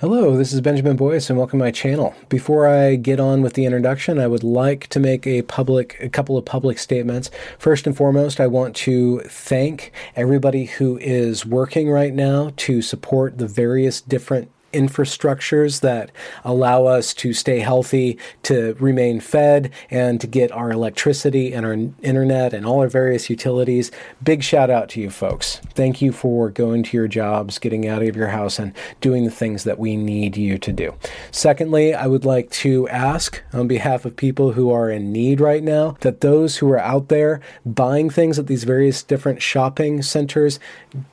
Hello, 0.00 0.36
this 0.36 0.52
is 0.52 0.60
Benjamin 0.60 0.94
Boyce, 0.94 1.30
and 1.30 1.38
welcome 1.38 1.58
to 1.58 1.64
my 1.64 1.70
channel. 1.70 2.14
Before 2.28 2.68
I 2.68 2.96
get 2.96 3.18
on 3.18 3.40
with 3.40 3.54
the 3.54 3.64
introduction, 3.64 4.18
I 4.18 4.26
would 4.26 4.44
like 4.44 4.88
to 4.88 5.00
make 5.00 5.26
a 5.26 5.40
public, 5.40 5.96
a 6.02 6.10
couple 6.10 6.36
of 6.36 6.44
public 6.44 6.78
statements. 6.78 7.30
First 7.58 7.86
and 7.86 7.96
foremost, 7.96 8.38
I 8.38 8.46
want 8.46 8.76
to 8.76 9.20
thank 9.20 9.92
everybody 10.14 10.66
who 10.66 10.98
is 10.98 11.46
working 11.46 11.88
right 11.88 12.12
now 12.12 12.52
to 12.56 12.82
support 12.82 13.38
the 13.38 13.46
various 13.46 14.02
different 14.02 14.50
infrastructures 14.76 15.80
that 15.80 16.10
allow 16.44 16.84
us 16.84 17.14
to 17.14 17.32
stay 17.32 17.60
healthy, 17.60 18.18
to 18.42 18.76
remain 18.78 19.20
fed, 19.20 19.70
and 19.90 20.20
to 20.20 20.26
get 20.26 20.52
our 20.52 20.70
electricity 20.70 21.52
and 21.52 21.64
our 21.64 21.76
internet 22.02 22.52
and 22.52 22.66
all 22.66 22.80
our 22.80 22.88
various 22.88 23.30
utilities. 23.30 23.90
Big 24.22 24.42
shout 24.42 24.70
out 24.70 24.88
to 24.90 25.00
you 25.00 25.10
folks. 25.10 25.60
Thank 25.74 26.02
you 26.02 26.12
for 26.12 26.50
going 26.50 26.82
to 26.84 26.96
your 26.96 27.08
jobs, 27.08 27.58
getting 27.58 27.88
out 27.88 28.02
of 28.02 28.14
your 28.14 28.28
house, 28.28 28.58
and 28.58 28.72
doing 29.00 29.24
the 29.24 29.30
things 29.30 29.64
that 29.64 29.78
we 29.78 29.96
need 29.96 30.36
you 30.36 30.58
to 30.58 30.72
do. 30.72 30.94
Secondly, 31.30 31.94
I 31.94 32.06
would 32.06 32.24
like 32.24 32.50
to 32.50 32.88
ask 32.88 33.42
on 33.52 33.66
behalf 33.66 34.04
of 34.04 34.16
people 34.16 34.52
who 34.52 34.70
are 34.70 34.90
in 34.90 35.12
need 35.12 35.40
right 35.40 35.62
now 35.62 35.96
that 36.00 36.20
those 36.20 36.58
who 36.58 36.70
are 36.70 36.78
out 36.78 37.08
there 37.08 37.40
buying 37.64 38.10
things 38.10 38.38
at 38.38 38.46
these 38.46 38.64
various 38.64 39.02
different 39.02 39.40
shopping 39.40 40.02
centers, 40.02 40.58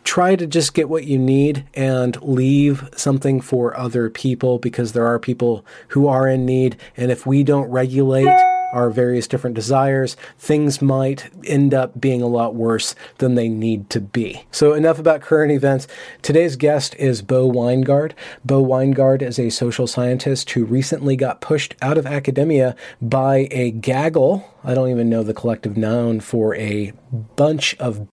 try 0.03 0.35
to 0.35 0.45
just 0.47 0.73
get 0.73 0.89
what 0.89 1.05
you 1.05 1.17
need 1.17 1.65
and 1.73 2.21
leave 2.21 2.89
something 2.95 3.39
for 3.41 3.52
other 3.77 4.09
people 4.09 4.59
because 4.59 4.93
there 4.93 5.05
are 5.05 5.19
people 5.19 5.65
who 5.89 6.07
are 6.07 6.27
in 6.27 6.45
need. 6.45 6.77
And 6.97 7.11
if 7.11 7.25
we 7.25 7.43
don't 7.43 7.69
regulate 7.69 8.27
our 8.73 8.89
various 8.89 9.27
different 9.27 9.55
desires, 9.55 10.17
things 10.37 10.81
might 10.81 11.29
end 11.45 11.73
up 11.73 12.01
being 12.01 12.21
a 12.21 12.27
lot 12.27 12.55
worse 12.55 12.95
than 13.19 13.35
they 13.35 13.47
need 13.47 13.89
to 13.91 14.01
be. 14.01 14.43
So, 14.51 14.73
enough 14.73 14.99
about 14.99 15.21
current 15.21 15.51
events. 15.51 15.87
Today's 16.23 16.55
guest 16.55 16.95
is 16.95 17.21
Bo 17.21 17.49
Winegard. 17.49 18.13
Bo 18.43 18.65
Winegard 18.65 19.21
is 19.21 19.37
a 19.37 19.51
social 19.51 19.85
scientist 19.85 20.49
who 20.51 20.65
recently 20.65 21.15
got 21.15 21.39
pushed 21.39 21.75
out 21.81 21.97
of 21.97 22.07
academia 22.07 22.75
by 23.01 23.47
a 23.51 23.71
gaggle. 23.71 24.51
I 24.63 24.73
don't 24.73 24.89
even 24.89 25.09
know 25.09 25.23
the 25.23 25.33
collective 25.33 25.77
noun 25.77 26.19
for 26.19 26.55
a 26.55 26.93
bunch 27.35 27.75
of 27.75 28.07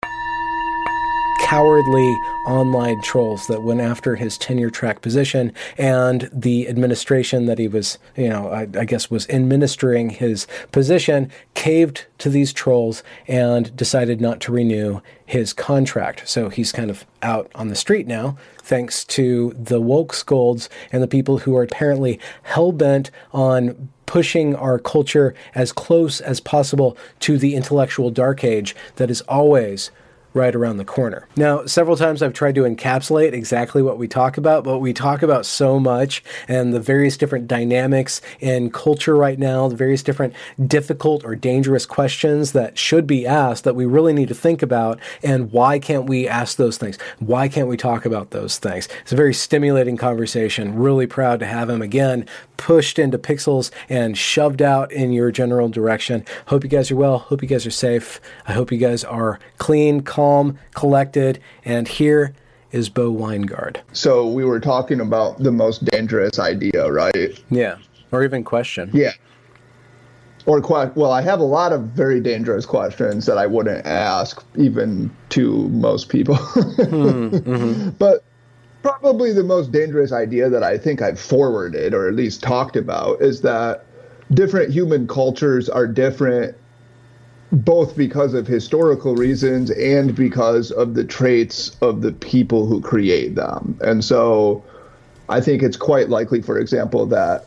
cowardly 1.40 2.14
online 2.46 3.00
trolls 3.02 3.46
that 3.46 3.62
went 3.62 3.80
after 3.80 4.16
his 4.16 4.38
tenure 4.38 4.70
track 4.70 5.02
position 5.02 5.52
and 5.78 6.30
the 6.32 6.68
administration 6.68 7.46
that 7.46 7.58
he 7.58 7.68
was, 7.68 7.98
you 8.16 8.28
know, 8.28 8.48
I, 8.48 8.62
I, 8.78 8.84
guess 8.84 9.10
was 9.10 9.28
administering 9.28 10.10
his 10.10 10.46
position 10.72 11.30
caved 11.54 12.06
to 12.18 12.30
these 12.30 12.52
trolls 12.52 13.02
and 13.26 13.74
decided 13.76 14.20
not 14.20 14.40
to 14.40 14.52
renew 14.52 15.00
his 15.24 15.52
contract. 15.52 16.28
So 16.28 16.48
he's 16.48 16.72
kind 16.72 16.90
of 16.90 17.04
out 17.22 17.50
on 17.54 17.68
the 17.68 17.76
street 17.76 18.06
now, 18.06 18.36
thanks 18.58 19.04
to 19.04 19.54
the 19.58 19.80
woke 19.80 20.12
scolds 20.12 20.68
and 20.92 21.02
the 21.02 21.08
people 21.08 21.38
who 21.38 21.56
are 21.56 21.62
apparently 21.62 22.20
hell 22.42 22.72
bent 22.72 23.10
on 23.32 23.88
pushing 24.06 24.54
our 24.54 24.78
culture 24.78 25.34
as 25.54 25.72
close 25.72 26.20
as 26.20 26.40
possible 26.40 26.96
to 27.20 27.36
the 27.36 27.54
intellectual 27.54 28.10
dark 28.10 28.44
age 28.44 28.74
that 28.96 29.10
is 29.10 29.20
always 29.22 29.90
right 30.36 30.54
around 30.54 30.76
the 30.76 30.84
corner. 30.84 31.26
Now, 31.36 31.66
several 31.66 31.96
times 31.96 32.22
I've 32.22 32.34
tried 32.34 32.54
to 32.56 32.62
encapsulate 32.62 33.32
exactly 33.32 33.82
what 33.82 33.98
we 33.98 34.06
talk 34.06 34.36
about, 34.36 34.62
but 34.62 34.78
we 34.78 34.92
talk 34.92 35.22
about 35.22 35.46
so 35.46 35.80
much 35.80 36.22
and 36.46 36.72
the 36.72 36.80
various 36.80 37.16
different 37.16 37.48
dynamics 37.48 38.20
in 38.38 38.70
culture 38.70 39.16
right 39.16 39.38
now, 39.38 39.66
the 39.68 39.76
various 39.76 40.02
different 40.02 40.34
difficult 40.66 41.24
or 41.24 41.34
dangerous 41.34 41.86
questions 41.86 42.52
that 42.52 42.76
should 42.78 43.06
be 43.06 43.26
asked 43.26 43.64
that 43.64 43.74
we 43.74 43.86
really 43.86 44.12
need 44.12 44.28
to 44.28 44.34
think 44.34 44.62
about. 44.62 45.00
And 45.22 45.50
why 45.50 45.78
can't 45.78 46.06
we 46.06 46.28
ask 46.28 46.56
those 46.56 46.76
things? 46.76 46.98
Why 47.18 47.48
can't 47.48 47.68
we 47.68 47.78
talk 47.78 48.04
about 48.04 48.30
those 48.30 48.58
things? 48.58 48.88
It's 49.02 49.12
a 49.12 49.16
very 49.16 49.34
stimulating 49.34 49.96
conversation. 49.96 50.76
Really 50.76 51.06
proud 51.06 51.40
to 51.40 51.46
have 51.46 51.70
him 51.70 51.80
again 51.80 52.26
pushed 52.58 52.98
into 52.98 53.18
pixels 53.18 53.70
and 53.88 54.16
shoved 54.16 54.62
out 54.62 54.92
in 54.92 55.12
your 55.12 55.30
general 55.30 55.68
direction. 55.68 56.24
Hope 56.46 56.64
you 56.64 56.70
guys 56.70 56.90
are 56.90 56.96
well. 56.96 57.18
Hope 57.18 57.42
you 57.42 57.48
guys 57.48 57.66
are 57.66 57.70
safe. 57.70 58.20
I 58.46 58.52
hope 58.52 58.70
you 58.72 58.78
guys 58.78 59.04
are 59.04 59.38
clean, 59.58 60.02
calm, 60.02 60.25
collected. 60.74 61.38
And 61.64 61.88
here 61.88 62.34
is 62.72 62.88
Bo 62.88 63.12
Winegard. 63.12 63.78
So 63.92 64.26
we 64.26 64.44
were 64.44 64.60
talking 64.60 65.00
about 65.00 65.38
the 65.38 65.52
most 65.52 65.84
dangerous 65.84 66.38
idea, 66.38 66.90
right? 66.90 67.42
Yeah. 67.50 67.78
Or 68.12 68.22
even 68.24 68.44
question. 68.44 68.90
Yeah. 68.92 69.12
Or 70.46 70.60
que- 70.60 70.92
well, 70.94 71.10
I 71.10 71.22
have 71.22 71.40
a 71.40 71.44
lot 71.44 71.72
of 71.72 71.82
very 71.82 72.20
dangerous 72.20 72.66
questions 72.66 73.26
that 73.26 73.36
I 73.36 73.46
wouldn't 73.46 73.84
ask 73.84 74.44
even 74.56 75.10
to 75.30 75.68
most 75.70 76.08
people. 76.08 76.36
mm, 76.76 77.30
mm-hmm. 77.30 77.90
But 77.90 78.22
probably 78.82 79.32
the 79.32 79.42
most 79.42 79.72
dangerous 79.72 80.12
idea 80.12 80.48
that 80.48 80.62
I 80.62 80.78
think 80.78 81.02
I've 81.02 81.18
forwarded 81.18 81.92
or 81.92 82.06
at 82.06 82.14
least 82.14 82.42
talked 82.42 82.76
about 82.76 83.20
is 83.20 83.40
that 83.40 83.84
different 84.32 84.72
human 84.72 85.08
cultures 85.08 85.68
are 85.68 85.88
different 85.88 86.56
both 87.52 87.96
because 87.96 88.34
of 88.34 88.46
historical 88.46 89.14
reasons 89.14 89.70
and 89.70 90.14
because 90.14 90.70
of 90.72 90.94
the 90.94 91.04
traits 91.04 91.76
of 91.80 92.02
the 92.02 92.12
people 92.12 92.66
who 92.66 92.80
create 92.80 93.34
them. 93.34 93.78
And 93.82 94.04
so 94.04 94.64
I 95.28 95.40
think 95.40 95.62
it's 95.62 95.76
quite 95.76 96.08
likely, 96.08 96.42
for 96.42 96.58
example, 96.58 97.06
that 97.06 97.46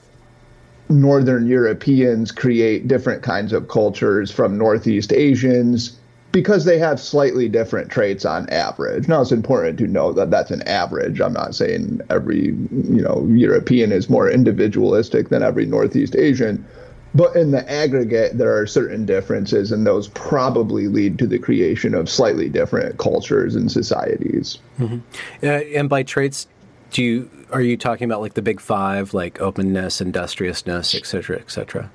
Northern 0.90 1.48
Europeans 1.48 2.32
create 2.32 2.88
different 2.88 3.24
kinds 3.24 3.54
of 3.54 3.68
cultures 3.68 4.32
from 4.32 4.58
Northeast 4.58 5.14
Asians 5.14 6.00
because 6.32 6.66
they 6.66 6.78
have 6.78 7.00
slightly 7.00 7.50
different 7.50 7.90
traits 7.90 8.26
on 8.26 8.48
average. 8.50 9.08
Now 9.08 9.22
it's 9.22 9.32
important 9.32 9.78
to 9.80 9.88
know 9.88 10.14
that 10.14 10.30
that's 10.32 10.52
an 10.52 10.62
average. 10.64 11.22
I'm 11.22 11.34
not 11.34 11.56
saying 11.56 12.02
every 12.10 12.48
you 12.48 13.02
know 13.02 13.26
European 13.30 13.92
is 13.92 14.10
more 14.10 14.30
individualistic 14.30 15.30
than 15.30 15.44
every 15.44 15.66
Northeast 15.66 16.16
Asian, 16.16 16.66
but 17.16 17.36
in 17.36 17.52
the 17.52 17.70
aggregate 17.72 18.38
there 18.38 18.56
are 18.56 18.68
certain 18.68 19.06
differences 19.06 19.72
and 19.72 19.86
those 19.86 20.08
probably 20.10 20.88
lead 20.88 21.18
to 21.18 21.28
the 21.28 21.40
creation 21.40 21.94
of 21.94 22.10
slightly 22.10 22.50
different 22.50 22.98
cultures 22.98 23.56
and 23.56 23.72
societies. 23.72 24.60
Mm-hmm. 24.80 25.00
Uh, 25.44 25.48
and 25.48 25.90
by 25.90 26.04
traits 26.04 26.48
do 26.92 27.04
you 27.04 27.30
are 27.52 27.62
you 27.62 27.78
talking 27.78 28.06
about 28.06 28.22
like 28.22 28.36
the 28.36 28.42
big 28.42 28.60
5 28.60 29.14
like 29.14 29.42
openness, 29.42 30.02
industriousness, 30.02 30.94
et 30.94 31.06
cetera, 31.06 31.40
et 31.40 31.50
cetera? 31.52 31.90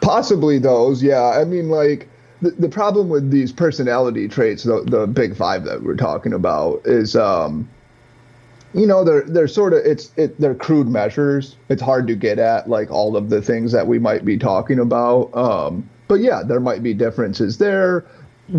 Possibly 0.00 0.58
those. 0.58 1.02
Yeah. 1.02 1.22
I 1.22 1.44
mean 1.44 1.70
like 1.70 2.08
the, 2.40 2.50
the 2.52 2.68
problem 2.68 3.08
with 3.08 3.30
these 3.30 3.52
personality 3.52 4.28
traits, 4.28 4.62
the, 4.62 4.82
the 4.84 5.06
big 5.06 5.36
five 5.36 5.64
that 5.64 5.82
we're 5.82 5.96
talking 5.96 6.32
about, 6.32 6.80
is 6.84 7.16
um, 7.16 7.68
you 8.74 8.86
know 8.86 9.04
they're 9.04 9.22
they're 9.22 9.48
sort 9.48 9.72
of 9.72 9.80
it's 9.84 10.12
it 10.16 10.38
they're 10.40 10.54
crude 10.54 10.88
measures. 10.88 11.56
It's 11.68 11.82
hard 11.82 12.06
to 12.08 12.14
get 12.14 12.38
at 12.38 12.68
like 12.68 12.90
all 12.90 13.16
of 13.16 13.30
the 13.30 13.42
things 13.42 13.72
that 13.72 13.86
we 13.86 13.98
might 13.98 14.24
be 14.24 14.38
talking 14.38 14.78
about. 14.78 15.34
Um, 15.34 15.88
but 16.06 16.16
yeah, 16.16 16.42
there 16.42 16.60
might 16.60 16.82
be 16.82 16.94
differences 16.94 17.58
there, 17.58 18.04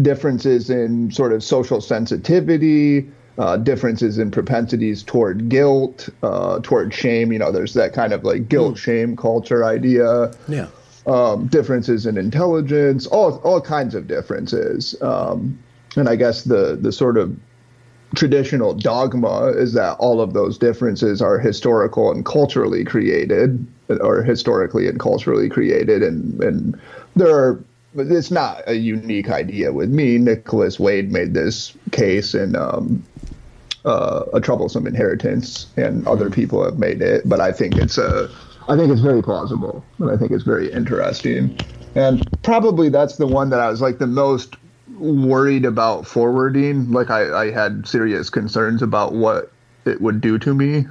differences 0.02 0.70
in 0.70 1.12
sort 1.12 1.34
of 1.34 1.44
social 1.44 1.82
sensitivity. 1.82 3.10
Uh, 3.38 3.56
differences 3.56 4.18
in 4.18 4.30
propensities 4.30 5.02
toward 5.02 5.48
guilt, 5.48 6.10
uh, 6.24 6.60
toward 6.62 6.94
shame. 6.94 7.32
You 7.32 7.40
know, 7.40 7.54
there's 7.54 7.74
that 7.74 7.94
kind 7.94 8.12
of 8.12 8.26
like 8.26 8.50
guilt 8.50 8.76
mm. 8.76 8.78
shame 8.78 9.16
culture 9.16 9.64
idea. 9.64 10.34
Yeah 10.50 10.68
um, 11.10 11.48
differences 11.48 12.06
in 12.06 12.18
intelligence, 12.18 13.08
all 13.08 13.38
all 13.38 13.62
kinds 13.62 13.96
of 13.96 14.08
differences. 14.08 14.96
Um, 15.02 15.60
and 15.96 16.08
I 16.08 16.16
guess 16.16 16.44
the 16.44 16.78
the 16.80 16.92
sort 16.92 17.18
of 17.18 17.36
traditional 18.16 18.74
dogma 18.74 19.48
is 19.48 19.74
that 19.74 19.98
all 20.00 20.22
of 20.22 20.34
those 20.34 20.58
differences 20.58 21.22
are 21.22 21.38
historical 21.38 22.12
and 22.12 22.26
culturally 22.26 22.84
created, 22.84 23.66
or 24.02 24.24
historically 24.24 24.88
and 24.88 25.00
culturally 25.00 25.50
created, 25.50 26.04
and 26.04 26.42
and 26.44 26.80
there 27.16 27.36
are. 27.36 27.64
It's 27.96 28.30
not 28.30 28.62
a 28.68 28.76
unique 28.76 29.32
idea 29.32 29.74
with 29.74 29.90
me. 29.90 30.20
Nicholas 30.20 30.80
Wade 30.80 31.12
made 31.12 31.34
this 31.34 31.76
case 31.92 32.36
in 32.36 32.56
um, 32.56 33.04
uh, 33.84 34.26
a 34.32 34.40
troublesome 34.40 34.86
inheritance, 34.86 35.66
and 35.76 36.08
other 36.08 36.30
people 36.30 36.64
have 36.64 36.78
made 36.78 37.02
it. 37.02 37.28
But 37.28 37.42
I 37.42 37.52
think 37.52 37.78
it's 37.78 37.98
a 37.98 38.30
I 38.68 38.78
think 38.78 38.92
it's 38.92 39.02
very 39.02 39.24
plausible, 39.24 39.84
and 39.98 40.12
I 40.12 40.18
think 40.18 40.32
it's 40.32 40.44
very 40.44 40.72
interesting. 40.72 41.58
And 41.96 42.24
probably 42.44 42.90
that's 42.90 43.18
the 43.18 43.26
one 43.26 43.50
that 43.50 43.60
I 43.60 43.70
was 43.70 43.82
like 43.82 43.98
the 43.98 44.08
most 44.08 44.56
worried 45.00 45.66
about 45.66 46.06
forwarding. 46.06 46.92
Like 46.92 47.10
I, 47.10 47.46
I 47.48 47.52
had 47.52 47.88
serious 47.88 48.30
concerns 48.30 48.82
about 48.82 49.14
what 49.14 49.52
it 49.86 50.02
would 50.02 50.22
do 50.22 50.38
to 50.40 50.54
me. 50.54 50.86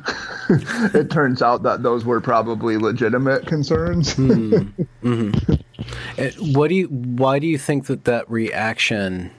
it 0.49 1.11
turns 1.11 1.43
out 1.43 1.63
that 1.63 1.83
those 1.83 2.05
were 2.05 2.21
probably 2.21 2.77
legitimate 2.77 3.47
concerns. 3.47 4.15
mm, 4.15 4.87
mm-hmm. 5.03 6.53
What 6.53 6.69
do 6.69 6.75
you? 6.75 6.87
Why 6.87 7.39
do 7.39 7.47
you 7.47 7.59
think 7.59 7.87
that 7.87 8.05
that 8.05 8.29
reaction 8.31 9.31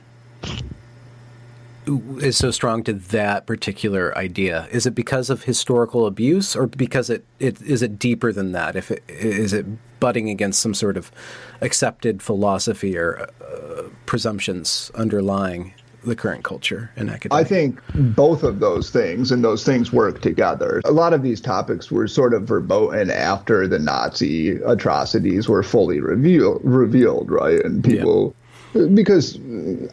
is 2.19 2.37
so 2.37 2.51
strong 2.51 2.83
to 2.83 2.93
that 2.93 3.45
particular 3.45 4.17
idea? 4.17 4.67
Is 4.71 4.85
it 4.85 4.95
because 4.95 5.29
of 5.29 5.43
historical 5.43 6.05
abuse, 6.05 6.55
or 6.55 6.67
because 6.67 7.09
it, 7.09 7.25
it 7.39 7.61
is 7.61 7.81
it 7.81 7.99
deeper 7.99 8.31
than 8.31 8.51
that? 8.53 8.75
If 8.75 8.91
it, 8.91 9.03
is 9.07 9.53
it 9.53 9.65
butting 9.99 10.29
against 10.29 10.61
some 10.61 10.73
sort 10.73 10.97
of 10.97 11.11
accepted 11.61 12.21
philosophy 12.21 12.97
or 12.97 13.27
uh, 13.41 13.83
presumptions 14.05 14.91
underlying 14.95 15.73
the 16.05 16.15
current 16.15 16.43
culture 16.43 16.91
in 16.95 17.09
academia? 17.09 17.43
I 17.43 17.43
think 17.43 17.79
both 17.95 18.43
of 18.43 18.59
those 18.59 18.89
things 18.89 19.31
and 19.31 19.43
those 19.43 19.63
things 19.63 19.91
work 19.91 20.21
together. 20.21 20.81
A 20.85 20.91
lot 20.91 21.13
of 21.13 21.23
these 21.23 21.41
topics 21.41 21.91
were 21.91 22.07
sort 22.07 22.33
of 22.33 22.43
verboten 22.43 23.11
after 23.11 23.67
the 23.67 23.79
Nazi 23.79 24.57
atrocities 24.61 25.49
were 25.49 25.63
fully 25.63 25.99
reveal, 25.99 26.59
revealed, 26.63 27.29
right? 27.31 27.63
And 27.63 27.83
people. 27.83 28.27
Yeah 28.27 28.45
because 28.73 29.39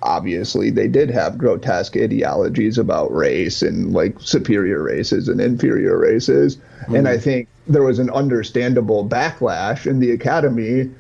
obviously 0.02 0.70
they 0.70 0.88
did 0.88 1.11
have 1.11 1.38
grotesque 1.38 1.96
ideologies 1.96 2.78
about 2.78 3.12
race 3.12 3.62
and 3.62 3.93
like 3.93 4.20
superior 4.20 4.82
races 4.82 5.28
and 5.28 5.40
inferior 5.40 5.99
races. 5.99 6.56
Mm-hmm. 6.56 6.96
And 6.96 7.08
I 7.08 7.19
think 7.19 7.49
there 7.67 7.82
was 7.82 7.99
an 7.99 8.11
understandable 8.11 9.08
backlash 9.08 9.87
in 9.87 10.00
the 10.00 10.11
academy 10.11 10.90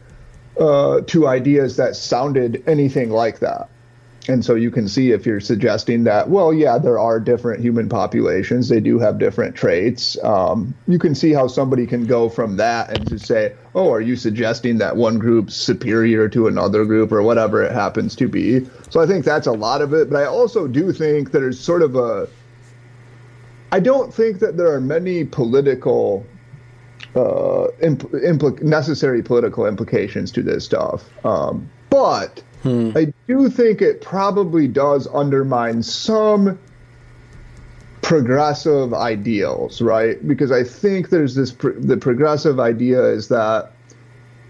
uh, 0.58 1.02
to 1.02 1.28
ideas 1.28 1.76
that 1.76 1.96
sounded 1.96 2.62
anything 2.66 3.10
like 3.10 3.40
that. 3.40 3.68
And 4.28 4.44
so 4.44 4.54
you 4.54 4.70
can 4.70 4.88
see 4.88 5.12
if 5.12 5.24
you're 5.24 5.40
suggesting 5.40 6.04
that, 6.04 6.30
well, 6.30 6.52
yeah, 6.52 6.78
there 6.78 6.98
are 6.98 7.20
different 7.20 7.60
human 7.60 7.88
populations, 7.88 8.68
they 8.68 8.80
do 8.80 8.98
have 8.98 9.18
different 9.18 9.54
traits. 9.54 10.22
Um, 10.24 10.74
you 10.88 10.98
can 10.98 11.14
see 11.14 11.32
how 11.32 11.46
somebody 11.46 11.86
can 11.86 12.06
go 12.06 12.28
from 12.28 12.56
that 12.56 12.90
and 12.90 13.06
to 13.08 13.18
say, 13.18 13.54
oh, 13.74 13.92
are 13.92 14.00
you 14.00 14.16
suggesting 14.16 14.78
that 14.78 14.96
one 14.96 15.18
group's 15.18 15.54
superior 15.54 16.28
to 16.30 16.48
another 16.48 16.84
group 16.84 17.12
or 17.12 17.22
whatever 17.22 17.62
it 17.62 17.72
happens 17.72 18.16
to 18.16 18.26
be? 18.26 18.66
So 18.90 19.00
I 19.00 19.06
think 19.06 19.24
that's 19.24 19.46
a 19.46 19.52
lot 19.52 19.80
of 19.80 19.92
it. 19.92 20.10
But 20.10 20.22
I 20.22 20.26
also 20.26 20.66
do 20.66 20.92
think 20.92 21.30
that 21.30 21.38
there's 21.38 21.60
sort 21.60 21.82
of 21.82 21.94
a, 21.94 22.28
I 23.70 23.78
don't 23.78 24.12
think 24.12 24.40
that 24.40 24.56
there 24.56 24.72
are 24.72 24.80
many 24.80 25.24
political 25.24 26.26
uh, 27.14 27.68
imp- 27.80 28.10
impl- 28.10 28.60
necessary 28.62 29.22
political 29.22 29.66
implications 29.66 30.32
to 30.32 30.42
this 30.42 30.64
stuff. 30.64 31.04
Um, 31.24 31.70
but 31.90 32.42
hmm. 32.66 32.96
I 32.96 33.12
do 33.28 33.48
think 33.48 33.82
it 33.82 34.00
probably 34.00 34.68
does 34.68 35.06
undermine 35.12 35.82
some 35.82 36.58
progressive 38.02 38.94
ideals, 38.94 39.82
right? 39.82 40.26
Because 40.26 40.52
I 40.52 40.62
think 40.62 41.10
there's 41.10 41.34
this 41.34 41.52
pr- 41.52 41.70
the 41.70 41.96
progressive 41.96 42.60
idea 42.60 43.02
is 43.04 43.28
that 43.28 43.72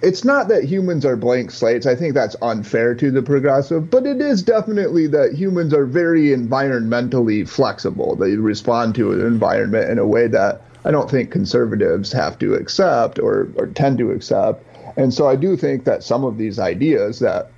it's 0.02 0.24
not 0.24 0.48
that 0.48 0.64
humans 0.64 1.06
are 1.06 1.16
blank 1.16 1.50
slates. 1.50 1.86
I 1.86 1.94
think 1.94 2.14
that's 2.14 2.36
unfair 2.42 2.94
to 2.96 3.10
the 3.10 3.22
progressive, 3.22 3.90
but 3.90 4.06
it 4.06 4.20
is 4.20 4.42
definitely 4.42 5.06
that 5.08 5.32
humans 5.32 5.72
are 5.72 5.86
very 5.86 6.28
environmentally 6.28 7.48
flexible. 7.48 8.14
They 8.14 8.36
respond 8.36 8.94
to 8.96 9.12
an 9.12 9.22
environment 9.22 9.90
in 9.90 9.98
a 9.98 10.06
way 10.06 10.26
that 10.28 10.62
I 10.84 10.90
don't 10.90 11.10
think 11.10 11.30
conservatives 11.30 12.12
have 12.12 12.38
to 12.40 12.54
accept 12.54 13.18
or, 13.18 13.48
or 13.56 13.68
tend 13.68 13.98
to 13.98 14.10
accept. 14.10 14.64
And 14.98 15.12
so 15.12 15.28
I 15.28 15.36
do 15.36 15.56
think 15.56 15.84
that 15.84 16.04
some 16.04 16.24
of 16.24 16.36
these 16.36 16.58
ideas 16.58 17.18
that 17.20 17.50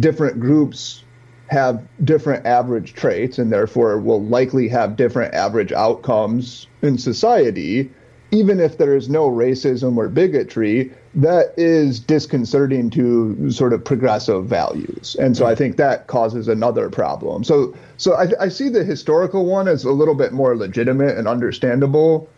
different 0.00 0.40
groups 0.40 1.04
have 1.48 1.86
different 2.04 2.46
average 2.46 2.94
traits 2.94 3.38
and 3.38 3.52
therefore 3.52 3.98
will 3.98 4.22
likely 4.22 4.68
have 4.68 4.96
different 4.96 5.34
average 5.34 5.72
outcomes 5.72 6.66
in 6.82 6.96
society, 6.98 7.90
even 8.30 8.58
if 8.58 8.78
there 8.78 8.96
is 8.96 9.08
no 9.08 9.28
racism 9.30 9.96
or 9.96 10.08
bigotry, 10.08 10.90
that 11.14 11.54
is 11.56 12.00
disconcerting 12.00 12.90
to 12.90 13.50
sort 13.50 13.72
of 13.72 13.84
progressive 13.84 14.46
values. 14.46 15.16
And 15.20 15.36
so 15.36 15.46
I 15.46 15.54
think 15.54 15.76
that 15.76 16.08
causes 16.08 16.48
another 16.48 16.90
problem. 16.90 17.44
So 17.44 17.74
so 17.98 18.14
I, 18.14 18.28
I 18.40 18.48
see 18.48 18.68
the 18.68 18.82
historical 18.82 19.46
one 19.46 19.68
as 19.68 19.84
a 19.84 19.92
little 19.92 20.16
bit 20.16 20.32
more 20.32 20.56
legitimate 20.56 21.16
and 21.16 21.28
understandable 21.28 22.28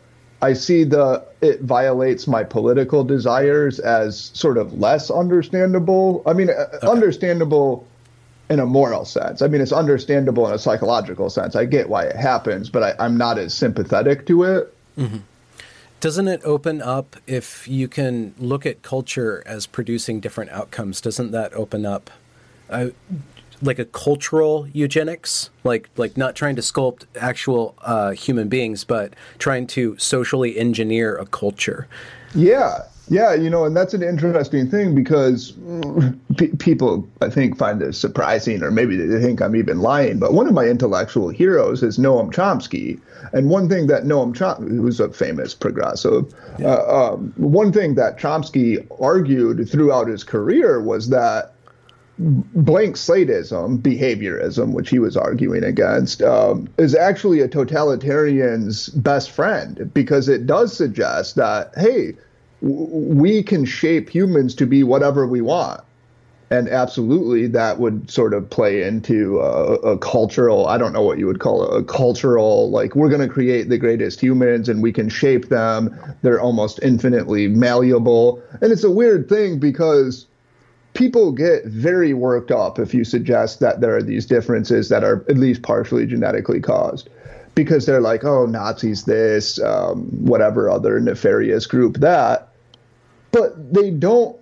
I 0.47 0.53
see 0.53 0.85
the 0.85 1.25
it 1.41 1.63
violates 1.63 2.29
my 2.29 2.45
political 2.45 3.03
desires 3.03 3.81
as 3.81 4.31
sort 4.33 4.59
of 4.59 4.79
less 4.79 5.11
understandable. 5.11 6.23
I 6.25 6.35
mean, 6.35 6.51
uh, 6.51 6.69
okay. 6.75 6.87
understandable 6.87 7.85
in 8.49 8.61
a 8.61 8.67
moral 8.67 9.05
sense. 9.05 9.43
I 9.43 9.49
mean, 9.49 9.61
it's 9.61 9.73
understandable 9.73 10.47
in 10.47 10.55
a 10.55 10.59
psychological 10.59 11.31
sense. 11.31 11.57
I 11.57 11.65
get 11.65 11.89
why 11.89 12.05
it 12.05 12.15
happens, 12.15 12.71
but 12.71 12.85
I, 12.85 13.05
am 13.05 13.17
not 13.17 13.39
as 13.39 13.55
sympathetic 13.55 14.25
to 14.27 14.45
it. 14.45 14.73
Mm-hmm. 14.97 15.17
Doesn't 15.99 16.29
it 16.29 16.43
open 16.45 16.81
up 16.81 17.17
if 17.27 17.67
you 17.67 17.89
can 17.89 18.33
look 18.39 18.65
at 18.65 18.83
culture 18.83 19.43
as 19.47 19.67
producing 19.67 20.21
different 20.21 20.53
outcomes? 20.53 21.01
Doesn't 21.01 21.33
that 21.33 21.53
open 21.55 21.85
up? 21.85 22.09
Uh, 22.71 22.91
like 23.63 23.79
a 23.79 23.85
cultural 23.85 24.67
eugenics, 24.73 25.51
like 25.65 25.89
like 25.97 26.17
not 26.17 26.35
trying 26.35 26.57
to 26.57 26.63
sculpt 26.63 27.05
actual 27.21 27.75
uh, 27.83 28.11
human 28.11 28.49
beings, 28.49 28.85
but 28.85 29.15
trying 29.39 29.67
to 29.69 29.97
socially 29.99 30.59
engineer 30.59 31.17
a 31.17 31.27
culture. 31.27 31.87
Yeah, 32.35 32.83
yeah, 33.09 33.35
you 33.35 33.49
know, 33.49 33.65
and 33.65 33.77
that's 33.77 33.95
an 33.95 34.03
interesting 34.03 34.69
thing 34.69 34.95
because 34.95 35.53
p- 36.37 36.49
people, 36.59 37.09
I 37.21 37.31
think, 37.31 37.57
find 37.57 37.81
this 37.81 37.99
surprising, 37.99 38.63
or 38.63 38.71
maybe 38.71 38.97
they 38.97 39.21
think 39.21 39.41
I'm 39.41 39.55
even 39.55 39.81
lying. 39.81 40.19
But 40.19 40.33
one 40.33 40.49
of 40.49 40.55
my 40.55 40.65
intellectual 40.65 41.29
heroes 41.29 41.83
is 41.85 41.99
Noam 41.99 42.33
Chomsky, 42.33 43.01
and 43.33 43.49
one 43.49 43.69
thing 43.69 43.87
that 43.87 44.05
Noam 44.05 44.35
Chomsky, 44.35 44.69
who's 44.69 44.99
a 44.99 45.09
famous 45.11 45.55
progressive, 45.55 46.35
yeah. 46.59 46.75
uh, 46.75 47.13
um, 47.15 47.33
one 47.37 47.73
thing 47.73 47.95
that 47.95 48.19
Chomsky 48.19 48.85
argued 49.01 49.69
throughout 49.69 50.09
his 50.09 50.25
career 50.25 50.83
was 50.83 51.09
that 51.11 51.55
blank 52.19 52.97
slateism, 52.97 53.81
behaviorism, 53.81 54.73
which 54.73 54.89
he 54.89 54.99
was 54.99 55.17
arguing 55.17 55.65
against, 55.65 56.23
um, 56.23 56.69
is 56.79 56.95
actually 56.95 57.41
a 57.41 57.49
totalitarian's 57.49 58.89
best 58.91 59.31
friend 59.31 59.91
because 59.93 60.29
it 60.29 60.47
does 60.47 60.75
suggest 60.75 61.37
that, 61.37 61.73
hey, 61.77 62.15
w- 62.63 62.87
we 62.87 63.43
can 63.43 63.65
shape 63.65 64.09
humans 64.09 64.55
to 64.55 64.67
be 64.67 64.83
whatever 64.83 65.27
we 65.27 65.43
want. 65.43 65.83
And 66.49 66.69
absolutely, 66.69 67.49
that 67.49 67.81
would 67.81 68.09
sort 68.09 68.33
of 68.33 68.49
play 68.49 68.85
into 68.85 69.41
a, 69.41 69.75
a 69.75 69.99
cultural, 69.99 70.69
I 70.69 70.79
don't 70.79 70.93
know 70.93 71.03
what 71.03 71.19
you 71.19 71.27
would 71.27 71.41
call 71.41 71.65
it, 71.65 71.77
a 71.77 71.85
cultural, 71.85 72.71
like, 72.71 72.95
we're 72.95 73.09
going 73.09 73.21
to 73.21 73.29
create 73.29 73.69
the 73.69 73.79
greatest 73.79 74.21
humans 74.21 74.69
and 74.69 74.81
we 74.81 74.93
can 74.93 75.09
shape 75.09 75.49
them. 75.49 75.95
They're 76.23 76.41
almost 76.41 76.79
infinitely 76.85 77.49
malleable. 77.49 78.41
And 78.63 78.73
it's 78.73 78.85
a 78.85 78.91
weird 78.91 79.29
thing 79.29 79.59
because 79.59 80.27
people 80.97 81.31
get 81.31 81.67
very 81.67 82.15
worked 82.15 82.51
up 82.51 82.79
if 82.79 82.95
you 82.95 83.05
suggest 83.05 83.61
that 83.61 83.81
there 83.81 83.95
are 83.95 84.03
these 84.03 84.25
differences 84.25 84.89
that 84.89 85.05
are 85.05 85.25
at 85.29 85.37
least 85.37 85.63
partially 85.63 86.07
genetically 86.07 86.59
caused 86.59 87.11
because 87.55 87.87
they're 87.87 88.01
like, 88.01 88.25
oh, 88.25 88.47
Nazis 88.47 89.05
this, 89.05 89.61
um, 89.61 90.05
whatever 90.25 90.71
other 90.71 90.99
nefarious 90.99 91.67
group 91.67 91.99
that. 91.99 92.49
But 93.31 93.75
they 93.75 93.91
don't 93.91 94.39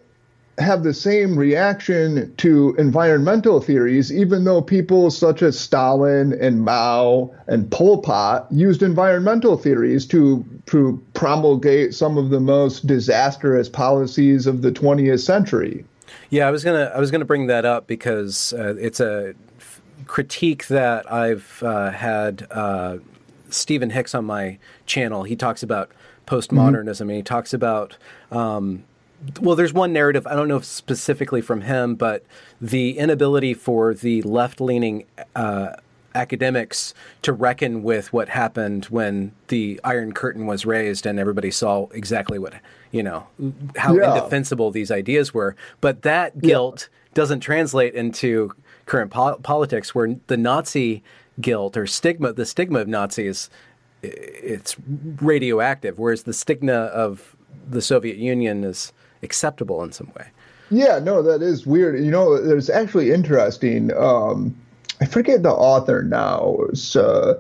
have 0.59 0.85
the 0.85 0.95
same 0.95 1.37
reaction 1.37 2.33
to 2.37 2.77
environmental 2.79 3.61
theories, 3.61 4.13
even 4.13 4.45
though 4.45 4.63
people 4.63 5.11
such 5.11 5.43
as 5.43 5.59
Stalin 5.59 6.33
and 6.41 6.63
Mao 6.63 7.35
and 7.49 7.69
Pol 7.71 8.01
Pot 8.01 8.47
used 8.53 8.83
environmental 8.83 9.57
theories 9.57 10.07
to, 10.07 10.45
to 10.67 11.03
promulgate 11.15 11.95
some 11.95 12.17
of 12.17 12.31
the 12.31 12.39
most 12.39 12.87
disastrous 12.87 13.69
policies 13.69 14.47
of 14.47 14.63
the 14.63 14.71
20th 14.71 15.21
century. 15.21 15.85
Yeah, 16.31 16.49
I 16.49 16.51
was 16.51 16.65
gonna 16.65 16.93
I 16.95 16.99
was 16.99 17.11
gonna 17.11 17.25
bring 17.25 17.47
that 17.47 17.65
up 17.65 17.87
because 17.87 18.53
uh, 18.53 18.75
it's 18.79 19.01
a 19.01 19.35
f- 19.59 19.81
critique 20.07 20.67
that 20.69 21.11
I've 21.11 21.63
uh, 21.63 21.91
had 21.91 22.47
uh, 22.51 22.99
Stephen 23.51 23.91
Hicks 23.91 24.15
on 24.15 24.25
my 24.25 24.59
channel. 24.87 25.23
He 25.25 25.37
talks 25.37 25.63
about 25.63 25.91
postmodernism 26.27 26.93
mm-hmm. 26.93 27.11
and 27.11 27.17
he 27.19 27.23
talks 27.23 27.53
about. 27.53 27.97
Um, 28.31 28.85
well, 29.41 29.57
there's 29.57 29.73
one 29.73 29.95
narrative, 29.95 30.27
I 30.27 30.35
don't 30.35 30.49
know 30.49 30.59
if 30.59 30.67
specifically 30.67 31.41
from 31.41 31.63
him, 31.63 31.95
but 31.95 32.27
the 32.61 32.99
inability 32.99 33.55
for 33.55 33.95
the 33.95 34.21
left 34.21 34.61
leaning 34.61 35.07
uh, 35.35 35.77
academics 36.15 36.95
to 37.23 37.33
reckon 37.33 37.83
with 37.83 38.13
what 38.13 38.29
happened 38.29 38.87
when 38.87 39.33
the 39.49 39.81
Iron 39.85 40.13
Curtain 40.13 40.47
was 40.47 40.65
raised 40.65 41.07
and 41.07 41.19
everybody 41.19 41.51
saw 41.51 41.89
exactly 41.89 42.39
what, 42.39 42.55
you 42.91 43.03
know, 43.03 43.27
how 43.77 43.95
yeah. 43.95 44.15
indefensible 44.15 44.71
these 44.71 44.91
ideas 44.91 45.35
were. 45.35 45.57
But 45.81 46.03
that 46.03 46.41
guilt 46.41 46.89
yeah. 46.91 47.11
doesn't 47.15 47.41
translate 47.41 47.95
into 47.95 48.53
current 48.87 49.11
po- 49.11 49.39
politics 49.43 49.95
where 49.95 50.17
the 50.27 50.37
Nazi 50.37 51.03
guilt 51.41 51.77
or 51.77 51.87
stigma, 51.87 52.33
the 52.33 52.47
stigma 52.47 52.81
of 52.81 52.89
Nazis, 52.89 53.51
it's 54.03 54.77
radioactive, 55.21 55.99
whereas 55.99 56.25
the 56.25 56.33
stigma 56.33 56.73
of 56.73 57.35
the 57.69 57.83
Soviet 57.83 58.19
Union 58.19 58.65
is 58.65 58.93
acceptable 59.23 59.83
in 59.83 59.93
some 59.93 60.13
way. 60.17 60.27
Yeah, 60.71 60.99
no, 60.99 61.23
that 61.23 61.43
is 61.43 61.67
weird. 61.67 62.03
You 62.03 62.11
know, 62.11 62.41
there's 62.41 62.71
actually 62.71 63.11
interesting. 63.11 63.95
Um, 63.97 64.55
I 65.05 65.07
forget 65.07 65.43
the 65.43 65.53
author 65.53 66.03
now. 66.03 66.57
uh, 66.95 67.35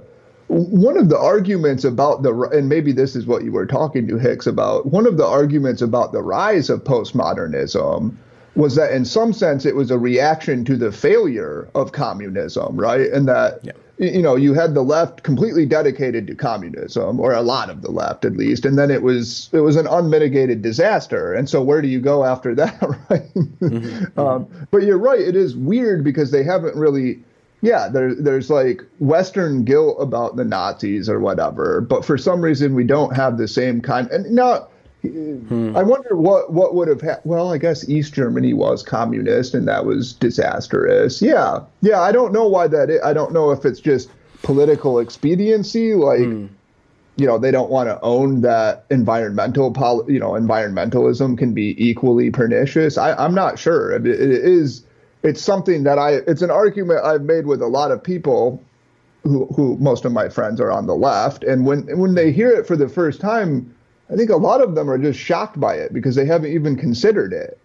one 0.48 0.98
of 0.98 1.08
the 1.08 1.18
arguments 1.18 1.82
about 1.82 2.22
the 2.22 2.34
and 2.52 2.68
maybe 2.68 2.92
this 2.92 3.16
is 3.16 3.24
what 3.24 3.42
you 3.42 3.52
were 3.52 3.64
talking 3.64 4.06
to 4.08 4.18
Hicks 4.18 4.46
about. 4.46 4.84
One 4.84 5.06
of 5.06 5.16
the 5.16 5.24
arguments 5.24 5.80
about 5.80 6.12
the 6.12 6.22
rise 6.22 6.68
of 6.68 6.84
postmodernism 6.84 8.14
was 8.54 8.74
that 8.76 8.92
in 8.92 9.06
some 9.06 9.32
sense 9.32 9.64
it 9.64 9.76
was 9.76 9.90
a 9.90 9.98
reaction 9.98 10.66
to 10.66 10.76
the 10.76 10.92
failure 10.92 11.66
of 11.74 11.92
communism, 11.92 12.76
right? 12.76 13.10
And 13.10 13.26
that 13.28 13.60
yeah. 13.62 13.72
you 13.96 14.20
know 14.20 14.36
you 14.36 14.52
had 14.52 14.74
the 14.74 14.82
left 14.82 15.22
completely 15.22 15.64
dedicated 15.64 16.26
to 16.26 16.34
communism, 16.34 17.18
or 17.18 17.32
a 17.32 17.40
lot 17.40 17.70
of 17.70 17.80
the 17.80 17.90
left 17.90 18.26
at 18.26 18.36
least, 18.36 18.66
and 18.66 18.76
then 18.76 18.90
it 18.90 19.02
was 19.02 19.48
it 19.54 19.60
was 19.60 19.76
an 19.76 19.86
unmitigated 19.86 20.60
disaster. 20.60 21.32
And 21.32 21.48
so 21.48 21.62
where 21.62 21.80
do 21.80 21.88
you 21.88 22.00
go 22.02 22.24
after 22.26 22.54
that, 22.56 22.78
right? 23.08 23.32
Mm-hmm. 23.34 24.20
um, 24.20 24.46
but 24.70 24.82
you're 24.82 24.98
right; 24.98 25.18
it 25.18 25.34
is 25.34 25.56
weird 25.56 26.04
because 26.04 26.30
they 26.30 26.44
haven't 26.44 26.76
really 26.76 27.24
yeah, 27.64 27.88
there, 27.88 28.14
there's 28.14 28.50
like 28.50 28.82
Western 28.98 29.64
guilt 29.64 29.96
about 29.98 30.36
the 30.36 30.44
Nazis 30.44 31.08
or 31.08 31.18
whatever, 31.18 31.80
but 31.80 32.04
for 32.04 32.18
some 32.18 32.42
reason 32.42 32.74
we 32.74 32.84
don't 32.84 33.16
have 33.16 33.38
the 33.38 33.48
same 33.48 33.80
kind. 33.80 34.08
And 34.10 34.30
now, 34.30 34.68
hmm. 35.00 35.74
I 35.74 35.82
wonder 35.82 36.14
what 36.14 36.52
what 36.52 36.74
would 36.74 36.88
have 36.88 37.00
happened. 37.00 37.30
Well, 37.30 37.52
I 37.52 37.58
guess 37.58 37.88
East 37.88 38.12
Germany 38.12 38.52
was 38.52 38.82
communist, 38.82 39.54
and 39.54 39.66
that 39.66 39.86
was 39.86 40.12
disastrous. 40.12 41.22
Yeah, 41.22 41.60
yeah. 41.80 42.02
I 42.02 42.12
don't 42.12 42.34
know 42.34 42.46
why 42.46 42.68
that. 42.68 42.90
Is. 42.90 43.00
I 43.02 43.14
don't 43.14 43.32
know 43.32 43.50
if 43.50 43.64
it's 43.64 43.80
just 43.80 44.10
political 44.42 44.98
expediency, 44.98 45.94
like. 45.94 46.20
Hmm. 46.20 46.46
You 47.16 47.28
know, 47.28 47.38
they 47.38 47.52
don't 47.52 47.70
want 47.70 47.88
to 47.88 48.00
own 48.00 48.40
that 48.40 48.86
environmental, 48.90 49.70
pol- 49.70 50.04
you 50.10 50.18
know, 50.18 50.30
environmentalism 50.32 51.38
can 51.38 51.54
be 51.54 51.76
equally 51.78 52.32
pernicious. 52.32 52.98
I, 52.98 53.14
I'm 53.14 53.32
not 53.32 53.56
sure. 53.56 53.92
it, 53.92 54.04
it 54.04 54.20
is 54.20 54.84
it's 55.24 55.42
something 55.42 55.82
that 55.84 55.98
I 55.98 56.12
it's 56.26 56.42
an 56.42 56.50
argument 56.50 57.04
I've 57.04 57.22
made 57.22 57.46
with 57.46 57.60
a 57.60 57.66
lot 57.66 57.90
of 57.90 58.02
people 58.02 58.62
who 59.24 59.46
who 59.46 59.76
most 59.78 60.04
of 60.04 60.12
my 60.12 60.28
friends 60.28 60.60
are 60.60 60.70
on 60.70 60.86
the 60.86 60.94
left 60.94 61.42
and 61.42 61.66
when 61.66 61.98
when 61.98 62.14
they 62.14 62.30
hear 62.30 62.50
it 62.50 62.66
for 62.66 62.76
the 62.76 62.88
first 62.88 63.20
time 63.20 63.74
I 64.10 64.16
think 64.16 64.30
a 64.30 64.36
lot 64.36 64.60
of 64.60 64.74
them 64.74 64.90
are 64.90 64.98
just 64.98 65.18
shocked 65.18 65.58
by 65.58 65.74
it 65.76 65.92
because 65.92 66.14
they 66.14 66.26
haven't 66.26 66.52
even 66.52 66.76
considered 66.76 67.32
it. 67.32 67.58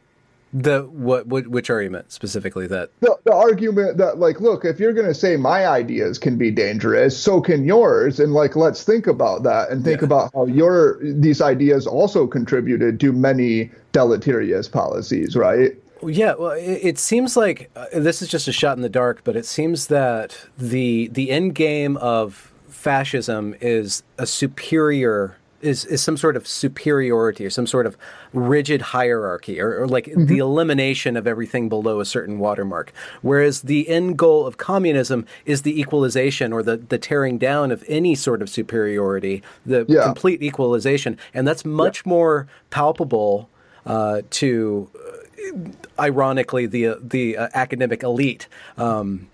The 0.51 0.83
what, 0.83 1.27
what 1.27 1.47
which 1.47 1.69
argument 1.69 2.11
specifically 2.11 2.65
that 2.67 2.89
the, 3.01 3.15
the 3.23 3.35
argument 3.35 3.97
that 3.97 4.17
like 4.17 4.41
look 4.41 4.65
if 4.65 4.79
you're 4.79 4.93
going 4.93 5.05
to 5.05 5.13
say 5.13 5.35
my 5.35 5.67
ideas 5.67 6.17
can 6.17 6.39
be 6.39 6.49
dangerous 6.49 7.15
so 7.15 7.39
can 7.39 7.65
yours 7.65 8.19
and 8.19 8.33
like 8.33 8.55
let's 8.55 8.83
think 8.83 9.05
about 9.05 9.43
that 9.43 9.69
and 9.69 9.83
think 9.83 10.01
yeah. 10.01 10.05
about 10.05 10.31
how 10.33 10.47
your 10.47 10.97
these 11.03 11.39
ideas 11.39 11.85
also 11.85 12.25
contributed 12.25 12.99
to 13.01 13.11
many 13.11 13.69
deleterious 13.91 14.67
policies 14.67 15.35
right 15.35 15.77
yeah, 16.05 16.35
well, 16.35 16.51
it, 16.51 16.79
it 16.81 16.99
seems 16.99 17.35
like 17.35 17.69
uh, 17.75 17.85
this 17.93 18.21
is 18.21 18.29
just 18.29 18.47
a 18.47 18.51
shot 18.51 18.77
in 18.77 18.81
the 18.81 18.89
dark, 18.89 19.23
but 19.23 19.35
it 19.35 19.45
seems 19.45 19.87
that 19.87 20.47
the 20.57 21.07
the 21.07 21.31
end 21.31 21.55
game 21.55 21.97
of 21.97 22.51
fascism 22.69 23.55
is 23.59 24.03
a 24.17 24.25
superior 24.25 25.35
is 25.61 25.85
is 25.85 26.01
some 26.01 26.17
sort 26.17 26.37
of 26.37 26.47
superiority 26.47 27.45
or 27.45 27.49
some 27.49 27.67
sort 27.67 27.85
of 27.85 27.97
rigid 28.33 28.81
hierarchy 28.81 29.59
or, 29.59 29.81
or 29.81 29.87
like 29.87 30.05
mm-hmm. 30.05 30.25
the 30.25 30.37
elimination 30.37 31.17
of 31.17 31.27
everything 31.27 31.67
below 31.67 31.99
a 31.99 32.05
certain 32.05 32.39
watermark 32.39 32.93
whereas 33.21 33.63
the 33.63 33.89
end 33.89 34.17
goal 34.17 34.45
of 34.45 34.57
communism 34.57 35.25
is 35.45 35.63
the 35.63 35.79
equalization 35.79 36.53
or 36.53 36.63
the 36.63 36.77
the 36.77 36.97
tearing 36.97 37.37
down 37.37 37.71
of 37.71 37.83
any 37.87 38.15
sort 38.15 38.41
of 38.41 38.49
superiority 38.49 39.43
the 39.65 39.85
yeah. 39.89 40.03
complete 40.03 40.41
equalization 40.41 41.17
and 41.33 41.47
that's 41.47 41.65
much 41.65 42.03
yeah. 42.05 42.09
more 42.09 42.47
palpable 42.69 43.49
uh, 43.85 44.21
to 44.29 44.89
ironically 45.99 46.65
the 46.65 46.97
the 47.01 47.37
uh, 47.37 47.49
academic 47.53 48.03
elite. 48.03 48.47
Um, 48.77 49.27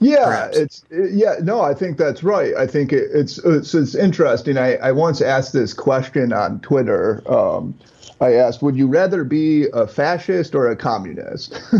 yeah, 0.00 0.24
perhaps. 0.24 0.56
it's 0.56 0.84
it, 0.90 1.12
yeah. 1.12 1.34
No, 1.42 1.60
I 1.60 1.74
think 1.74 1.98
that's 1.98 2.22
right. 2.22 2.54
I 2.56 2.66
think 2.66 2.92
it, 2.92 3.10
it's, 3.12 3.38
it's, 3.38 3.74
it's 3.74 3.94
interesting. 3.94 4.56
I 4.56 4.76
I 4.76 4.92
once 4.92 5.20
asked 5.20 5.52
this 5.52 5.74
question 5.74 6.32
on 6.32 6.60
Twitter. 6.60 7.22
Um, 7.30 7.78
I 8.20 8.34
asked, 8.34 8.62
"Would 8.62 8.76
you 8.76 8.86
rather 8.86 9.24
be 9.24 9.66
a 9.74 9.86
fascist 9.86 10.54
or 10.54 10.70
a 10.70 10.76
communist?" 10.76 11.60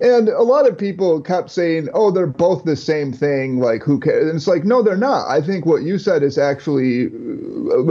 and 0.00 0.28
a 0.28 0.42
lot 0.42 0.68
of 0.68 0.76
people 0.76 1.22
kept 1.22 1.50
saying, 1.50 1.88
"Oh, 1.94 2.10
they're 2.10 2.26
both 2.26 2.64
the 2.64 2.76
same 2.76 3.14
thing. 3.14 3.60
Like, 3.60 3.82
who 3.82 3.98
cares?" 3.98 4.28
And 4.28 4.36
it's 4.36 4.46
like, 4.46 4.64
no, 4.64 4.82
they're 4.82 4.96
not. 4.96 5.26
I 5.26 5.40
think 5.40 5.64
what 5.64 5.82
you 5.82 5.98
said 5.98 6.22
is 6.22 6.36
actually 6.36 7.06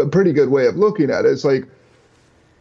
a 0.02 0.08
pretty 0.08 0.34
good 0.34 0.50
way 0.50 0.68
of 0.68 0.76
looking 0.76 1.10
at 1.10 1.26
it. 1.26 1.32
It's 1.32 1.46
like 1.46 1.66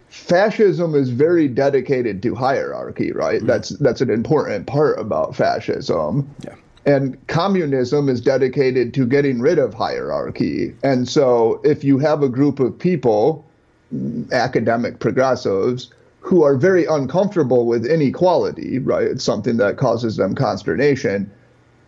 fascism 0.08 0.94
is 0.94 1.10
very 1.10 1.48
dedicated 1.48 2.22
to 2.22 2.34
hierarchy, 2.34 3.12
right? 3.12 3.38
Mm-hmm. 3.38 3.46
That's 3.46 3.70
that's 3.70 4.00
an 4.00 4.10
important 4.10 4.66
part 4.66 4.98
about 4.98 5.36
fascism. 5.36 6.28
Yeah. 6.44 6.54
And 6.86 7.18
communism 7.26 8.08
is 8.08 8.20
dedicated 8.20 8.94
to 8.94 9.06
getting 9.06 9.40
rid 9.40 9.58
of 9.58 9.74
hierarchy. 9.74 10.74
And 10.82 11.06
so 11.08 11.60
if 11.62 11.84
you 11.84 11.98
have 11.98 12.22
a 12.22 12.30
group 12.30 12.60
of 12.60 12.78
people, 12.78 13.44
academic 14.32 14.98
progressives, 14.98 15.90
who 16.20 16.42
are 16.42 16.56
very 16.56 16.86
uncomfortable 16.86 17.66
with 17.66 17.84
inequality, 17.86 18.78
right? 18.78 19.06
It's 19.06 19.24
something 19.24 19.58
that 19.58 19.76
causes 19.76 20.16
them 20.16 20.34
consternation 20.34 21.30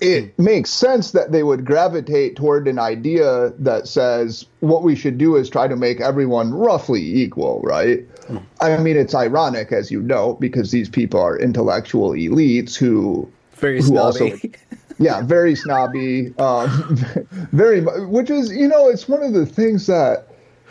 it 0.01 0.39
makes 0.39 0.71
sense 0.71 1.11
that 1.13 1.31
they 1.31 1.43
would 1.43 1.65
gravitate 1.65 2.37
toward 2.37 2.67
an 2.67 2.79
idea 2.79 3.53
that 3.59 3.87
says 3.87 4.47
what 4.61 4.83
we 4.83 4.97
should 4.97 5.19
do 5.19 5.37
is 5.37 5.51
try 5.51 5.69
to 5.69 5.77
make 5.77 6.01
everyone 6.01 6.53
roughly 6.55 7.03
equal, 7.03 7.61
right? 7.63 8.09
Mm. 8.29 8.43
I 8.61 8.77
mean, 8.79 8.97
it's 8.97 9.15
ironic, 9.15 9.73
as 9.73 9.91
you 9.91 10.01
know, 10.01 10.35
because 10.35 10.71
these 10.71 10.89
people 10.89 11.21
are 11.21 11.39
intellectual 11.39 12.13
elites 12.13 12.75
who 12.75 13.31
very 13.55 13.77
who 13.77 13.89
snobby. 13.89 14.33
also, 14.33 14.49
yeah, 14.99 15.21
very 15.21 15.55
snobby, 15.55 16.35
um, 16.39 16.97
very, 17.53 17.83
which 18.07 18.31
is, 18.31 18.51
you 18.51 18.69
know, 18.69 18.89
it's 18.89 19.07
one 19.07 19.23
of 19.23 19.35
the 19.35 19.45
things 19.45 19.87
that 19.87 20.29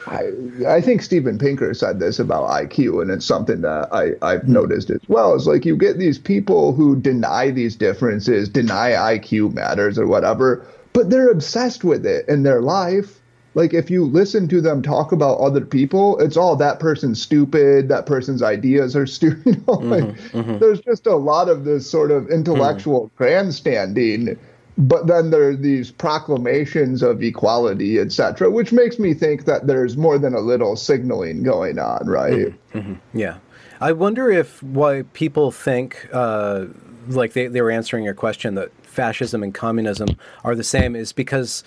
I, 0.10 0.32
I 0.68 0.82
think 0.82 1.04
Steven 1.04 1.38
Pinker 1.38 1.74
said 1.76 2.00
this 2.00 2.18
about 2.18 2.50
IQ, 2.50 3.02
and 3.02 3.12
it's 3.12 3.26
something 3.26 3.62
that 3.62 3.94
I, 3.94 4.14
I've 4.28 4.42
hmm. 4.42 4.54
noticed 4.54 4.90
as 4.90 5.02
well. 5.08 5.36
Is 5.36 5.46
like 5.46 5.66
you 5.66 5.78
get 5.78 6.00
these 6.00 6.18
people 6.18 6.74
who 6.74 6.96
deny 6.96 7.52
these 7.52 7.76
differences, 7.76 8.50
deny 8.50 8.92
IQ 8.92 9.54
matters 9.54 10.00
or 10.00 10.08
whatever, 10.08 10.66
but 10.94 11.10
they're 11.10 11.30
obsessed 11.30 11.84
with 11.84 12.06
it 12.06 12.28
in 12.28 12.44
their 12.44 12.62
life. 12.62 13.20
Like 13.54 13.74
if 13.74 13.90
you 13.90 14.06
listen 14.06 14.48
to 14.50 14.62
them 14.62 14.82
talk 14.82 15.12
about 15.12 15.40
other 15.40 15.62
people, 15.62 16.18
it's 16.20 16.38
all 16.38 16.56
that 16.56 16.80
person's 16.80 17.22
stupid, 17.22 17.90
that 17.90 18.06
person's 18.06 18.42
ideas 18.42 18.96
are 18.96 19.08
stupid. 19.18 19.46
You 19.46 19.64
know, 19.68 19.74
like, 19.74 20.04
mm-hmm, 20.04 20.40
mm-hmm. 20.40 20.58
There's 20.58 20.82
just 20.82 21.06
a 21.06 21.16
lot 21.16 21.50
of 21.50 21.66
this 21.66 21.90
sort 21.90 22.10
of 22.10 22.30
intellectual 22.30 23.08
mm-hmm. 23.08 23.18
grandstanding 23.18 24.40
but 24.80 25.08
then 25.08 25.30
there 25.30 25.50
are 25.50 25.56
these 25.56 25.92
proclamations 25.92 27.04
of 27.04 27.22
equality, 27.22 28.00
etc., 28.00 28.50
which 28.50 28.72
makes 28.72 28.98
me 28.98 29.14
think 29.14 29.44
that 29.44 29.68
there's 29.68 29.98
more 29.98 30.18
than 30.18 30.34
a 30.34 30.40
little 30.40 30.78
signaling 30.78 31.44
going 31.44 31.78
on, 31.78 32.08
right? 32.08 32.48
Mm-hmm, 32.48 32.78
mm-hmm. 32.78 33.18
Yeah. 33.18 33.38
I 33.82 33.92
wonder 33.92 34.32
if 34.32 34.64
why 34.64 35.04
people 35.12 35.52
think, 35.52 36.08
uh, 36.14 36.66
like 37.10 37.34
they, 37.34 37.48
they 37.48 37.62
were 37.62 37.72
answering 37.72 38.06
your 38.06 38.14
question, 38.14 38.56
that 38.56 38.72
fascism 38.84 39.44
and 39.44 39.54
communism 39.54 40.10
are 40.46 40.56
the 40.56 40.64
same 40.64 40.96
is 40.96 41.12
because 41.12 41.64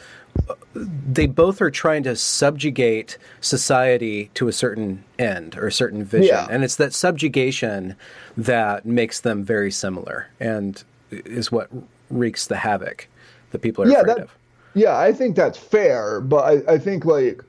uh, 0.49 0.55
they 0.75 1.27
both 1.27 1.61
are 1.61 1.71
trying 1.71 2.03
to 2.05 2.17
subjugate 2.17 3.19
society 3.43 4.31
to 4.35 4.49
a 4.49 4.53
certain 4.53 5.05
end 5.19 5.57
or 5.59 5.67
a 5.67 5.73
certain 5.73 6.03
vision. 6.03 6.29
Yeah. 6.29 6.47
And 6.51 6.65
it's 6.65 6.77
that 6.77 6.95
subjugation 6.95 7.95
that 8.39 8.87
makes 8.87 9.21
them 9.21 9.45
very 9.45 9.71
similar 9.71 10.29
and 10.41 10.83
is 11.11 11.53
what 11.53 11.71
wreaks 12.13 12.47
the 12.47 12.57
havoc 12.57 13.09
that 13.51 13.61
people 13.61 13.85
are 13.85 13.89
yeah, 13.89 14.01
afraid 14.01 14.17
that, 14.17 14.23
of. 14.25 14.37
Yeah, 14.75 14.99
I 14.99 15.13
think 15.13 15.37
that's 15.37 15.59
fair, 15.59 16.21
but 16.21 16.45
I, 16.45 16.75
I 16.75 16.79
think 16.79 17.05
like 17.05 17.43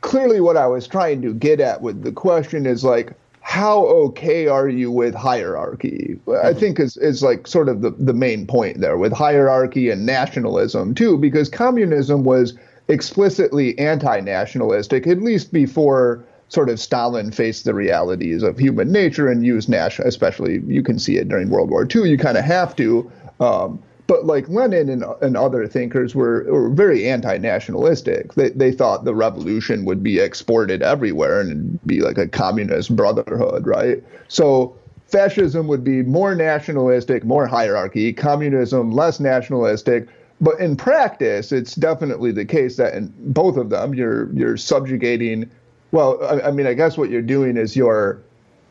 clearly 0.00 0.40
what 0.40 0.56
I 0.56 0.66
was 0.66 0.86
trying 0.86 1.22
to 1.22 1.34
get 1.34 1.60
at 1.60 1.82
with 1.82 2.02
the 2.02 2.12
question 2.12 2.66
is 2.66 2.84
like 2.84 3.12
how 3.42 3.86
okay 3.86 4.46
are 4.46 4.68
you 4.68 4.90
with 4.90 5.14
hierarchy? 5.14 6.18
Mm-hmm. 6.26 6.46
I 6.46 6.52
think 6.52 6.78
is 6.78 6.96
is 6.98 7.22
like 7.22 7.46
sort 7.46 7.68
of 7.68 7.80
the, 7.80 7.90
the 7.90 8.12
main 8.12 8.46
point 8.46 8.80
there 8.80 8.96
with 8.96 9.12
hierarchy 9.12 9.90
and 9.90 10.06
nationalism 10.06 10.94
too, 10.94 11.16
because 11.16 11.48
communism 11.48 12.22
was 12.24 12.54
explicitly 12.88 13.78
anti-nationalistic, 13.78 15.06
at 15.06 15.22
least 15.22 15.52
before 15.52 16.24
sort 16.48 16.68
of 16.68 16.80
Stalin 16.80 17.30
faced 17.30 17.64
the 17.64 17.74
realities 17.74 18.42
of 18.42 18.58
human 18.58 18.90
nature 18.90 19.28
and 19.28 19.46
used 19.46 19.68
national, 19.68 20.08
especially 20.08 20.60
you 20.66 20.82
can 20.82 20.98
see 20.98 21.16
it 21.16 21.28
during 21.28 21.48
World 21.48 21.70
War 21.70 21.86
II. 21.92 22.10
You 22.10 22.18
kind 22.18 22.36
of 22.36 22.44
have 22.44 22.74
to 22.76 23.10
um, 23.40 23.82
but 24.06 24.26
like 24.26 24.48
Lenin 24.48 24.88
and, 24.88 25.04
and 25.22 25.36
other 25.36 25.68
thinkers 25.68 26.16
were, 26.16 26.44
were 26.48 26.68
very 26.68 27.08
anti-nationalistic. 27.08 28.34
They, 28.34 28.50
they 28.50 28.72
thought 28.72 29.04
the 29.04 29.14
revolution 29.14 29.84
would 29.84 30.02
be 30.02 30.18
exported 30.18 30.82
everywhere 30.82 31.40
and 31.40 31.78
be 31.86 32.00
like 32.00 32.18
a 32.18 32.26
communist 32.26 32.96
brotherhood, 32.96 33.66
right? 33.68 34.02
So 34.26 34.76
fascism 35.06 35.68
would 35.68 35.84
be 35.84 36.02
more 36.02 36.34
nationalistic, 36.34 37.24
more 37.24 37.46
hierarchy, 37.46 38.12
communism 38.12 38.90
less 38.90 39.20
nationalistic. 39.20 40.08
But 40.40 40.58
in 40.58 40.76
practice, 40.76 41.52
it's 41.52 41.76
definitely 41.76 42.32
the 42.32 42.44
case 42.44 42.76
that 42.78 42.94
in 42.94 43.12
both 43.32 43.56
of 43.56 43.70
them, 43.70 43.94
you're 43.94 44.32
you're 44.32 44.56
subjugating. 44.56 45.48
Well, 45.92 46.18
I, 46.24 46.48
I 46.48 46.50
mean, 46.50 46.66
I 46.66 46.74
guess 46.74 46.96
what 46.96 47.10
you're 47.10 47.22
doing 47.22 47.56
is 47.56 47.76
you're 47.76 48.20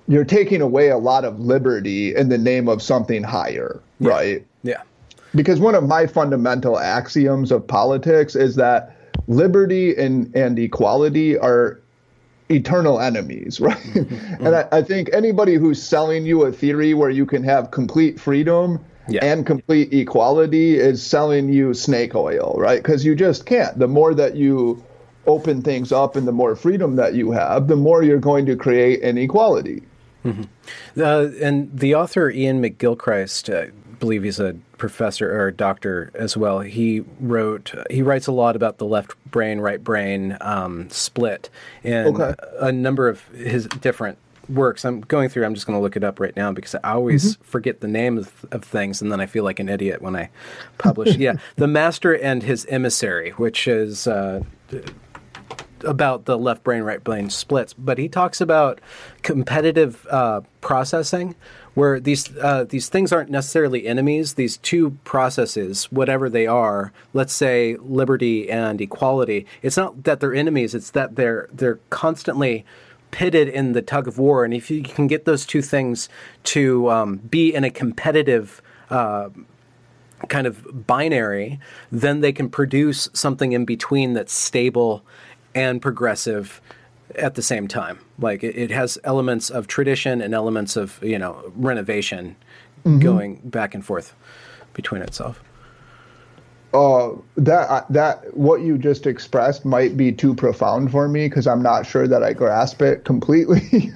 you're 0.07 0.25
taking 0.25 0.61
away 0.61 0.89
a 0.89 0.97
lot 0.97 1.23
of 1.23 1.39
liberty 1.39 2.15
in 2.15 2.29
the 2.29 2.37
name 2.37 2.67
of 2.67 2.81
something 2.81 3.23
higher, 3.23 3.79
yeah. 3.99 4.09
right? 4.09 4.45
Because 5.35 5.59
one 5.59 5.75
of 5.75 5.87
my 5.87 6.07
fundamental 6.07 6.79
axioms 6.79 7.51
of 7.51 7.67
politics 7.67 8.35
is 8.35 8.55
that 8.55 8.95
liberty 9.27 9.95
and, 9.95 10.35
and 10.35 10.57
equality 10.57 11.37
are 11.37 11.79
eternal 12.49 12.99
enemies, 12.99 13.59
right? 13.61 13.77
Mm-hmm. 13.77 14.45
and 14.45 14.55
I, 14.55 14.67
I, 14.71 14.81
think 14.81 15.09
anybody 15.13 15.55
who's 15.55 15.81
selling 15.81 16.25
you 16.25 16.43
a 16.43 16.51
theory 16.51 16.93
where 16.93 17.11
you 17.11 17.25
can 17.25 17.43
have 17.43 17.69
complete 17.71 18.19
freedom 18.19 18.83
yeah. 19.07 19.23
and 19.23 19.45
complete 19.45 19.93
equality 19.93 20.77
is 20.77 21.05
selling 21.05 21.49
you 21.49 21.73
snake 21.73 22.15
oil, 22.15 22.55
right? 22.57 22.81
Because 22.81 23.05
you 23.05 23.15
just 23.15 23.45
can't. 23.45 23.77
The 23.77 23.87
more 23.87 24.13
that 24.15 24.35
you 24.35 24.83
open 25.27 25.61
things 25.61 25.91
up 25.91 26.15
and 26.15 26.27
the 26.27 26.31
more 26.31 26.55
freedom 26.55 26.95
that 26.95 27.13
you 27.13 27.31
have, 27.31 27.67
the 27.67 27.75
more 27.75 28.03
you're 28.03 28.19
going 28.19 28.45
to 28.47 28.55
create 28.55 29.01
inequality. 29.01 29.83
Mm-hmm. 30.25 31.01
Uh, 31.01 31.29
and 31.41 31.77
the 31.77 31.95
author 31.95 32.29
Iain 32.29 32.61
McGilchrist 32.61 33.53
uh, 33.53 33.71
believe 33.99 34.23
he's 34.23 34.39
a 34.39 34.55
professor 34.77 35.31
or 35.31 35.47
a 35.47 35.53
doctor 35.53 36.11
as 36.13 36.35
well. 36.37 36.59
He 36.61 37.01
wrote, 37.19 37.73
he 37.89 38.01
writes 38.01 38.27
a 38.27 38.31
lot 38.31 38.55
about 38.55 38.77
the 38.77 38.85
left 38.85 39.15
brain, 39.29 39.59
right 39.59 39.83
brain 39.83 40.37
um, 40.41 40.89
split, 40.89 41.49
and 41.83 42.21
okay. 42.21 42.35
a 42.59 42.71
number 42.71 43.07
of 43.07 43.27
his 43.29 43.67
different 43.67 44.17
works. 44.49 44.83
I'm 44.83 45.01
going 45.01 45.29
through. 45.29 45.45
I'm 45.45 45.53
just 45.53 45.67
going 45.67 45.77
to 45.77 45.81
look 45.81 45.95
it 45.95 46.03
up 46.03 46.19
right 46.19 46.35
now 46.35 46.51
because 46.51 46.75
I 46.75 46.93
always 46.93 47.33
mm-hmm. 47.33 47.43
forget 47.43 47.81
the 47.81 47.87
name 47.87 48.17
of, 48.17 48.45
of, 48.51 48.63
things, 48.63 49.01
and 49.01 49.11
then 49.11 49.21
I 49.21 49.25
feel 49.25 49.43
like 49.43 49.59
an 49.59 49.69
idiot 49.69 50.01
when 50.01 50.15
I 50.15 50.29
publish. 50.77 51.15
yeah, 51.17 51.33
the 51.55 51.67
Master 51.67 52.13
and 52.15 52.43
His 52.43 52.65
Emissary, 52.65 53.31
which 53.31 53.67
is 53.67 54.07
uh, 54.07 54.43
about 55.83 56.25
the 56.25 56.37
left 56.37 56.63
brain, 56.63 56.83
right 56.83 57.03
brain 57.03 57.29
splits. 57.29 57.73
But 57.73 57.97
he 57.97 58.09
talks 58.09 58.41
about 58.41 58.81
competitive 59.21 60.05
uh, 60.09 60.41
processing, 60.61 61.35
where 61.79 61.97
these 61.97 62.35
uh, 62.37 62.65
these 62.65 62.89
things 62.89 63.13
aren't 63.13 63.29
necessarily 63.29 63.87
enemies. 63.87 64.33
These 64.33 64.57
two 64.57 64.97
processes, 65.05 65.85
whatever 65.85 66.29
they 66.29 66.45
are, 66.45 66.91
let's 67.13 67.31
say 67.31 67.77
liberty 67.79 68.51
and 68.51 68.81
equality, 68.81 69.45
it's 69.61 69.77
not 69.77 70.03
that 70.03 70.19
they're 70.19 70.35
enemies. 70.35 70.75
It's 70.75 70.91
that 70.91 71.15
they're 71.15 71.47
they're 71.53 71.79
constantly 71.89 72.65
pitted 73.11 73.47
in 73.47 73.71
the 73.71 73.81
tug 73.81 74.09
of 74.09 74.17
war. 74.17 74.43
And 74.43 74.53
if 74.53 74.69
you 74.69 74.83
can 74.83 75.07
get 75.07 75.23
those 75.23 75.45
two 75.45 75.61
things 75.61 76.09
to 76.43 76.91
um, 76.91 77.17
be 77.17 77.55
in 77.55 77.63
a 77.63 77.71
competitive 77.71 78.61
uh, 78.89 79.29
kind 80.27 80.47
of 80.47 80.85
binary, 80.85 81.61
then 81.93 82.19
they 82.19 82.33
can 82.33 82.49
produce 82.49 83.07
something 83.13 83.53
in 83.53 83.63
between 83.63 84.13
that's 84.13 84.33
stable 84.33 85.01
and 85.55 85.81
progressive 85.81 86.61
at 87.15 87.35
the 87.35 87.41
same 87.41 87.69
time. 87.69 87.99
Like 88.19 88.43
it, 88.43 88.55
it 88.55 88.71
has 88.71 88.97
elements 89.03 89.49
of 89.49 89.67
tradition 89.67 90.21
and 90.21 90.33
elements 90.33 90.75
of 90.75 90.99
you 91.01 91.19
know 91.19 91.51
renovation 91.55 92.35
mm-hmm. 92.85 92.99
going 92.99 93.41
back 93.43 93.73
and 93.73 93.85
forth 93.85 94.15
between 94.73 95.01
itself 95.01 95.41
uh, 96.73 97.09
that 97.35 97.67
uh, 97.69 97.83
that 97.89 98.37
what 98.37 98.61
you 98.61 98.77
just 98.77 99.07
expressed 99.07 99.65
might 99.65 99.97
be 99.97 100.11
too 100.11 100.35
profound 100.35 100.91
for 100.91 101.07
me 101.07 101.27
because 101.27 101.47
I'm 101.47 101.63
not 101.63 101.87
sure 101.87 102.07
that 102.07 102.21
I 102.21 102.33
grasp 102.33 102.81
it 102.83 103.05
completely. 103.05 103.91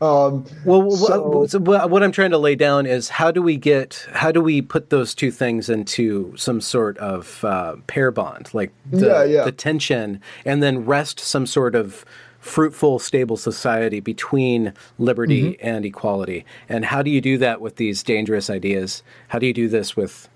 um, 0.00 0.44
well, 0.64 0.90
so, 0.90 1.46
so 1.46 1.60
what 1.60 2.02
I'm 2.02 2.10
trying 2.10 2.32
to 2.32 2.38
lay 2.38 2.56
down 2.56 2.86
is 2.86 3.08
how 3.08 3.30
do 3.30 3.40
we 3.40 3.56
get 3.56 4.04
how 4.12 4.32
do 4.32 4.40
we 4.40 4.62
put 4.62 4.90
those 4.90 5.14
two 5.14 5.30
things 5.30 5.68
into 5.70 6.36
some 6.36 6.60
sort 6.60 6.98
of 6.98 7.44
uh, 7.44 7.76
pair 7.86 8.10
bond, 8.10 8.52
like 8.52 8.72
the, 8.90 9.06
yeah, 9.06 9.24
yeah. 9.24 9.44
the 9.44 9.52
tension, 9.52 10.20
and 10.44 10.64
then 10.64 10.84
rest 10.84 11.20
some 11.20 11.46
sort 11.46 11.76
of 11.76 12.04
fruitful, 12.46 12.98
stable 12.98 13.36
society 13.36 14.00
between 14.00 14.72
liberty 14.98 15.52
mm-hmm. 15.52 15.66
and 15.66 15.84
equality. 15.84 16.44
And 16.68 16.84
how 16.84 17.02
do 17.02 17.10
you 17.10 17.20
do 17.20 17.38
that 17.38 17.60
with 17.60 17.76
these 17.76 18.02
dangerous 18.02 18.48
ideas? 18.48 19.02
How 19.28 19.38
do 19.38 19.46
you 19.46 19.52
do 19.52 19.68
this 19.68 19.96
with 19.96 20.28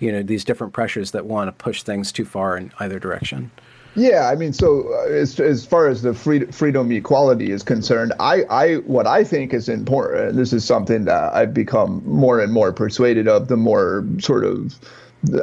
you 0.00 0.10
know 0.10 0.22
these 0.22 0.44
different 0.44 0.72
pressures 0.72 1.12
that 1.12 1.26
want 1.26 1.48
to 1.48 1.64
push 1.64 1.82
things 1.82 2.10
too 2.10 2.24
far 2.24 2.56
in 2.56 2.72
either 2.80 2.98
direction. 2.98 3.50
Yeah, 3.96 4.30
I 4.30 4.36
mean, 4.36 4.52
so 4.52 4.92
uh, 4.94 5.08
as 5.08 5.38
as 5.38 5.66
far 5.66 5.88
as 5.88 6.02
the 6.02 6.14
free, 6.14 6.46
freedom 6.46 6.90
equality 6.92 7.50
is 7.50 7.62
concerned, 7.62 8.12
I 8.18 8.44
I 8.48 8.74
what 8.86 9.06
I 9.06 9.24
think 9.24 9.52
is 9.52 9.68
important. 9.68 10.36
This 10.36 10.52
is 10.52 10.64
something 10.64 11.04
that 11.04 11.34
I've 11.34 11.52
become 11.52 12.02
more 12.06 12.40
and 12.40 12.52
more 12.52 12.72
persuaded 12.72 13.28
of. 13.28 13.48
The 13.48 13.56
more 13.56 14.06
sort 14.18 14.44
of, 14.44 14.78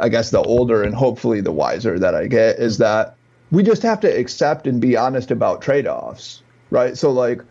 I 0.01 0.09
guess, 0.09 0.31
the 0.31 0.41
older 0.41 0.81
and 0.81 0.95
hopefully 0.95 1.41
the 1.41 1.51
wiser 1.51 1.99
that 1.99 2.15
I 2.15 2.27
get 2.27 2.57
is 2.57 2.77
that 2.77 3.16
we 3.51 3.63
just 3.63 3.83
have 3.83 3.99
to 4.01 4.07
accept 4.07 4.67
and 4.67 4.81
be 4.81 4.97
honest 4.97 5.31
about 5.31 5.61
trade-offs, 5.61 6.41
right? 6.69 6.97
So 6.97 7.11
like, 7.11 7.41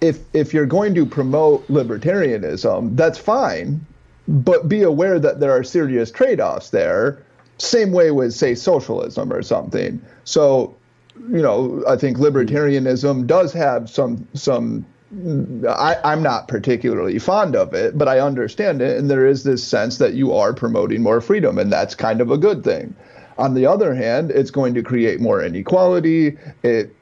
if 0.00 0.18
if 0.32 0.52
you're 0.52 0.66
going 0.66 0.94
to 0.94 1.06
promote 1.06 1.66
libertarianism, 1.68 2.96
that's 2.96 3.18
fine 3.18 3.86
but 4.26 4.68
be 4.68 4.82
aware 4.82 5.18
that 5.18 5.40
there 5.40 5.52
are 5.52 5.62
serious 5.62 6.10
trade-offs 6.10 6.70
there. 6.70 7.22
Same 7.58 7.92
way 7.92 8.10
with 8.10 8.32
say 8.32 8.54
socialism 8.54 9.32
or 9.32 9.42
something. 9.42 10.02
So, 10.24 10.74
you 11.30 11.42
know, 11.42 11.84
I 11.86 11.96
think 11.96 12.18
libertarianism 12.18 13.26
does 13.26 13.52
have 13.52 13.88
some 13.88 14.26
some. 14.34 14.86
I, 15.68 15.96
I'm 16.02 16.24
not 16.24 16.48
particularly 16.48 17.20
fond 17.20 17.54
of 17.54 17.72
it, 17.72 17.96
but 17.96 18.08
I 18.08 18.18
understand 18.18 18.82
it, 18.82 18.98
and 18.98 19.08
there 19.08 19.26
is 19.26 19.44
this 19.44 19.62
sense 19.62 19.98
that 19.98 20.14
you 20.14 20.32
are 20.32 20.52
promoting 20.52 21.02
more 21.02 21.20
freedom, 21.20 21.56
and 21.56 21.72
that's 21.72 21.94
kind 21.94 22.20
of 22.20 22.32
a 22.32 22.38
good 22.38 22.64
thing. 22.64 22.96
On 23.38 23.54
the 23.54 23.66
other 23.66 23.94
hand, 23.94 24.30
it's 24.30 24.50
going 24.50 24.74
to 24.74 24.82
create 24.82 25.20
more 25.20 25.42
inequality. 25.42 26.36
It 26.62 26.94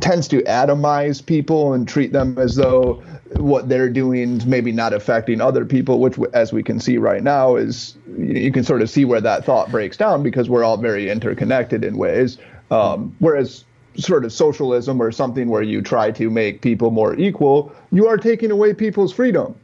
tends 0.00 0.28
to 0.28 0.42
atomize 0.42 1.24
people 1.24 1.72
and 1.72 1.86
treat 1.86 2.12
them 2.12 2.38
as 2.38 2.56
though 2.56 3.02
what 3.36 3.68
they're 3.68 3.90
doing 3.90 4.38
is 4.38 4.46
maybe 4.46 4.72
not 4.72 4.92
affecting 4.92 5.40
other 5.40 5.64
people, 5.64 6.00
which, 6.00 6.16
as 6.32 6.52
we 6.52 6.62
can 6.62 6.80
see 6.80 6.96
right 6.96 7.22
now, 7.22 7.56
is 7.56 7.96
you 8.16 8.50
can 8.50 8.64
sort 8.64 8.82
of 8.82 8.88
see 8.88 9.04
where 9.04 9.20
that 9.20 9.44
thought 9.44 9.70
breaks 9.70 9.96
down 9.96 10.22
because 10.22 10.48
we're 10.48 10.64
all 10.64 10.78
very 10.78 11.10
interconnected 11.10 11.84
in 11.84 11.98
ways. 11.98 12.38
Um, 12.70 13.14
whereas 13.18 13.64
sort 13.96 14.24
of 14.24 14.32
socialism 14.32 15.00
or 15.00 15.12
something 15.12 15.48
where 15.48 15.62
you 15.62 15.82
try 15.82 16.10
to 16.12 16.30
make 16.30 16.60
people 16.60 16.90
more 16.90 17.14
equal, 17.16 17.72
you 17.90 18.06
are 18.06 18.16
taking 18.16 18.50
away 18.50 18.72
people's 18.72 19.12
freedom. 19.12 19.54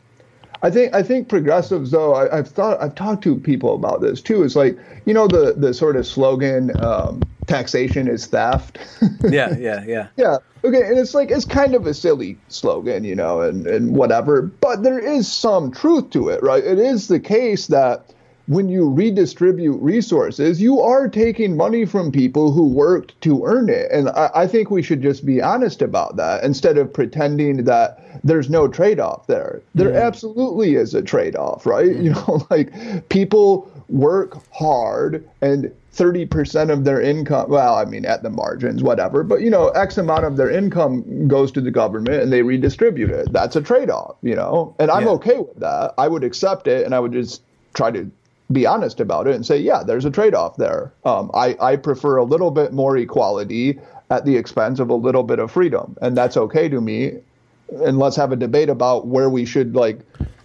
I 0.64 0.70
think 0.70 0.94
I 0.94 1.02
think 1.02 1.28
progressives 1.28 1.90
though 1.90 2.14
I, 2.14 2.36
have 2.36 2.48
thought 2.48 2.80
I've 2.82 2.94
talked 2.94 3.22
to 3.24 3.36
people 3.36 3.74
about 3.74 4.00
this 4.00 4.22
too. 4.22 4.42
It's 4.42 4.56
like 4.56 4.78
you 5.04 5.12
know 5.12 5.28
the 5.28 5.52
the 5.52 5.74
sort 5.74 5.94
of 5.94 6.06
slogan 6.06 6.74
um, 6.82 7.20
taxation 7.46 8.08
is 8.08 8.26
theft. 8.26 8.78
yeah, 9.24 9.54
yeah, 9.58 9.84
yeah. 9.86 10.08
Yeah. 10.16 10.38
Okay, 10.64 10.80
and 10.80 10.98
it's 10.98 11.12
like 11.12 11.30
it's 11.30 11.44
kind 11.44 11.74
of 11.74 11.86
a 11.86 11.92
silly 11.92 12.38
slogan, 12.48 13.04
you 13.04 13.14
know, 13.14 13.42
and 13.42 13.66
and 13.66 13.94
whatever, 13.94 14.40
but 14.40 14.82
there 14.82 14.98
is 14.98 15.30
some 15.30 15.70
truth 15.70 16.08
to 16.10 16.30
it, 16.30 16.42
right? 16.42 16.64
It 16.64 16.78
is 16.78 17.08
the 17.08 17.20
case 17.20 17.66
that 17.66 18.13
when 18.46 18.68
you 18.68 18.88
redistribute 18.88 19.80
resources, 19.80 20.60
you 20.60 20.80
are 20.80 21.08
taking 21.08 21.56
money 21.56 21.84
from 21.84 22.12
people 22.12 22.52
who 22.52 22.68
worked 22.68 23.18
to 23.22 23.42
earn 23.44 23.70
it. 23.70 23.90
And 23.90 24.10
I, 24.10 24.30
I, 24.34 24.46
think 24.46 24.70
we 24.70 24.82
should 24.82 25.00
just 25.00 25.24
be 25.24 25.40
honest 25.40 25.80
about 25.80 26.16
that 26.16 26.44
instead 26.44 26.76
of 26.76 26.92
pretending 26.92 27.64
that 27.64 28.20
there's 28.22 28.50
no 28.50 28.68
trade 28.68 29.00
off 29.00 29.26
there. 29.26 29.62
There 29.74 29.90
mm. 29.90 30.02
absolutely 30.02 30.74
is 30.74 30.92
a 30.92 31.00
trade 31.00 31.36
off, 31.36 31.64
right? 31.64 31.86
Mm. 31.86 31.94
You 32.04 32.10
know, 32.10 32.46
like 32.50 33.08
people 33.08 33.70
work 33.88 34.36
hard 34.52 35.26
and 35.40 35.72
30% 35.94 36.70
of 36.70 36.84
their 36.84 37.00
income, 37.00 37.48
well, 37.48 37.76
I 37.76 37.86
mean, 37.86 38.04
at 38.04 38.22
the 38.22 38.28
margins, 38.28 38.82
whatever, 38.82 39.22
but 39.22 39.40
you 39.40 39.48
know, 39.48 39.68
X 39.68 39.96
amount 39.96 40.24
of 40.24 40.36
their 40.36 40.50
income 40.50 41.28
goes 41.28 41.50
to 41.52 41.62
the 41.62 41.70
government 41.70 42.22
and 42.22 42.30
they 42.30 42.42
redistribute 42.42 43.10
it. 43.10 43.32
That's 43.32 43.56
a 43.56 43.62
trade 43.62 43.88
off, 43.88 44.16
you 44.22 44.34
know, 44.34 44.74
and 44.78 44.90
I'm 44.90 45.04
yeah. 45.04 45.12
okay 45.12 45.38
with 45.38 45.58
that. 45.60 45.94
I 45.96 46.08
would 46.08 46.24
accept 46.24 46.66
it 46.66 46.84
and 46.84 46.94
I 46.94 47.00
would 47.00 47.12
just 47.12 47.42
try 47.72 47.90
to 47.90 48.10
be 48.52 48.66
honest 48.66 49.00
about 49.00 49.26
it 49.26 49.34
and 49.34 49.44
say, 49.44 49.56
yeah, 49.58 49.82
there's 49.82 50.04
a 50.04 50.10
trade 50.10 50.34
off 50.34 50.56
there. 50.56 50.92
Um, 51.04 51.30
I, 51.34 51.56
I 51.60 51.76
prefer 51.76 52.16
a 52.16 52.24
little 52.24 52.50
bit 52.50 52.72
more 52.72 52.96
equality 52.96 53.78
at 54.10 54.24
the 54.24 54.36
expense 54.36 54.80
of 54.80 54.90
a 54.90 54.94
little 54.94 55.22
bit 55.22 55.38
of 55.38 55.50
freedom, 55.50 55.96
and 56.02 56.16
that's 56.16 56.36
okay 56.36 56.68
to 56.68 56.80
me. 56.80 57.12
And 57.70 57.98
let's 57.98 58.16
have 58.16 58.32
a 58.32 58.36
debate 58.36 58.68
about 58.68 59.06
where 59.06 59.30
we 59.30 59.46
should 59.46 59.74
like 59.74 60.00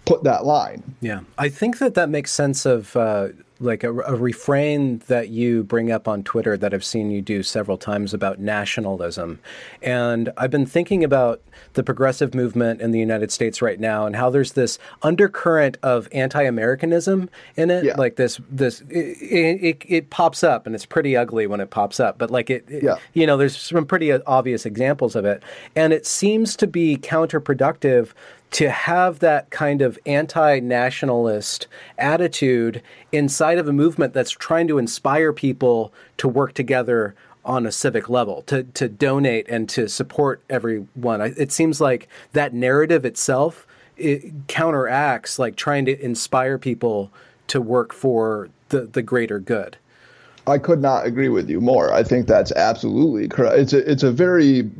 put 0.06 0.24
that 0.24 0.46
line. 0.46 0.82
Yeah, 1.00 1.20
I 1.36 1.50
think 1.50 1.78
that 1.78 1.94
that 1.94 2.08
makes 2.08 2.32
sense 2.32 2.64
of. 2.66 2.96
Uh, 2.96 3.28
like 3.60 3.84
a, 3.84 3.92
a, 3.92 4.16
refrain 4.16 5.02
that 5.08 5.28
you 5.28 5.62
bring 5.62 5.92
up 5.92 6.08
on 6.08 6.22
Twitter 6.22 6.56
that 6.56 6.72
I've 6.72 6.84
seen 6.84 7.10
you 7.10 7.20
do 7.20 7.42
several 7.42 7.76
times 7.76 8.14
about 8.14 8.38
nationalism. 8.38 9.38
And 9.82 10.32
I've 10.38 10.50
been 10.50 10.64
thinking 10.64 11.04
about 11.04 11.42
the 11.74 11.82
progressive 11.82 12.34
movement 12.34 12.80
in 12.80 12.90
the 12.90 12.98
United 12.98 13.30
States 13.30 13.60
right 13.60 13.78
now 13.78 14.06
and 14.06 14.16
how 14.16 14.30
there's 14.30 14.52
this 14.52 14.78
undercurrent 15.02 15.76
of 15.82 16.08
anti-Americanism 16.12 17.28
in 17.56 17.70
it. 17.70 17.84
Yeah. 17.84 17.96
Like 17.96 18.16
this, 18.16 18.40
this, 18.50 18.80
it, 18.88 18.96
it, 19.20 19.84
it, 19.86 20.10
pops 20.10 20.42
up 20.42 20.66
and 20.66 20.74
it's 20.74 20.86
pretty 20.86 21.16
ugly 21.16 21.46
when 21.46 21.60
it 21.60 21.70
pops 21.70 22.00
up, 22.00 22.18
but 22.18 22.30
like 22.30 22.48
it, 22.48 22.64
yeah. 22.68 22.96
you 23.12 23.26
know, 23.26 23.36
there's 23.36 23.56
some 23.56 23.84
pretty 23.84 24.10
obvious 24.10 24.64
examples 24.64 25.14
of 25.14 25.26
it. 25.26 25.42
And 25.76 25.92
it 25.92 26.06
seems 26.06 26.56
to 26.56 26.66
be 26.66 26.96
counterproductive 26.96 28.12
to 28.52 28.70
have 28.70 29.20
that 29.20 29.50
kind 29.50 29.80
of 29.80 29.98
anti-nationalist 30.06 31.66
attitude 31.98 32.82
inside 33.12 33.58
of 33.58 33.68
a 33.68 33.72
movement 33.72 34.12
that's 34.12 34.30
trying 34.30 34.66
to 34.68 34.78
inspire 34.78 35.32
people 35.32 35.92
to 36.16 36.28
work 36.28 36.52
together 36.54 37.14
on 37.44 37.64
a 37.64 37.72
civic 37.72 38.08
level 38.08 38.42
to 38.42 38.64
to 38.64 38.88
donate 38.88 39.48
and 39.48 39.68
to 39.68 39.88
support 39.88 40.42
everyone. 40.50 41.20
It 41.20 41.50
seems 41.52 41.80
like 41.80 42.08
that 42.32 42.52
narrative 42.52 43.04
itself 43.04 43.66
it 43.96 44.32
counteracts 44.48 45.38
like 45.38 45.56
trying 45.56 45.84
to 45.84 46.04
inspire 46.04 46.58
people 46.58 47.10
to 47.48 47.60
work 47.60 47.92
for 47.92 48.48
the 48.70 48.82
the 48.82 49.02
greater 49.02 49.38
good 49.38 49.76
I 50.50 50.58
could 50.58 50.82
not 50.82 51.06
agree 51.06 51.28
with 51.28 51.48
you 51.48 51.60
more. 51.60 51.92
I 51.92 52.02
think 52.02 52.26
that's 52.26 52.52
absolutely 52.52 53.28
correct. 53.28 53.58
It's 53.58 53.72
a 53.72 53.90
it's 53.90 54.02
a 54.02 54.12
very 54.12 54.70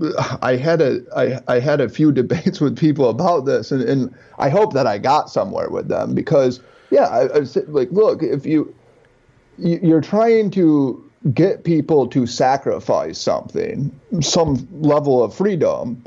I 0.42 0.56
had 0.56 0.80
a 0.80 1.00
I, 1.16 1.40
I 1.48 1.60
had 1.60 1.80
a 1.80 1.88
few 1.88 2.12
debates 2.20 2.60
with 2.60 2.76
people 2.76 3.08
about 3.08 3.46
this 3.46 3.72
and, 3.72 3.82
and 3.82 4.14
I 4.38 4.48
hope 4.48 4.72
that 4.74 4.86
I 4.86 4.98
got 4.98 5.30
somewhere 5.30 5.70
with 5.70 5.88
them 5.88 6.14
because 6.14 6.60
yeah, 6.90 7.06
I, 7.06 7.38
I 7.38 7.44
said 7.44 7.68
like 7.68 7.90
look, 7.90 8.22
if 8.22 8.44
you 8.44 8.74
you're 9.58 10.00
trying 10.00 10.50
to 10.52 11.04
get 11.34 11.64
people 11.64 12.06
to 12.08 12.26
sacrifice 12.26 13.18
something, 13.18 13.98
some 14.20 14.66
level 14.72 15.22
of 15.22 15.34
freedom, 15.34 16.02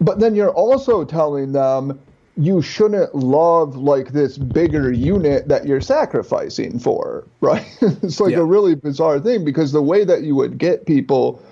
but 0.00 0.20
then 0.20 0.34
you're 0.34 0.52
also 0.52 1.04
telling 1.04 1.52
them 1.52 1.98
you 2.40 2.62
shouldn't 2.62 3.14
love 3.14 3.76
like 3.76 4.12
this 4.12 4.38
bigger 4.38 4.90
unit 4.90 5.46
that 5.48 5.66
you're 5.66 5.80
sacrificing 5.80 6.78
for, 6.78 7.24
right? 7.40 7.66
it's 7.80 8.18
like 8.18 8.32
yeah. 8.32 8.38
a 8.38 8.44
really 8.44 8.74
bizarre 8.74 9.20
thing 9.20 9.44
because 9.44 9.72
the 9.72 9.82
way 9.82 10.04
that 10.04 10.22
you 10.22 10.34
would 10.34 10.56
get 10.58 10.86
people 10.86 11.42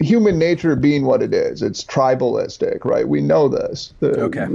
human 0.00 0.38
nature 0.38 0.76
being 0.76 1.04
what 1.06 1.22
it 1.22 1.32
is, 1.32 1.62
it's 1.62 1.82
tribalistic, 1.82 2.84
right? 2.84 3.08
We 3.08 3.20
know 3.20 3.48
this. 3.48 3.94
Okay. 4.02 4.46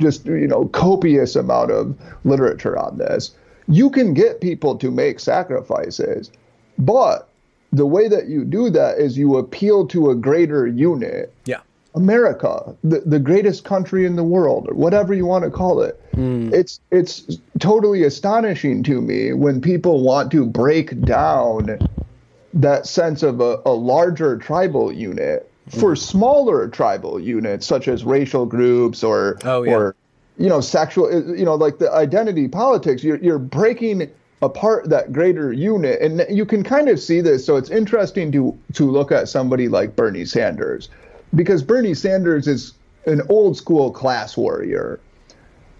Just, 0.00 0.26
you 0.26 0.46
know, 0.46 0.66
copious 0.66 1.36
amount 1.36 1.70
of 1.70 1.96
literature 2.24 2.76
on 2.76 2.98
this. 2.98 3.34
You 3.68 3.90
can 3.90 4.14
get 4.14 4.40
people 4.40 4.76
to 4.78 4.90
make 4.90 5.20
sacrifices, 5.20 6.30
but 6.78 7.28
the 7.72 7.86
way 7.86 8.08
that 8.08 8.26
you 8.26 8.44
do 8.44 8.70
that 8.70 8.98
is 8.98 9.16
you 9.18 9.36
appeal 9.36 9.86
to 9.88 10.10
a 10.10 10.14
greater 10.14 10.66
unit. 10.66 11.32
Yeah. 11.44 11.60
America, 11.96 12.76
the, 12.84 13.00
the 13.00 13.18
greatest 13.18 13.64
country 13.64 14.04
in 14.04 14.16
the 14.16 14.22
world, 14.22 14.68
or 14.68 14.74
whatever 14.74 15.14
you 15.14 15.24
want 15.24 15.44
to 15.44 15.50
call 15.50 15.80
it. 15.80 16.00
Mm. 16.12 16.52
It's 16.52 16.78
it's 16.90 17.38
totally 17.58 18.04
astonishing 18.04 18.82
to 18.84 19.00
me 19.00 19.32
when 19.32 19.60
people 19.60 20.02
want 20.02 20.30
to 20.32 20.46
break 20.46 21.00
down 21.00 21.78
that 22.52 22.86
sense 22.86 23.22
of 23.22 23.40
a, 23.40 23.60
a 23.64 23.72
larger 23.72 24.36
tribal 24.36 24.92
unit 24.92 25.50
mm. 25.70 25.80
for 25.80 25.96
smaller 25.96 26.68
tribal 26.68 27.18
units 27.18 27.66
such 27.66 27.88
as 27.88 28.04
racial 28.04 28.44
groups 28.44 29.02
or 29.02 29.38
oh, 29.44 29.62
yeah. 29.62 29.74
or 29.74 29.96
you 30.38 30.48
know 30.48 30.60
sexual 30.60 31.10
you 31.36 31.44
know 31.44 31.54
like 31.54 31.78
the 31.78 31.90
identity 31.92 32.46
politics 32.46 33.02
you're 33.02 33.18
you're 33.18 33.38
breaking 33.38 34.10
apart 34.42 34.88
that 34.90 35.12
greater 35.12 35.50
unit 35.50 36.00
and 36.00 36.24
you 36.28 36.44
can 36.44 36.62
kind 36.62 36.90
of 36.90 37.00
see 37.00 37.22
this 37.22 37.44
so 37.44 37.56
it's 37.56 37.70
interesting 37.70 38.30
to 38.30 38.56
to 38.74 38.90
look 38.90 39.10
at 39.10 39.28
somebody 39.28 39.66
like 39.68 39.96
Bernie 39.96 40.26
Sanders 40.26 40.90
because 41.34 41.62
Bernie 41.62 41.94
Sanders 41.94 42.46
is 42.46 42.74
an 43.06 43.22
old 43.28 43.56
school 43.56 43.90
class 43.90 44.36
warrior. 44.36 45.00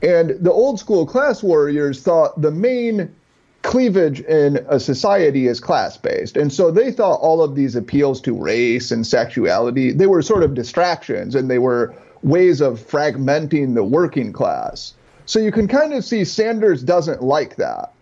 And 0.03 0.31
the 0.41 0.53
old 0.53 0.79
school 0.79 1.07
class 1.07 1.43
warriors 1.43 2.03
thought 2.03 2.41
the 2.41 2.51
main 2.51 3.15
cleavage 3.63 4.21
in 4.21 4.65
a 4.69 4.79
society 4.79 5.49
is 5.49 5.59
class 5.59 5.97
based. 5.97 6.37
And 6.37 6.53
so 6.53 6.71
they 6.71 6.93
thought 6.93 7.19
all 7.21 7.43
of 7.43 7.57
these 7.57 7.75
appeals 7.75 8.21
to 8.23 8.33
race 8.33 8.93
and 8.93 9.05
sexuality, 9.05 9.91
they 9.91 10.07
were 10.07 10.23
sort 10.23 10.45
of 10.45 10.55
distractions 10.55 11.35
and 11.35 11.51
they 11.51 11.59
were 11.59 11.95
ways 12.23 12.61
of 12.61 12.79
fragmenting 12.79 13.75
the 13.75 13.83
working 13.83 14.33
class. 14.33 14.95
So 15.27 15.41
you 15.41 15.51
can 15.51 15.67
kind 15.67 15.93
of 15.93 16.05
see 16.05 16.25
Sanders 16.25 16.83
doesn't 16.83 17.23
like 17.23 17.57
that. 17.57 17.93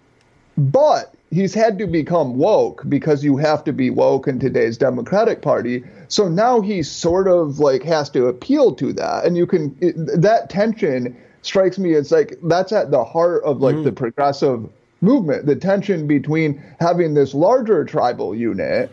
But 0.58 1.14
he's 1.30 1.54
had 1.54 1.78
to 1.78 1.86
become 1.86 2.36
woke 2.36 2.82
because 2.88 3.24
you 3.24 3.38
have 3.38 3.64
to 3.64 3.72
be 3.72 3.90
woke 3.90 4.28
in 4.28 4.38
today's 4.38 4.76
Democratic 4.76 5.42
Party. 5.42 5.82
So 6.14 6.28
now 6.28 6.60
he 6.60 6.84
sort 6.84 7.26
of 7.26 7.58
like 7.58 7.82
has 7.82 8.08
to 8.10 8.26
appeal 8.26 8.72
to 8.76 8.92
that, 8.92 9.24
and 9.24 9.36
you 9.36 9.48
can 9.48 9.76
it, 9.80 9.96
that 10.22 10.48
tension 10.48 11.16
strikes 11.42 11.76
me 11.76 11.94
as 11.94 12.12
like 12.12 12.38
that's 12.44 12.70
at 12.70 12.92
the 12.92 13.02
heart 13.02 13.42
of 13.42 13.60
like 13.60 13.74
mm. 13.74 13.82
the 13.82 13.90
progressive 13.90 14.64
movement, 15.00 15.46
the 15.46 15.56
tension 15.56 16.06
between 16.06 16.62
having 16.78 17.14
this 17.14 17.34
larger 17.34 17.84
tribal 17.84 18.32
unit 18.32 18.92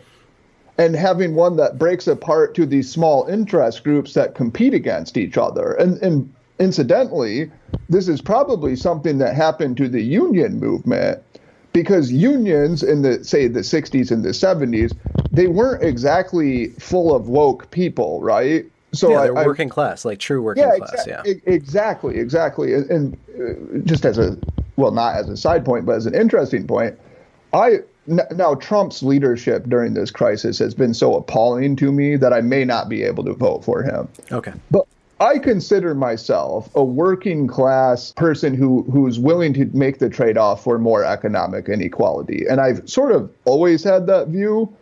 and 0.78 0.96
having 0.96 1.36
one 1.36 1.54
that 1.58 1.78
breaks 1.78 2.08
apart 2.08 2.56
to 2.56 2.66
these 2.66 2.90
small 2.90 3.28
interest 3.28 3.84
groups 3.84 4.14
that 4.14 4.34
compete 4.34 4.74
against 4.74 5.16
each 5.16 5.38
other. 5.38 5.74
And 5.74 6.02
and 6.02 6.34
incidentally, 6.58 7.52
this 7.88 8.08
is 8.08 8.20
probably 8.20 8.74
something 8.74 9.18
that 9.18 9.36
happened 9.36 9.76
to 9.76 9.88
the 9.88 10.02
union 10.02 10.58
movement 10.58 11.22
because 11.72 12.12
unions 12.12 12.82
in 12.82 13.02
the 13.02 13.22
say 13.24 13.48
the 13.48 13.60
60s 13.60 14.10
and 14.10 14.24
the 14.24 14.30
70s 14.30 14.96
they 15.30 15.46
weren't 15.46 15.82
exactly 15.82 16.68
full 16.70 17.14
of 17.14 17.28
woke 17.28 17.70
people 17.70 18.20
right? 18.22 18.66
So 18.94 19.10
yeah, 19.10 19.22
they're 19.22 19.38
I, 19.38 19.46
working 19.46 19.70
I, 19.70 19.74
class 19.74 20.04
like 20.04 20.18
true 20.18 20.42
working 20.42 20.64
yeah, 20.64 20.76
class 20.76 21.06
exa- 21.06 21.24
yeah. 21.26 21.34
exactly 21.46 22.18
exactly. 22.18 22.74
And, 22.74 22.90
and 22.90 23.16
uh, 23.38 23.78
just 23.84 24.04
as 24.04 24.18
a 24.18 24.36
well 24.76 24.90
not 24.90 25.16
as 25.16 25.28
a 25.28 25.36
side 25.36 25.64
point 25.64 25.86
but 25.86 25.96
as 25.96 26.06
an 26.06 26.14
interesting 26.14 26.66
point 26.66 26.98
i 27.52 27.78
now 28.06 28.54
trump's 28.54 29.02
leadership 29.02 29.68
during 29.68 29.94
this 29.94 30.10
crisis 30.10 30.58
has 30.58 30.74
been 30.74 30.92
so 30.92 31.14
appalling 31.14 31.76
to 31.76 31.92
me 31.92 32.16
that 32.16 32.32
i 32.32 32.40
may 32.40 32.64
not 32.64 32.88
be 32.88 33.02
able 33.02 33.24
to 33.24 33.32
vote 33.32 33.64
for 33.64 33.82
him. 33.82 34.08
Okay. 34.32 34.52
But 34.70 34.86
I 35.22 35.38
consider 35.38 35.94
myself 35.94 36.68
a 36.74 36.82
working 36.82 37.46
class 37.46 38.10
person 38.10 38.54
who 38.54 38.82
who's 38.90 39.20
willing 39.20 39.54
to 39.54 39.66
make 39.66 40.00
the 40.00 40.10
trade 40.10 40.36
off 40.36 40.64
for 40.64 40.78
more 40.80 41.04
economic 41.04 41.68
inequality. 41.68 42.44
And 42.50 42.60
I've 42.60 42.88
sort 42.90 43.12
of 43.12 43.30
always 43.44 43.84
had 43.84 44.08
that 44.08 44.28
view. 44.28 44.74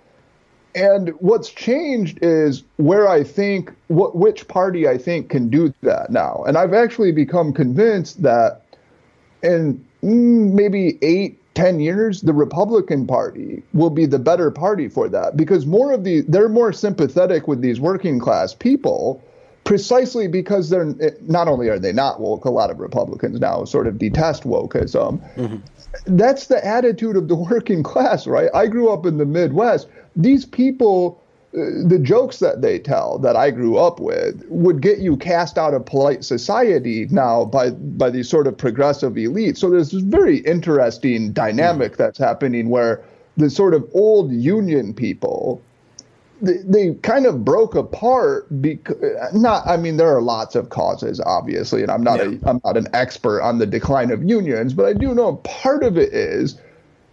And 0.75 1.11
what's 1.21 1.51
changed 1.51 2.21
is 2.23 2.63
where 2.79 3.07
I 3.07 3.23
think 3.23 3.71
what 3.89 4.17
which 4.17 4.49
party 4.49 4.89
I 4.89 4.97
think 4.97 5.29
can 5.29 5.51
do 5.51 5.75
that 5.83 6.11
now. 6.11 6.43
And 6.47 6.57
I've 6.57 6.73
actually 6.73 7.13
become 7.13 7.53
convinced 7.53 8.23
that 8.23 8.63
in 9.43 9.85
mm, 10.03 10.53
maybe 10.55 10.99
eight, 11.03 11.39
ten 11.55 11.81
years, 11.81 12.23
the 12.23 12.33
Republican 12.33 13.07
Party 13.07 13.63
will 13.75 13.91
be 13.91 14.07
the 14.07 14.19
better 14.19 14.51
party 14.51 14.89
for 14.89 15.07
that 15.11 15.37
because 15.37 15.67
more 15.67 15.93
of 15.93 16.05
the 16.05 16.23
they're 16.23 16.49
more 16.49 16.73
sympathetic 16.73 17.47
with 17.47 17.61
these 17.61 17.79
working 17.79 18.19
class 18.19 18.55
people 18.55 19.23
precisely 19.71 20.27
because 20.27 20.69
they're 20.69 20.93
not 21.29 21.47
only 21.47 21.69
are 21.69 21.79
they 21.79 21.93
not 21.93 22.19
woke, 22.19 22.45
a 22.45 22.51
lot 22.51 22.73
of 22.73 22.81
Republicans 22.81 23.39
now 23.39 23.65
sort 23.65 23.87
of 23.87 23.99
detest 23.99 24.43
wokeism. 24.43 25.21
Mm-hmm. 25.37 25.59
That's 26.17 26.49
the 26.49 26.67
attitude 26.67 27.17
of 27.17 27.29
the 27.29 27.37
working 27.51 27.85
class, 27.85 28.27
right? 28.27 28.51
I 28.53 28.67
grew 28.67 28.89
up 28.89 29.07
in 29.07 29.19
the 29.19 29.25
Midwest. 29.25 29.87
These 30.17 30.45
people, 30.45 31.23
uh, 31.55 31.87
the 31.87 32.01
jokes 32.03 32.41
that 32.41 32.63
they 32.63 32.81
tell 32.81 33.21
that 33.21 33.37
I 33.37 33.53
grew 33.53 33.77
up 33.79 34.01
with 34.01 34.45
would 34.49 34.83
get 34.83 34.99
you 34.99 35.17
cast 35.17 35.57
out 35.57 35.73
of 35.73 35.87
polite 35.87 36.25
society 36.25 37.07
now 37.09 37.45
by 37.45 37.71
by 37.71 38.11
these 38.11 38.29
sort 38.29 38.49
of 38.49 38.59
progressive 38.59 39.13
elites. 39.13 39.59
So 39.59 39.71
there's 39.71 39.93
this 39.93 40.03
very 40.03 40.39
interesting 40.39 41.31
dynamic 41.31 41.93
mm-hmm. 41.93 42.03
that's 42.03 42.19
happening 42.19 42.71
where 42.71 43.05
the 43.37 43.49
sort 43.49 43.75
of 43.75 43.89
old 43.95 44.33
union 44.33 44.95
people 44.95 45.63
they, 46.41 46.59
they 46.65 46.95
kind 47.03 47.27
of 47.27 47.45
broke 47.45 47.75
apart 47.75 48.47
because 48.63 48.97
not 49.35 49.67
i 49.67 49.77
mean 49.77 49.97
there 49.97 50.15
are 50.15 50.23
lots 50.23 50.55
of 50.55 50.71
causes 50.71 51.21
obviously 51.21 51.83
and 51.83 51.91
i'm 51.91 52.03
not 52.03 52.19
yeah. 52.19 52.37
a 52.43 52.49
i'm 52.49 52.61
not 52.65 52.77
an 52.77 52.87
expert 52.93 53.43
on 53.43 53.59
the 53.59 53.67
decline 53.67 54.11
of 54.11 54.23
unions 54.25 54.73
but 54.73 54.87
i 54.87 54.93
do 54.93 55.15
know 55.15 55.37
part 55.37 55.83
of 55.83 55.99
it 55.99 56.13
is 56.13 56.59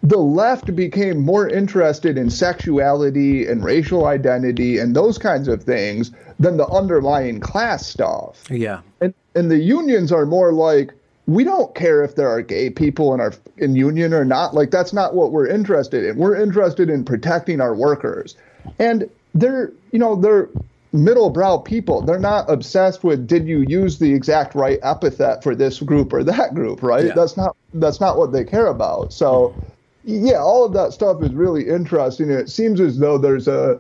the 0.04 0.18
left 0.18 0.76
became 0.76 1.20
more 1.20 1.50
interested 1.50 2.18
in 2.18 2.30
sexuality 2.30 3.46
and 3.46 3.64
racial 3.64 4.06
identity 4.06 4.78
and 4.78 4.96
those 4.96 5.18
kinds 5.18 5.48
of 5.48 5.64
things 5.64 6.12
than 6.40 6.58
the 6.58 6.68
underlying 6.68 7.40
class 7.40 7.86
stuff. 7.86 8.44
Yeah. 8.50 8.82
And 9.02 9.14
and 9.36 9.52
the 9.52 9.58
unions 9.58 10.12
are 10.12 10.26
more 10.26 10.54
like 10.54 10.94
we 11.26 11.44
don't 11.44 11.76
care 11.76 12.04
if 12.04 12.16
there 12.16 12.30
are 12.30 12.42
gay 12.42 12.70
people 12.70 13.14
in 13.14 13.20
our 13.20 13.34
in 13.58 13.76
union 13.76 14.14
or 14.14 14.24
not. 14.24 14.54
Like 14.54 14.72
that's 14.72 14.94
not 14.94 15.16
what 15.16 15.32
we're 15.32 15.48
interested 15.48 16.06
in. 16.06 16.18
We're 16.18 16.42
interested 16.42 16.90
in 16.90 17.04
protecting 17.04 17.60
our 17.60 17.76
workers. 17.76 18.38
And 18.80 19.10
they're 19.40 19.72
you 19.92 20.00
know 20.00 20.16
they're 20.16 20.50
middle 20.94 21.30
brow 21.30 21.58
people. 21.58 22.02
They're 22.02 22.20
not 22.20 22.50
obsessed 22.50 23.04
with 23.04 23.28
did 23.28 23.48
you 23.48 23.66
use 23.68 24.00
the 24.00 24.14
exact 24.14 24.56
right 24.56 24.80
epithet 24.84 25.44
for 25.44 25.56
this 25.56 25.80
group 25.80 26.14
or 26.14 26.24
that 26.24 26.54
group, 26.54 26.82
right? 26.82 27.06
Yeah. 27.06 27.14
That's 27.14 27.38
not 27.38 27.56
that's 27.74 28.00
not 28.00 28.18
what 28.18 28.32
they 28.32 28.44
care 28.44 28.68
about. 28.68 29.14
So 29.14 29.56
yeah, 30.04 30.38
all 30.38 30.66
of 30.66 30.74
that 30.74 30.94
stuff 30.94 31.22
is 31.22 31.34
really 31.34 31.68
interesting. 31.68 32.30
And 32.30 32.40
it 32.40 32.50
seems 32.50 32.80
as 32.80 33.00
though 33.00 33.18
there's 33.18 33.48
a 33.48 33.80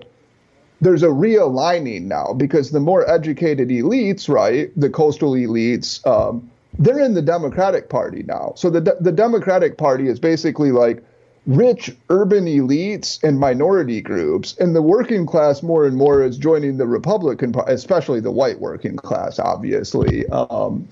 there's 0.82 1.04
a 1.04 1.08
realigning 1.08 2.04
now 2.04 2.34
because 2.34 2.72
the 2.72 2.80
more 2.80 3.10
educated 3.10 3.70
elites, 3.70 4.30
right, 4.30 4.70
the 4.80 4.90
coastal 4.90 5.32
elites, 5.32 6.06
um, 6.06 6.50
they're 6.78 7.00
in 7.00 7.16
the 7.16 7.22
Democratic 7.22 7.90
Party 7.90 8.24
now. 8.24 8.54
So 8.56 8.70
the 8.70 8.98
the 9.00 9.12
Democratic 9.12 9.78
Party 9.78 10.08
is 10.08 10.20
basically 10.20 10.72
like 10.72 11.04
rich 11.48 11.96
urban 12.10 12.46
elites 12.46 13.24
and 13.24 13.40
minority 13.40 14.02
groups, 14.02 14.56
and 14.60 14.76
the 14.76 14.82
working 14.82 15.26
class 15.26 15.64
more 15.64 15.86
and 15.86 15.96
more 15.96 16.22
is 16.22 16.38
joining 16.38 16.78
the 16.78 16.86
Republican 16.86 17.54
Party, 17.54 17.74
especially 17.74 18.20
the 18.20 18.32
white 18.32 18.60
working 18.60 18.98
class, 18.98 19.40
obviously. 19.40 20.28
Um, 20.28 20.88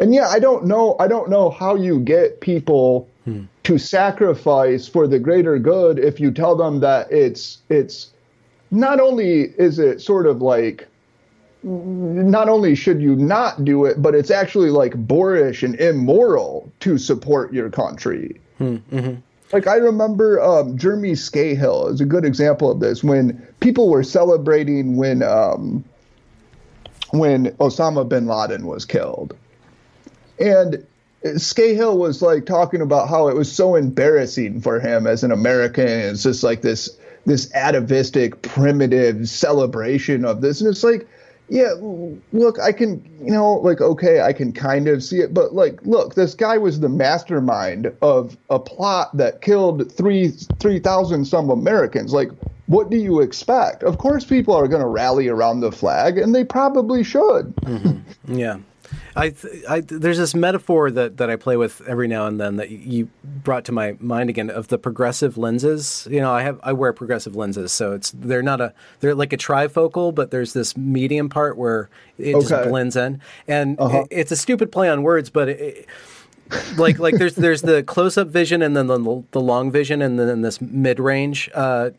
and 0.00 0.14
yeah, 0.14 0.28
I 0.28 0.38
don't 0.38 0.64
know. 0.64 0.96
I 0.98 1.08
don't 1.08 1.28
know 1.28 1.50
how 1.50 1.74
you 1.74 2.00
get 2.00 2.40
people 2.40 3.08
hmm. 3.24 3.44
to 3.64 3.78
sacrifice 3.78 4.88
for 4.88 5.06
the 5.06 5.18
greater 5.18 5.58
good 5.58 5.98
if 5.98 6.18
you 6.18 6.30
tell 6.30 6.56
them 6.56 6.80
that 6.80 7.12
it's 7.12 7.58
it's 7.68 8.10
not 8.70 9.00
only 9.00 9.52
is 9.58 9.78
it 9.78 10.00
sort 10.00 10.26
of 10.26 10.40
like 10.40 10.88
not 11.62 12.48
only 12.48 12.74
should 12.74 13.02
you 13.02 13.16
not 13.16 13.64
do 13.64 13.84
it, 13.84 14.00
but 14.00 14.14
it's 14.14 14.30
actually 14.30 14.70
like 14.70 14.94
boorish 14.94 15.62
and 15.62 15.74
immoral 15.74 16.72
to 16.80 16.96
support 16.96 17.52
your 17.52 17.68
country. 17.68 18.40
Hmm. 18.56 18.76
Mm-hmm. 18.90 19.14
Like 19.52 19.66
I 19.66 19.76
remember 19.76 20.42
um, 20.42 20.76
Jeremy 20.76 21.12
Scahill 21.12 21.92
is 21.92 22.00
a 22.00 22.04
good 22.04 22.24
example 22.24 22.70
of 22.70 22.80
this. 22.80 23.02
When 23.02 23.34
people 23.60 23.88
were 23.88 24.02
celebrating 24.02 24.96
when 24.96 25.22
um, 25.22 25.84
when 27.10 27.46
Osama 27.52 28.06
bin 28.08 28.26
Laden 28.26 28.66
was 28.66 28.84
killed, 28.84 29.34
and 30.38 30.86
Scahill 31.24 31.96
was 31.96 32.20
like 32.22 32.46
talking 32.46 32.80
about 32.80 33.08
how 33.08 33.28
it 33.28 33.36
was 33.36 33.50
so 33.50 33.74
embarrassing 33.74 34.60
for 34.60 34.80
him 34.80 35.06
as 35.06 35.24
an 35.24 35.32
American. 35.32 35.88
It's 35.88 36.22
just 36.22 36.42
like 36.42 36.60
this 36.62 36.96
this 37.24 37.52
atavistic, 37.54 38.40
primitive 38.42 39.28
celebration 39.28 40.24
of 40.24 40.40
this, 40.40 40.60
and 40.60 40.68
it's 40.68 40.84
like 40.84 41.08
yeah, 41.48 41.72
look, 42.32 42.58
I 42.58 42.72
can, 42.72 43.02
you 43.22 43.32
know, 43.32 43.54
like, 43.54 43.80
okay, 43.80 44.20
I 44.20 44.32
can 44.32 44.52
kind 44.52 44.88
of 44.88 45.02
see 45.02 45.18
it, 45.18 45.32
but 45.32 45.54
like, 45.54 45.80
look, 45.82 46.14
this 46.14 46.34
guy 46.34 46.58
was 46.58 46.80
the 46.80 46.88
mastermind 46.88 47.92
of 48.02 48.36
a 48.50 48.58
plot 48.58 49.16
that 49.16 49.40
killed 49.40 49.90
three, 49.92 50.28
3,000 50.28 51.24
some 51.24 51.50
Americans. 51.50 52.12
Like, 52.12 52.30
what 52.66 52.90
do 52.90 52.98
you 52.98 53.20
expect? 53.20 53.82
Of 53.82 53.96
course, 53.96 54.24
people 54.24 54.54
are 54.54 54.68
going 54.68 54.82
to 54.82 54.88
rally 54.88 55.28
around 55.28 55.60
the 55.60 55.72
flag, 55.72 56.18
and 56.18 56.34
they 56.34 56.44
probably 56.44 57.02
should. 57.02 57.54
Mm-hmm. 57.56 58.38
Yeah. 58.38 58.58
I, 59.16 59.34
I, 59.68 59.80
there's 59.80 60.18
this 60.18 60.34
metaphor 60.34 60.90
that, 60.90 61.16
that 61.16 61.30
I 61.30 61.36
play 61.36 61.56
with 61.56 61.80
every 61.86 62.08
now 62.08 62.26
and 62.26 62.40
then 62.40 62.56
that 62.56 62.70
you 62.70 63.08
brought 63.24 63.64
to 63.66 63.72
my 63.72 63.96
mind 64.00 64.30
again 64.30 64.50
of 64.50 64.68
the 64.68 64.78
progressive 64.78 65.36
lenses. 65.36 66.06
You 66.10 66.20
know, 66.20 66.32
I 66.32 66.42
have 66.42 66.60
I 66.62 66.72
wear 66.72 66.92
progressive 66.92 67.34
lenses, 67.36 67.72
so 67.72 67.92
it's 67.92 68.12
they're 68.12 68.42
not 68.42 68.60
a 68.60 68.72
they're 69.00 69.14
like 69.14 69.32
a 69.32 69.36
trifocal, 69.36 70.14
but 70.14 70.30
there's 70.30 70.52
this 70.52 70.76
medium 70.76 71.28
part 71.28 71.56
where 71.56 71.90
it 72.18 72.34
okay. 72.34 72.48
just 72.48 72.68
blends 72.68 72.96
in, 72.96 73.20
and 73.46 73.78
uh-huh. 73.80 74.00
it, 74.02 74.08
it's 74.10 74.32
a 74.32 74.36
stupid 74.36 74.70
play 74.70 74.88
on 74.88 75.02
words, 75.02 75.30
but 75.30 75.48
it, 75.48 75.86
like 76.76 76.98
like 76.98 77.16
there's 77.16 77.34
there's 77.34 77.62
the 77.62 77.82
close 77.82 78.16
up 78.16 78.28
vision 78.28 78.62
and 78.62 78.76
then 78.76 78.86
the, 78.86 79.24
the 79.32 79.40
long 79.40 79.70
vision 79.70 80.02
and 80.02 80.18
then 80.18 80.42
this 80.42 80.60
mid 80.60 81.00
range. 81.00 81.50
Uh, 81.54 81.90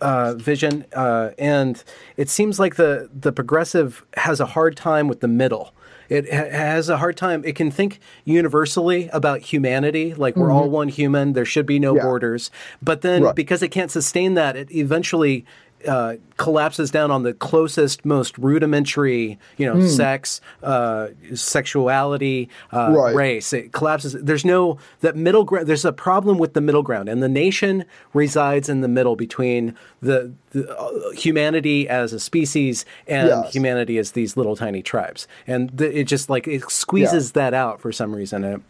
uh, 0.00 0.34
vision, 0.34 0.84
uh, 0.94 1.30
and 1.38 1.84
it 2.16 2.28
seems 2.28 2.58
like 2.58 2.74
the 2.74 3.08
the 3.14 3.30
progressive 3.30 4.04
has 4.16 4.40
a 4.40 4.46
hard 4.46 4.76
time 4.76 5.06
with 5.06 5.20
the 5.20 5.28
middle 5.28 5.72
it 6.12 6.32
ha- 6.32 6.50
has 6.50 6.88
a 6.88 6.98
hard 6.98 7.16
time. 7.16 7.42
It 7.44 7.56
can 7.56 7.70
think 7.70 7.98
universally 8.24 9.08
about 9.12 9.40
humanity, 9.40 10.14
like 10.14 10.36
we're 10.36 10.48
mm-hmm. 10.48 10.56
all 10.56 10.70
one 10.70 10.88
human. 10.88 11.32
There 11.32 11.44
should 11.44 11.66
be 11.66 11.78
no 11.78 11.96
yeah. 11.96 12.02
borders. 12.02 12.50
But 12.82 13.00
then, 13.00 13.22
right. 13.22 13.34
because 13.34 13.62
it 13.62 13.68
can't 13.68 13.90
sustain 13.90 14.34
that, 14.34 14.56
it 14.56 14.70
eventually 14.70 15.44
uh, 15.86 16.16
collapses 16.36 16.90
down 16.90 17.10
on 17.10 17.22
the 17.22 17.32
closest, 17.32 18.04
most 18.04 18.36
rudimentary, 18.38 19.38
you 19.56 19.66
know, 19.66 19.76
mm. 19.76 19.88
sex, 19.88 20.40
uh, 20.62 21.08
sexuality, 21.34 22.48
uh, 22.72 22.92
right. 22.92 23.14
race. 23.14 23.52
It 23.52 23.72
collapses. 23.72 24.14
There's 24.14 24.44
no 24.44 24.78
that 25.00 25.16
middle 25.16 25.44
ground. 25.44 25.66
There's 25.66 25.84
a 25.84 25.92
problem 25.92 26.38
with 26.38 26.54
the 26.54 26.60
middle 26.60 26.82
ground, 26.82 27.08
and 27.08 27.22
the 27.22 27.28
nation 27.28 27.84
resides 28.12 28.68
in 28.68 28.80
the 28.80 28.88
middle 28.88 29.16
between 29.16 29.76
the, 30.00 30.32
the 30.50 30.76
uh, 30.76 31.10
humanity 31.12 31.88
as 31.88 32.12
a 32.12 32.20
species 32.20 32.84
and 33.06 33.28
yes. 33.28 33.52
humanity 33.52 33.98
as 33.98 34.12
these 34.12 34.36
little 34.36 34.56
tiny 34.56 34.82
tribes, 34.82 35.28
and 35.46 35.70
the, 35.70 35.98
it 35.98 36.04
just 36.04 36.28
like 36.28 36.48
it 36.48 36.68
squeezes 36.70 37.28
yeah. 37.30 37.42
that 37.42 37.54
out 37.54 37.80
for 37.80 37.92
some 37.92 38.14
reason. 38.14 38.44
And 38.44 38.62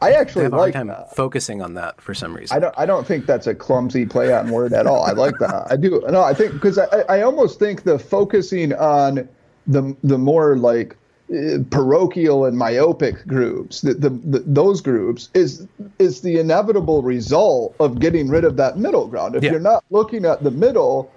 I 0.00 0.12
actually 0.12 0.42
I 0.42 0.44
have 0.44 0.52
a 0.52 0.56
hard 0.56 0.66
like 0.68 0.74
time 0.74 0.86
that. 0.88 1.14
focusing 1.14 1.62
on 1.62 1.74
that 1.74 2.00
for 2.00 2.14
some 2.14 2.34
reason. 2.34 2.56
I 2.56 2.60
don't. 2.60 2.74
I 2.78 2.86
don't 2.86 3.06
think 3.06 3.26
that's 3.26 3.46
a 3.46 3.54
clumsy 3.54 4.06
play 4.06 4.32
on 4.32 4.50
word 4.50 4.72
at 4.72 4.86
all. 4.86 5.04
I 5.04 5.12
like 5.12 5.38
that. 5.38 5.66
I 5.70 5.76
do. 5.76 6.02
No, 6.08 6.22
I 6.22 6.34
think 6.34 6.52
because 6.52 6.78
I, 6.78 7.00
I 7.08 7.22
almost 7.22 7.58
think 7.58 7.84
the 7.84 7.98
focusing 7.98 8.72
on 8.74 9.28
the 9.66 9.96
the 10.02 10.18
more 10.18 10.56
like 10.56 10.96
uh, 11.34 11.58
parochial 11.70 12.44
and 12.44 12.56
myopic 12.56 13.26
groups, 13.26 13.80
the, 13.80 13.94
the, 13.94 14.10
the, 14.10 14.38
those 14.46 14.80
groups 14.80 15.28
is 15.34 15.66
is 15.98 16.20
the 16.20 16.38
inevitable 16.38 17.02
result 17.02 17.74
of 17.80 17.98
getting 17.98 18.28
rid 18.28 18.44
of 18.44 18.56
that 18.56 18.78
middle 18.78 19.08
ground. 19.08 19.34
If 19.34 19.42
yeah. 19.42 19.52
you're 19.52 19.60
not 19.60 19.84
looking 19.90 20.24
at 20.24 20.44
the 20.44 20.52
middle, 20.52 21.10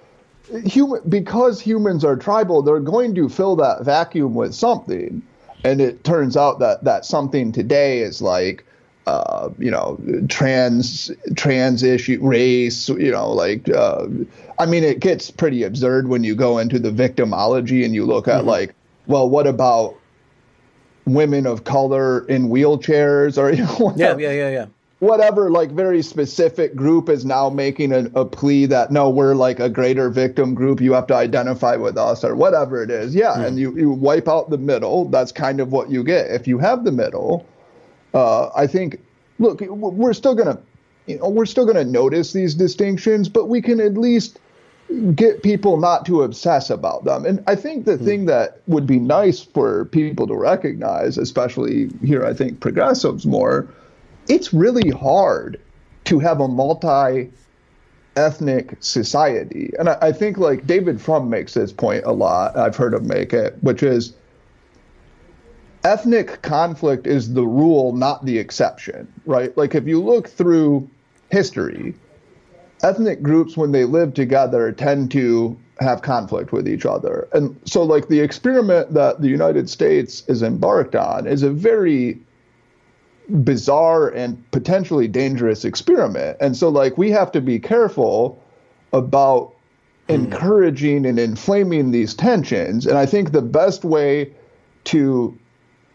human 0.65 1.01
because 1.09 1.61
humans 1.61 2.03
are 2.03 2.15
tribal, 2.15 2.61
they're 2.61 2.79
going 2.79 3.13
to 3.15 3.29
fill 3.29 3.55
that 3.57 3.83
vacuum 3.83 4.33
with 4.33 4.55
something 4.55 5.21
and 5.63 5.81
it 5.81 6.03
turns 6.03 6.37
out 6.37 6.59
that 6.59 6.83
that 6.83 7.05
something 7.05 7.51
today 7.51 7.99
is 7.99 8.21
like 8.21 8.65
uh, 9.07 9.49
you 9.57 9.71
know 9.71 9.99
trans 10.27 11.11
trans 11.35 11.83
issue 11.83 12.19
race 12.21 12.89
you 12.89 13.11
know 13.11 13.31
like 13.31 13.67
uh, 13.69 14.07
i 14.59 14.65
mean 14.65 14.83
it 14.83 14.99
gets 14.99 15.31
pretty 15.31 15.63
absurd 15.63 16.07
when 16.07 16.23
you 16.23 16.35
go 16.35 16.57
into 16.57 16.77
the 16.77 16.91
victimology 16.91 17.83
and 17.83 17.95
you 17.95 18.05
look 18.05 18.27
at 18.27 18.39
mm-hmm. 18.39 18.49
like 18.49 18.75
well 19.07 19.29
what 19.29 19.47
about 19.47 19.95
women 21.05 21.47
of 21.47 21.63
color 21.63 22.27
in 22.27 22.49
wheelchairs 22.49 23.37
or 23.37 23.51
you 23.51 23.63
know, 23.63 23.93
yeah 23.95 24.15
yeah 24.17 24.31
yeah 24.31 24.49
yeah 24.49 24.65
whatever 24.99 25.49
like 25.49 25.71
very 25.71 26.01
specific 26.01 26.75
group 26.75 27.09
is 27.09 27.25
now 27.25 27.49
making 27.49 27.91
a, 27.91 28.05
a, 28.15 28.25
plea 28.25 28.65
that 28.65 28.91
no 28.91 29.09
we're 29.09 29.33
like 29.33 29.59
a 29.59 29.69
greater 29.69 30.09
victim 30.09 30.53
group. 30.53 30.81
You 30.81 30.93
have 30.93 31.07
to 31.07 31.15
identify 31.15 31.75
with 31.75 31.97
us 31.97 32.23
or 32.23 32.35
whatever 32.35 32.83
it 32.83 32.91
is. 32.91 33.15
Yeah 33.15 33.35
mm. 33.35 33.47
and 33.47 33.59
you, 33.59 33.75
you 33.77 33.89
wipe 33.89 34.27
out 34.27 34.49
the 34.49 34.57
middle. 34.57 35.05
That's 35.09 35.31
kind 35.31 35.59
of 35.59 35.71
what 35.71 35.89
you 35.89 36.03
get. 36.03 36.29
If 36.31 36.47
you 36.47 36.57
have 36.59 36.83
the 36.83 36.91
middle 36.91 37.45
uh, 38.13 38.49
i 38.55 38.65
think 38.67 38.99
look 39.39 39.61
we're 39.61 40.13
still 40.13 40.35
gonna 40.35 40.59
you 41.05 41.17
know 41.17 41.29
we're 41.29 41.45
still 41.45 41.65
gonna 41.65 41.83
notice 41.83 42.33
these 42.33 42.55
distinctions 42.55 43.29
but 43.29 43.47
we 43.47 43.61
can 43.61 43.79
at 43.79 43.95
least 43.95 44.39
get 45.13 45.43
people 45.43 45.77
not 45.77 46.03
to 46.03 46.23
obsess 46.23 46.71
about 46.71 47.03
them. 47.03 47.23
And 47.25 47.43
i 47.47 47.55
think 47.55 47.85
the 47.85 47.97
mm. 47.97 48.05
thing 48.05 48.25
that 48.25 48.61
would 48.67 48.87
be 48.87 48.99
nice 48.99 49.43
for 49.43 49.85
people 49.85 50.27
to 50.27 50.35
recognize 50.35 51.17
especially 51.17 51.89
here 52.03 52.25
i 52.25 52.33
think 52.33 52.59
progressives 52.59 53.25
more 53.25 53.67
it's 54.29 54.53
really 54.53 54.91
hard 54.91 55.59
to 56.05 56.19
have 56.19 56.39
a 56.39 56.47
multi 56.47 57.31
ethnic 58.15 58.75
society. 58.79 59.71
And 59.77 59.89
I, 59.89 59.97
I, 60.01 60.11
think 60.11 60.37
like 60.37 60.65
David 60.65 61.01
Frum 61.01 61.29
makes 61.29 61.53
this 61.53 61.71
point 61.71 62.05
a 62.05 62.11
lot. 62.11 62.57
I've 62.57 62.75
heard 62.75 62.93
him 62.93 63.07
make 63.07 63.33
it, 63.33 63.57
which 63.61 63.83
is 63.83 64.13
ethnic 65.83 66.41
conflict 66.41 67.07
is 67.07 67.33
the 67.33 67.45
rule, 67.45 67.93
not 67.93 68.25
the 68.25 68.37
exception, 68.37 69.11
right? 69.25 69.55
Like 69.57 69.75
if 69.75 69.87
you 69.87 70.03
look 70.03 70.27
through 70.27 70.89
history, 71.29 71.95
ethnic 72.83 73.21
groups 73.21 73.55
when 73.55 73.71
they 73.71 73.85
live 73.85 74.13
together 74.13 74.71
tend 74.71 75.11
to 75.11 75.57
have 75.79 76.01
conflict 76.01 76.51
with 76.51 76.67
each 76.67 76.85
other. 76.85 77.27
And 77.31 77.59
so 77.63 77.83
like 77.83 78.09
the 78.09 78.19
experiment 78.19 78.93
that 78.93 79.21
the 79.21 79.29
United 79.29 79.69
States 79.69 80.23
is 80.27 80.43
embarked 80.43 80.95
on 80.95 81.25
is 81.25 81.43
a 81.43 81.49
very 81.49 82.19
bizarre 83.29 84.09
and 84.09 84.49
potentially 84.51 85.07
dangerous 85.07 85.65
experiment. 85.65 86.37
And 86.41 86.55
so, 86.55 86.69
like, 86.69 86.97
we 86.97 87.11
have 87.11 87.31
to 87.33 87.41
be 87.41 87.59
careful 87.59 88.41
about 88.93 89.53
hmm. 90.07 90.15
encouraging 90.15 91.05
and 91.05 91.19
inflaming 91.19 91.91
these 91.91 92.13
tensions. 92.13 92.85
And 92.85 92.97
I 92.97 93.05
think 93.05 93.31
the 93.31 93.41
best 93.41 93.83
way 93.83 94.33
to 94.85 95.37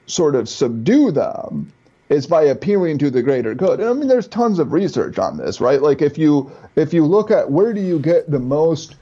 sort 0.07 0.35
of 0.35 0.49
subdue 0.49 1.11
them 1.11 1.73
is 2.11 2.27
by 2.27 2.43
appealing 2.43 2.99
to 2.99 3.11
the 3.11 3.23
greater 3.23 3.55
good. 3.55 3.81
And 3.81 3.89
I 3.89 3.93
mean, 3.95 4.09
there's 4.09 4.29
tons 4.29 4.59
of 4.59 4.73
research 4.73 5.19
on 5.19 5.39
this, 5.39 5.61
right? 5.61 5.81
Like, 5.81 6.03
if 6.03 6.19
you 6.19 6.51
if 6.77 6.93
you 6.93 7.05
look 7.05 7.31
at 7.31 7.51
where 7.51 7.73
do 7.73 7.81
you 7.81 7.99
get 7.99 8.31
the 8.31 8.39
most 8.39 8.97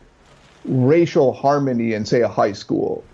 racial 0.65 1.33
harmony 1.33 1.95
in, 1.95 2.05
say, 2.05 2.21
a 2.21 2.29
high 2.29 2.53
school, 2.53 3.05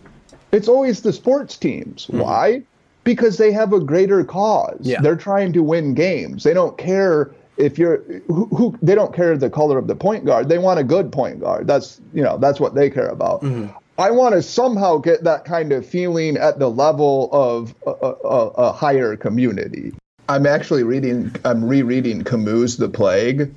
it's 0.53 0.69
always 0.69 1.03
the 1.03 1.13
sports 1.13 1.57
teams. 1.57 2.07
Mm-hmm. 2.07 2.21
Why? 2.21 2.63
Because 3.09 3.39
they 3.39 3.51
have 3.53 3.73
a 3.73 3.81
greater 3.81 4.23
cause. 4.23 4.81
Yeah. 4.83 5.01
They're 5.01 5.17
trying 5.17 5.55
to 5.55 5.63
win 5.63 5.95
games. 5.95 6.45
They 6.45 6.53
don't 6.53 6.77
care 6.77 7.31
if 7.57 7.79
you're 7.79 8.03
who, 8.27 8.45
who, 8.49 8.79
they 8.83 8.95
don't 8.95 9.15
care 9.15 9.35
the 9.39 9.49
color 9.49 9.79
of 9.79 9.87
the 9.87 9.97
point 9.97 10.27
guard. 10.27 10.51
They 10.51 10.59
want 10.59 10.79
a 10.79 10.85
good 10.85 11.11
point 11.11 11.41
guard. 11.41 11.67
That's 11.67 12.03
you 12.13 12.23
know 12.23 12.37
that's 12.37 12.61
what 12.61 12.75
they 12.75 12.91
care 12.91 13.09
about. 13.09 13.41
Mm-hmm. 13.41 13.75
I 13.99 14.11
want 14.11 14.35
to 14.35 14.43
somehow 14.43 14.99
get 14.99 15.25
that 15.25 15.47
kind 15.47 15.73
of 15.73 15.87
feeling 15.87 16.37
at 16.37 16.59
the 16.59 16.69
level 16.69 17.31
of 17.33 17.75
a, 17.87 17.91
a, 17.91 18.49
a 18.69 18.73
higher 18.73 19.17
community. 19.17 19.95
I'm 20.29 20.47
actually 20.47 20.83
reading. 20.83 21.35
I'm 21.47 21.65
rereading 21.65 22.25
Camus' 22.25 22.77
The 22.77 22.91
Plague. 22.91 23.55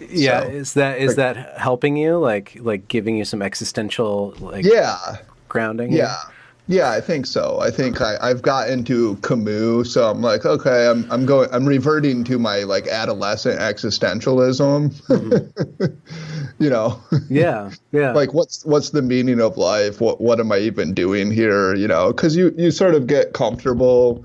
Yeah, 0.00 0.42
so, 0.42 0.48
is 0.48 0.74
that 0.74 0.98
is 0.98 1.16
like, 1.16 1.16
that 1.18 1.58
helping 1.58 1.96
you? 1.96 2.18
Like 2.18 2.58
like 2.60 2.88
giving 2.88 3.16
you 3.16 3.24
some 3.24 3.42
existential 3.42 4.34
like 4.40 4.64
yeah 4.64 5.18
grounding? 5.48 5.92
Yeah. 5.92 6.16
Yeah, 6.68 6.90
I 6.90 7.00
think 7.00 7.26
so. 7.26 7.58
I 7.60 7.70
think 7.70 8.00
I, 8.00 8.16
I've 8.20 8.40
got 8.40 8.70
into 8.70 9.16
Camus, 9.16 9.92
so 9.92 10.08
I'm 10.08 10.22
like, 10.22 10.46
okay, 10.46 10.86
I'm 10.86 11.10
I'm 11.10 11.26
going, 11.26 11.48
I'm 11.52 11.66
reverting 11.66 12.22
to 12.24 12.38
my 12.38 12.62
like 12.62 12.86
adolescent 12.86 13.58
existentialism. 13.58 14.94
Mm-hmm. 15.06 15.84
you 16.62 16.70
know. 16.70 17.02
Yeah, 17.28 17.72
yeah. 17.90 18.12
like, 18.20 18.32
what's 18.32 18.64
what's 18.64 18.90
the 18.90 19.02
meaning 19.02 19.40
of 19.40 19.56
life? 19.56 20.00
What 20.00 20.20
what 20.20 20.38
am 20.38 20.52
I 20.52 20.58
even 20.58 20.94
doing 20.94 21.32
here? 21.32 21.74
You 21.74 21.88
know, 21.88 22.12
because 22.12 22.36
you 22.36 22.54
you 22.56 22.70
sort 22.70 22.94
of 22.94 23.08
get 23.08 23.32
comfortable 23.32 24.24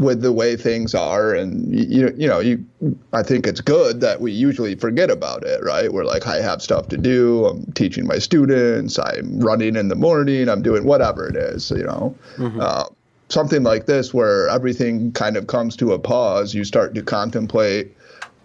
with 0.00 0.22
the 0.22 0.32
way 0.32 0.56
things 0.56 0.94
are 0.94 1.34
and 1.34 1.78
you 1.78 2.12
you 2.16 2.26
know 2.26 2.40
you 2.40 2.64
I 3.12 3.22
think 3.22 3.46
it's 3.46 3.60
good 3.60 4.00
that 4.00 4.22
we 4.22 4.32
usually 4.32 4.74
forget 4.74 5.10
about 5.10 5.44
it 5.44 5.62
right 5.62 5.92
we're 5.92 6.06
like 6.06 6.26
I 6.26 6.40
have 6.40 6.62
stuff 6.62 6.88
to 6.88 6.96
do 6.96 7.44
I'm 7.44 7.70
teaching 7.72 8.06
my 8.06 8.18
students 8.18 8.98
I'm 8.98 9.40
running 9.40 9.76
in 9.76 9.88
the 9.88 9.94
morning 9.94 10.48
I'm 10.48 10.62
doing 10.62 10.84
whatever 10.84 11.28
it 11.28 11.36
is 11.36 11.70
you 11.70 11.84
know 11.84 12.16
mm-hmm. 12.36 12.60
uh, 12.60 12.84
something 13.28 13.62
like 13.62 13.84
this 13.84 14.14
where 14.14 14.48
everything 14.48 15.12
kind 15.12 15.36
of 15.36 15.48
comes 15.48 15.76
to 15.76 15.92
a 15.92 15.98
pause 15.98 16.54
you 16.54 16.64
start 16.64 16.94
to 16.94 17.02
contemplate 17.02 17.94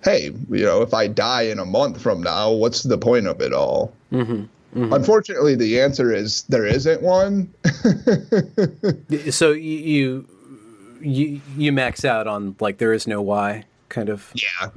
hey 0.03 0.31
you 0.49 0.65
know 0.65 0.81
if 0.81 0.93
I 0.93 1.07
die 1.07 1.43
in 1.43 1.59
a 1.59 1.65
month 1.65 2.01
from 2.01 2.21
now 2.21 2.51
what's 2.51 2.83
the 2.83 2.97
point 2.97 3.27
of 3.27 3.39
it 3.39 3.53
all 3.53 3.93
mm-hmm. 4.11 4.43
Mm-hmm. 4.75 4.91
Unfortunately, 4.91 5.55
the 5.55 5.79
answer 5.79 6.13
is 6.13 6.43
there 6.49 6.65
isn't 6.65 7.01
one. 7.01 7.53
so 9.31 9.53
you 9.53 10.27
you 11.05 11.41
you 11.55 11.71
max 11.71 12.03
out 12.03 12.27
on 12.27 12.55
like 12.59 12.77
there 12.77 12.93
is 12.93 13.07
no 13.07 13.21
why 13.21 13.63
kind 13.89 14.09
of 14.09 14.31
yeah 14.33 14.69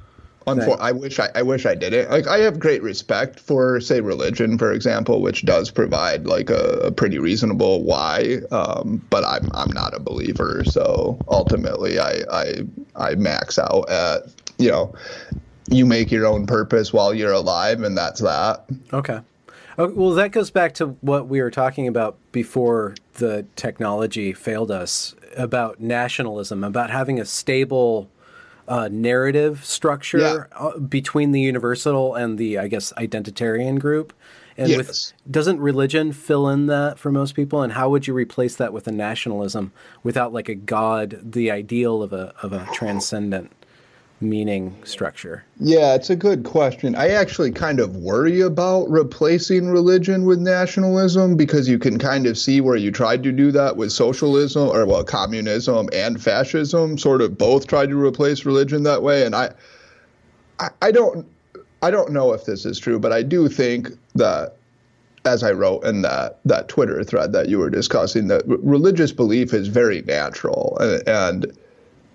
Unfor- 0.48 0.80
I 0.80 0.92
wish 0.92 1.18
I, 1.18 1.28
I 1.34 1.42
wish 1.42 1.66
I 1.66 1.74
did 1.74 1.92
it. 1.92 2.10
Like 2.10 2.26
I 2.26 2.38
have 2.38 2.58
great 2.58 2.82
respect 2.82 3.38
for 3.38 3.80
say 3.80 4.00
religion, 4.00 4.56
for 4.56 4.72
example, 4.72 5.20
which 5.20 5.44
does 5.44 5.70
provide 5.70 6.26
like 6.26 6.48
a, 6.48 6.80
a 6.84 6.90
pretty 6.90 7.18
reasonable 7.18 7.82
why. 7.82 8.38
Um, 8.50 9.04
but 9.10 9.24
I'm 9.24 9.50
I'm 9.52 9.70
not 9.72 9.94
a 9.94 10.00
believer, 10.00 10.62
so 10.64 11.18
ultimately 11.28 11.98
I 11.98 12.22
I 12.32 12.52
I 12.96 13.14
max 13.16 13.58
out 13.58 13.90
at 13.90 14.22
you 14.58 14.70
know 14.70 14.94
you 15.70 15.84
make 15.84 16.10
your 16.10 16.26
own 16.26 16.46
purpose 16.46 16.92
while 16.92 17.12
you're 17.12 17.32
alive, 17.32 17.82
and 17.82 17.96
that's 17.96 18.20
that. 18.20 18.64
Okay. 18.92 19.20
Well, 19.76 20.14
that 20.14 20.32
goes 20.32 20.50
back 20.50 20.74
to 20.74 20.88
what 21.02 21.28
we 21.28 21.40
were 21.40 21.52
talking 21.52 21.86
about 21.86 22.16
before 22.32 22.94
the 23.18 23.46
technology 23.54 24.32
failed 24.32 24.70
us 24.70 25.14
about 25.36 25.80
nationalism, 25.80 26.64
about 26.64 26.90
having 26.90 27.20
a 27.20 27.24
stable 27.24 28.08
uh, 28.66 28.88
narrative 28.90 29.64
structure 29.64 30.18
yeah. 30.18 30.44
Uh, 30.56 30.78
between 30.78 31.32
the 31.32 31.40
universal 31.40 32.14
and 32.14 32.38
the, 32.38 32.58
I 32.58 32.68
guess, 32.68 32.92
identitarian 32.96 33.78
group. 33.78 34.12
And 34.56 34.70
yes. 34.70 34.78
with 34.78 35.12
doesn't 35.30 35.60
religion 35.60 36.12
fill 36.12 36.48
in 36.48 36.66
that 36.66 36.98
for 36.98 37.12
most 37.12 37.34
people? 37.34 37.62
And 37.62 37.72
how 37.72 37.88
would 37.90 38.06
you 38.06 38.14
replace 38.14 38.56
that 38.56 38.72
with 38.72 38.88
a 38.88 38.92
nationalism 38.92 39.72
without 40.02 40.32
like 40.32 40.48
a 40.48 40.54
god, 40.54 41.20
the 41.22 41.50
ideal 41.50 42.02
of 42.02 42.12
a 42.12 42.34
of 42.42 42.52
a 42.52 42.66
transcendent? 42.72 43.52
Meaning 44.20 44.76
structure? 44.84 45.44
Yeah, 45.60 45.94
it's 45.94 46.10
a 46.10 46.16
good 46.16 46.44
question. 46.44 46.94
I 46.94 47.08
actually 47.10 47.52
kind 47.52 47.80
of 47.80 47.96
worry 47.96 48.40
about 48.40 48.88
replacing 48.90 49.68
religion 49.68 50.24
with 50.24 50.38
nationalism 50.38 51.36
because 51.36 51.68
you 51.68 51.78
can 51.78 51.98
kind 51.98 52.26
of 52.26 52.36
see 52.36 52.60
where 52.60 52.76
you 52.76 52.90
tried 52.90 53.22
to 53.22 53.32
do 53.32 53.52
that 53.52 53.76
with 53.76 53.92
socialism 53.92 54.68
or 54.68 54.86
well, 54.86 55.04
communism 55.04 55.88
and 55.92 56.22
fascism 56.22 56.98
sort 56.98 57.22
of 57.22 57.38
both 57.38 57.66
tried 57.66 57.90
to 57.90 58.00
replace 58.00 58.44
religion 58.44 58.82
that 58.82 59.02
way 59.02 59.24
and 59.24 59.34
I 59.34 59.52
I, 60.58 60.70
I 60.82 60.90
don't 60.90 61.26
I 61.82 61.90
don't 61.90 62.10
know 62.10 62.32
if 62.32 62.44
this 62.44 62.64
is 62.66 62.78
true, 62.78 62.98
but 62.98 63.12
I 63.12 63.22
do 63.22 63.48
think 63.48 63.90
that 64.16 64.56
as 65.24 65.42
I 65.42 65.52
wrote 65.52 65.84
in 65.84 66.02
that 66.02 66.38
that 66.44 66.68
Twitter 66.68 67.02
thread 67.04 67.32
that 67.32 67.48
you 67.48 67.58
were 67.58 67.70
discussing, 67.70 68.28
that 68.28 68.42
religious 68.46 69.12
belief 69.12 69.52
is 69.54 69.68
very 69.68 70.02
natural 70.02 70.76
and, 70.80 71.08
and 71.08 71.58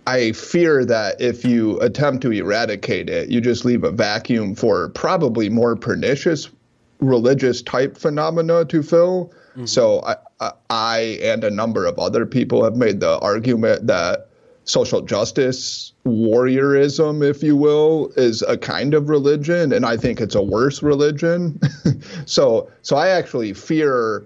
I 0.06 0.34
fear 0.34 0.84
that 0.86 1.22
if 1.22 1.46
you 1.46 1.80
attempt 1.80 2.22
to 2.24 2.32
eradicate 2.32 3.10
it, 3.10 3.30
you 3.30 3.40
just 3.40 3.64
leave 3.64 3.84
a 3.84 3.92
vacuum 3.92 4.56
for 4.56 4.90
probably 4.90 5.50
more 5.50 5.76
pernicious 5.76 6.50
religious 7.00 7.62
type 7.62 7.98
phenomena 7.98 8.66
to 8.66 8.84
fill. 8.84 9.32
Mm-hmm. 9.52 9.66
So 9.66 10.02
I, 10.40 10.52
I 10.70 10.98
and 11.22 11.44
a 11.44 11.52
number 11.52 11.86
of 11.86 12.00
other 12.00 12.26
people 12.26 12.64
have 12.64 12.76
made 12.76 13.00
the 13.00 13.20
argument 13.20 13.88
that 13.88 14.28
social 14.66 15.02
justice 15.02 15.94
warriorism, 16.06 17.28
if 17.28 17.44
you 17.44 17.56
will, 17.56 18.12
is 18.16 18.42
a 18.44 18.58
kind 18.58 18.94
of 18.94 19.10
religion, 19.10 19.74
and 19.74 19.86
I 19.86 19.98
think 19.98 20.22
it's 20.22 20.36
a 20.36 20.42
worse 20.42 20.82
religion. 20.82 21.60
so 22.26 22.70
so 22.82 22.96
I 22.96 23.10
actually 23.10 23.54
fear. 23.54 24.26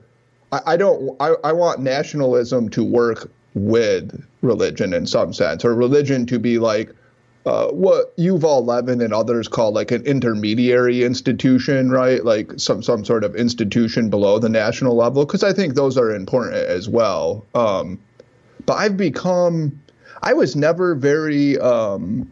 I, 0.51 0.61
I 0.65 0.77
don't. 0.77 1.15
I, 1.19 1.33
I 1.43 1.51
want 1.51 1.81
nationalism 1.81 2.69
to 2.69 2.83
work 2.83 3.29
with 3.53 4.26
religion 4.41 4.93
in 4.93 5.05
some 5.05 5.33
sense, 5.33 5.65
or 5.65 5.73
religion 5.73 6.25
to 6.27 6.39
be 6.39 6.59
like 6.59 6.93
uh, 7.45 7.67
what 7.69 8.15
Yuval 8.17 8.65
Levin 8.65 9.01
and 9.01 9.13
others 9.13 9.47
call 9.47 9.71
like 9.71 9.91
an 9.91 10.05
intermediary 10.05 11.03
institution, 11.03 11.89
right? 11.89 12.25
Like 12.25 12.51
some 12.57 12.83
some 12.83 13.05
sort 13.05 13.23
of 13.23 13.35
institution 13.35 14.09
below 14.09 14.37
the 14.37 14.49
national 14.49 14.95
level, 14.95 15.25
because 15.25 15.43
I 15.43 15.53
think 15.53 15.75
those 15.75 15.97
are 15.97 16.13
important 16.13 16.55
as 16.55 16.89
well. 16.89 17.45
Um, 17.55 17.99
but 18.65 18.73
I've 18.73 18.97
become, 18.97 19.81
I 20.23 20.33
was 20.33 20.55
never 20.55 20.93
very 20.93 21.57
um, 21.59 22.29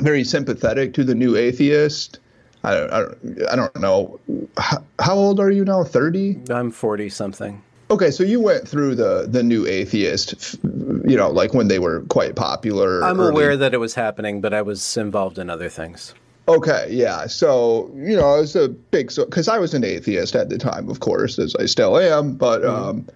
very 0.00 0.24
sympathetic 0.24 0.94
to 0.94 1.04
the 1.04 1.14
new 1.14 1.36
atheist. 1.36 2.18
I 2.64 2.74
don't, 2.74 2.90
I 2.92 3.52
I 3.52 3.56
don't 3.56 3.76
know. 3.78 4.18
How, 4.56 4.82
how 4.98 5.14
old 5.14 5.38
are 5.38 5.50
you 5.50 5.64
now? 5.64 5.84
Thirty. 5.84 6.40
I'm 6.50 6.70
forty 6.70 7.08
something. 7.08 7.62
Okay, 7.90 8.10
so 8.10 8.22
you 8.22 8.40
went 8.40 8.68
through 8.68 8.94
the 8.94 9.26
the 9.28 9.42
new 9.42 9.66
atheist, 9.66 10.56
you 10.62 11.16
know, 11.16 11.30
like 11.30 11.54
when 11.54 11.68
they 11.68 11.78
were 11.78 12.00
quite 12.08 12.36
popular. 12.36 13.02
I'm 13.02 13.18
early. 13.18 13.30
aware 13.30 13.56
that 13.56 13.72
it 13.72 13.78
was 13.78 13.94
happening, 13.94 14.40
but 14.40 14.52
I 14.52 14.62
was 14.62 14.96
involved 14.96 15.38
in 15.38 15.48
other 15.48 15.70
things. 15.70 16.14
Okay, 16.48 16.86
yeah. 16.90 17.26
So 17.26 17.90
you 17.94 18.16
know, 18.16 18.34
I 18.34 18.40
was 18.40 18.54
a 18.56 18.68
big 18.68 19.10
so 19.10 19.24
because 19.24 19.48
I 19.48 19.58
was 19.58 19.72
an 19.72 19.84
atheist 19.84 20.34
at 20.34 20.50
the 20.50 20.58
time, 20.58 20.90
of 20.90 21.00
course, 21.00 21.38
as 21.38 21.54
I 21.56 21.66
still 21.66 21.98
am. 21.98 22.34
But 22.34 22.62
mm-hmm. 22.62 22.88
um, 22.88 23.08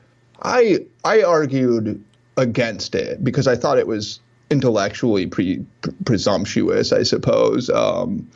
I 0.43 0.87
I 1.05 1.23
argued 1.23 2.03
against 2.39 2.95
it 2.95 3.23
because 3.23 3.47
I 3.47 3.57
thought 3.57 3.79
it 3.79 3.87
was 3.87 4.21
intellectually 4.51 5.27
pre- 5.27 5.65
presumptuous, 6.05 6.93
I 6.93 7.03
suppose. 7.03 7.69
Um, 7.71 8.29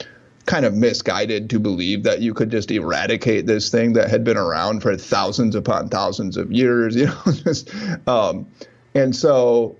kind 0.46 0.64
of 0.64 0.74
misguided 0.74 1.50
to 1.50 1.58
believe 1.58 2.04
that 2.04 2.20
you 2.20 2.32
could 2.32 2.50
just 2.50 2.70
eradicate 2.70 3.46
this 3.46 3.68
thing 3.68 3.92
that 3.92 4.08
had 4.08 4.24
been 4.24 4.36
around 4.36 4.80
for 4.80 4.96
thousands 4.96 5.54
upon 5.54 5.88
thousands 5.88 6.36
of 6.36 6.50
years, 6.52 6.96
you 6.96 7.06
know, 7.06 7.32
just, 7.32 7.70
um, 8.06 8.46
and 8.94 9.14
so 9.14 9.76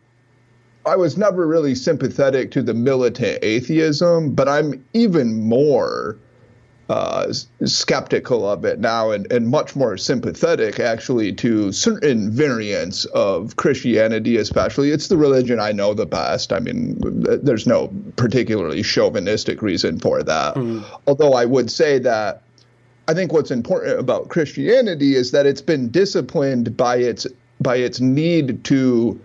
I 0.85 0.97
was 0.97 1.17
never 1.17 1.47
really 1.47 1.75
sympathetic 1.75 2.51
to 2.53 2.63
the 2.63 2.75
militant 2.75 3.39
atheism, 3.43 4.35
but 4.35 4.49
I'm 4.49 4.85
even 4.93 5.49
more 5.49 6.19
uh, 6.89 7.33
skeptical 7.65 8.49
of 8.49 8.65
it 8.65 8.79
now 8.79 9.11
and, 9.11 9.31
and 9.33 9.49
much 9.49 9.75
more 9.75 9.97
sympathetic 9.97 10.79
actually 10.79 11.33
to 11.33 11.73
certain 11.73 12.31
variants 12.31 13.05
of 13.07 13.57
Christianity, 13.57 14.37
especially. 14.37 14.91
It's 14.91 15.09
the 15.09 15.17
religion 15.17 15.59
I 15.59 15.73
know 15.73 15.95
the 15.95 16.07
best. 16.07 16.53
I 16.53 16.61
mean, 16.61 16.97
there's 17.01 17.67
no 17.67 17.93
particularly 18.17 18.83
chauvinistic 18.83 19.63
reason 19.63 19.99
for 19.99 20.23
that. 20.23 20.55
Mm. 20.55 20.85
Although 21.07 21.33
I 21.33 21.45
would 21.45 21.71
say 21.71 21.99
that 21.99 22.43
I 23.09 23.15
think 23.15 23.33
what's 23.33 23.51
important 23.51 23.99
about 23.99 24.29
Christianity 24.29 25.15
is 25.15 25.31
that 25.33 25.47
it's 25.47 25.63
been 25.63 25.89
disciplined 25.91 26.77
by 26.77 26.97
its 26.97 27.27
by 27.61 27.77
its 27.77 28.01
need 28.01 28.63
to 28.65 29.19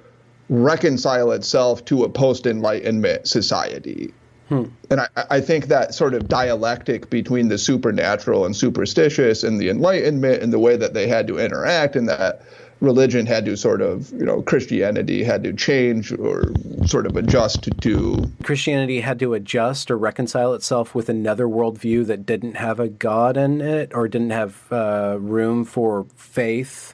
reconcile 0.49 1.31
itself 1.31 1.83
to 1.85 2.03
a 2.03 2.09
post 2.09 2.45
enlightenment 2.45 3.27
society. 3.27 4.13
And 4.51 4.99
I, 4.99 5.07
I, 5.29 5.41
think 5.41 5.67
that 5.67 5.93
sort 5.93 6.13
of 6.13 6.27
dialectic 6.27 7.09
between 7.09 7.47
the 7.47 7.57
supernatural 7.57 8.45
and 8.45 8.55
superstitious 8.55 9.43
and 9.43 9.59
the 9.59 9.69
Enlightenment 9.69 10.43
and 10.43 10.51
the 10.51 10.59
way 10.59 10.75
that 10.75 10.93
they 10.93 11.07
had 11.07 11.27
to 11.27 11.39
interact 11.39 11.95
and 11.95 12.09
that 12.09 12.41
religion 12.81 13.25
had 13.25 13.45
to 13.45 13.55
sort 13.55 13.81
of, 13.81 14.11
you 14.11 14.25
know, 14.25 14.41
Christianity 14.41 15.23
had 15.23 15.43
to 15.43 15.53
change 15.53 16.11
or 16.11 16.51
sort 16.85 17.05
of 17.05 17.15
adjust 17.15 17.63
to, 17.63 17.71
to. 17.71 18.29
Christianity 18.43 18.99
had 18.99 19.19
to 19.19 19.33
adjust 19.33 19.89
or 19.89 19.97
reconcile 19.97 20.53
itself 20.53 20.93
with 20.93 21.07
another 21.07 21.45
worldview 21.45 22.05
that 22.07 22.25
didn't 22.25 22.55
have 22.55 22.79
a 22.79 22.89
God 22.89 23.37
in 23.37 23.61
it 23.61 23.93
or 23.93 24.07
didn't 24.07 24.31
have 24.31 24.71
uh, 24.71 25.17
room 25.19 25.63
for 25.63 26.05
faith 26.15 26.93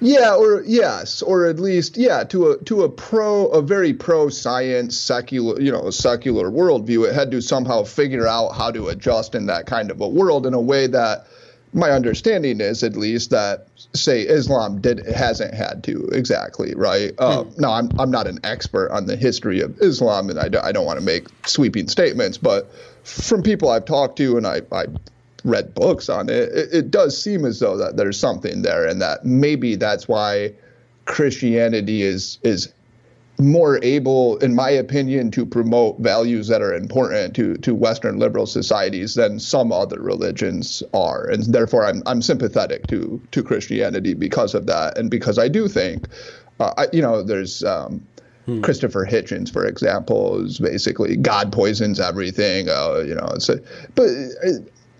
yeah, 0.00 0.34
or 0.34 0.62
yes, 0.64 1.22
or 1.22 1.46
at 1.46 1.58
least 1.58 1.96
yeah, 1.96 2.24
to 2.24 2.52
a 2.52 2.58
to 2.64 2.84
a 2.84 2.88
pro 2.88 3.46
a 3.48 3.62
very 3.62 3.92
pro 3.92 4.28
science 4.28 4.96
secular 4.96 5.60
you 5.60 5.72
know 5.72 5.90
secular 5.90 6.50
worldview, 6.50 7.08
it 7.08 7.14
had 7.14 7.30
to 7.32 7.40
somehow 7.40 7.82
figure 7.82 8.26
out 8.26 8.50
how 8.50 8.70
to 8.70 8.88
adjust 8.88 9.34
in 9.34 9.46
that 9.46 9.66
kind 9.66 9.90
of 9.90 10.00
a 10.00 10.08
world 10.08 10.46
in 10.46 10.54
a 10.54 10.60
way 10.60 10.86
that 10.86 11.26
my 11.72 11.90
understanding 11.90 12.60
is 12.60 12.82
at 12.82 12.96
least 12.96 13.30
that 13.30 13.68
say 13.94 14.22
Islam 14.22 14.80
did 14.80 15.04
hasn't 15.06 15.54
had 15.54 15.82
to 15.84 16.08
exactly 16.12 16.74
right. 16.74 17.12
Uh, 17.18 17.44
hmm. 17.44 17.60
Now 17.60 17.72
I'm 17.72 17.90
I'm 17.98 18.10
not 18.10 18.26
an 18.26 18.38
expert 18.44 18.90
on 18.90 19.06
the 19.06 19.16
history 19.16 19.60
of 19.60 19.80
Islam, 19.80 20.30
and 20.30 20.38
I, 20.38 20.48
do, 20.48 20.58
I 20.60 20.72
don't 20.72 20.86
want 20.86 20.98
to 20.98 21.04
make 21.04 21.26
sweeping 21.46 21.88
statements, 21.88 22.38
but 22.38 22.70
from 23.02 23.42
people 23.42 23.68
I've 23.70 23.84
talked 23.84 24.16
to, 24.18 24.36
and 24.36 24.46
I, 24.46 24.62
I 24.70 24.86
read 25.44 25.74
books 25.74 26.08
on 26.08 26.28
it, 26.28 26.48
it, 26.52 26.68
it 26.72 26.90
does 26.90 27.20
seem 27.20 27.44
as 27.44 27.60
though 27.60 27.76
that 27.76 27.96
there's 27.96 28.18
something 28.18 28.62
there, 28.62 28.86
and 28.86 29.00
that 29.00 29.24
maybe 29.24 29.76
that's 29.76 30.08
why 30.08 30.52
Christianity 31.04 32.02
is 32.02 32.38
is 32.42 32.72
more 33.38 33.78
able, 33.84 34.36
in 34.38 34.54
my 34.54 34.70
opinion, 34.70 35.30
to 35.30 35.46
promote 35.46 35.98
values 36.00 36.48
that 36.48 36.60
are 36.60 36.74
important 36.74 37.36
to, 37.36 37.54
to 37.58 37.74
Western 37.74 38.18
liberal 38.18 38.46
societies 38.46 39.14
than 39.14 39.38
some 39.38 39.70
other 39.72 40.00
religions 40.00 40.82
are. 40.92 41.26
And 41.26 41.44
therefore, 41.44 41.84
I'm, 41.84 42.02
I'm 42.06 42.20
sympathetic 42.20 42.88
to, 42.88 43.20
to 43.30 43.42
Christianity 43.42 44.14
because 44.14 44.54
of 44.54 44.66
that. 44.66 44.98
And 44.98 45.10
because 45.10 45.38
I 45.38 45.48
do 45.48 45.68
think, 45.68 46.08
uh, 46.58 46.74
I, 46.76 46.86
you 46.92 47.00
know, 47.00 47.22
there's 47.22 47.62
um, 47.62 48.04
hmm. 48.46 48.60
Christopher 48.60 49.06
Hitchens, 49.06 49.52
for 49.52 49.64
example, 49.66 50.44
is 50.44 50.58
basically 50.58 51.16
God 51.16 51.52
poisons 51.52 52.00
everything. 52.00 52.68
Uh, 52.68 53.04
you 53.06 53.14
know, 53.14 53.30
it's 53.34 53.48
a, 53.48 53.60
but 53.94 54.08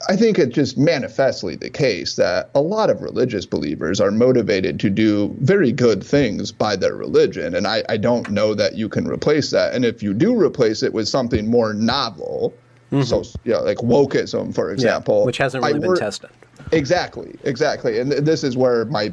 I 0.09 0.17
think 0.17 0.39
it's 0.39 0.55
just 0.55 0.79
manifestly 0.79 1.57
the 1.57 1.71
case 1.71 2.17
that 2.17 2.51
a 2.55 2.61
lot 2.61 2.89
of 2.89 3.03
religious 3.03 3.47
believers 3.47 4.01
are 4.01 4.11
motivated 4.11 4.79
to 4.81 4.91
do 4.91 5.35
very 5.41 5.73
good 5.73 6.05
things 6.05 6.53
by 6.53 6.77
their 6.77 6.95
religion. 6.95 7.55
And 7.55 7.67
I, 7.67 7.83
I 7.89 7.97
don't 7.97 8.31
know 8.31 8.55
that 8.55 8.77
you 8.77 8.89
can 8.89 9.09
replace 9.09 9.51
that. 9.51 9.75
And 9.75 9.85
if 9.85 10.03
you 10.03 10.15
do 10.15 10.41
replace 10.41 10.83
it 10.83 10.93
with 10.93 11.09
something 11.09 11.51
more 11.51 11.75
novel, 11.75 12.55
mm-hmm. 12.93 13.03
so 13.03 13.25
you 13.45 13.53
know, 13.53 13.63
like 13.63 13.79
wokeism, 13.79 14.55
for 14.55 14.71
example, 14.71 15.21
yeah, 15.21 15.27
which 15.27 15.39
hasn't 15.39 15.65
really 15.65 15.77
I 15.77 15.81
been 15.81 15.89
wor- 15.89 15.97
tested. 15.97 16.31
Exactly, 16.73 17.35
exactly, 17.45 17.99
and 17.99 18.13
this 18.13 18.45
is 18.45 18.57
where 18.57 18.85
my, 18.87 19.13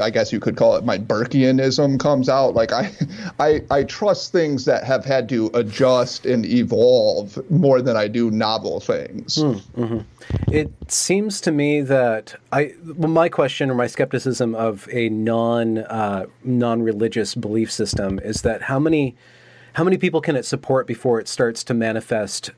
I 0.00 0.10
guess 0.10 0.32
you 0.32 0.38
could 0.38 0.56
call 0.56 0.76
it 0.76 0.84
my 0.84 0.98
Burkeanism 0.98 1.98
comes 1.98 2.28
out. 2.28 2.54
Like 2.54 2.72
I, 2.72 2.92
I, 3.40 3.62
I 3.70 3.82
trust 3.84 4.32
things 4.32 4.64
that 4.66 4.84
have 4.84 5.04
had 5.04 5.28
to 5.30 5.50
adjust 5.54 6.26
and 6.26 6.46
evolve 6.46 7.38
more 7.50 7.82
than 7.82 7.96
I 7.96 8.08
do 8.08 8.30
novel 8.30 8.80
things. 8.80 9.38
Mm-hmm. 9.38 9.98
It 10.52 10.70
seems 10.88 11.40
to 11.42 11.50
me 11.50 11.80
that 11.80 12.36
I, 12.52 12.74
well, 12.84 13.10
my 13.10 13.28
question 13.28 13.70
or 13.70 13.74
my 13.74 13.86
skepticism 13.86 14.54
of 14.54 14.88
a 14.92 15.08
non, 15.08 15.78
uh, 15.78 16.26
non-religious 16.44 17.34
belief 17.34 17.72
system 17.72 18.20
is 18.20 18.42
that 18.42 18.62
how 18.62 18.78
many, 18.78 19.16
how 19.74 19.84
many 19.84 19.98
people 19.98 20.20
can 20.20 20.36
it 20.36 20.44
support 20.44 20.86
before 20.86 21.18
it 21.18 21.26
starts 21.26 21.64
to 21.64 21.74
manifest 21.74 22.52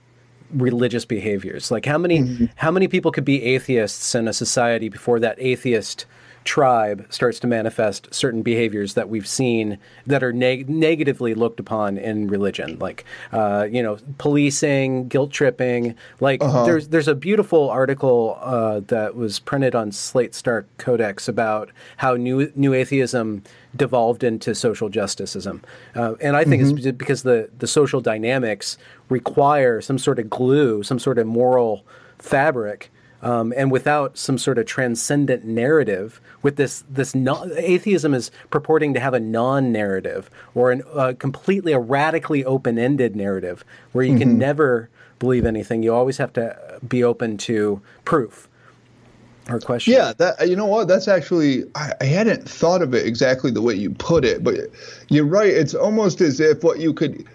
religious 0.55 1.05
behaviors. 1.05 1.71
Like 1.71 1.85
how 1.85 1.99
many 1.99 2.21
mm-hmm. 2.21 2.47
how 2.57 2.71
many 2.71 2.89
people 2.89 3.11
could 3.11 3.25
be 3.25 3.43
atheists 3.43 4.15
in 4.15 4.29
a 4.29 4.33
society 4.33 4.89
before 4.89 5.21
that 5.21 5.37
atheist 5.39 6.07
tribe 6.45 7.07
starts 7.09 7.41
to 7.41 7.47
manifest 7.47 8.13
certain 8.15 8.43
behaviors 8.43 8.95
that 8.95 9.09
we've 9.09 9.27
seen 9.27 9.79
that 10.07 10.23
are 10.23 10.33
neg- 10.33 10.69
negatively 10.69 11.35
looked 11.35 11.59
upon 11.59 11.97
in 11.97 12.29
religion, 12.29 12.79
like 12.79 13.05
uh, 13.33 13.67
you 13.71 13.83
know 13.83 13.99
policing, 14.19 15.09
guilt 15.09 15.33
tripping. 15.33 15.95
Like 16.21 16.43
uh-huh. 16.43 16.65
there's 16.65 16.89
there's 16.89 17.09
a 17.09 17.15
beautiful 17.15 17.71
article 17.71 18.39
uh, 18.41 18.81
that 18.89 19.17
was 19.17 19.39
printed 19.39 19.75
on 19.75 19.91
Slate 19.93 20.35
Star 20.35 20.67
Codex 20.79 21.29
about 21.29 21.71
how 21.97 22.15
new 22.15 22.53
new 22.55 22.75
atheism 22.75 23.43
devolved 23.77 24.25
into 24.25 24.55
social 24.55 24.89
justiceism, 24.89 25.61
uh, 25.95 26.15
and 26.21 26.37
I 26.37 26.45
think 26.45 26.63
mm-hmm. 26.63 26.89
it's 26.89 26.97
because 26.97 27.23
the 27.23 27.51
the 27.59 27.67
social 27.67 28.01
dynamics 28.01 28.79
require 29.09 29.81
some 29.81 29.99
sort 29.99 30.19
of 30.19 30.31
glue, 30.31 30.83
some 30.83 30.99
sort 30.99 31.19
of 31.19 31.27
moral 31.27 31.85
fabric. 32.19 32.91
Um, 33.23 33.55
and 33.57 33.73
without 33.73 34.19
some 34.19 34.37
sort 34.37 34.59
of 34.59 34.67
transcendent 34.67 35.45
narrative, 35.47 36.21
with 36.43 36.57
this 36.57 36.85
this 36.91 37.15
non, 37.15 37.53
atheism 37.57 38.13
is 38.13 38.31
purporting 38.51 38.93
to 38.93 39.01
have 39.01 39.15
a 39.15 39.21
non-narrative 39.21 40.29
or 40.55 40.73
a 40.73 40.79
uh, 40.89 41.13
completely 41.15 41.73
a 41.73 41.79
radically 41.79 42.45
open-ended 42.45 43.17
narrative 43.17 43.65
where 43.93 44.05
you 44.05 44.13
mm-hmm. 44.13 44.21
can 44.21 44.39
never 44.39 44.91
believe 45.19 45.47
anything. 45.47 45.83
You 45.83 45.95
always 45.95 46.19
have 46.19 46.35
to 46.35 46.81
be 46.87 47.03
open 47.03 47.39
to 47.39 47.81
proof 48.05 48.49
or 49.49 49.61
question. 49.61 49.93
Yeah, 49.93 50.13
that 50.19 50.41
uh, 50.41 50.45
you 50.45 50.57
know 50.57 50.67
what? 50.67 50.89
That's 50.89 51.09
actually 51.09 51.65
I, 51.75 51.93
I, 52.01 52.05
hadn't 52.05 52.49
thought 52.49 52.83
of 52.83 52.95
it 52.95 53.07
exactly 53.07 53.51
the 53.51 53.63
way 53.63 53.75
you 53.75 53.91
put 53.91 54.25
it, 54.25 54.43
but 54.43 54.55
you're 55.09 55.27
right. 55.27 55.51
It's 55.51 55.75
almost 55.75 56.21
as 56.21 56.41
if 56.41 56.65
what 56.65 56.81
you 56.81 56.95
could 56.95 57.27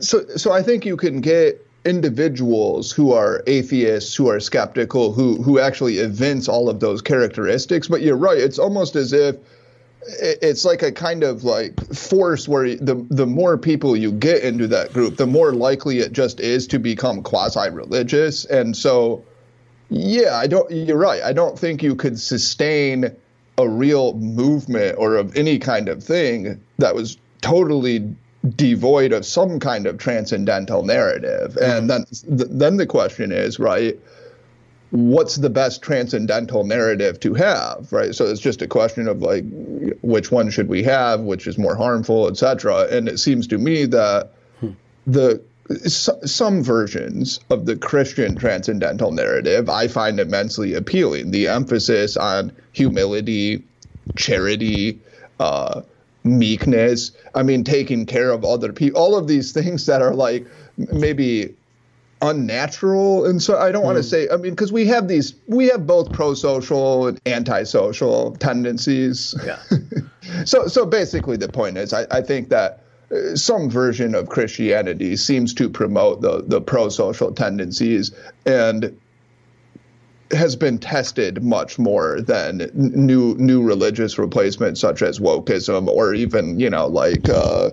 so 0.00 0.24
so 0.36 0.52
I 0.52 0.62
think 0.62 0.84
you 0.84 0.96
can 0.96 1.20
get 1.20 1.64
individuals 1.84 2.92
who 2.92 3.12
are 3.12 3.42
atheists, 3.46 4.14
who 4.14 4.28
are 4.28 4.40
skeptical, 4.40 5.12
who 5.12 5.42
who 5.42 5.58
actually 5.58 5.98
evince 5.98 6.48
all 6.48 6.68
of 6.68 6.80
those 6.80 7.02
characteristics. 7.02 7.88
But 7.88 8.02
you're 8.02 8.16
right; 8.16 8.38
it's 8.38 8.58
almost 8.58 8.96
as 8.96 9.12
if 9.12 9.36
it's 10.20 10.64
like 10.64 10.82
a 10.82 10.92
kind 10.92 11.22
of 11.22 11.44
like 11.44 11.78
force 11.94 12.48
where 12.48 12.76
the 12.76 13.06
the 13.10 13.26
more 13.26 13.58
people 13.58 13.96
you 13.96 14.12
get 14.12 14.42
into 14.42 14.66
that 14.68 14.92
group, 14.92 15.16
the 15.16 15.26
more 15.26 15.52
likely 15.52 15.98
it 15.98 16.12
just 16.12 16.40
is 16.40 16.66
to 16.68 16.78
become 16.78 17.22
quasi-religious. 17.22 18.44
And 18.46 18.76
so, 18.76 19.24
yeah, 19.90 20.36
I 20.36 20.46
don't. 20.46 20.70
You're 20.70 20.98
right. 20.98 21.22
I 21.22 21.32
don't 21.32 21.58
think 21.58 21.82
you 21.82 21.94
could 21.94 22.20
sustain 22.20 23.14
a 23.56 23.68
real 23.68 24.14
movement 24.14 24.96
or 24.98 25.16
of 25.16 25.36
any 25.36 25.58
kind 25.58 25.88
of 25.88 26.02
thing 26.02 26.60
that 26.78 26.94
was 26.94 27.18
totally 27.40 28.14
devoid 28.56 29.12
of 29.12 29.26
some 29.26 29.58
kind 29.58 29.86
of 29.86 29.98
transcendental 29.98 30.84
narrative. 30.84 31.56
And 31.56 31.90
mm-hmm. 31.90 32.36
then 32.36 32.58
then 32.58 32.76
the 32.76 32.86
question 32.86 33.32
is, 33.32 33.58
right, 33.58 33.98
what's 34.90 35.36
the 35.36 35.50
best 35.50 35.82
transcendental 35.82 36.64
narrative 36.64 37.18
to 37.20 37.34
have, 37.34 37.88
right? 37.90 38.14
So 38.14 38.26
it's 38.26 38.40
just 38.40 38.62
a 38.62 38.68
question 38.68 39.08
of 39.08 39.22
like 39.22 39.44
which 40.02 40.30
one 40.30 40.50
should 40.50 40.68
we 40.68 40.82
have, 40.84 41.20
which 41.20 41.46
is 41.46 41.58
more 41.58 41.74
harmful, 41.74 42.28
etc. 42.28 42.86
And 42.90 43.08
it 43.08 43.18
seems 43.18 43.46
to 43.48 43.58
me 43.58 43.86
that 43.86 44.32
hmm. 44.60 44.72
The 45.68 45.90
some 45.90 46.62
versions 46.62 47.40
of 47.50 47.66
the 47.66 47.76
Christian 47.76 48.36
transcendental 48.36 49.12
narrative 49.12 49.68
I 49.68 49.88
find 49.88 50.18
immensely 50.18 50.74
appealing. 50.74 51.30
The 51.30 51.48
emphasis 51.48 52.16
on 52.16 52.52
humility, 52.72 53.62
charity, 54.16 54.98
uh, 55.38 55.82
meekness. 56.24 57.12
I 57.34 57.42
mean, 57.42 57.64
taking 57.64 58.06
care 58.06 58.30
of 58.30 58.44
other 58.44 58.72
people. 58.72 59.00
All 59.00 59.16
of 59.16 59.28
these 59.28 59.52
things 59.52 59.86
that 59.86 60.02
are 60.02 60.14
like 60.14 60.46
maybe 60.76 61.54
unnatural 62.20 63.26
and 63.26 63.40
so 63.40 63.56
i 63.58 63.70
don't 63.70 63.82
mm. 63.82 63.86
want 63.86 63.96
to 63.96 64.02
say 64.02 64.28
i 64.30 64.36
mean 64.36 64.50
because 64.50 64.72
we 64.72 64.84
have 64.84 65.06
these 65.06 65.34
we 65.46 65.66
have 65.66 65.86
both 65.86 66.12
pro-social 66.12 67.06
and 67.06 67.20
anti-social 67.26 68.34
tendencies 68.36 69.36
yeah 69.46 69.60
so 70.44 70.66
so 70.66 70.84
basically 70.84 71.36
the 71.36 71.48
point 71.48 71.76
is 71.76 71.92
i, 71.92 72.04
I 72.10 72.20
think 72.20 72.48
that 72.48 72.82
some 73.34 73.70
version 73.70 74.14
of 74.14 74.28
christianity 74.28 75.16
seems 75.16 75.54
to 75.54 75.68
promote 75.68 76.20
the 76.20 76.42
the 76.46 76.60
pro-social 76.60 77.32
tendencies 77.32 78.10
and 78.44 78.98
has 80.30 80.56
been 80.56 80.78
tested 80.78 81.42
much 81.42 81.78
more 81.78 82.20
than 82.20 82.70
new 82.74 83.34
new 83.36 83.62
religious 83.62 84.18
replacements 84.18 84.80
such 84.80 85.00
as 85.00 85.18
wokeism 85.18 85.88
or 85.88 86.12
even 86.12 86.60
you 86.60 86.68
know 86.68 86.86
like 86.86 87.28
uh, 87.30 87.70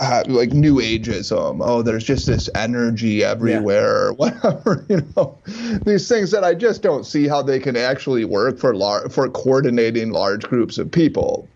uh, 0.00 0.22
like 0.28 0.52
new 0.52 0.76
ageism. 0.76 1.58
Oh, 1.60 1.82
there's 1.82 2.04
just 2.04 2.26
this 2.26 2.48
energy 2.54 3.24
everywhere, 3.24 4.10
yeah. 4.10 4.14
whatever. 4.16 4.84
You 4.88 5.06
know, 5.16 5.36
these 5.84 6.08
things 6.08 6.30
that 6.30 6.44
I 6.44 6.54
just 6.54 6.82
don't 6.82 7.04
see 7.04 7.28
how 7.28 7.42
they 7.42 7.58
can 7.58 7.76
actually 7.76 8.24
work 8.24 8.58
for 8.58 8.74
lar- 8.74 9.08
for 9.08 9.28
coordinating 9.28 10.10
large 10.10 10.44
groups 10.44 10.78
of 10.78 10.90
people. 10.90 11.48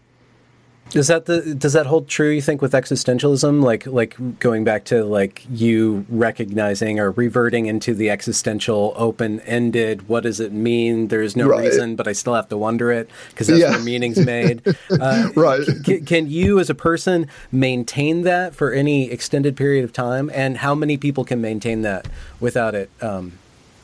Does 0.93 1.07
that 1.09 1.25
the, 1.25 1.55
does 1.55 1.73
that 1.73 1.87
hold 1.87 2.07
true? 2.07 2.31
You 2.31 2.43
think 2.43 2.61
with 2.61 2.73
existentialism, 2.73 3.63
like 3.63 3.87
like 3.87 4.39
going 4.39 4.63
back 4.63 4.85
to 4.87 5.05
like 5.05 5.45
you 5.51 6.05
recognizing 6.11 7.01
or 7.01 7.13
reverting 7.13 7.67
into 7.67 7.95
the 7.95 8.11
existential 8.11 8.93
open 8.97 9.41
ended? 9.41 10.09
What 10.09 10.25
does 10.25 10.39
it 10.39 10.53
mean? 10.53 11.09
There's 11.09 11.35
no 11.35 11.49
right. 11.49 11.65
reason, 11.65 11.97
but 11.97 12.07
I 12.07 12.13
still 12.13 12.35
have 12.35 12.49
to 12.51 12.59
wonder 12.59 12.93
it 12.93 13.09
because 13.31 13.47
that's 13.47 13.61
yeah. 13.61 13.71
where 13.71 13.81
meaning's 13.81 14.25
made. 14.25 14.63
Uh, 15.01 15.31
right? 15.37 15.65
C- 15.85 16.01
can 16.01 16.29
you, 16.29 16.59
as 16.59 16.69
a 16.69 16.75
person, 16.75 17.27
maintain 17.51 18.23
that 18.23 18.55
for 18.55 18.73
any 18.73 19.11
extended 19.11 19.57
period 19.57 19.85
of 19.85 19.93
time? 19.93 20.31
And 20.35 20.59
how 20.59 20.75
many 20.75 20.97
people 20.97 21.25
can 21.25 21.41
maintain 21.41 21.83
that 21.83 22.07
without 22.41 22.75
it? 22.75 22.91
Um, 23.01 23.33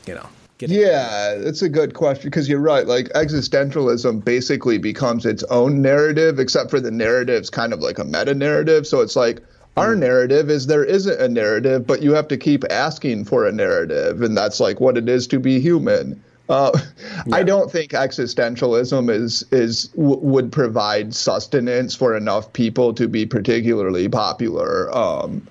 you 0.05 0.13
know 0.13 0.29
yeah, 0.67 1.31
it's 1.31 1.61
a 1.61 1.69
good 1.69 1.93
question 1.93 2.29
because 2.29 2.49
you're 2.49 2.59
right. 2.59 2.85
Like 2.85 3.07
existentialism 3.09 4.23
basically 4.25 4.77
becomes 4.77 5.25
its 5.25 5.43
own 5.43 5.81
narrative, 5.81 6.39
except 6.39 6.69
for 6.69 6.79
the 6.79 6.91
narrative's 6.91 7.49
kind 7.49 7.73
of 7.73 7.79
like 7.79 7.99
a 7.99 8.03
meta 8.03 8.33
narrative. 8.33 8.85
So 8.85 9.01
it's 9.01 9.15
like 9.15 9.41
our 9.77 9.95
mm. 9.95 9.99
narrative 9.99 10.49
is 10.49 10.67
there 10.67 10.83
isn't 10.83 11.21
a 11.21 11.29
narrative, 11.29 11.87
but 11.87 12.01
you 12.01 12.13
have 12.13 12.27
to 12.29 12.37
keep 12.37 12.63
asking 12.69 13.25
for 13.25 13.45
a 13.45 13.51
narrative, 13.51 14.21
and 14.21 14.35
that's 14.35 14.59
like 14.59 14.79
what 14.79 14.97
it 14.97 15.07
is 15.07 15.27
to 15.27 15.39
be 15.39 15.59
human. 15.59 16.21
Uh, 16.49 16.71
yeah. 17.27 17.35
I 17.35 17.43
don't 17.43 17.71
think 17.71 17.91
existentialism 17.91 19.09
is 19.09 19.43
is 19.51 19.85
w- 19.89 20.19
would 20.19 20.51
provide 20.51 21.13
sustenance 21.13 21.95
for 21.95 22.17
enough 22.17 22.51
people 22.53 22.93
to 22.95 23.07
be 23.07 23.25
particularly 23.25 24.09
popular. 24.09 24.95
Um, 24.95 25.47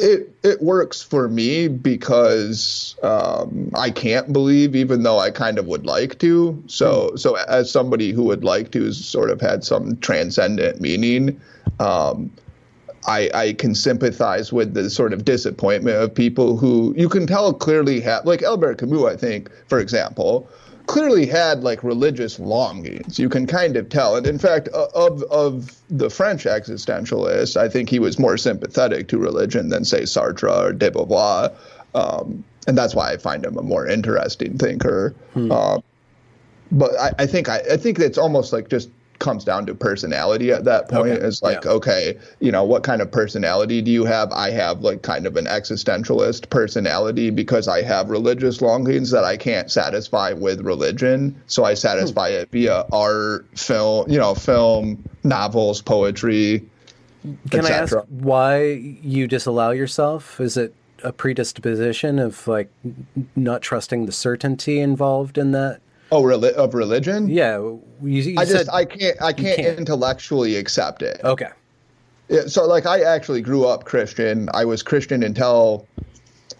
it 0.00 0.34
it 0.42 0.62
works 0.62 1.02
for 1.02 1.28
me 1.28 1.68
because 1.68 2.96
um, 3.02 3.70
I 3.78 3.90
can't 3.90 4.32
believe, 4.32 4.74
even 4.74 5.02
though 5.02 5.18
I 5.18 5.30
kind 5.30 5.58
of 5.58 5.66
would 5.66 5.86
like 5.86 6.18
to. 6.20 6.62
So 6.66 7.10
mm. 7.10 7.18
so 7.18 7.36
as 7.36 7.70
somebody 7.70 8.12
who 8.12 8.24
would 8.24 8.44
like 8.44 8.70
to, 8.72 8.92
sort 8.92 9.30
of 9.30 9.40
had 9.40 9.64
some 9.64 9.96
transcendent 9.98 10.80
meaning. 10.80 11.40
Um, 11.78 12.30
I, 13.06 13.30
I 13.32 13.52
can 13.54 13.74
sympathize 13.74 14.52
with 14.52 14.74
the 14.74 14.90
sort 14.90 15.14
of 15.14 15.24
disappointment 15.24 15.96
of 15.96 16.14
people 16.14 16.58
who 16.58 16.94
you 16.96 17.08
can 17.08 17.26
tell 17.26 17.54
clearly 17.54 17.98
have, 18.02 18.26
like 18.26 18.42
Albert 18.42 18.76
Camus, 18.76 19.04
I 19.04 19.16
think, 19.16 19.50
for 19.68 19.78
example, 19.78 20.46
clearly 20.90 21.24
had 21.24 21.62
like 21.62 21.84
religious 21.84 22.40
longings. 22.40 23.16
You 23.16 23.28
can 23.28 23.46
kind 23.46 23.76
of 23.76 23.88
tell. 23.88 24.16
And 24.16 24.26
in 24.26 24.38
fact, 24.38 24.66
of 24.68 25.22
of 25.24 25.80
the 25.88 26.10
French 26.10 26.44
existentialists, 26.44 27.56
I 27.56 27.68
think 27.68 27.88
he 27.88 28.00
was 28.00 28.18
more 28.18 28.36
sympathetic 28.36 29.06
to 29.08 29.18
religion 29.18 29.68
than 29.68 29.84
say 29.84 30.02
Sartre 30.02 30.50
or 30.50 30.72
de 30.72 30.90
Beauvoir. 30.90 31.52
Um, 31.94 32.42
and 32.66 32.76
that's 32.76 32.92
why 32.92 33.12
I 33.12 33.18
find 33.18 33.44
him 33.44 33.56
a 33.56 33.62
more 33.62 33.86
interesting 33.86 34.58
thinker. 34.58 35.14
Hmm. 35.32 35.52
Um, 35.52 35.82
but 36.72 36.98
I, 36.98 37.12
I 37.20 37.26
think 37.26 37.48
I, 37.48 37.60
I 37.70 37.76
think 37.76 38.00
it's 38.00 38.18
almost 38.18 38.52
like 38.52 38.68
just 38.68 38.90
comes 39.20 39.44
down 39.44 39.66
to 39.66 39.74
personality 39.74 40.50
at 40.50 40.64
that 40.64 40.88
point. 40.88 41.12
Okay. 41.12 41.26
It's 41.26 41.42
like, 41.42 41.64
yeah. 41.64 41.70
okay, 41.70 42.18
you 42.40 42.50
know, 42.50 42.64
what 42.64 42.82
kind 42.82 43.00
of 43.00 43.10
personality 43.10 43.80
do 43.80 43.90
you 43.90 44.04
have? 44.04 44.32
I 44.32 44.50
have 44.50 44.80
like 44.80 45.02
kind 45.02 45.26
of 45.26 45.36
an 45.36 45.44
existentialist 45.44 46.50
personality 46.50 47.30
because 47.30 47.68
I 47.68 47.82
have 47.82 48.10
religious 48.10 48.60
longings 48.60 49.12
that 49.12 49.22
I 49.22 49.36
can't 49.36 49.70
satisfy 49.70 50.32
with 50.32 50.62
religion. 50.62 51.40
So 51.46 51.64
I 51.64 51.74
satisfy 51.74 52.30
hmm. 52.30 52.36
it 52.36 52.50
via 52.50 52.84
art, 52.92 53.46
film, 53.56 54.10
you 54.10 54.18
know, 54.18 54.34
film, 54.34 55.08
novels, 55.22 55.80
poetry. 55.80 56.66
Can 57.50 57.66
I 57.66 57.70
ask 57.70 57.94
why 58.08 58.64
you 58.64 59.28
disallow 59.28 59.70
yourself? 59.70 60.40
Is 60.40 60.56
it 60.56 60.74
a 61.04 61.12
predisposition 61.12 62.18
of 62.18 62.46
like 62.48 62.70
not 63.36 63.62
trusting 63.62 64.06
the 64.06 64.12
certainty 64.12 64.80
involved 64.80 65.38
in 65.38 65.52
that 65.52 65.80
Oh, 66.12 66.22
reli- 66.22 66.52
of 66.52 66.74
religion? 66.74 67.28
Yeah, 67.28 67.58
you, 67.58 67.80
you 68.02 68.34
I 68.38 68.44
just 68.44 68.68
I 68.70 68.84
can't 68.84 69.20
I 69.22 69.32
can't, 69.32 69.56
can't. 69.58 69.78
intellectually 69.78 70.56
accept 70.56 71.02
it. 71.02 71.20
okay. 71.24 71.48
Yeah, 72.28 72.42
so 72.46 72.66
like 72.66 72.86
I 72.86 73.00
actually 73.02 73.42
grew 73.42 73.66
up 73.66 73.84
Christian. 73.84 74.48
I 74.54 74.64
was 74.64 74.82
Christian 74.82 75.22
until 75.22 75.86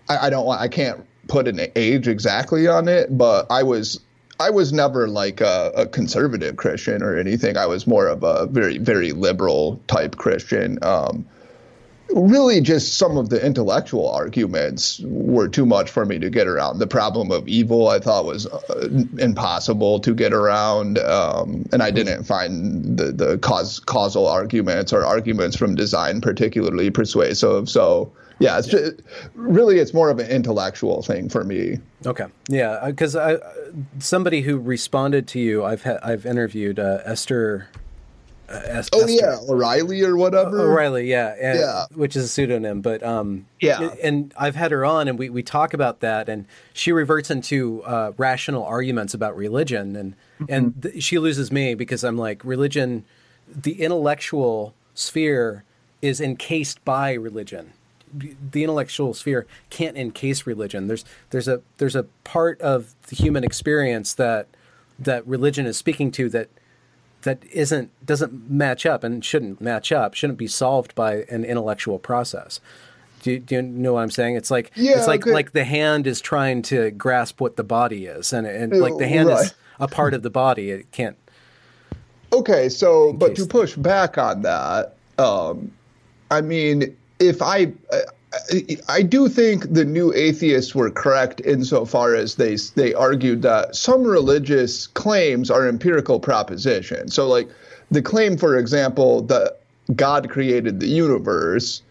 I, 0.08 0.26
I 0.26 0.30
don't 0.30 0.44
want 0.44 0.60
I 0.60 0.68
can't 0.68 1.04
put 1.28 1.46
an 1.46 1.60
age 1.76 2.08
exactly 2.08 2.66
on 2.66 2.88
it, 2.88 3.16
but 3.16 3.46
I 3.50 3.62
was 3.62 4.00
I 4.40 4.50
was 4.50 4.72
never 4.72 5.06
like 5.06 5.40
a, 5.40 5.70
a 5.76 5.86
conservative 5.86 6.56
Christian 6.56 7.02
or 7.02 7.16
anything. 7.16 7.56
I 7.56 7.66
was 7.66 7.86
more 7.86 8.08
of 8.08 8.22
a 8.22 8.46
very 8.46 8.78
very 8.78 9.12
liberal 9.12 9.80
type 9.86 10.16
Christian. 10.16 10.78
Um, 10.82 11.24
really 12.14 12.60
just 12.60 12.98
some 12.98 13.16
of 13.16 13.28
the 13.28 13.44
intellectual 13.44 14.08
arguments 14.08 15.00
were 15.04 15.48
too 15.48 15.66
much 15.66 15.90
for 15.90 16.04
me 16.04 16.18
to 16.18 16.30
get 16.30 16.46
around. 16.46 16.78
The 16.78 16.86
problem 16.86 17.30
of 17.30 17.46
evil 17.48 17.88
I 17.88 17.98
thought 17.98 18.24
was 18.24 18.46
uh, 18.46 18.88
impossible 19.18 20.00
to 20.00 20.14
get 20.14 20.32
around, 20.32 20.98
um, 20.98 21.64
and 21.72 21.82
I 21.82 21.90
didn't 21.90 22.24
find 22.24 22.96
the 22.98 23.12
the 23.12 23.38
cause, 23.38 23.80
causal 23.80 24.26
arguments 24.26 24.92
or 24.92 25.04
arguments 25.04 25.56
from 25.56 25.74
design 25.74 26.20
particularly 26.20 26.90
persuasive. 26.90 27.68
So 27.68 28.12
yeah, 28.40 28.58
it's 28.58 28.68
just 28.68 29.02
really 29.34 29.78
it's 29.78 29.92
more 29.94 30.10
of 30.10 30.18
an 30.18 30.28
intellectual 30.28 31.02
thing 31.02 31.28
for 31.28 31.44
me. 31.44 31.78
Okay. 32.06 32.26
Yeah, 32.48 32.80
because 32.86 33.14
I 33.14 33.38
somebody 33.98 34.40
who 34.40 34.58
responded 34.58 35.28
to 35.28 35.38
you, 35.38 35.64
I've 35.64 35.84
ha- 35.84 35.98
I've 36.02 36.26
interviewed 36.26 36.78
uh, 36.78 37.00
Esther. 37.04 37.68
Uh, 38.50 38.60
Oh 38.92 39.00
Esther- 39.00 39.10
yeah, 39.10 39.36
O'Reilly 39.48 40.02
or 40.02 40.16
whatever. 40.16 40.60
O'Reilly, 40.62 41.08
yeah, 41.08 41.34
and, 41.40 41.58
Yeah. 41.60 41.84
which 41.94 42.16
is 42.16 42.24
a 42.24 42.28
pseudonym, 42.28 42.80
but 42.80 43.02
um, 43.02 43.46
Yeah. 43.60 43.94
and 44.02 44.34
I've 44.36 44.56
had 44.56 44.72
her 44.72 44.84
on, 44.84 45.06
and 45.06 45.18
we, 45.18 45.30
we 45.30 45.42
talk 45.42 45.72
about 45.72 46.00
that, 46.00 46.28
and 46.28 46.46
she 46.72 46.90
reverts 46.92 47.30
into 47.30 47.82
uh, 47.84 48.12
rational 48.16 48.64
arguments 48.64 49.14
about 49.14 49.36
religion, 49.36 49.94
and 49.94 50.14
and 50.48 50.82
th- 50.82 51.02
she 51.02 51.18
loses 51.18 51.52
me 51.52 51.74
because 51.74 52.02
I'm 52.02 52.16
like 52.18 52.44
religion, 52.44 53.04
the 53.46 53.80
intellectual 53.80 54.74
sphere 54.94 55.64
is 56.02 56.20
encased 56.20 56.84
by 56.84 57.12
religion. 57.12 57.72
The 58.12 58.64
intellectual 58.64 59.14
sphere 59.14 59.46
can't 59.68 59.96
encase 59.96 60.44
religion. 60.46 60.88
There's 60.88 61.04
there's 61.30 61.46
a 61.46 61.60
there's 61.78 61.94
a 61.94 62.04
part 62.24 62.60
of 62.60 62.94
the 63.08 63.14
human 63.16 63.44
experience 63.44 64.14
that 64.14 64.48
that 64.98 65.24
religion 65.26 65.66
is 65.66 65.76
speaking 65.76 66.10
to 66.12 66.28
that 66.30 66.48
that 67.22 67.42
isn't 67.52 67.90
doesn't 68.04 68.50
match 68.50 68.86
up 68.86 69.04
and 69.04 69.24
shouldn't 69.24 69.60
match 69.60 69.92
up 69.92 70.14
shouldn't 70.14 70.38
be 70.38 70.46
solved 70.46 70.94
by 70.94 71.22
an 71.30 71.44
intellectual 71.44 71.98
process. 71.98 72.60
Do 73.22 73.32
you, 73.32 73.38
do 73.38 73.56
you 73.56 73.62
know 73.62 73.94
what 73.94 74.00
i'm 74.00 74.10
saying? 74.10 74.36
It's 74.36 74.50
like 74.50 74.72
Yeah, 74.74 74.96
it's 74.96 75.06
like 75.06 75.22
okay. 75.22 75.32
like 75.32 75.52
the 75.52 75.64
hand 75.64 76.06
is 76.06 76.20
trying 76.20 76.62
to 76.62 76.90
grasp 76.92 77.40
what 77.40 77.56
the 77.56 77.64
body 77.64 78.06
is 78.06 78.32
and 78.32 78.46
and 78.46 78.78
like 78.78 78.96
the 78.96 79.08
hand 79.08 79.28
is 79.30 79.54
a 79.78 79.88
part 79.88 80.14
of 80.14 80.22
the 80.22 80.30
body. 80.30 80.70
It 80.70 80.90
can't 80.92 81.16
Okay, 82.32 82.68
so 82.68 83.12
but 83.12 83.34
to 83.36 83.46
push 83.46 83.74
back 83.74 84.16
on 84.16 84.42
that, 84.42 84.94
um, 85.18 85.72
I 86.30 86.40
mean, 86.40 86.96
if 87.18 87.42
I, 87.42 87.72
I, 88.88 89.02
do 89.02 89.28
think 89.28 89.72
the 89.72 89.84
new 89.84 90.12
atheists 90.12 90.72
were 90.72 90.90
correct 90.90 91.40
insofar 91.44 92.14
as 92.14 92.36
they 92.36 92.56
they 92.76 92.94
argued 92.94 93.42
that 93.42 93.74
some 93.74 94.04
religious 94.04 94.86
claims 94.86 95.50
are 95.50 95.66
empirical 95.66 96.20
propositions. 96.20 97.12
So, 97.12 97.26
like 97.26 97.48
the 97.90 98.02
claim, 98.02 98.36
for 98.36 98.56
example, 98.56 99.22
that 99.22 99.58
God 99.96 100.30
created 100.30 100.78
the 100.78 100.86
universe 100.86 101.82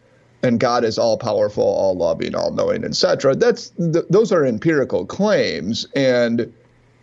and 0.41 0.61
God 0.61 0.85
is 0.85 0.97
all 0.97 1.17
powerful, 1.17 1.63
all 1.63 1.97
loving, 1.97 2.33
all 2.35 2.51
knowing, 2.51 2.85
etc. 2.85 3.35
That's 3.35 3.71
th- 3.71 4.05
those 4.09 4.31
are 4.31 4.45
empirical 4.45 5.05
claims 5.05 5.85
and 5.93 6.53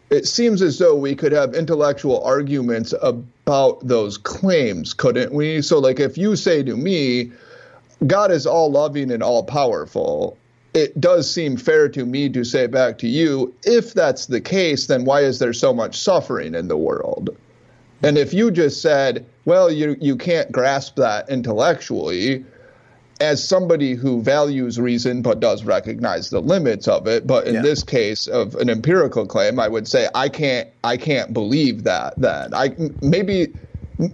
it 0.08 0.26
seems 0.26 0.62
as 0.62 0.78
though 0.78 0.94
we 0.94 1.14
could 1.14 1.32
have 1.32 1.54
intellectual 1.54 2.22
arguments 2.22 2.94
about 3.02 3.86
those 3.86 4.16
claims, 4.16 4.94
couldn't 4.94 5.32
we? 5.32 5.60
So, 5.60 5.78
like, 5.78 5.98
if 5.98 6.16
you 6.16 6.36
say 6.36 6.62
to 6.62 6.76
me, 6.76 7.32
God 8.06 8.30
is 8.30 8.46
all 8.46 8.70
loving 8.70 9.10
and 9.10 9.22
all 9.22 9.44
powerful, 9.44 10.36
it 10.74 11.00
does 11.00 11.30
seem 11.32 11.56
fair 11.56 11.88
to 11.90 12.04
me 12.04 12.28
to 12.30 12.44
say 12.44 12.66
back 12.66 12.98
to 12.98 13.08
you, 13.08 13.54
if 13.64 13.94
that's 13.94 14.26
the 14.26 14.40
case, 14.40 14.86
then 14.86 15.04
why 15.04 15.20
is 15.22 15.38
there 15.38 15.54
so 15.54 15.72
much 15.72 15.96
suffering 15.98 16.54
in 16.54 16.68
the 16.68 16.76
world? 16.76 17.30
And 18.02 18.18
if 18.18 18.34
you 18.34 18.50
just 18.50 18.82
said, 18.82 19.24
well, 19.46 19.70
you, 19.72 19.96
you 20.00 20.16
can't 20.16 20.52
grasp 20.52 20.96
that 20.96 21.28
intellectually, 21.30 22.44
as 23.20 23.46
somebody 23.46 23.94
who 23.94 24.20
values 24.20 24.78
reason 24.78 25.22
but 25.22 25.40
does 25.40 25.64
recognize 25.64 26.28
the 26.28 26.40
limits 26.40 26.86
of 26.86 27.06
it 27.06 27.26
but 27.26 27.46
in 27.46 27.54
Yeah. 27.54 27.62
this 27.62 27.82
case 27.82 28.26
of 28.26 28.54
an 28.56 28.68
empirical 28.68 29.24
claim 29.26 29.58
i 29.58 29.68
would 29.68 29.88
say 29.88 30.06
i 30.14 30.28
can't 30.28 30.68
i 30.84 30.98
can't 30.98 31.32
believe 31.32 31.84
that 31.84 32.12
that 32.20 32.54
I 32.54 32.74
maybe 33.00 33.54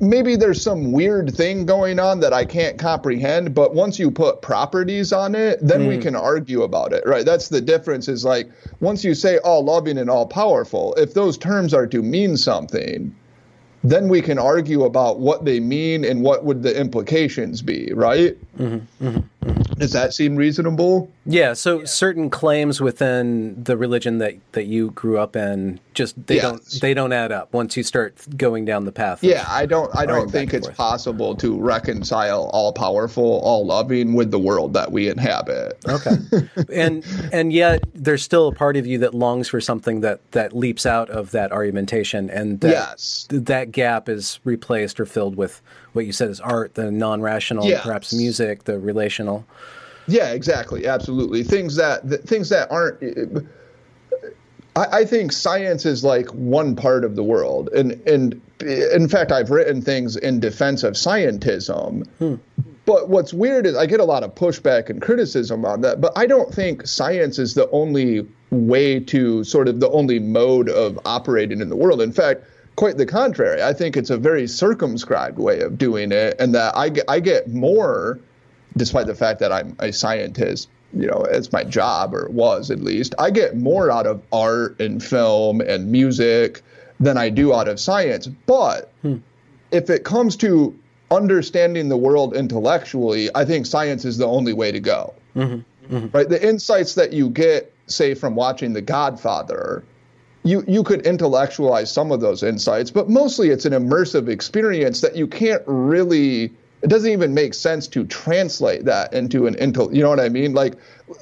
maybe 0.01 0.37
there's 0.37 0.63
some 0.63 0.93
weird 0.93 1.35
thing 1.35 1.67
going 1.67 1.99
on 1.99 2.21
that 2.21 2.33
i 2.33 2.45
can't 2.45 2.79
comprehend 2.79 3.55
but 3.55 3.75
once 3.75 3.99
you 3.99 4.11
put 4.11 4.43
properties 4.43 5.13
on 5.13 5.35
it 5.35 5.59
then 5.61 5.87
we 5.87 5.97
mm. 5.97 6.03
can 6.03 6.17
argue 6.17 6.63
about 6.63 6.93
it 6.93 7.03
right? 7.07 7.25
That's 7.25 7.49
the 7.49 7.61
difference 7.61 8.09
is 8.09 8.25
like 8.25 8.51
once 8.81 9.05
you 9.05 9.15
say 9.15 9.39
all 9.39 9.65
loving 9.65 9.99
and 9.99 10.09
all 10.09 10.27
powerful 10.27 10.95
if 10.95 11.15
those 11.15 11.37
terms 11.37 11.75
are 11.75 11.87
to 11.87 12.03
mean 12.03 12.37
something 12.37 13.15
then 13.85 14.09
we 14.09 14.23
can 14.23 14.39
argue 14.39 14.85
about 14.85 15.19
what 15.19 15.45
they 15.45 15.59
mean 15.59 16.05
and 16.05 16.23
what 16.23 16.45
would 16.45 16.63
the 16.63 16.79
implications 16.79 17.63
be, 17.63 17.93
right? 17.95 18.37
Mm-hmm. 18.59 19.07
Mm-hmm. 19.07 19.49
Mm-hmm. 19.49 19.73
Does 19.75 19.93
that 19.93 20.15
seem 20.15 20.37
reasonable? 20.37 21.11
Yeah 21.25 21.53
so 21.53 21.85
certain 21.85 22.29
claims 22.31 22.81
within 22.81 23.63
the 23.63 23.77
religion 23.77 24.19
that 24.19 24.35
that 24.53 24.65
you 24.65 24.91
grew 24.91 25.19
up 25.19 25.37
in 25.37 25.79
just 25.95 26.15
they 26.27 26.37
Yes. 26.37 26.43
don't 26.43 26.81
they 26.81 26.95
don't 26.95 27.13
add 27.13 27.31
up 27.31 27.53
once 27.53 27.77
you 27.77 27.83
start 27.85 28.15
going 28.37 28.65
down 28.65 28.85
the 28.87 28.93
path 28.93 29.19
of- 29.23 29.29
Yeah, 29.29 29.45
I 29.49 29.67
don't 29.67 29.95
I 29.97 30.05
don't 30.07 30.31
think 30.31 30.53
it's 30.53 30.67
forth. 30.67 30.77
possible 30.77 31.37
to 31.37 31.57
reconcile 31.61 32.51
all 32.53 32.73
powerful, 32.73 33.41
all 33.45 33.65
loving 33.67 34.15
with 34.15 34.31
the 34.31 34.39
world 34.39 34.73
that 34.73 34.91
we 34.91 35.09
inhabit. 35.09 35.79
Okay. 35.89 36.17
and 36.73 37.05
and 37.33 37.53
yet 37.53 37.85
there's 37.95 38.23
still 38.23 38.49
a 38.49 38.53
part 38.55 38.77
of 38.77 38.87
you 38.87 38.99
that 38.99 39.15
longs 39.15 39.49
for 39.49 39.61
something 39.61 40.01
that 40.01 40.21
that 40.33 40.53
leaps 40.55 40.87
out 40.87 41.09
of 41.11 41.31
that 41.33 41.53
argumentation 41.53 42.31
and 42.31 42.61
that 42.61 42.71
Yes. 42.71 43.27
that 43.31 43.71
gap 43.71 44.09
is 44.09 44.41
replaced 44.45 44.99
or 44.99 45.07
filled 45.07 45.37
with 45.37 45.61
what 45.93 46.07
you 46.07 46.13
said 46.13 46.31
is 46.31 46.41
art, 46.41 46.75
the 46.75 46.91
non-rational, 46.91 47.67
Yes. 47.67 47.83
perhaps 47.83 48.13
music, 48.15 48.65
the 48.65 48.79
relational. 48.81 49.45
Yeah, 50.07 50.33
exactly, 50.33 50.87
absolutely. 50.87 51.43
Things 51.45 51.77
that 51.77 52.09
th- 52.09 52.23
things 52.23 52.49
that 52.49 52.71
aren't. 52.71 53.47
I, 54.75 54.85
I 55.01 55.05
think 55.05 55.33
science 55.33 55.85
is 55.87 56.03
like 56.03 56.27
one 56.29 56.75
part 56.75 57.05
of 57.05 57.17
the 57.17 57.23
world, 57.23 57.69
and 57.75 57.93
and 58.07 58.41
in 58.63 59.09
fact, 59.09 59.33
I've 59.33 59.51
written 59.51 59.83
things 59.83 60.17
in 60.17 60.41
defense 60.41 60.83
of 60.83 60.95
scientism. 60.95 62.07
Hmm. 62.19 62.35
But 62.85 63.09
what's 63.09 63.33
weird 63.33 63.67
is 63.67 63.77
I 63.77 63.87
get 63.87 64.01
a 64.01 64.05
lot 64.05 64.25
of 64.25 64.35
pushback 64.35 64.91
and 64.91 65.01
criticism 65.01 65.65
on 65.65 65.83
that. 65.83 66.01
But 66.01 66.13
I 66.17 66.27
don't 66.27 66.53
think 66.53 66.87
science 66.87 67.39
is 67.39 67.55
the 67.55 67.71
only 67.71 68.27
way 68.51 68.99
to 69.01 69.45
sort 69.45 69.69
of 69.69 69.79
the 69.79 69.89
only 69.91 70.19
mode 70.19 70.69
of 70.69 70.99
operating 71.05 71.61
in 71.61 71.69
the 71.69 71.77
world. 71.77 72.01
In 72.01 72.13
fact, 72.13 72.43
quite 72.75 72.97
the 72.97 73.07
contrary. 73.07 73.63
I 73.63 73.73
think 73.73 73.97
it's 73.97 74.11
a 74.11 74.17
very 74.17 74.49
circumscribed 74.49 75.39
way 75.39 75.61
of 75.61 75.79
doing 75.79 76.11
it, 76.11 76.35
and 76.41 76.55
that 76.55 76.77
I 76.77 76.89
get, 76.89 77.05
I 77.09 77.21
get 77.21 77.49
more 77.49 78.19
despite 78.77 79.07
the 79.07 79.15
fact 79.15 79.41
that 79.41 79.53
I'm 79.53 79.77
a 79.79 79.93
scientist, 79.93 80.69
you 80.93 81.07
know, 81.07 81.25
it's 81.31 81.53
my 81.53 81.65
job 81.65 82.15
or 82.15 82.29
was 82.31 82.71
at 82.71 82.81
least, 82.81 83.15
I 83.19 83.31
get 83.31 83.57
more 83.57 83.91
out 83.91 84.07
of 84.07 84.23
art 84.33 84.79
and 84.81 85.03
film 85.03 85.61
and 85.61 85.91
music 85.91 86.63
than 87.01 87.17
I 87.17 87.31
do 87.31 87.55
out 87.55 87.69
of 87.69 87.81
science. 87.81 88.27
But 88.27 88.93
hmm. 89.03 89.19
if 89.71 89.91
it 89.91 90.05
comes 90.05 90.37
to 90.37 90.79
understanding 91.11 91.89
the 91.89 91.97
world 91.97 92.35
intellectually, 92.35 93.29
I 93.35 93.45
think 93.45 93.67
science 93.67 94.05
is 94.05 94.19
the 94.19 94.27
only 94.27 94.53
way 94.53 94.73
to 94.73 94.81
go. 94.81 95.15
Mm-hmm. 95.37 95.95
Mm-hmm. 95.95 96.17
Right? 96.17 96.29
The 96.29 96.47
insights 96.47 96.95
that 96.95 97.13
you 97.13 97.29
get, 97.29 97.73
say, 97.87 98.15
from 98.15 98.35
watching 98.35 98.73
The 98.73 98.83
Godfather, 98.83 99.85
you 100.45 100.65
you 100.67 100.83
could 100.83 101.07
intellectualize 101.07 101.93
some 101.93 102.11
of 102.11 102.21
those 102.21 102.43
insights, 102.43 102.91
but 102.91 103.09
mostly 103.09 103.51
it's 103.51 103.65
an 103.65 103.73
immersive 103.73 104.29
experience 104.29 105.01
that 105.01 105.17
you 105.17 105.27
can't 105.27 105.63
really. 105.67 106.53
It 106.83 106.89
doesn't 106.89 107.11
even 107.11 107.33
make 107.33 107.55
sense 107.55 107.87
to 107.89 108.05
translate 108.07 108.85
that 108.87 109.13
into 109.13 109.47
an 109.47 109.55
intel. 109.55 109.95
You 109.95 110.03
know 110.03 110.09
what 110.09 110.19
I 110.21 110.29
mean? 110.29 110.53
Like, 110.53 110.75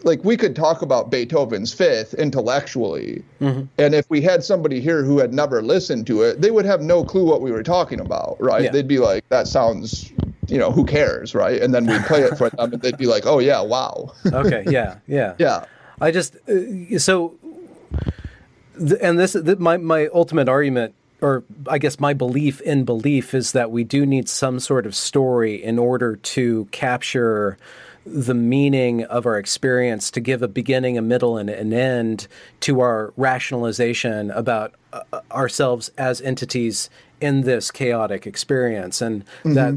like 0.05 0.25
we 0.25 0.37
could 0.37 0.57
talk 0.57 0.81
about 0.83 1.11
Beethoven's 1.11 1.73
Fifth 1.73 2.15
intellectually, 2.15 3.23
and 3.41 3.95
if 3.95 4.09
we 4.09 4.23
had 4.23 4.43
somebody 4.43 4.81
here 4.81 5.03
who 5.05 5.19
had 5.19 5.35
never 5.35 5.61
listened 5.63 6.07
to 6.07 6.23
it, 6.23 6.41
they 6.41 6.51
would 6.51 6.65
have 6.65 6.81
no 6.81 7.05
clue 7.05 7.25
what 7.25 7.43
we 7.43 7.53
were 7.53 7.63
talking 7.63 8.01
about, 8.01 8.37
right? 8.41 8.65
Yeah. 8.65 8.71
They'd 8.71 8.89
be 8.89 8.99
like, 8.99 9.29
"That 9.29 9.47
sounds." 9.49 10.11
You 10.49 10.59
know, 10.59 10.73
who 10.73 10.85
cares, 10.85 11.33
right? 11.33 11.63
And 11.63 11.73
then 11.73 11.87
we'd 11.87 12.03
play 12.07 12.23
it 12.23 12.37
for 12.37 12.51
them, 12.51 12.73
and 12.73 12.83
they'd 12.83 12.97
be 12.97 13.07
like, 13.07 13.25
"Oh 13.25 13.39
yeah, 13.39 13.61
wow, 13.61 14.13
Okay, 14.33 14.65
yeah, 14.67 14.97
yeah. 15.07 15.35
yeah." 15.39 15.65
I 16.01 16.11
just 16.11 16.37
uh, 16.49 16.99
so, 16.99 17.37
th- 18.77 18.99
and 19.01 19.19
this 19.19 19.33
th- 19.35 19.59
my 19.59 19.77
my 19.77 20.09
ultimate 20.15 20.49
argument, 20.49 20.95
or 21.21 21.45
I 21.69 21.79
guess 21.79 22.01
my 22.01 22.15
belief 22.15 22.61
in 22.63 22.85
belief, 22.85 23.35
is 23.35 23.53
that 23.53 23.71
we 23.71 23.85
do 23.85 24.07
need 24.07 24.29
some 24.29 24.61
sort 24.61 24.87
of 24.87 24.95
story 24.95 25.63
in 25.63 25.79
order 25.79 26.17
to 26.17 26.69
capture 26.71 27.59
the 28.07 28.35
meaning 28.35 29.05
of 29.05 29.27
our 29.27 29.39
experience, 29.39 30.11
to 30.13 30.21
give 30.21 30.43
a 30.43 30.49
beginning, 30.49 30.97
a 30.97 31.03
middle, 31.03 31.37
and 31.37 31.51
an 31.51 31.73
end 31.73 32.27
to 32.61 32.81
our 32.81 33.13
rationalization 33.17 34.31
about 34.31 34.75
uh, 34.93 35.03
ourselves 35.31 35.91
as 35.99 36.21
entities 36.23 36.89
in 37.21 37.43
this 37.43 37.71
chaotic 37.71 38.27
experience, 38.27 39.03
and 39.03 39.25
mm-hmm. 39.45 39.55
that 39.55 39.75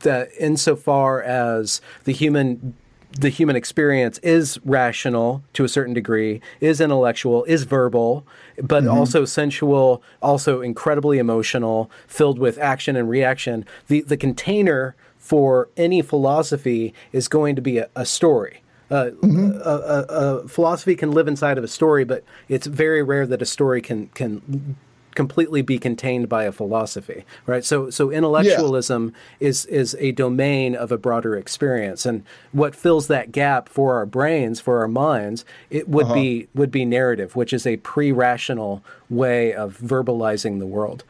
that 0.00 0.28
insofar 0.38 1.22
as 1.22 1.80
the 2.04 2.12
human 2.12 2.74
the 3.12 3.28
human 3.28 3.56
experience 3.56 4.18
is 4.18 4.58
rational 4.64 5.42
to 5.54 5.64
a 5.64 5.68
certain 5.68 5.94
degree, 5.94 6.40
is 6.60 6.80
intellectual, 6.80 7.44
is 7.44 7.64
verbal, 7.64 8.26
but 8.62 8.84
mm-hmm. 8.84 8.96
also 8.96 9.24
sensual, 9.24 10.02
also 10.22 10.60
incredibly 10.60 11.18
emotional, 11.18 11.90
filled 12.06 12.38
with 12.38 12.58
action 12.58 12.96
and 12.96 13.08
reaction. 13.08 13.64
The 13.88 14.02
the 14.02 14.16
container 14.16 14.94
for 15.18 15.68
any 15.76 16.02
philosophy 16.02 16.94
is 17.12 17.28
going 17.28 17.56
to 17.56 17.62
be 17.62 17.78
a, 17.78 17.88
a 17.96 18.06
story. 18.06 18.62
Uh, 18.88 19.10
mm-hmm. 19.20 19.50
a, 19.64 19.70
a, 19.70 20.04
a, 20.44 20.48
philosophy 20.48 20.94
can 20.94 21.10
live 21.10 21.26
inside 21.26 21.58
of 21.58 21.64
a 21.64 21.68
story, 21.68 22.04
but 22.04 22.22
it's 22.48 22.68
very 22.68 23.02
rare 23.02 23.26
that 23.26 23.42
a 23.42 23.46
story 23.46 23.82
can 23.82 24.06
can 24.08 24.76
completely 25.16 25.62
be 25.62 25.78
contained 25.78 26.28
by 26.28 26.44
a 26.44 26.52
philosophy, 26.52 27.24
right? 27.46 27.64
So, 27.64 27.90
so 27.90 28.12
intellectualism 28.12 29.12
yeah. 29.40 29.48
is 29.48 29.66
is 29.66 29.96
a 29.98 30.12
domain 30.12 30.76
of 30.76 30.92
a 30.92 30.98
broader 30.98 31.36
experience, 31.36 32.06
and 32.06 32.22
what 32.52 32.76
fills 32.76 33.08
that 33.08 33.32
gap 33.32 33.68
for 33.68 33.96
our 33.96 34.06
brains, 34.06 34.60
for 34.60 34.78
our 34.78 34.86
minds, 34.86 35.44
it 35.70 35.88
would 35.88 36.04
uh-huh. 36.04 36.14
be 36.14 36.48
would 36.54 36.70
be 36.70 36.84
narrative, 36.84 37.34
which 37.34 37.52
is 37.52 37.66
a 37.66 37.78
pre-rational 37.78 38.84
way 39.10 39.52
of 39.52 39.78
verbalizing 39.78 40.60
the 40.60 40.66
world. 40.66 41.02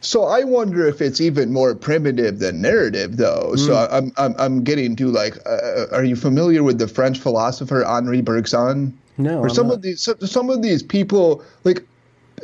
So 0.00 0.24
I 0.24 0.44
wonder 0.44 0.86
if 0.86 1.00
it's 1.00 1.20
even 1.20 1.50
more 1.50 1.74
primitive 1.74 2.38
than 2.38 2.60
narrative, 2.60 3.16
though. 3.16 3.54
Mm. 3.54 3.58
So 3.58 3.88
I'm, 3.90 4.12
I'm 4.16 4.34
I'm 4.38 4.62
getting 4.62 4.94
to 4.96 5.08
like, 5.08 5.38
uh, 5.46 5.86
are 5.90 6.04
you 6.04 6.14
familiar 6.14 6.62
with 6.62 6.78
the 6.78 6.86
French 6.86 7.18
philosopher 7.18 7.82
Henri 7.84 8.20
Bergson? 8.20 8.92
No. 9.16 9.40
Or 9.40 9.48
some 9.48 9.68
not. 9.68 9.76
of 9.76 9.82
these 9.82 10.08
some 10.20 10.50
of 10.50 10.60
these 10.62 10.82
people 10.82 11.42
like. 11.64 11.82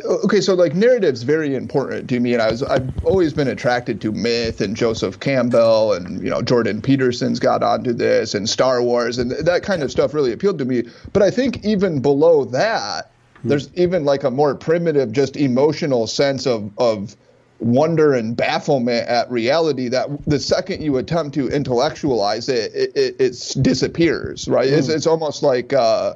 Okay, 0.04 0.40
so 0.40 0.54
like 0.54 0.74
narrative's 0.74 1.22
very 1.22 1.54
important 1.54 2.08
to 2.10 2.20
me, 2.20 2.32
and 2.32 2.42
I 2.42 2.50
was 2.50 2.62
I've 2.62 3.04
always 3.04 3.32
been 3.32 3.48
attracted 3.48 4.00
to 4.02 4.12
myth 4.12 4.60
and 4.60 4.76
Joseph 4.76 5.20
Campbell 5.20 5.92
and 5.92 6.22
you 6.22 6.30
know 6.30 6.42
Jordan 6.42 6.80
Peterson's 6.80 7.38
got 7.38 7.62
onto 7.62 7.92
this 7.92 8.34
and 8.34 8.48
Star 8.48 8.82
Wars 8.82 9.18
and 9.18 9.30
that 9.30 9.62
kind 9.62 9.82
of 9.82 9.90
stuff 9.90 10.14
really 10.14 10.32
appealed 10.32 10.58
to 10.58 10.64
me. 10.64 10.84
But 11.12 11.22
I 11.22 11.30
think 11.30 11.64
even 11.64 12.00
below 12.00 12.44
that, 12.46 13.10
mm. 13.44 13.48
there's 13.48 13.72
even 13.74 14.04
like 14.04 14.24
a 14.24 14.30
more 14.30 14.54
primitive, 14.54 15.12
just 15.12 15.36
emotional 15.36 16.06
sense 16.06 16.46
of 16.46 16.70
of 16.78 17.16
wonder 17.60 18.14
and 18.14 18.36
bafflement 18.36 19.06
at 19.06 19.30
reality 19.30 19.88
that 19.88 20.08
the 20.24 20.38
second 20.38 20.82
you 20.82 20.96
attempt 20.96 21.34
to 21.34 21.48
intellectualize 21.48 22.48
it, 22.48 22.74
it, 22.74 22.96
it, 22.96 23.16
it 23.20 23.56
disappears, 23.62 24.48
right? 24.48 24.68
Mm. 24.68 24.78
It's, 24.78 24.88
it's 24.88 25.06
almost 25.06 25.42
like, 25.42 25.72
uh, 25.72 26.14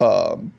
um, 0.00 0.52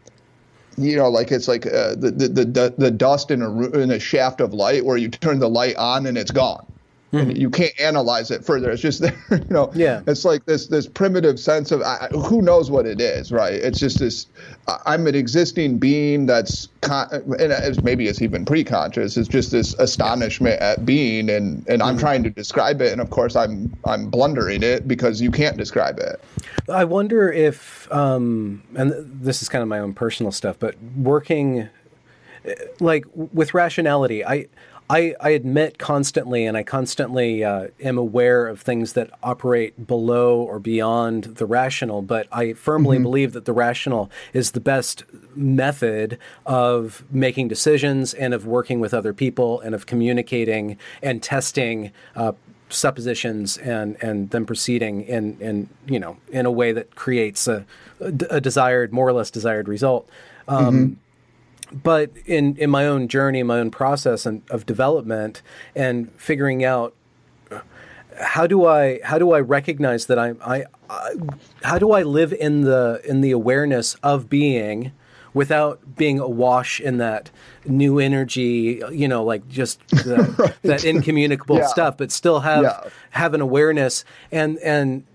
you 0.77 0.95
know, 0.95 1.09
like 1.09 1.31
it's 1.31 1.47
like 1.47 1.65
uh, 1.65 1.95
the, 1.95 2.11
the, 2.11 2.27
the, 2.45 2.73
the 2.77 2.91
dust 2.91 3.31
in 3.31 3.41
a, 3.41 3.61
in 3.71 3.91
a 3.91 3.99
shaft 3.99 4.41
of 4.41 4.53
light 4.53 4.85
where 4.85 4.97
you 4.97 5.09
turn 5.09 5.39
the 5.39 5.49
light 5.49 5.75
on 5.75 6.05
and 6.05 6.17
it's 6.17 6.31
gone. 6.31 6.65
Mm-hmm. 7.13 7.29
And 7.29 7.37
you 7.37 7.49
can't 7.49 7.79
analyze 7.79 8.31
it 8.31 8.43
further. 8.43 8.69
It's 8.69 8.81
just 8.81 9.01
there, 9.01 9.17
you 9.31 9.45
know. 9.49 9.71
Yeah. 9.73 10.01
It's 10.07 10.25
like 10.25 10.45
this 10.45 10.67
this 10.67 10.87
primitive 10.87 11.39
sense 11.39 11.71
of 11.71 11.81
I, 11.81 12.07
who 12.11 12.41
knows 12.41 12.69
what 12.69 12.85
it 12.85 12.99
is, 12.99 13.31
right? 13.31 13.53
It's 13.53 13.79
just 13.79 13.99
this. 13.99 14.27
I'm 14.85 15.07
an 15.07 15.15
existing 15.15 15.77
being 15.77 16.25
that's 16.25 16.67
con- 16.81 17.07
and 17.39 17.83
maybe 17.83 18.07
it's 18.07 18.21
even 18.21 18.43
pre-conscious. 18.43 19.15
It's 19.15 19.29
just 19.29 19.51
this 19.51 19.73
astonishment 19.75 20.61
at 20.61 20.85
being, 20.85 21.29
and 21.29 21.65
and 21.69 21.81
I'm 21.81 21.95
mm-hmm. 21.95 21.99
trying 21.99 22.23
to 22.23 22.29
describe 22.29 22.81
it, 22.81 22.91
and 22.91 22.99
of 22.99 23.09
course 23.09 23.37
I'm 23.37 23.73
I'm 23.85 24.09
blundering 24.09 24.61
it 24.61 24.87
because 24.87 25.21
you 25.21 25.31
can't 25.31 25.55
describe 25.55 25.99
it. 25.99 26.21
I 26.69 26.83
wonder 26.83 27.31
if, 27.31 27.89
um, 27.93 28.63
and 28.75 28.93
this 29.21 29.41
is 29.41 29.47
kind 29.47 29.61
of 29.61 29.69
my 29.69 29.79
own 29.79 29.93
personal 29.93 30.33
stuff, 30.33 30.57
but 30.59 30.75
working 30.97 31.69
like 32.79 33.05
with 33.13 33.53
rationality, 33.53 34.25
I 34.25 34.47
I, 34.89 35.15
I 35.19 35.31
admit 35.31 35.77
constantly, 35.77 36.45
and 36.45 36.55
I 36.55 36.63
constantly 36.63 37.43
uh, 37.43 37.67
am 37.81 37.97
aware 37.97 38.47
of 38.47 38.61
things 38.61 38.93
that 38.93 39.09
operate 39.21 39.85
below 39.85 40.39
or 40.39 40.59
beyond 40.59 41.25
the 41.25 41.45
rational, 41.45 42.01
but 42.01 42.27
I 42.31 42.53
firmly 42.53 42.97
mm-hmm. 42.97 43.03
believe 43.03 43.33
that 43.33 43.45
the 43.45 43.53
rational 43.53 44.09
is 44.33 44.51
the 44.51 44.61
best 44.61 45.03
method 45.35 46.17
of 46.45 47.03
making 47.11 47.49
decisions 47.49 48.13
and 48.13 48.33
of 48.33 48.45
working 48.45 48.79
with 48.79 48.93
other 48.93 49.13
people 49.13 49.59
and 49.59 49.75
of 49.75 49.85
communicating 49.85 50.77
and 51.01 51.21
testing 51.21 51.91
uh, 52.15 52.31
suppositions 52.69 53.57
and 53.57 53.95
and 54.01 54.29
then 54.31 54.45
proceeding 54.45 55.01
in 55.03 55.37
in 55.39 55.69
you 55.85 55.97
know 55.97 56.17
in 56.29 56.45
a 56.45 56.51
way 56.51 56.73
that 56.73 56.95
creates 56.95 57.47
a, 57.47 57.65
a 58.01 58.41
desired 58.41 58.91
more 58.91 59.07
or 59.07 59.13
less 59.13 59.31
desired 59.31 59.67
result. 59.67 60.09
Um, 60.47 60.65
mm-hmm 60.65 60.93
but 61.71 62.11
in 62.25 62.55
in 62.57 62.69
my 62.69 62.85
own 62.85 63.07
journey, 63.07 63.43
my 63.43 63.59
own 63.59 63.71
process 63.71 64.25
and, 64.25 64.41
of 64.49 64.65
development, 64.65 65.41
and 65.75 66.11
figuring 66.13 66.63
out 66.63 66.93
uh, 67.51 67.59
how 68.19 68.47
do 68.47 68.65
I 68.65 68.99
how 69.03 69.17
do 69.19 69.31
I 69.31 69.39
recognize 69.39 70.05
that 70.07 70.19
I'm 70.19 70.37
I, 70.43 70.65
I 70.89 71.13
how 71.63 71.77
do 71.77 71.91
I 71.91 72.03
live 72.03 72.33
in 72.33 72.61
the 72.61 73.01
in 73.03 73.21
the 73.21 73.31
awareness 73.31 73.95
of 73.95 74.29
being 74.29 74.91
without 75.33 75.95
being 75.95 76.19
awash 76.19 76.79
in 76.79 76.97
that 76.97 77.29
new 77.65 77.99
energy, 77.99 78.81
you 78.91 79.07
know, 79.07 79.23
like 79.23 79.47
just 79.47 79.85
the, 79.89 80.35
right. 80.37 80.55
that 80.63 80.83
incommunicable 80.83 81.57
yeah. 81.57 81.67
stuff, 81.67 81.97
but 81.97 82.11
still 82.11 82.39
have 82.39 82.63
yeah. 82.63 82.89
have 83.11 83.33
an 83.33 83.41
awareness 83.41 84.05
and 84.31 84.57
and 84.59 85.05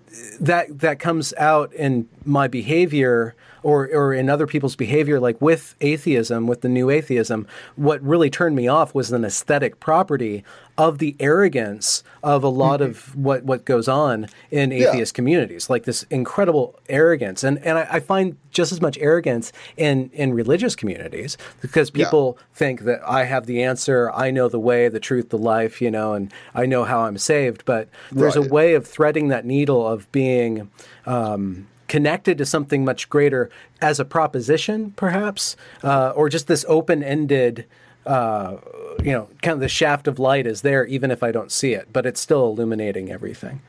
that 0.41 0.81
that 0.81 0.99
comes 0.99 1.33
out 1.39 1.73
in 1.73 2.09
my 2.25 2.47
behavior 2.47 3.35
or 3.63 3.89
or 3.93 4.13
in 4.13 4.29
other 4.29 4.47
people's 4.47 4.77
behavior 4.77 5.21
like 5.21 5.41
with 5.41 5.75
atheism 5.81 6.47
with 6.47 6.61
the 6.61 6.69
new 6.69 6.91
atheism 6.91 7.47
what 7.77 8.03
really 8.03 8.31
turned 8.31 8.57
me 8.57 8.69
off 8.69 8.95
was 8.95 9.13
an 9.13 9.25
aesthetic 9.25 9.81
property 9.81 10.45
of 10.79 10.99
the 10.99 11.15
arrogance 11.21 12.03
of 12.23 12.43
a 12.43 12.49
lot 12.49 12.81
mm-hmm. 12.81 12.91
of 12.91 13.17
what 13.17 13.45
what 13.45 13.65
goes 13.65 13.89
on 13.89 14.27
in 14.51 14.73
atheist 14.73 15.13
yeah. 15.13 15.17
communities 15.17 15.69
like 15.69 15.85
this 15.85 16.05
incredible 16.05 16.79
arrogance 16.89 17.45
and 17.45 17.59
and 17.59 17.79
I, 17.79 17.89
I, 17.93 18.01
find 18.01 18.37
just 18.51 18.73
as 18.73 18.81
much 18.81 18.99
arrogance 18.99 19.53
in 19.77 20.11
in 20.13 20.33
religious 20.33 20.75
communities 20.75 21.37
because 21.61 21.91
people 21.91 22.39
yeah. 22.39 22.45
think 22.55 22.81
that 22.83 23.01
I 23.07 23.25
have 23.25 23.47
the 23.47 23.63
answer 23.63 24.11
I 24.13 24.31
know 24.31 24.49
the 24.49 24.59
way 24.59 24.89
the 24.89 25.01
truth 25.01 25.29
the 25.29 25.39
life 25.39 25.83
you 25.83 25.91
know 25.91 26.15
and 26.15 26.33
I 26.55 26.67
know 26.67 26.85
how 26.85 27.01
I'm 27.03 27.19
saved 27.19 27.65
but 27.65 27.89
there's 28.11 28.37
right. 28.37 28.47
a 28.47 28.49
way 28.49 28.75
of 28.75 28.87
threading 28.87 29.29
that 29.29 29.45
needle 29.45 29.87
of 29.87 30.11
being 30.11 30.71
um, 31.07 31.67
connected 31.93 32.39
to 32.39 32.47
something 32.47 32.87
much 32.87 33.11
greater 33.11 33.51
as 33.83 34.01
a 34.01 34.05
proposition, 34.07 34.93
perhaps, 34.93 35.57
uh, 35.85 36.09
or 36.17 36.31
just 36.31 36.47
this 36.47 36.65
open 36.67 37.03
ended. 37.05 37.67
Uh, 38.07 38.57
you 39.05 39.13
know, 39.13 39.29
kind 39.43 39.53
of 39.53 39.61
the 39.61 39.69
shaft 39.69 40.09
of 40.09 40.19
light 40.19 40.47
is 40.47 40.63
there, 40.63 40.87
even 40.87 41.11
if 41.11 41.23
I 41.23 41.31
don't 41.31 41.53
see 41.53 41.75
it, 41.75 41.93
but 41.93 42.07
it's 42.07 42.19
still 42.19 42.47
illuminating 42.47 43.13
everything. 43.13 43.61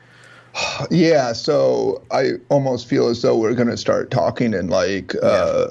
Yeah, 0.90 1.32
so 1.34 2.02
I 2.10 2.34
almost 2.48 2.88
feel 2.88 3.08
as 3.08 3.20
though 3.20 3.36
we're 3.36 3.54
going 3.54 3.68
to 3.68 3.76
start 3.76 4.10
talking 4.10 4.54
in 4.54 4.68
like 4.68 5.14
uh, 5.16 5.66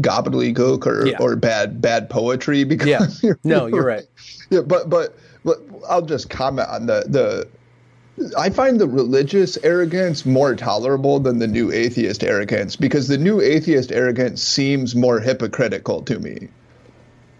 gobbledygook 0.00 0.86
or, 0.86 1.06
yeah. 1.06 1.18
or 1.20 1.36
bad 1.36 1.82
bad 1.82 2.08
poetry 2.08 2.64
because 2.64 2.88
yeah. 2.88 3.06
you're, 3.22 3.38
no, 3.44 3.66
you're 3.66 3.84
right. 3.84 4.04
Yeah, 4.50 4.60
but 4.60 4.88
but 4.88 5.16
but 5.44 5.58
I'll 5.88 6.06
just 6.06 6.30
comment 6.30 6.68
on 6.68 6.86
the 6.86 7.04
the 7.08 7.48
I 8.38 8.50
find 8.50 8.80
the 8.80 8.86
religious 8.86 9.58
arrogance 9.62 10.24
more 10.24 10.54
tolerable 10.54 11.18
than 11.18 11.38
the 11.38 11.46
new 11.48 11.72
atheist 11.72 12.22
arrogance 12.22 12.76
because 12.76 13.08
the 13.08 13.18
new 13.18 13.40
atheist 13.40 13.90
arrogance 13.90 14.42
seems 14.42 14.94
more 14.94 15.20
hypocritical 15.20 16.02
to 16.02 16.18
me 16.18 16.48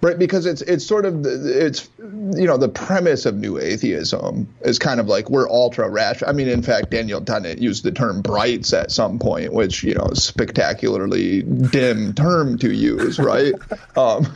right? 0.03 0.19
Because 0.19 0.47
it's 0.47 0.63
it's 0.63 0.85
sort 0.85 1.07
of 1.07 1.25
it's 1.25 1.89
you 1.99 2.47
know 2.47 2.57
the 2.57 2.69
premise 2.69 3.25
of 3.25 3.37
new 3.37 3.59
atheism 3.59 4.49
is 4.63 4.79
kind 4.79 4.99
of 4.99 5.07
like 5.07 5.31
we're 5.31 5.49
ultra 5.49 5.89
rational. 5.89 6.29
I 6.29 6.33
mean, 6.33 6.49
in 6.49 6.61
fact, 6.63 6.91
Daniel 6.91 7.21
Dennett 7.21 7.59
used 7.59 7.85
the 7.85 7.93
term 7.93 8.21
brights 8.21 8.73
at 8.73 8.91
some 8.91 9.19
point, 9.19 9.53
which 9.53 9.85
you 9.85 9.95
know 9.95 10.09
spectacularly 10.13 11.43
dim 11.43 12.13
term 12.15 12.59
to 12.59 12.73
use, 12.75 13.19
right? 13.19 13.55
um, 13.97 14.27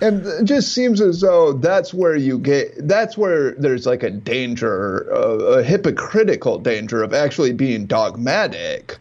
and 0.00 0.26
it 0.26 0.44
just 0.44 0.72
seems 0.72 1.00
as 1.00 1.20
though 1.20 1.52
that's 1.52 1.92
where 1.92 2.16
you 2.16 2.38
get 2.38 2.88
that's 2.88 3.18
where 3.18 3.52
there's 3.52 3.86
like 3.86 4.02
a 4.02 4.10
danger, 4.10 5.12
uh, 5.14 5.58
a 5.58 5.62
hypocritical 5.62 6.58
danger 6.58 7.02
of 7.02 7.12
actually 7.12 7.52
being 7.52 7.86
dogmatic. 7.86 8.98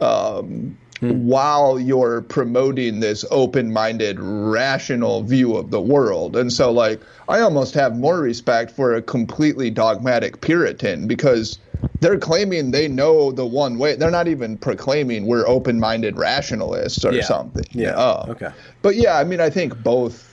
Um, 0.00 0.76
hmm. 1.02 1.26
while 1.26 1.78
you're 1.78 2.22
promoting 2.22 3.00
this 3.00 3.24
open-minded 3.30 4.18
rational 4.20 5.22
view 5.22 5.56
of 5.56 5.70
the 5.70 5.80
world. 5.80 6.36
And 6.36 6.52
so 6.52 6.70
like 6.72 7.00
i 7.28 7.40
almost 7.40 7.74
have 7.74 7.96
more 7.96 8.20
respect 8.20 8.70
for 8.70 8.94
a 8.94 9.02
completely 9.02 9.70
dogmatic 9.70 10.40
puritan 10.40 11.06
because 11.06 11.58
they're 12.00 12.18
claiming 12.18 12.70
they 12.70 12.86
know 12.86 13.32
the 13.32 13.44
one 13.44 13.78
way. 13.78 13.96
They're 13.96 14.10
not 14.10 14.28
even 14.28 14.56
proclaiming 14.56 15.26
we're 15.26 15.46
open-minded 15.46 16.16
rationalists 16.16 17.04
or 17.04 17.12
yeah. 17.12 17.22
something 17.24 17.64
yeah. 17.72 17.90
uh, 17.90 18.26
okay. 18.28 18.50
But 18.82 18.96
yeah 18.96 19.18
i 19.18 19.24
mean 19.24 19.40
i 19.40 19.50
think 19.50 19.82
both 19.82 20.32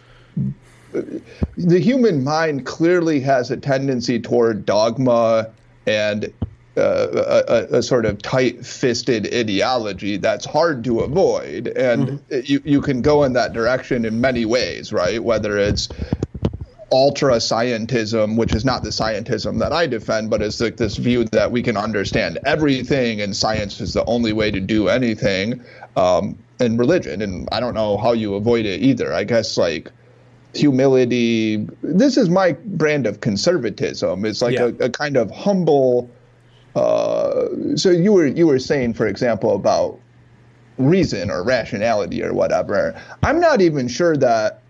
the 0.91 1.79
human 1.79 2.23
mind 2.23 2.65
clearly 2.65 3.19
has 3.21 3.51
a 3.51 3.57
tendency 3.57 4.19
toward 4.19 4.65
dogma 4.65 5.49
and 5.85 6.31
uh, 6.77 7.43
a, 7.71 7.77
a, 7.77 7.83
sort 7.83 8.05
of 8.05 8.21
tight-fisted 8.21 9.33
ideology 9.33 10.17
that's 10.17 10.45
hard 10.45 10.83
to 10.83 10.99
avoid, 10.99 11.67
and 11.69 12.07
mm-hmm. 12.07 12.39
you 12.43 12.61
you 12.63 12.81
can 12.81 13.01
go 13.01 13.23
in 13.23 13.33
that 13.33 13.53
direction 13.53 14.05
in 14.05 14.21
many 14.21 14.45
ways, 14.45 14.93
right? 14.93 15.23
Whether 15.23 15.57
it's 15.57 15.89
ultra 16.91 17.35
scientism, 17.35 18.37
which 18.37 18.53
is 18.53 18.65
not 18.65 18.83
the 18.83 18.89
scientism 18.89 19.59
that 19.59 19.71
I 19.71 19.87
defend, 19.87 20.29
but 20.29 20.41
it's 20.41 20.59
like 20.59 20.77
this 20.77 20.97
view 20.97 21.25
that 21.25 21.51
we 21.51 21.61
can 21.61 21.77
understand 21.77 22.39
everything 22.45 23.21
and 23.21 23.35
science 23.35 23.79
is 23.79 23.93
the 23.93 24.05
only 24.05 24.33
way 24.33 24.51
to 24.51 24.59
do 24.59 24.89
anything, 24.89 25.63
um, 25.95 26.37
and 26.59 26.79
religion. 26.79 27.21
And 27.21 27.47
I 27.51 27.59
don't 27.59 27.73
know 27.73 27.97
how 27.97 28.13
you 28.13 28.35
avoid 28.35 28.65
it 28.65 28.81
either. 28.81 29.13
I 29.13 29.23
guess 29.23 29.57
like 29.57 29.91
humility. 30.53 31.67
This 31.81 32.17
is 32.17 32.29
my 32.29 32.53
brand 32.53 33.05
of 33.05 33.21
conservatism. 33.21 34.25
It's 34.25 34.41
like 34.41 34.55
yeah. 34.55 34.71
a, 34.79 34.85
a, 34.85 34.89
kind 34.89 35.17
of 35.17 35.31
humble. 35.31 36.09
Uh, 36.79 37.75
so 37.75 37.89
you 37.89 38.13
were 38.13 38.27
you 38.27 38.47
were 38.47 38.59
saying, 38.59 38.93
for 38.93 39.05
example, 39.07 39.53
about 39.53 39.99
reason 40.77 41.29
or 41.29 41.43
rationality 41.43 42.23
or 42.23 42.33
whatever. 42.33 42.99
I'm 43.21 43.39
not 43.41 43.59
even 43.59 43.89
sure 43.89 44.15
that 44.15 44.61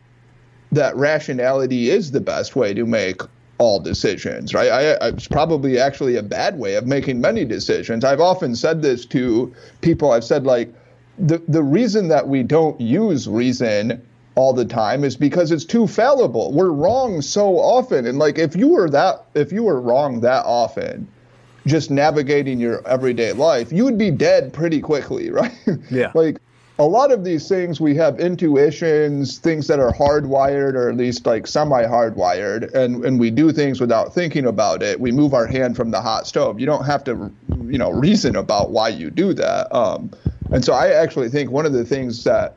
that 0.72 0.96
rationality 0.96 1.92
is 1.92 2.12
the 2.12 2.20
best 2.20 2.56
way 2.56 2.74
to 2.74 2.86
make 2.86 3.22
all 3.60 3.80
decisions, 3.80 4.54
right? 4.56 4.72
I, 4.72 5.08
it's 5.10 5.28
probably 5.28 5.78
actually 5.78 6.16
a 6.16 6.24
bad 6.24 6.58
way 6.58 6.76
of 6.76 6.88
making 6.88 7.22
many 7.22 7.46
decisions. 7.46 8.04
I've 8.04 8.22
often 8.22 8.56
said 8.56 8.82
this 8.82 9.06
to 9.08 9.54
people. 9.82 10.12
I've 10.12 10.24
said 10.24 10.46
like 10.48 10.74
the 11.20 11.38
the 11.48 11.62
reason 11.62 12.08
that 12.08 12.28
we 12.28 12.42
don't 12.42 12.80
use 12.82 13.28
reason 13.28 14.02
all 14.34 14.54
the 14.54 14.66
time 14.66 15.04
is 15.04 15.16
because 15.16 15.52
it's 15.52 15.66
too 15.66 15.86
fallible. 15.86 16.54
We're 16.54 16.72
wrong 16.72 17.22
so 17.22 17.60
often, 17.60 18.08
and 18.08 18.18
like 18.18 18.40
if 18.40 18.56
you 18.56 18.70
were 18.70 18.90
that 18.90 19.26
if 19.36 19.52
you 19.52 19.62
were 19.62 19.80
wrong 19.80 20.22
that 20.22 20.44
often, 20.46 21.08
just 21.70 21.92
navigating 21.92 22.60
your 22.60 22.86
everyday 22.88 23.32
life, 23.32 23.72
you 23.72 23.84
would 23.86 23.98
be 23.98 24.12
dead 24.12 24.52
pretty 24.52 24.82
quickly, 24.82 25.30
right? 25.32 25.54
Yeah. 25.90 26.12
like 26.16 26.40
a 26.80 26.86
lot 26.86 27.12
of 27.12 27.26
these 27.26 27.50
things 27.50 27.82
we 27.82 27.94
have 27.96 28.20
intuitions, 28.22 29.38
things 29.38 29.68
that 29.68 29.80
are 29.80 29.92
hardwired 29.92 30.76
or 30.76 30.90
at 30.90 30.96
least 30.96 31.26
like 31.26 31.46
semi 31.46 31.84
hardwired, 31.84 32.74
and, 32.74 33.04
and 33.04 33.20
we 33.20 33.30
do 33.30 33.52
things 33.52 33.82
without 33.82 34.14
thinking 34.14 34.46
about 34.46 34.82
it. 34.82 35.00
We 35.00 35.12
move 35.12 35.34
our 35.34 35.46
hand 35.46 35.76
from 35.76 35.92
the 35.92 36.02
hot 36.02 36.26
stove. 36.26 36.58
You 36.60 36.66
don't 36.66 36.86
have 36.86 37.04
to, 37.04 37.32
you 37.66 37.78
know, 37.78 37.92
reason 37.92 38.38
about 38.38 38.72
why 38.72 38.90
you 38.90 39.10
do 39.10 39.34
that. 39.34 39.76
Um, 39.76 40.12
and 40.52 40.64
so 40.64 40.74
I 40.74 40.92
actually 40.92 41.28
think 41.28 41.52
one 41.52 41.66
of 41.66 41.74
the 41.74 41.84
things 41.84 42.24
that 42.24 42.56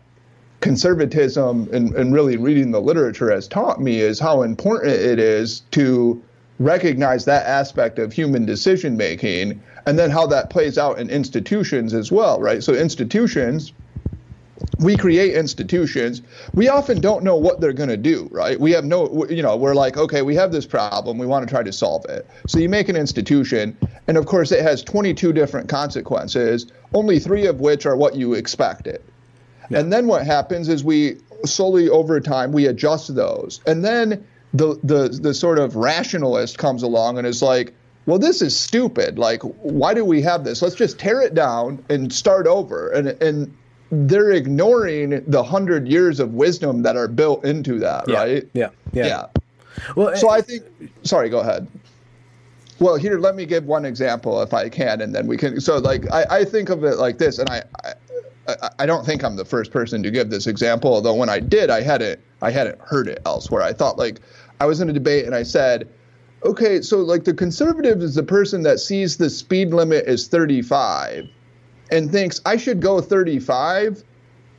conservatism 0.61 1.69
and, 1.73 1.93
and 1.97 2.15
really 2.15 2.37
reading 2.37 2.71
the 2.71 2.81
literature 2.81 3.31
has 3.33 3.49
taught 3.49 3.81
me 3.81 3.99
is 3.99 4.21
how 4.21 4.43
important 4.43 4.93
it 4.93 5.19
is 5.19 5.61
to 5.73 6.23
recognize 6.59 7.25
that 7.25 7.47
aspect 7.47 7.99
of 7.99 8.13
human 8.13 8.45
decision 8.45 8.97
making 8.97 9.63
and 9.87 9.99
then 9.99 10.11
how 10.11 10.27
that 10.27 10.51
plays 10.51 10.79
out 10.79 10.99
in 10.99 11.11
institutions 11.11 11.93
as 11.93 12.13
well, 12.13 12.41
right? 12.41 12.63
So 12.63 12.75
institutions 12.75 13.73
we 14.79 14.97
create 14.97 15.35
institutions. 15.35 16.23
We 16.55 16.69
often 16.69 17.01
don't 17.01 17.25
know 17.25 17.37
what 17.37 17.61
they're 17.61 17.73
going 17.73 17.89
to 17.89 17.97
do 17.97 18.29
right? 18.31 18.61
We 18.61 18.71
have 18.73 18.85
no 18.85 19.27
you 19.27 19.43
know 19.43 19.57
we're 19.57 19.75
like 19.75 19.97
okay 19.97 20.23
we 20.23 20.37
have 20.37 20.53
this 20.53 20.67
problem 20.67 21.19
we 21.19 21.27
want 21.27 21.47
to 21.47 21.53
try 21.53 21.65
to 21.65 21.73
solve 21.73 22.05
it. 22.09 22.29
So 22.47 22.59
you 22.59 22.69
make 22.69 22.89
an 22.89 22.97
institution 22.97 23.77
and 24.07 24.17
of 24.17 24.27
course 24.27 24.53
it 24.53 24.63
has 24.63 24.83
22 24.83 25.33
different 25.33 25.69
consequences 25.69 26.67
only 26.95 27.19
three 27.19 27.47
of 27.47 27.61
which 27.61 27.87
are 27.87 27.97
what 27.97 28.15
you 28.15 28.35
expected 28.35 29.03
yeah. 29.69 29.81
and 29.81 29.93
then 29.93 30.07
what 30.07 30.25
happens 30.25 30.69
is 30.69 30.85
we 30.85 31.17
slowly 31.45 31.89
over 31.89 32.21
time 32.21 32.53
we 32.53 32.67
adjust 32.67 33.15
those. 33.15 33.61
And 33.67 33.85
then 33.85 34.27
the 34.55 34.79
the 34.83 35.09
the 35.09 35.35
sort 35.35 35.59
of 35.59 35.77
rationalist 35.77 36.59
comes 36.59 36.83
along 36.83 37.19
and 37.19 37.27
is 37.27 37.43
like 37.43 37.75
well, 38.07 38.19
this 38.19 38.43
is 38.43 38.59
stupid. 38.59 39.19
Like, 39.19 39.43
why 39.43 39.95
do 39.95 40.05
we 40.05 40.23
have 40.23 40.45
this? 40.45 40.61
Let's 40.61 40.75
just 40.75 40.99
tear 40.99 41.21
it 41.21 41.35
down 41.35 41.85
and 41.89 42.13
start 42.13 42.47
over. 42.47 42.91
And 42.91 43.09
and 43.23 43.57
they're 43.91 44.33
ignoring 44.33 45.23
the 45.27 45.43
hundred 45.43 45.87
years 45.87 46.19
of 46.19 46.35
wisdom 46.35 46.83
that 46.83 46.97
are 46.97 47.09
built 47.09 47.45
into 47.45 47.79
that, 47.79 48.09
yeah, 48.09 48.17
right? 48.17 48.49
Yeah, 48.55 48.71
yeah. 48.93 49.07
Yeah. 49.07 49.27
Well, 49.95 50.17
so 50.17 50.31
I 50.31 50.41
think. 50.41 50.65
Sorry, 51.03 51.29
go 51.29 51.41
ahead. 51.41 51.69
Well, 52.79 52.97
here, 52.97 53.19
let 53.19 53.37
me 53.37 53.47
give 53.47 53.65
one 53.67 53.85
example 53.85 54.43
if 54.43 54.53
I 54.53 54.69
can, 54.69 55.01
and 55.01 55.15
then 55.15 55.29
we 55.29 55.37
can. 55.37 55.61
So, 55.61 55.79
like, 55.79 56.11
I, 56.11 56.25
I 56.39 56.45
think 56.45 56.69
of 56.69 56.83
it 56.83 56.97
like 56.97 57.19
this, 57.19 57.39
and 57.39 57.49
I, 57.49 57.63
I, 58.49 58.71
I 58.81 58.87
don't 58.87 59.07
think 59.07 59.23
I'm 59.23 59.37
the 59.37 59.45
first 59.45 59.71
person 59.71 60.03
to 60.03 60.11
give 60.11 60.31
this 60.31 60.49
example. 60.49 60.93
Although 60.93 61.15
when 61.15 61.29
I 61.29 61.39
did, 61.39 61.71
I 61.71 61.83
hadn't, 61.83 62.19
I 62.41 62.51
hadn't 62.51 62.81
heard 62.81 63.07
it 63.07 63.21
elsewhere. 63.25 63.63
I 63.63 63.73
thought 63.73 63.99
like 63.99 64.21
I 64.63 64.65
was 64.65 64.81
in 64.81 64.89
a 64.89 64.93
debate 64.93 65.27
and 65.27 65.35
I 65.35 65.43
said, 65.43 65.89
okay, 66.45 66.83
so 66.83 66.99
like 66.99 67.25
the 67.25 67.35
conservative 67.35 68.01
is 68.01 68.15
the 68.15 68.23
person 68.23 68.63
that 68.63 68.79
sees 68.79 69.17
the 69.17 69.29
speed 69.29 69.75
limit 69.75 70.05
as 70.05 70.29
35 70.29 71.29
and 71.91 72.13
thinks 72.13 72.41
I 72.47 72.57
should 72.57 72.81
go 72.81 73.01
35, 73.01 74.05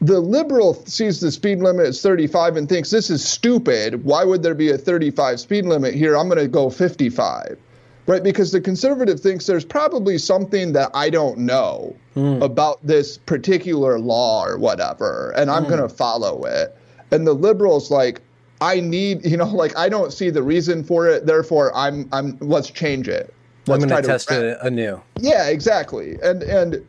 the 0.02 0.20
liberal 0.20 0.74
sees 0.74 1.22
the 1.22 1.32
speed 1.32 1.60
limit 1.60 1.86
as 1.86 2.02
35 2.02 2.58
and 2.58 2.68
thinks 2.68 2.90
this 2.90 3.10
is 3.10 3.24
stupid. 3.24 4.04
Why 4.04 4.26
would 4.26 4.44
there 4.44 4.54
be 4.54 4.72
a 4.72 4.78
35 4.78 5.40
speed 5.40 5.66
limit 5.68 5.94
here? 5.94 6.18
I'm 6.18 6.28
going 6.28 6.38
to 6.38 6.50
go 6.50 6.70
55. 6.70 7.58
Right? 8.06 8.22
Because 8.22 8.52
the 8.52 8.60
conservative 8.60 9.22
thinks 9.22 9.46
there's 9.46 9.64
probably 9.64 10.18
something 10.18 10.74
that 10.74 10.92
I 10.94 11.10
don't 11.10 11.38
know 11.38 11.96
mm. 12.14 12.44
about 12.44 12.86
this 12.86 13.20
particular 13.20 13.98
law 14.00 14.46
or 14.46 14.58
whatever, 14.58 15.32
and 15.38 15.50
I'm 15.50 15.64
mm. 15.64 15.70
going 15.70 15.82
to 15.82 15.88
follow 15.88 16.44
it. 16.44 16.78
And 17.12 17.26
the 17.26 17.32
liberals 17.32 17.90
like, 17.90 18.20
I 18.64 18.80
need, 18.80 19.26
you 19.26 19.36
know, 19.36 19.46
like 19.46 19.78
I 19.78 19.90
don't 19.90 20.14
see 20.14 20.30
the 20.30 20.42
reason 20.42 20.86
for 20.86 21.06
it, 21.08 21.26
therefore 21.26 21.76
I'm 21.76 22.08
I'm 22.14 22.38
let's 22.40 22.70
change 22.70 23.10
it. 23.10 23.34
Let's 23.68 23.84
I'm 23.84 23.90
going 23.90 24.02
to 24.02 24.08
test 24.08 24.32
it 24.32 24.58
anew. 24.62 25.02
Yeah, 25.20 25.50
exactly. 25.50 26.18
And 26.24 26.44
and 26.44 26.88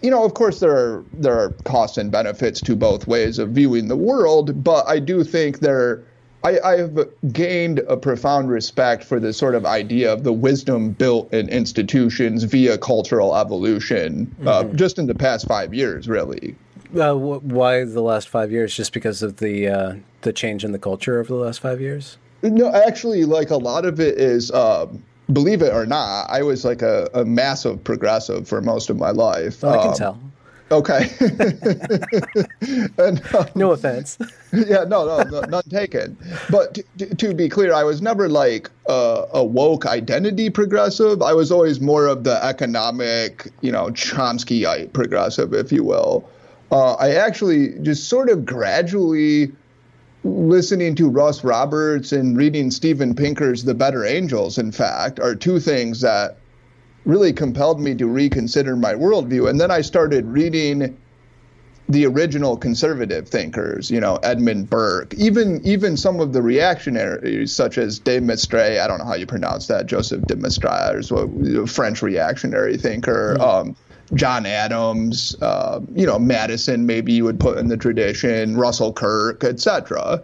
you 0.00 0.10
know, 0.10 0.24
of 0.24 0.32
course, 0.32 0.60
there 0.60 0.74
are 0.74 1.04
there 1.12 1.38
are 1.38 1.50
costs 1.64 1.98
and 1.98 2.10
benefits 2.10 2.60
to 2.62 2.74
both 2.74 3.06
ways 3.06 3.38
of 3.38 3.50
viewing 3.50 3.88
the 3.88 3.96
world, 3.96 4.64
but 4.64 4.88
I 4.88 4.98
do 4.98 5.22
think 5.22 5.60
there. 5.60 6.02
I, 6.42 6.58
I 6.60 6.78
have 6.78 6.98
gained 7.32 7.80
a 7.80 7.98
profound 7.98 8.48
respect 8.48 9.04
for 9.04 9.20
the 9.20 9.34
sort 9.34 9.54
of 9.54 9.66
idea 9.66 10.10
of 10.10 10.24
the 10.24 10.32
wisdom 10.32 10.92
built 10.92 11.30
in 11.34 11.50
institutions 11.50 12.44
via 12.44 12.78
cultural 12.78 13.36
evolution, 13.36 14.34
uh, 14.40 14.62
mm-hmm. 14.62 14.70
uh, 14.70 14.74
just 14.74 14.98
in 14.98 15.06
the 15.06 15.14
past 15.14 15.46
five 15.46 15.74
years, 15.74 16.08
really. 16.08 16.56
Uh, 16.98 17.12
why 17.14 17.84
the 17.84 18.00
last 18.00 18.30
five 18.30 18.50
years? 18.50 18.74
Just 18.74 18.94
because 18.94 19.22
of 19.22 19.36
the 19.36 19.68
uh, 19.68 19.94
the 20.22 20.32
change 20.32 20.64
in 20.64 20.72
the 20.72 20.78
culture 20.78 21.18
over 21.18 21.28
the 21.28 21.40
last 21.40 21.60
five 21.60 21.80
years? 21.80 22.18
No, 22.42 22.72
actually, 22.72 23.24
like 23.24 23.50
a 23.50 23.56
lot 23.56 23.84
of 23.84 24.00
it 24.00 24.18
is. 24.18 24.50
Um, 24.50 25.02
believe 25.32 25.62
it 25.62 25.72
or 25.72 25.86
not, 25.86 26.26
I 26.28 26.42
was 26.42 26.64
like 26.64 26.82
a, 26.82 27.08
a 27.14 27.24
massive 27.24 27.82
progressive 27.84 28.48
for 28.48 28.60
most 28.60 28.90
of 28.90 28.96
my 28.96 29.10
life. 29.10 29.62
I 29.62 29.78
can 29.78 29.88
um, 29.88 29.94
tell. 29.94 30.20
Okay. 30.72 31.10
and, 32.98 33.34
um, 33.34 33.46
no 33.56 33.72
offense. 33.72 34.18
yeah, 34.52 34.84
no, 34.84 35.04
no, 35.04 35.22
no, 35.24 35.40
none 35.40 35.62
taken. 35.64 36.16
But 36.48 36.78
t- 36.96 37.06
to 37.06 37.34
be 37.34 37.48
clear, 37.48 37.74
I 37.74 37.82
was 37.82 38.00
never 38.00 38.28
like 38.28 38.70
a, 38.88 39.26
a 39.34 39.44
woke 39.44 39.84
identity 39.86 40.48
progressive. 40.48 41.22
I 41.22 41.32
was 41.32 41.50
always 41.50 41.80
more 41.80 42.06
of 42.06 42.22
the 42.22 42.42
economic, 42.44 43.50
you 43.62 43.72
know, 43.72 43.86
Chomskyite 43.86 44.92
progressive, 44.92 45.54
if 45.54 45.72
you 45.72 45.82
will. 45.82 46.28
Uh, 46.70 46.94
I 46.94 47.14
actually 47.14 47.70
just 47.80 48.08
sort 48.08 48.30
of 48.30 48.46
gradually 48.46 49.50
listening 50.24 50.94
to 50.96 51.08
Russ 51.08 51.44
Roberts 51.44 52.12
and 52.12 52.36
reading 52.36 52.70
Steven 52.70 53.14
Pinker's 53.14 53.64
The 53.64 53.74
Better 53.74 54.04
Angels, 54.04 54.58
in 54.58 54.72
fact, 54.72 55.18
are 55.18 55.34
two 55.34 55.58
things 55.60 56.00
that 56.02 56.36
really 57.04 57.32
compelled 57.32 57.80
me 57.80 57.94
to 57.94 58.06
reconsider 58.06 58.76
my 58.76 58.94
worldview. 58.94 59.48
And 59.48 59.60
then 59.60 59.70
I 59.70 59.80
started 59.80 60.26
reading 60.26 60.96
the 61.88 62.06
original 62.06 62.56
conservative 62.56 63.28
thinkers, 63.28 63.90
you 63.90 63.98
know, 63.98 64.16
Edmund 64.22 64.70
Burke, 64.70 65.12
even 65.14 65.60
even 65.64 65.96
some 65.96 66.20
of 66.20 66.32
the 66.32 66.40
reactionaries 66.40 67.52
such 67.52 67.78
as 67.78 67.98
de 67.98 68.20
Maistre, 68.20 68.80
I 68.80 68.86
don't 68.86 68.98
know 68.98 69.04
how 69.04 69.16
you 69.16 69.26
pronounce 69.26 69.66
that, 69.66 69.86
Joseph 69.86 70.22
de 70.26 70.36
Maistre, 70.36 71.00
a 71.10 71.66
French 71.66 72.02
reactionary 72.02 72.76
thinker. 72.76 73.36
Mm-hmm. 73.38 73.70
Um, 73.70 73.76
John 74.14 74.46
Adams, 74.46 75.36
uh, 75.40 75.80
you 75.94 76.06
know, 76.06 76.18
Madison, 76.18 76.86
maybe 76.86 77.12
you 77.12 77.24
would 77.24 77.38
put 77.38 77.58
in 77.58 77.68
the 77.68 77.76
tradition, 77.76 78.56
Russell 78.56 78.92
Kirk, 78.92 79.44
etc. 79.44 80.22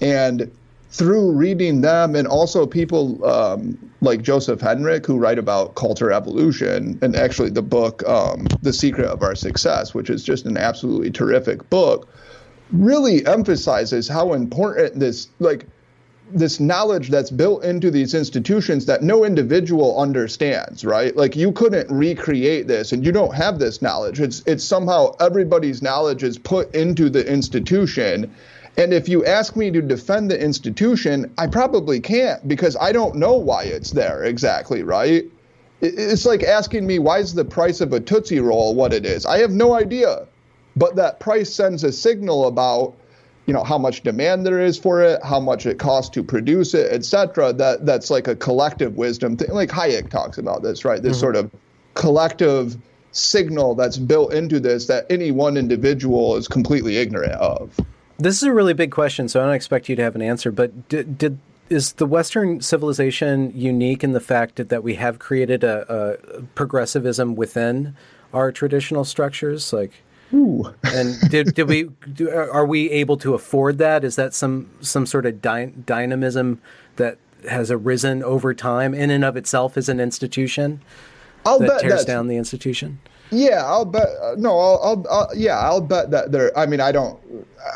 And 0.00 0.50
through 0.90 1.32
reading 1.32 1.82
them 1.82 2.16
and 2.16 2.26
also 2.26 2.66
people 2.66 3.24
um, 3.24 3.78
like 4.00 4.22
Joseph 4.22 4.60
Henrich 4.60 5.06
who 5.06 5.18
write 5.18 5.38
about 5.38 5.76
culture 5.76 6.10
evolution 6.10 6.98
and 7.00 7.14
actually 7.14 7.50
the 7.50 7.62
book 7.62 8.06
um, 8.08 8.46
The 8.62 8.72
Secret 8.72 9.06
of 9.06 9.22
Our 9.22 9.36
Success, 9.36 9.94
which 9.94 10.10
is 10.10 10.24
just 10.24 10.46
an 10.46 10.56
absolutely 10.56 11.12
terrific 11.12 11.68
book, 11.70 12.12
really 12.72 13.24
emphasizes 13.26 14.08
how 14.08 14.32
important 14.32 14.98
this 14.98 15.28
like– 15.38 15.66
this 16.32 16.60
knowledge 16.60 17.08
that's 17.08 17.30
built 17.30 17.64
into 17.64 17.90
these 17.90 18.14
institutions 18.14 18.86
that 18.86 19.02
no 19.02 19.24
individual 19.24 20.00
understands, 20.00 20.84
right? 20.84 21.16
Like 21.16 21.36
you 21.36 21.52
couldn't 21.52 21.90
recreate 21.90 22.66
this 22.66 22.92
and 22.92 23.04
you 23.04 23.12
don't 23.12 23.34
have 23.34 23.58
this 23.58 23.82
knowledge. 23.82 24.20
It's 24.20 24.42
it's 24.46 24.64
somehow 24.64 25.14
everybody's 25.20 25.82
knowledge 25.82 26.22
is 26.22 26.38
put 26.38 26.74
into 26.74 27.10
the 27.10 27.26
institution. 27.26 28.34
And 28.76 28.94
if 28.94 29.08
you 29.08 29.24
ask 29.24 29.56
me 29.56 29.70
to 29.70 29.82
defend 29.82 30.30
the 30.30 30.40
institution, 30.40 31.32
I 31.36 31.46
probably 31.46 32.00
can't 32.00 32.46
because 32.46 32.76
I 32.80 32.92
don't 32.92 33.16
know 33.16 33.36
why 33.36 33.64
it's 33.64 33.90
there 33.90 34.24
exactly, 34.24 34.82
right? 34.82 35.24
It's 35.82 36.26
like 36.26 36.42
asking 36.42 36.86
me 36.86 36.98
why 36.98 37.18
is 37.18 37.34
the 37.34 37.44
price 37.44 37.80
of 37.80 37.92
a 37.92 38.00
Tootsie 38.00 38.40
Roll 38.40 38.74
what 38.74 38.92
it 38.92 39.06
is? 39.06 39.26
I 39.26 39.38
have 39.38 39.50
no 39.50 39.74
idea. 39.74 40.26
But 40.76 40.96
that 40.96 41.20
price 41.20 41.52
sends 41.52 41.84
a 41.84 41.92
signal 41.92 42.46
about 42.46 42.94
you 43.50 43.54
know 43.54 43.64
how 43.64 43.78
much 43.78 44.04
demand 44.04 44.46
there 44.46 44.60
is 44.60 44.78
for 44.78 45.02
it, 45.02 45.20
how 45.24 45.40
much 45.40 45.66
it 45.66 45.80
costs 45.80 46.08
to 46.10 46.22
produce 46.22 46.72
it, 46.72 46.92
etc. 46.92 47.52
That 47.52 47.84
that's 47.84 48.08
like 48.08 48.28
a 48.28 48.36
collective 48.36 48.96
wisdom 48.96 49.36
thing. 49.36 49.50
Like 49.50 49.70
Hayek 49.70 50.08
talks 50.08 50.38
about 50.38 50.62
this, 50.62 50.84
right? 50.84 51.02
This 51.02 51.14
mm-hmm. 51.14 51.20
sort 51.20 51.34
of 51.34 51.50
collective 51.94 52.76
signal 53.10 53.74
that's 53.74 53.96
built 53.96 54.32
into 54.32 54.60
this 54.60 54.86
that 54.86 55.04
any 55.10 55.32
one 55.32 55.56
individual 55.56 56.36
is 56.36 56.46
completely 56.46 56.98
ignorant 56.98 57.32
of. 57.32 57.76
This 58.18 58.36
is 58.36 58.44
a 58.44 58.52
really 58.52 58.72
big 58.72 58.92
question, 58.92 59.28
so 59.28 59.40
I 59.40 59.46
don't 59.46 59.54
expect 59.54 59.88
you 59.88 59.96
to 59.96 60.02
have 60.02 60.14
an 60.14 60.22
answer. 60.22 60.52
But 60.52 60.88
did, 60.88 61.18
did 61.18 61.40
is 61.68 61.94
the 61.94 62.06
Western 62.06 62.60
civilization 62.60 63.52
unique 63.52 64.04
in 64.04 64.12
the 64.12 64.20
fact 64.20 64.56
that, 64.56 64.68
that 64.68 64.84
we 64.84 64.94
have 64.94 65.18
created 65.18 65.64
a, 65.64 66.18
a 66.38 66.42
progressivism 66.54 67.34
within 67.34 67.96
our 68.32 68.52
traditional 68.52 69.04
structures? 69.04 69.72
Like, 69.72 70.04
Ooh. 70.32 70.72
and 70.84 71.18
did, 71.30 71.54
did 71.54 71.68
we 71.68 71.84
do, 72.12 72.30
are 72.30 72.66
we 72.66 72.90
able 72.90 73.16
to 73.18 73.34
afford 73.34 73.78
that? 73.78 74.04
Is 74.04 74.16
that 74.16 74.34
some 74.34 74.70
some 74.80 75.06
sort 75.06 75.26
of 75.26 75.42
dy- 75.42 75.72
dynamism 75.84 76.60
that 76.96 77.18
has 77.48 77.70
arisen 77.70 78.22
over 78.22 78.54
time 78.54 78.94
in 78.94 79.10
and 79.10 79.24
of 79.24 79.36
itself 79.36 79.76
as 79.76 79.88
an 79.88 79.98
institution 79.98 80.80
I'll 81.44 81.58
that 81.60 81.80
tears 81.80 82.04
down 82.04 82.28
the 82.28 82.36
institution? 82.36 83.00
Yeah, 83.30 83.64
I'll 83.64 83.84
bet. 83.84 84.08
Uh, 84.20 84.34
no, 84.36 84.58
I'll, 84.58 84.80
I'll, 84.82 85.06
I'll, 85.10 85.36
yeah, 85.36 85.58
I'll 85.58 85.80
bet 85.80 86.10
that 86.10 86.32
there. 86.32 86.56
I 86.58 86.66
mean, 86.66 86.80
I 86.80 86.90
don't, 86.90 87.18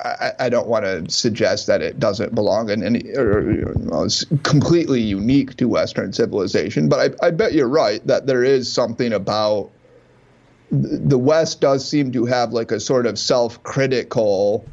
I, 0.05 0.33
I 0.41 0.49
don't 0.49 0.67
want 0.67 0.85
to 0.85 1.09
suggest 1.09 1.67
that 1.69 1.81
it 1.81 2.01
doesn't 2.01 2.35
belong 2.35 2.71
in 2.71 2.83
any, 2.83 3.09
or 3.17 3.53
you 3.53 3.73
know, 3.77 4.03
it's 4.03 4.25
completely 4.43 5.01
unique 5.01 5.57
to 5.57 5.69
Western 5.69 6.13
civilization. 6.13 6.89
But 6.89 7.17
I, 7.23 7.27
I 7.27 7.31
bet 7.31 7.53
you're 7.53 7.69
right 7.69 8.05
that 8.07 8.27
there 8.27 8.43
is 8.43 8.71
something 8.71 9.13
about 9.13 9.71
the 10.83 11.19
West 11.19 11.61
does 11.61 11.89
seem 11.89 12.13
to 12.13 12.25
have 12.27 12.53
like 12.53 12.71
a 12.73 12.81
sort 12.81 13.07
of 13.07 13.19
self-critical, 13.19 14.67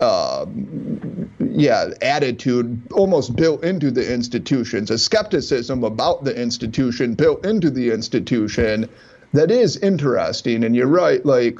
um, 0.00 1.30
yeah, 1.38 1.90
attitude 2.02 2.82
almost 2.92 3.36
built 3.36 3.62
into 3.64 3.90
the 3.90 4.12
institutions, 4.12 4.90
a 4.90 4.98
skepticism 4.98 5.84
about 5.84 6.24
the 6.24 6.40
institution 6.40 7.14
built 7.14 7.44
into 7.46 7.70
the 7.70 7.90
institution 7.90 8.88
that 9.32 9.50
is 9.50 9.76
interesting. 9.78 10.64
And 10.64 10.74
you're 10.74 10.86
right, 10.86 11.24
like, 11.24 11.58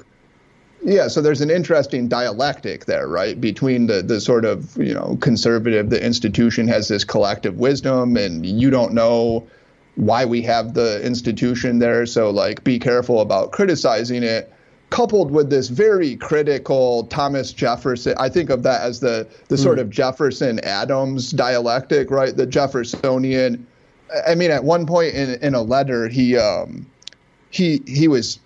yeah, 0.82 1.08
so 1.08 1.22
there's 1.22 1.40
an 1.40 1.50
interesting 1.50 2.08
dialectic 2.08 2.84
there, 2.84 3.08
right, 3.08 3.40
between 3.40 3.86
the 3.86 4.02
the 4.02 4.20
sort 4.20 4.44
of 4.44 4.76
you 4.76 4.92
know 4.92 5.16
conservative, 5.20 5.90
the 5.90 6.04
institution 6.04 6.68
has 6.68 6.88
this 6.88 7.04
collective 7.04 7.56
wisdom, 7.56 8.16
and 8.16 8.44
you 8.44 8.70
don't 8.70 8.92
know 8.92 9.46
why 9.96 10.24
we 10.24 10.42
have 10.42 10.74
the 10.74 11.04
institution 11.04 11.78
there. 11.78 12.06
So 12.06 12.30
like, 12.30 12.64
be 12.64 12.78
careful 12.78 13.20
about 13.20 13.52
criticizing 13.52 14.22
it. 14.22 14.52
Coupled 14.90 15.30
with 15.32 15.50
this 15.50 15.68
very 15.68 16.14
critical 16.16 17.04
Thomas 17.04 17.52
Jefferson, 17.52 18.14
I 18.16 18.28
think 18.28 18.50
of 18.50 18.62
that 18.62 18.82
as 18.82 19.00
the 19.00 19.26
the 19.48 19.56
mm. 19.56 19.62
sort 19.62 19.80
of 19.80 19.90
Jefferson 19.90 20.60
Adams 20.60 21.30
dialectic, 21.30 22.12
right? 22.12 22.36
The 22.36 22.46
Jeffersonian. 22.46 23.66
I 24.28 24.36
mean, 24.36 24.52
at 24.52 24.62
one 24.62 24.86
point 24.86 25.14
in 25.14 25.42
in 25.42 25.54
a 25.54 25.62
letter, 25.62 26.06
he 26.06 26.36
um, 26.36 26.86
he 27.50 27.82
he 27.86 28.06
was 28.06 28.38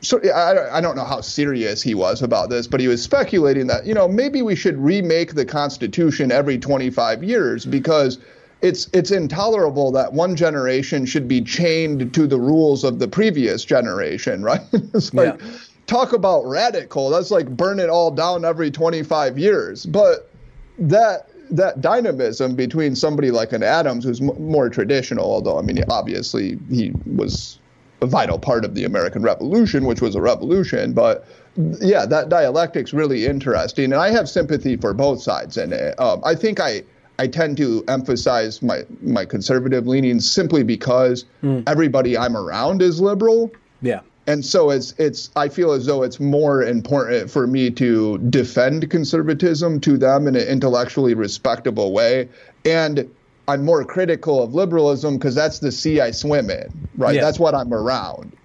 so 0.00 0.20
I, 0.30 0.78
I 0.78 0.80
don't 0.80 0.96
know 0.96 1.04
how 1.04 1.20
serious 1.20 1.82
he 1.82 1.94
was 1.94 2.22
about 2.22 2.50
this, 2.50 2.66
but 2.66 2.80
he 2.80 2.88
was 2.88 3.02
speculating 3.02 3.66
that 3.68 3.86
you 3.86 3.94
know 3.94 4.08
maybe 4.08 4.42
we 4.42 4.54
should 4.54 4.76
remake 4.76 5.34
the 5.34 5.44
Constitution 5.44 6.30
every 6.30 6.58
25 6.58 7.24
years 7.24 7.64
because 7.64 8.18
it's 8.60 8.88
it's 8.92 9.10
intolerable 9.10 9.92
that 9.92 10.12
one 10.12 10.34
generation 10.34 11.06
should 11.06 11.28
be 11.28 11.40
chained 11.40 12.12
to 12.14 12.26
the 12.26 12.38
rules 12.38 12.84
of 12.84 12.98
the 12.98 13.08
previous 13.08 13.64
generation, 13.64 14.42
right? 14.50 14.62
it's 14.72 15.14
like 15.14 15.40
yeah. 15.40 15.50
talk 15.86 16.12
about 16.12 16.44
radical. 16.44 17.10
That's 17.10 17.30
like 17.30 17.48
burn 17.48 17.78
it 17.78 17.88
all 17.88 18.10
down 18.10 18.44
every 18.44 18.70
25 18.70 19.38
years. 19.38 19.86
But 19.86 20.30
that 20.78 21.28
that 21.50 21.80
dynamism 21.80 22.54
between 22.54 22.94
somebody 22.94 23.30
like 23.30 23.52
an 23.52 23.62
Adams, 23.62 24.04
who's 24.04 24.20
m- 24.20 24.50
more 24.50 24.68
traditional, 24.68 25.24
although 25.24 25.58
I 25.58 25.62
mean 25.62 25.82
obviously 25.88 26.58
he 26.70 26.92
was 27.06 27.58
a 28.00 28.06
vital 28.06 28.38
part 28.38 28.64
of 28.64 28.74
the 28.74 28.84
American 28.84 29.22
Revolution, 29.22 29.84
which 29.84 30.00
was 30.00 30.14
a 30.14 30.20
revolution. 30.20 30.92
But 30.92 31.26
yeah, 31.80 32.06
that 32.06 32.28
dialectic's 32.28 32.92
really 32.92 33.26
interesting, 33.26 33.86
and 33.86 33.96
I 33.96 34.10
have 34.10 34.28
sympathy 34.28 34.76
for 34.76 34.94
both 34.94 35.22
sides 35.22 35.56
in 35.56 35.72
it. 35.72 35.98
Um, 35.98 36.20
I 36.24 36.34
think 36.34 36.60
I 36.60 36.82
I 37.18 37.26
tend 37.26 37.56
to 37.56 37.84
emphasize 37.88 38.62
my 38.62 38.84
my 39.02 39.24
conservative 39.24 39.86
leanings 39.86 40.30
simply 40.30 40.62
because 40.62 41.24
mm. 41.42 41.62
everybody 41.66 42.16
I'm 42.16 42.36
around 42.36 42.80
is 42.82 43.00
liberal. 43.00 43.50
Yeah. 43.82 44.00
And 44.26 44.44
so 44.44 44.70
it's 44.70 44.92
it's 44.98 45.30
I 45.36 45.48
feel 45.48 45.72
as 45.72 45.86
though 45.86 46.02
it's 46.02 46.20
more 46.20 46.62
important 46.62 47.30
for 47.30 47.46
me 47.46 47.70
to 47.72 48.18
defend 48.30 48.90
conservatism 48.90 49.80
to 49.80 49.96
them 49.96 50.28
in 50.28 50.36
an 50.36 50.46
intellectually 50.46 51.14
respectable 51.14 51.92
way. 51.92 52.28
And 52.64 53.10
I'm 53.48 53.64
more 53.64 53.84
critical 53.84 54.42
of 54.42 54.54
liberalism 54.54 55.16
because 55.16 55.34
that's 55.34 55.58
the 55.60 55.72
sea 55.72 56.00
I 56.00 56.10
swim 56.10 56.50
in, 56.50 56.88
right? 56.96 57.14
Yeah. 57.14 57.22
That's 57.22 57.38
what 57.38 57.54
I'm 57.54 57.72
around. 57.72 58.36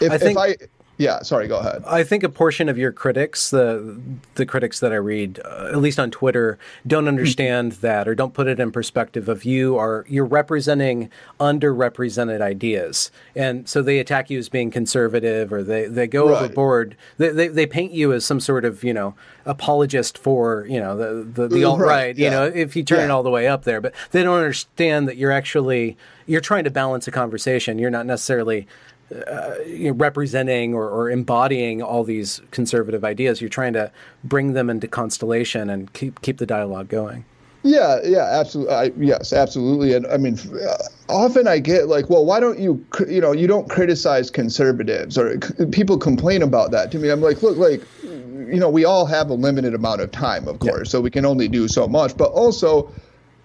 If 0.00 0.10
I, 0.10 0.18
think, 0.18 0.38
if 0.38 0.38
I 0.38 0.56
yeah, 0.98 1.22
sorry, 1.22 1.46
go 1.46 1.58
ahead. 1.58 1.82
I 1.86 2.04
think 2.04 2.22
a 2.22 2.28
portion 2.28 2.68
of 2.68 2.78
your 2.78 2.90
critics, 2.90 3.50
the 3.50 4.00
the 4.36 4.46
critics 4.46 4.80
that 4.80 4.92
I 4.92 4.96
read, 4.96 5.40
uh, 5.44 5.68
at 5.70 5.78
least 5.78 5.98
on 5.98 6.10
Twitter, 6.10 6.58
don't 6.86 7.04
hmm. 7.04 7.08
understand 7.08 7.72
that 7.72 8.08
or 8.08 8.14
don't 8.14 8.32
put 8.32 8.46
it 8.46 8.58
in 8.58 8.72
perspective 8.72 9.28
of 9.28 9.44
you 9.44 9.76
are 9.76 10.06
you're 10.08 10.24
representing 10.24 11.10
underrepresented 11.38 12.40
ideas. 12.40 13.10
And 13.34 13.68
so 13.68 13.82
they 13.82 13.98
attack 13.98 14.30
you 14.30 14.38
as 14.38 14.48
being 14.48 14.70
conservative 14.70 15.52
or 15.52 15.62
they, 15.62 15.86
they 15.86 16.06
go 16.06 16.30
right. 16.30 16.42
overboard. 16.42 16.96
They, 17.18 17.28
they, 17.28 17.48
they 17.48 17.66
paint 17.66 17.92
you 17.92 18.12
as 18.12 18.24
some 18.24 18.40
sort 18.40 18.64
of, 18.64 18.82
you 18.82 18.94
know, 18.94 19.14
apologist 19.44 20.16
for, 20.16 20.66
you 20.68 20.80
know, 20.80 20.96
the 20.96 21.24
the, 21.24 21.48
the 21.48 21.64
alt 21.64 21.80
right, 21.80 22.16
yeah. 22.16 22.24
you 22.24 22.30
know, 22.30 22.44
if 22.46 22.74
you 22.74 22.82
turn 22.82 23.00
yeah. 23.00 23.04
it 23.06 23.10
all 23.10 23.22
the 23.22 23.30
way 23.30 23.46
up 23.46 23.64
there, 23.64 23.82
but 23.82 23.92
they 24.12 24.22
don't 24.22 24.38
understand 24.38 25.08
that 25.08 25.18
you're 25.18 25.32
actually 25.32 25.96
you're 26.26 26.40
trying 26.40 26.64
to 26.64 26.70
balance 26.70 27.06
a 27.06 27.10
conversation. 27.10 27.78
You're 27.78 27.90
not 27.90 28.06
necessarily 28.06 28.66
uh, 29.14 29.54
you 29.64 29.90
know, 29.90 29.92
representing 29.92 30.74
or, 30.74 30.88
or, 30.88 31.10
embodying 31.10 31.80
all 31.80 32.02
these 32.02 32.40
conservative 32.50 33.04
ideas. 33.04 33.40
You're 33.40 33.48
trying 33.48 33.72
to 33.74 33.92
bring 34.24 34.54
them 34.54 34.68
into 34.68 34.88
constellation 34.88 35.70
and 35.70 35.92
keep 35.92 36.20
keep 36.22 36.38
the 36.38 36.46
dialogue 36.46 36.88
going. 36.88 37.24
Yeah, 37.62 37.98
yeah, 38.04 38.28
absolutely. 38.30 38.74
I, 38.74 38.92
yes, 38.96 39.32
absolutely. 39.32 39.94
And 39.94 40.06
I 40.06 40.16
mean, 40.16 40.38
uh, 40.54 40.76
often 41.08 41.48
I 41.48 41.58
get 41.58 41.88
like, 41.88 42.08
well, 42.08 42.24
why 42.24 42.38
don't 42.38 42.60
you, 42.60 42.84
you 43.08 43.20
know, 43.20 43.32
you 43.32 43.48
don't 43.48 43.68
criticize 43.68 44.30
conservatives 44.30 45.18
or 45.18 45.38
people 45.72 45.98
complain 45.98 46.42
about 46.42 46.70
that 46.70 46.92
to 46.92 46.98
me. 46.98 47.08
I'm 47.08 47.20
like, 47.20 47.42
look, 47.42 47.56
like, 47.56 47.82
you 48.04 48.60
know, 48.60 48.70
we 48.70 48.84
all 48.84 49.04
have 49.06 49.30
a 49.30 49.34
limited 49.34 49.74
amount 49.74 50.00
of 50.00 50.12
time, 50.12 50.46
of 50.46 50.60
course, 50.60 50.88
yeah. 50.88 50.92
so 50.92 51.00
we 51.00 51.10
can 51.10 51.24
only 51.24 51.48
do 51.48 51.66
so 51.66 51.88
much. 51.88 52.16
But 52.16 52.30
also, 52.30 52.92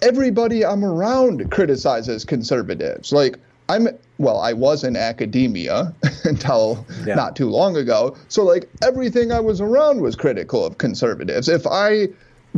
everybody 0.04 0.64
I'm 0.64 0.86
around 0.86 1.50
criticizes 1.50 2.24
conservatives. 2.24 3.12
Like, 3.12 3.38
I'm 3.72 3.88
well, 4.18 4.40
I 4.40 4.54
was 4.54 4.84
in 4.84 4.96
academia 4.96 5.94
until 6.26 6.86
yeah. 7.06 7.16
not 7.16 7.36
too 7.36 7.50
long 7.50 7.78
ago. 7.78 8.18
So 8.28 8.44
like 8.44 8.70
everything 8.84 9.32
I 9.32 9.40
was 9.40 9.62
around 9.62 10.02
was 10.02 10.16
critical 10.16 10.66
of 10.66 10.78
conservatives. 10.78 11.48
If 11.48 11.66
I 11.66 12.10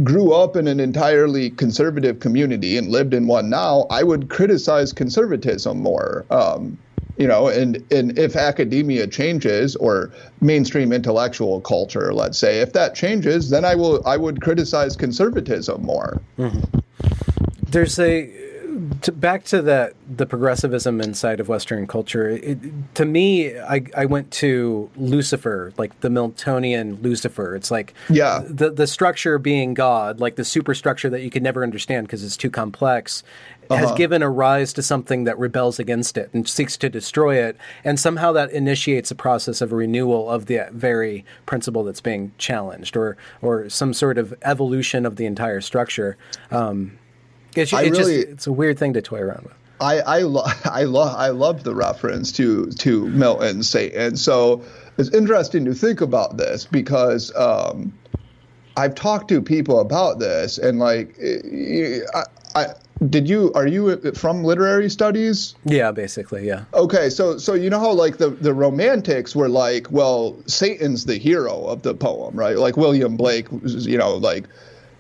grew 0.04 0.34
up 0.34 0.56
in 0.56 0.68
an 0.68 0.80
entirely 0.80 1.52
conservative 1.52 2.20
community 2.20 2.78
and 2.78 2.90
lived 2.90 3.14
in 3.14 3.28
one 3.28 3.50
now, 3.50 3.86
I 3.92 4.02
would 4.02 4.30
criticize 4.30 4.92
conservatism 4.92 5.80
more. 5.80 6.26
Um, 6.32 6.78
you 7.18 7.28
know, 7.28 7.48
and, 7.48 7.76
and 7.92 8.18
if 8.18 8.36
academia 8.36 9.06
changes 9.06 9.76
or 9.76 10.12
mainstream 10.42 10.92
intellectual 10.92 11.62
culture, 11.62 12.12
let's 12.12 12.40
say, 12.40 12.60
if 12.60 12.74
that 12.74 12.96
changes, 12.96 13.52
then 13.52 13.64
I 13.64 13.76
will 13.76 14.06
I 14.08 14.18
would 14.18 14.42
criticize 14.42 14.96
conservatism 14.96 15.84
more. 15.84 16.20
Mm-hmm. 16.40 16.80
There's 17.70 18.00
a 18.00 18.53
to, 19.02 19.12
back 19.12 19.44
to 19.46 19.62
that 19.62 19.94
the 20.08 20.26
progressivism 20.26 21.02
inside 21.02 21.40
of 21.40 21.48
Western 21.48 21.88
culture. 21.88 22.30
It, 22.30 22.60
to 22.96 23.06
me, 23.06 23.58
I, 23.58 23.86
I 23.96 24.06
went 24.06 24.32
to 24.32 24.90
Lucifer, 24.96 25.74
like 25.78 26.00
the 26.02 26.10
Miltonian 26.10 27.02
Lucifer. 27.02 27.56
It's 27.56 27.72
like 27.72 27.94
yeah, 28.10 28.44
the 28.48 28.72
the 28.72 28.88
structure 28.88 29.38
being 29.38 29.74
God, 29.74 30.20
like 30.20 30.36
the 30.36 30.46
superstructure 30.46 31.10
that 31.10 31.22
you 31.22 31.30
could 31.30 31.44
never 31.44 31.64
understand 31.64 32.08
because 32.08 32.24
it's 32.24 32.38
too 32.38 32.50
complex, 32.50 33.24
uh-huh. 33.70 33.88
has 33.88 33.92
given 33.98 34.22
a 34.22 34.30
rise 34.30 34.74
to 34.74 34.82
something 34.82 35.24
that 35.26 35.38
rebels 35.38 35.80
against 35.80 36.18
it 36.18 36.30
and 36.34 36.48
seeks 36.48 36.78
to 36.78 36.90
destroy 36.90 37.36
it, 37.36 37.58
and 37.84 38.00
somehow 38.00 38.32
that 38.32 38.52
initiates 38.52 39.12
a 39.12 39.16
process 39.16 39.62
of 39.62 39.72
renewal 39.72 40.30
of 40.30 40.48
the 40.48 40.68
very 40.72 41.26
principle 41.46 41.84
that's 41.84 42.02
being 42.02 42.32
challenged, 42.38 42.98
or 42.98 43.18
or 43.42 43.70
some 43.70 43.94
sort 43.94 44.18
of 44.18 44.34
evolution 44.44 45.06
of 45.06 45.16
the 45.18 45.26
entire 45.26 45.62
structure. 45.62 46.18
Um, 46.52 46.98
it's, 47.58 47.74
it 47.74 47.92
really, 47.92 48.18
just, 48.18 48.30
it's 48.30 48.48
a 48.48 48.52
weird 48.52 48.78
thing 48.78 48.94
to 48.94 49.02
toy 49.02 49.20
around 49.20 49.44
with. 49.44 49.54
I 49.80 50.00
I 50.00 50.20
lo- 50.20 50.46
I 50.66 50.84
love 50.84 51.16
I 51.16 51.30
love 51.30 51.64
the 51.64 51.76
reference 51.76 52.32
to 52.34 52.68
to 52.68 53.08
Milton 53.10 53.64
Satan. 53.64 54.16
So 54.16 54.64
it's 54.98 55.10
interesting 55.10 55.66
to 55.66 55.74
think 55.74 56.02
about 56.02 56.38
this 56.38 56.66
because 56.66 57.36
um, 57.36 57.94
I've 58.78 58.96
talked 58.96 59.28
to 59.30 59.42
people 59.42 59.80
about 59.80 60.20
this 60.20 60.58
and 60.58 60.80
like 60.80 61.16
eh, 61.20 61.40
eh, 61.44 62.00
I, 62.14 62.24
I 62.56 62.68
did 63.10 63.28
you 63.28 63.52
are 63.54 63.68
you 63.68 63.92
eh, 63.92 64.12
from 64.14 64.44
literary 64.44 64.90
studies? 64.90 65.56
Yeah, 65.66 65.92
basically, 65.92 66.48
yeah. 66.48 66.66
Okay, 66.74 67.10
so 67.10 67.38
so 67.38 67.54
you 67.54 67.70
know 67.70 67.80
how 67.80 67.92
like 67.92 68.18
the 68.18 68.30
the 68.30 68.54
romantics 68.54 69.36
were 69.36 69.50
like, 69.50 69.92
well, 69.92 70.38
Satan's 70.46 71.06
the 71.06 71.18
hero 71.18 71.66
of 71.66 71.82
the 71.82 71.94
poem, 71.94 72.36
right? 72.36 72.58
Like 72.58 72.78
William 72.78 73.18
Blake, 73.18 73.48
you 73.64 73.98
know, 73.98 74.16
like 74.16 74.46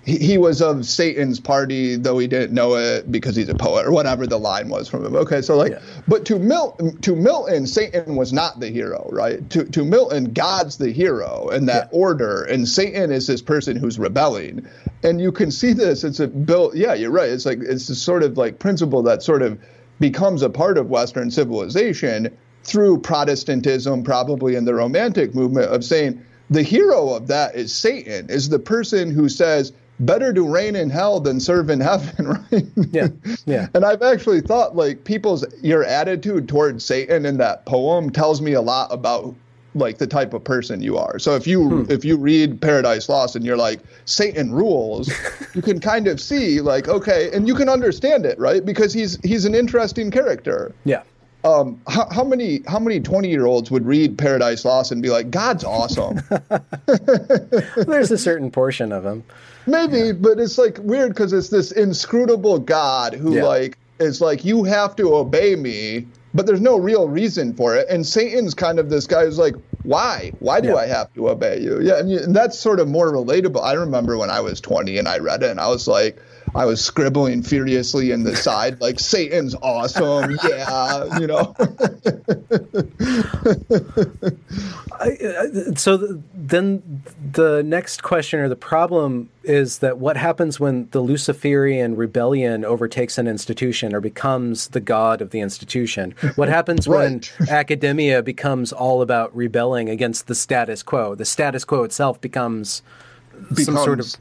he, 0.03 0.17
he 0.17 0.37
was 0.37 0.61
of 0.61 0.85
Satan's 0.85 1.39
party, 1.39 1.95
though 1.95 2.17
he 2.17 2.27
didn't 2.27 2.53
know 2.53 2.75
it 2.75 3.11
because 3.11 3.35
he's 3.35 3.49
a 3.49 3.55
poet 3.55 3.85
or 3.85 3.91
whatever 3.91 4.27
the 4.27 4.37
line 4.37 4.69
was 4.69 4.87
from 4.89 5.05
him. 5.05 5.15
Okay, 5.15 5.41
so 5.41 5.55
like, 5.55 5.71
yeah. 5.71 5.79
but 6.07 6.25
to 6.25 6.37
Milton, 6.39 6.97
to 7.01 7.15
Milton, 7.15 7.65
Satan 7.65 8.15
was 8.15 8.33
not 8.33 8.59
the 8.59 8.69
hero, 8.69 9.07
right? 9.11 9.49
To 9.51 9.63
to 9.65 9.83
Milton, 9.83 10.33
God's 10.33 10.77
the 10.77 10.91
hero 10.91 11.49
in 11.49 11.65
that 11.67 11.89
yeah. 11.91 11.99
order, 11.99 12.43
and 12.43 12.67
Satan 12.67 13.11
is 13.11 13.27
this 13.27 13.41
person 13.41 13.77
who's 13.77 13.97
rebelling, 13.97 14.67
and 15.03 15.21
you 15.21 15.31
can 15.31 15.51
see 15.51 15.73
this. 15.73 16.03
It's 16.03 16.19
a 16.19 16.27
built. 16.27 16.75
Yeah, 16.75 16.93
you're 16.93 17.11
right. 17.11 17.29
It's 17.29 17.45
like 17.45 17.59
it's 17.59 17.89
a 17.89 17.95
sort 17.95 18.23
of 18.23 18.37
like 18.37 18.59
principle 18.59 19.03
that 19.03 19.23
sort 19.23 19.41
of 19.41 19.59
becomes 19.99 20.41
a 20.41 20.49
part 20.49 20.77
of 20.77 20.89
Western 20.89 21.31
civilization 21.31 22.35
through 22.65 22.99
Protestantism, 22.99 24.03
probably 24.03 24.55
in 24.55 24.65
the 24.65 24.73
Romantic 24.73 25.35
movement 25.35 25.67
of 25.67 25.83
saying 25.83 26.23
the 26.49 26.63
hero 26.63 27.09
of 27.13 27.27
that 27.27 27.55
is 27.55 27.73
Satan, 27.73 28.29
is 28.29 28.49
the 28.49 28.59
person 28.59 29.11
who 29.11 29.29
says 29.29 29.71
better 30.05 30.33
to 30.33 30.47
reign 30.47 30.75
in 30.75 30.89
hell 30.89 31.19
than 31.19 31.39
serve 31.39 31.69
in 31.69 31.79
heaven, 31.79 32.27
right? 32.51 32.65
Yeah, 32.91 33.07
yeah. 33.45 33.67
and 33.73 33.85
I've 33.85 34.01
actually 34.01 34.41
thought 34.41 34.75
like 34.75 35.03
people's 35.03 35.45
your 35.61 35.83
attitude 35.83 36.47
towards 36.47 36.85
Satan 36.85 37.25
in 37.25 37.37
that 37.37 37.65
poem 37.65 38.09
tells 38.09 38.41
me 38.41 38.53
a 38.53 38.61
lot 38.61 38.91
about 38.93 39.35
like 39.75 39.97
the 39.97 40.07
type 40.07 40.33
of 40.33 40.43
person 40.43 40.81
you 40.81 40.97
are. 40.97 41.19
So 41.19 41.35
if 41.35 41.47
you 41.47 41.83
hmm. 41.83 41.91
if 41.91 42.05
you 42.05 42.17
read 42.17 42.61
Paradise 42.61 43.09
Lost 43.09 43.35
and 43.35 43.45
you're 43.45 43.57
like 43.57 43.79
Satan 44.05 44.51
rules, 44.51 45.11
you 45.53 45.61
can 45.61 45.79
kind 45.91 46.07
of 46.07 46.19
see 46.19 46.61
like 46.61 46.87
okay, 46.87 47.31
and 47.33 47.47
you 47.47 47.55
can 47.55 47.69
understand 47.69 48.25
it, 48.25 48.37
right? 48.39 48.63
Because 48.63 48.93
he's 48.93 49.19
he's 49.23 49.45
an 49.45 49.55
interesting 49.55 50.11
character. 50.11 50.73
Yeah. 50.85 51.03
Um, 51.45 51.81
how, 51.89 52.07
how 52.09 52.23
many 52.23 52.61
how 52.67 52.79
many 52.79 53.01
20 53.01 53.29
year 53.29 53.45
olds 53.45 53.69
would 53.69 53.85
read 53.85 54.17
Paradise 54.17 54.63
Lost 54.63 54.91
and 54.93 55.01
be 55.01 55.09
like, 55.09 55.29
God's 55.29 55.65
awesome? 55.65 56.21
There's 57.75 58.11
a 58.11 58.17
certain 58.17 58.49
portion 58.49 58.93
of 58.93 59.03
them. 59.03 59.23
Maybe, 59.65 59.97
yeah. 59.97 60.11
but 60.13 60.39
it's 60.39 60.57
like 60.57 60.77
weird 60.79 61.09
because 61.09 61.33
it's 61.33 61.49
this 61.49 61.71
inscrutable 61.71 62.59
God 62.59 63.13
who 63.13 63.35
yeah. 63.35 63.43
like 63.43 63.77
is 63.99 64.21
like 64.21 64.43
you 64.43 64.63
have 64.63 64.95
to 64.97 65.15
obey 65.15 65.55
me, 65.55 66.07
but 66.33 66.45
there's 66.45 66.61
no 66.61 66.77
real 66.77 67.07
reason 67.07 67.53
for 67.53 67.75
it. 67.75 67.87
And 67.89 68.05
Satan's 68.05 68.53
kind 68.53 68.79
of 68.79 68.89
this 68.89 69.07
guy 69.07 69.25
who's 69.25 69.37
like, 69.37 69.55
why? 69.83 70.31
Why 70.39 70.61
do 70.61 70.69
yeah. 70.69 70.75
I 70.75 70.87
have 70.87 71.13
to 71.13 71.29
obey 71.29 71.59
you? 71.59 71.81
Yeah, 71.81 71.99
and, 71.99 72.09
you, 72.09 72.19
and 72.19 72.35
that's 72.35 72.57
sort 72.57 72.79
of 72.79 72.87
more 72.87 73.11
relatable. 73.11 73.63
I 73.63 73.73
remember 73.73 74.17
when 74.17 74.29
I 74.29 74.39
was 74.39 74.59
20 74.61 74.97
and 74.97 75.07
I 75.07 75.19
read 75.19 75.43
it, 75.43 75.51
and 75.51 75.59
I 75.59 75.67
was 75.67 75.87
like 75.87 76.17
I 76.55 76.65
was 76.65 76.83
scribbling 76.83 77.41
furiously 77.41 78.11
in 78.11 78.23
the 78.23 78.35
side, 78.35 78.79
like 78.79 78.99
Satan's 78.99 79.55
awesome, 79.55 80.37
yeah, 80.47 81.19
you 81.19 81.25
know. 81.27 81.55
I, 84.99 85.73
so 85.75 86.21
then 86.33 87.03
the 87.31 87.63
next 87.63 88.03
question 88.03 88.39
or 88.39 88.49
the 88.49 88.55
problem 88.55 89.29
is 89.43 89.79
that 89.79 89.97
what 89.97 90.15
happens 90.15 90.59
when 90.59 90.87
the 90.91 90.99
Luciferian 91.01 91.95
rebellion 91.95 92.63
overtakes 92.63 93.17
an 93.17 93.27
institution 93.27 93.93
or 93.93 93.99
becomes 93.99 94.67
the 94.69 94.79
god 94.79 95.21
of 95.21 95.31
the 95.31 95.39
institution? 95.39 96.13
What 96.35 96.49
happens 96.49 96.87
right. 96.87 97.29
when 97.39 97.49
academia 97.49 98.21
becomes 98.21 98.71
all 98.71 99.01
about 99.01 99.35
rebelling 99.35 99.89
against 99.89 100.27
the 100.27 100.35
status 100.35 100.83
quo? 100.83 101.15
The 101.15 101.25
status 101.25 101.65
quo 101.65 101.83
itself 101.83 102.21
becomes, 102.21 102.83
becomes 103.49 103.65
some 103.65 103.77
sort 103.77 103.99
of 103.99 104.15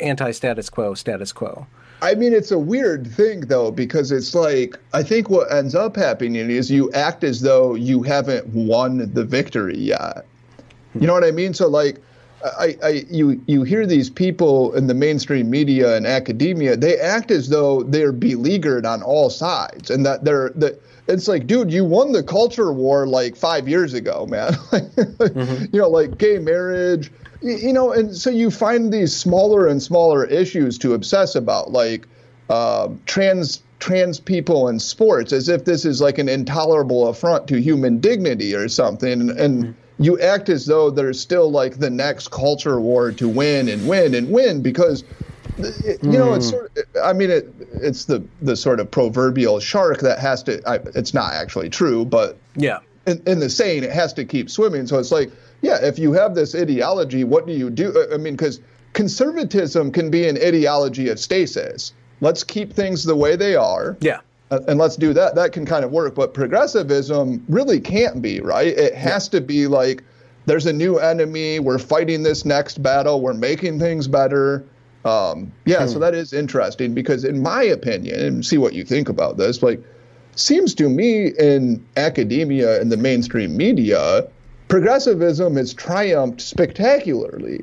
anti-status 0.00 0.70
quo 0.70 0.94
status 0.94 1.32
quo. 1.32 1.66
I 2.02 2.14
mean, 2.14 2.32
it's 2.32 2.50
a 2.50 2.58
weird 2.58 3.06
thing 3.06 3.40
though, 3.42 3.70
because 3.70 4.10
it's 4.10 4.34
like 4.34 4.78
I 4.94 5.02
think 5.02 5.28
what 5.28 5.52
ends 5.52 5.74
up 5.74 5.96
happening 5.96 6.50
is 6.50 6.70
you 6.70 6.90
act 6.92 7.24
as 7.24 7.42
though 7.42 7.74
you 7.74 8.02
haven't 8.02 8.46
won 8.48 9.12
the 9.12 9.24
victory 9.24 9.78
yet. 9.78 10.24
You 10.98 11.06
know 11.06 11.12
what 11.12 11.24
I 11.24 11.30
mean? 11.30 11.54
So 11.54 11.68
like, 11.68 12.00
I, 12.42 12.76
I 12.82 12.88
you 13.10 13.40
you 13.46 13.64
hear 13.64 13.86
these 13.86 14.08
people 14.08 14.74
in 14.74 14.86
the 14.86 14.94
mainstream 14.94 15.50
media 15.50 15.96
and 15.96 16.06
academia, 16.06 16.76
they 16.76 16.98
act 16.98 17.30
as 17.30 17.50
though 17.50 17.82
they're 17.82 18.12
beleaguered 18.12 18.86
on 18.86 19.02
all 19.02 19.30
sides, 19.30 19.90
and 19.90 20.04
that 20.06 20.24
they're 20.24 20.50
that. 20.56 20.82
It's 21.06 21.26
like, 21.26 21.48
dude, 21.48 21.72
you 21.72 21.84
won 21.84 22.12
the 22.12 22.22
culture 22.22 22.72
war 22.72 23.04
like 23.04 23.34
five 23.34 23.68
years 23.68 23.94
ago, 23.94 24.26
man. 24.26 24.52
mm-hmm. 24.70 25.64
You 25.74 25.80
know, 25.80 25.88
like 25.88 26.18
gay 26.18 26.38
marriage, 26.38 27.10
you 27.42 27.72
know, 27.72 27.92
and 27.92 28.16
so 28.16 28.30
you 28.30 28.50
find 28.50 28.92
these 28.92 29.16
smaller 29.16 29.66
and 29.66 29.82
smaller 29.82 30.24
issues 30.24 30.78
to 30.78 30.94
obsess 30.94 31.34
about, 31.34 31.70
like 31.70 32.06
uh, 32.48 32.88
trans 33.06 33.62
trans 33.78 34.20
people 34.20 34.68
in 34.68 34.78
sports, 34.78 35.32
as 35.32 35.48
if 35.48 35.64
this 35.64 35.84
is 35.84 36.00
like 36.00 36.18
an 36.18 36.28
intolerable 36.28 37.08
affront 37.08 37.48
to 37.48 37.60
human 37.60 37.98
dignity 37.98 38.54
or 38.54 38.68
something, 38.68 39.30
and, 39.30 39.30
mm-hmm. 39.64 39.72
you 40.02 40.20
act 40.20 40.48
as 40.48 40.66
though 40.66 40.90
there's 40.90 41.18
still 41.18 41.50
like 41.50 41.78
the 41.78 41.90
next 41.90 42.30
culture 42.30 42.80
war 42.80 43.12
to 43.12 43.28
win 43.28 43.68
and 43.68 43.88
win 43.88 44.14
and 44.14 44.30
win 44.30 44.62
because. 44.62 45.04
You 45.58 45.98
know, 46.02 46.32
it's 46.32 46.46
mm. 46.46 46.50
sort 46.50 46.78
of, 46.78 46.84
I 47.04 47.12
mean, 47.12 47.28
it, 47.28 47.52
it's 47.74 48.06
the, 48.06 48.24
the 48.40 48.56
sort 48.56 48.80
of 48.80 48.90
proverbial 48.90 49.60
shark 49.60 49.98
that 50.00 50.18
has 50.18 50.42
to, 50.44 50.66
I, 50.66 50.76
it's 50.94 51.12
not 51.12 51.34
actually 51.34 51.68
true, 51.68 52.06
but 52.06 52.38
yeah, 52.56 52.78
in, 53.06 53.20
in 53.26 53.40
the 53.40 53.50
saying, 53.50 53.84
it 53.84 53.92
has 53.92 54.14
to 54.14 54.24
keep 54.24 54.48
swimming. 54.48 54.86
So 54.86 54.98
it's 54.98 55.12
like, 55.12 55.30
yeah, 55.62 55.78
if 55.82 55.98
you 55.98 56.12
have 56.12 56.34
this 56.34 56.54
ideology, 56.54 57.24
what 57.24 57.46
do 57.46 57.52
you 57.52 57.70
do? 57.70 58.06
I 58.12 58.16
mean, 58.16 58.34
because 58.34 58.60
conservatism 58.92 59.92
can 59.92 60.10
be 60.10 60.28
an 60.28 60.36
ideology 60.36 61.08
of 61.08 61.18
stasis. 61.18 61.92
Let's 62.20 62.44
keep 62.44 62.72
things 62.72 63.04
the 63.04 63.16
way 63.16 63.36
they 63.36 63.56
are. 63.56 63.96
Yeah. 64.00 64.20
Uh, 64.50 64.60
and 64.66 64.78
let's 64.78 64.96
do 64.96 65.12
that. 65.12 65.34
That 65.36 65.52
can 65.52 65.64
kind 65.64 65.84
of 65.84 65.92
work. 65.92 66.14
But 66.14 66.34
progressivism 66.34 67.44
really 67.48 67.80
can't 67.80 68.20
be, 68.20 68.40
right? 68.40 68.66
It 68.66 68.94
has 68.94 69.28
yeah. 69.32 69.40
to 69.40 69.46
be 69.46 69.66
like 69.66 70.02
there's 70.46 70.66
a 70.66 70.72
new 70.72 70.98
enemy. 70.98 71.60
We're 71.60 71.78
fighting 71.78 72.22
this 72.22 72.44
next 72.44 72.82
battle. 72.82 73.20
We're 73.20 73.34
making 73.34 73.78
things 73.78 74.08
better. 74.08 74.64
Um, 75.04 75.52
yeah, 75.64 75.84
hmm. 75.84 75.88
so 75.88 75.98
that 75.98 76.14
is 76.14 76.32
interesting 76.32 76.94
because, 76.94 77.24
in 77.24 77.42
my 77.42 77.62
opinion, 77.62 78.20
and 78.20 78.44
see 78.44 78.58
what 78.58 78.74
you 78.74 78.84
think 78.84 79.08
about 79.08 79.36
this, 79.36 79.62
like, 79.62 79.82
seems 80.36 80.74
to 80.74 80.88
me 80.88 81.28
in 81.38 81.84
academia 81.96 82.80
and 82.80 82.90
the 82.92 82.96
mainstream 82.96 83.56
media, 83.56 84.26
progressivism 84.70 85.56
has 85.56 85.74
triumphed 85.74 86.40
spectacularly. 86.40 87.62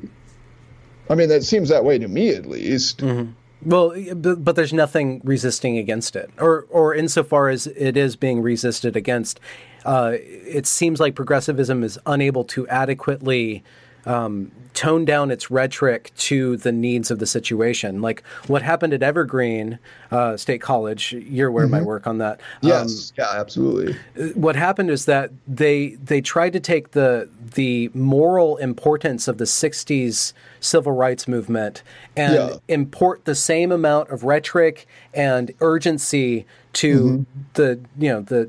I 1.10 1.14
mean, 1.14 1.28
that 1.30 1.42
seems 1.42 1.68
that 1.70 1.84
way 1.84 1.98
to 1.98 2.06
me, 2.06 2.30
at 2.30 2.46
least. 2.46 2.98
Mm-hmm. 2.98 3.32
Well, 3.62 3.92
but, 4.14 4.44
but, 4.44 4.54
there's 4.54 4.72
nothing 4.72 5.20
resisting 5.24 5.78
against 5.78 6.14
it, 6.14 6.30
or 6.38 6.66
or 6.70 6.94
insofar 6.94 7.48
as 7.48 7.66
it 7.66 7.96
is 7.96 8.14
being 8.14 8.40
resisted 8.40 8.94
against, 8.94 9.40
uh, 9.84 10.12
it 10.14 10.64
seems 10.64 11.00
like 11.00 11.16
progressivism 11.16 11.82
is 11.82 11.98
unable 12.06 12.44
to 12.44 12.68
adequately 12.68 13.64
um, 14.06 14.52
tone 14.78 15.04
down 15.04 15.32
its 15.32 15.50
rhetoric 15.50 16.12
to 16.16 16.56
the 16.58 16.70
needs 16.70 17.10
of 17.10 17.18
the 17.18 17.26
situation. 17.26 18.00
Like 18.00 18.22
what 18.46 18.62
happened 18.62 18.94
at 18.94 19.02
Evergreen 19.02 19.80
uh, 20.12 20.36
State 20.36 20.60
College, 20.60 21.12
you're 21.14 21.48
aware 21.48 21.66
mm-hmm. 21.66 21.74
of 21.74 21.80
my 21.80 21.84
work 21.84 22.06
on 22.06 22.18
that. 22.18 22.40
Yes, 22.62 23.10
um, 23.10 23.14
yeah, 23.18 23.40
absolutely. 23.40 23.96
What 24.34 24.54
happened 24.54 24.90
is 24.90 25.04
that 25.06 25.32
they 25.48 25.96
they 25.96 26.20
tried 26.20 26.52
to 26.52 26.60
take 26.60 26.92
the 26.92 27.28
the 27.54 27.90
moral 27.92 28.56
importance 28.58 29.26
of 29.26 29.38
the 29.38 29.46
'60s 29.46 30.32
civil 30.60 30.92
rights 30.92 31.26
movement 31.26 31.82
and 32.16 32.34
yeah. 32.34 32.56
import 32.68 33.24
the 33.24 33.34
same 33.34 33.72
amount 33.72 34.10
of 34.10 34.22
rhetoric 34.22 34.86
and 35.12 35.50
urgency 35.60 36.46
to 36.74 37.00
mm-hmm. 37.00 37.22
the 37.54 37.80
you 37.98 38.10
know 38.10 38.20
the 38.20 38.48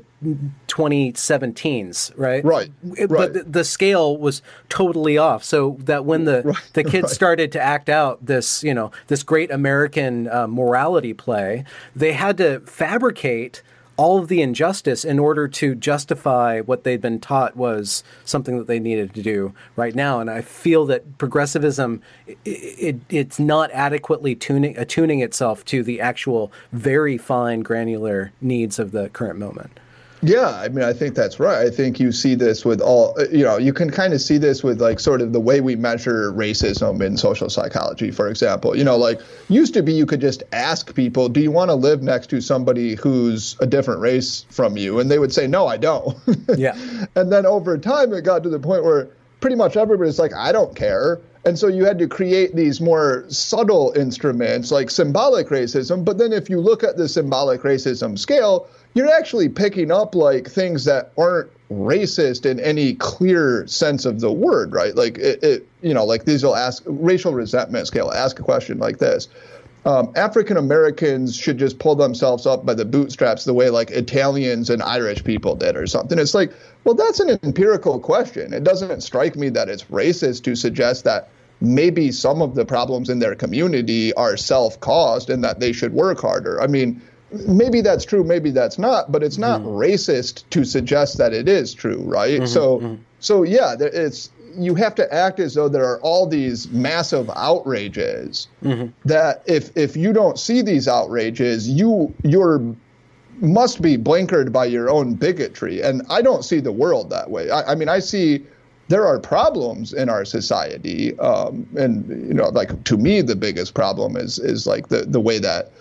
2017s, 0.68 2.12
right? 2.16 2.44
Right. 2.44 2.70
But 2.82 3.10
right. 3.10 3.32
The, 3.32 3.42
the, 3.42 3.64
scale 3.64 4.16
was 4.18 4.42
totally 4.68 5.16
off. 5.16 5.42
So 5.42 5.78
that 5.80 6.04
when 6.04 6.19
the 6.24 6.42
right. 6.42 6.70
the 6.74 6.84
kids 6.84 7.04
right. 7.04 7.10
started 7.10 7.52
to 7.52 7.60
act 7.60 7.88
out 7.88 8.24
this 8.24 8.62
you 8.62 8.74
know 8.74 8.90
this 9.08 9.22
great 9.22 9.50
American 9.50 10.28
uh, 10.28 10.46
morality 10.46 11.14
play, 11.14 11.64
they 11.94 12.12
had 12.12 12.36
to 12.38 12.60
fabricate 12.60 13.62
all 14.00 14.16
of 14.16 14.28
the 14.28 14.40
injustice 14.40 15.04
in 15.04 15.18
order 15.18 15.46
to 15.46 15.74
justify 15.74 16.62
what 16.62 16.84
they'd 16.84 17.02
been 17.02 17.20
taught 17.20 17.54
was 17.54 18.02
something 18.24 18.56
that 18.56 18.66
they 18.66 18.80
needed 18.80 19.12
to 19.12 19.20
do 19.20 19.52
right 19.76 19.94
now. 19.94 20.20
And 20.20 20.30
I 20.30 20.40
feel 20.40 20.86
that 20.86 21.18
progressivism, 21.18 22.00
it, 22.26 22.38
it, 22.46 22.96
it's 23.10 23.38
not 23.38 23.70
adequately 23.72 24.34
tuning, 24.34 24.74
attuning 24.78 25.20
itself 25.20 25.66
to 25.66 25.82
the 25.82 26.00
actual 26.00 26.50
very 26.72 27.18
fine 27.18 27.60
granular 27.60 28.32
needs 28.40 28.78
of 28.78 28.92
the 28.92 29.10
current 29.10 29.38
moment. 29.38 29.78
Yeah, 30.22 30.48
I 30.48 30.68
mean, 30.68 30.84
I 30.84 30.92
think 30.92 31.14
that's 31.14 31.40
right. 31.40 31.66
I 31.66 31.70
think 31.70 31.98
you 31.98 32.12
see 32.12 32.34
this 32.34 32.64
with 32.64 32.80
all, 32.80 33.16
you 33.32 33.44
know, 33.44 33.56
you 33.56 33.72
can 33.72 33.90
kind 33.90 34.12
of 34.12 34.20
see 34.20 34.36
this 34.36 34.62
with 34.62 34.80
like 34.80 35.00
sort 35.00 35.20
of 35.20 35.32
the 35.32 35.40
way 35.40 35.60
we 35.60 35.76
measure 35.76 36.30
racism 36.32 37.02
in 37.02 37.16
social 37.16 37.48
psychology, 37.48 38.10
for 38.10 38.28
example. 38.28 38.76
You 38.76 38.84
know, 38.84 38.96
like 38.96 39.20
used 39.48 39.72
to 39.74 39.82
be 39.82 39.92
you 39.92 40.04
could 40.04 40.20
just 40.20 40.42
ask 40.52 40.94
people, 40.94 41.28
do 41.28 41.40
you 41.40 41.50
want 41.50 41.70
to 41.70 41.74
live 41.74 42.02
next 42.02 42.28
to 42.30 42.40
somebody 42.40 42.96
who's 42.96 43.56
a 43.60 43.66
different 43.66 44.00
race 44.00 44.44
from 44.50 44.76
you? 44.76 45.00
And 45.00 45.10
they 45.10 45.18
would 45.18 45.32
say, 45.32 45.46
no, 45.46 45.66
I 45.66 45.78
don't. 45.78 46.16
Yeah. 46.56 46.76
and 47.14 47.32
then 47.32 47.46
over 47.46 47.78
time, 47.78 48.12
it 48.12 48.22
got 48.22 48.42
to 48.42 48.50
the 48.50 48.58
point 48.58 48.84
where 48.84 49.08
pretty 49.40 49.56
much 49.56 49.76
everybody's 49.76 50.18
like, 50.18 50.34
I 50.34 50.52
don't 50.52 50.76
care. 50.76 51.18
And 51.44 51.58
so 51.58 51.68
you 51.68 51.84
had 51.84 51.98
to 52.00 52.06
create 52.06 52.54
these 52.54 52.80
more 52.80 53.24
subtle 53.28 53.92
instruments 53.96 54.70
like 54.70 54.90
symbolic 54.90 55.48
racism. 55.48 56.04
But 56.04 56.18
then 56.18 56.32
if 56.32 56.50
you 56.50 56.60
look 56.60 56.84
at 56.84 56.96
the 56.96 57.08
symbolic 57.08 57.62
racism 57.62 58.18
scale, 58.18 58.68
you're 58.94 59.10
actually 59.10 59.48
picking 59.48 59.90
up 59.90 60.14
like 60.14 60.48
things 60.48 60.84
that 60.84 61.12
aren't 61.16 61.50
racist 61.70 62.44
in 62.44 62.58
any 62.60 62.94
clear 62.94 63.66
sense 63.66 64.04
of 64.04 64.20
the 64.20 64.32
word, 64.32 64.72
right? 64.72 64.94
Like 64.94 65.16
it, 65.18 65.42
it 65.42 65.68
you 65.82 65.94
know, 65.94 66.04
like 66.04 66.24
these 66.24 66.42
will 66.42 66.56
ask 66.56 66.82
racial 66.86 67.32
resentment 67.32 67.86
scale, 67.86 68.10
ask 68.10 68.38
a 68.38 68.42
question 68.42 68.78
like 68.78 68.98
this. 68.98 69.28
Um, 69.86 70.12
African 70.14 70.56
Americans 70.58 71.34
should 71.34 71.58
just 71.58 71.78
pull 71.78 71.94
themselves 71.94 72.46
up 72.46 72.66
by 72.66 72.74
the 72.74 72.84
bootstraps 72.84 73.44
the 73.44 73.54
way 73.54 73.70
like 73.70 73.90
Italians 73.90 74.68
and 74.68 74.82
Irish 74.82 75.24
people 75.24 75.56
did 75.56 75.76
or 75.76 75.86
something. 75.86 76.18
It's 76.18 76.34
like, 76.34 76.52
well, 76.84 76.94
that's 76.94 77.20
an 77.20 77.38
empirical 77.42 77.98
question. 77.98 78.52
It 78.52 78.62
doesn't 78.62 79.02
strike 79.02 79.36
me 79.36 79.48
that 79.50 79.68
it's 79.68 79.84
racist 79.84 80.44
to 80.44 80.54
suggest 80.54 81.04
that 81.04 81.30
maybe 81.62 82.12
some 82.12 82.42
of 82.42 82.54
the 82.54 82.64
problems 82.64 83.08
in 83.08 83.18
their 83.18 83.34
community 83.34 84.12
are 84.14 84.36
self 84.36 84.78
caused 84.80 85.30
and 85.30 85.42
that 85.44 85.60
they 85.60 85.72
should 85.72 85.94
work 85.94 86.20
harder. 86.20 86.60
I 86.60 86.66
mean, 86.66 87.00
maybe 87.32 87.80
that's 87.80 88.04
true, 88.04 88.24
maybe 88.24 88.50
that's 88.50 88.78
not, 88.78 89.10
but 89.12 89.22
it's 89.22 89.38
not 89.38 89.60
mm-hmm. 89.60 89.70
racist 89.70 90.44
to 90.50 90.64
suggest 90.64 91.18
that 91.18 91.32
it 91.32 91.48
is 91.48 91.72
true, 91.74 92.02
right? 92.02 92.38
Mm-hmm, 92.40 92.46
so, 92.46 92.78
mm-hmm. 92.78 93.02
so 93.20 93.42
yeah, 93.44 93.76
it's 93.78 94.30
you 94.56 94.74
have 94.74 94.94
to 94.96 95.12
act 95.12 95.40
as 95.40 95.54
though 95.54 95.68
there 95.68 95.84
are 95.84 96.00
all 96.00 96.26
these 96.26 96.68
massive 96.70 97.30
outrages 97.36 98.48
mm-hmm. 98.62 98.88
that 99.04 99.42
if 99.46 99.76
if 99.76 99.96
you 99.96 100.12
don't 100.12 100.38
see 100.38 100.62
these 100.62 100.88
outrages, 100.88 101.68
you 101.68 102.14
you're 102.22 102.60
must 103.40 103.80
be 103.80 103.96
blinkered 103.96 104.52
by 104.52 104.66
your 104.66 104.90
own 104.90 105.14
bigotry, 105.14 105.80
and 105.80 106.02
I 106.10 106.22
don't 106.22 106.44
see 106.44 106.60
the 106.60 106.72
world 106.72 107.10
that 107.10 107.30
way. 107.30 107.50
I, 107.50 107.72
I 107.72 107.74
mean, 107.74 107.88
I 107.88 107.98
see 107.98 108.44
there 108.88 109.06
are 109.06 109.18
problems 109.18 109.92
in 109.92 110.08
our 110.08 110.24
society, 110.24 111.18
um, 111.20 111.66
and 111.76 112.08
you 112.28 112.34
know, 112.34 112.48
like 112.48 112.84
to 112.84 112.96
me, 112.96 113.22
the 113.22 113.36
biggest 113.36 113.74
problem 113.74 114.16
is 114.16 114.38
is 114.38 114.66
like 114.66 114.88
the 114.88 115.02
the 115.02 115.20
way 115.20 115.38
that 115.38 115.72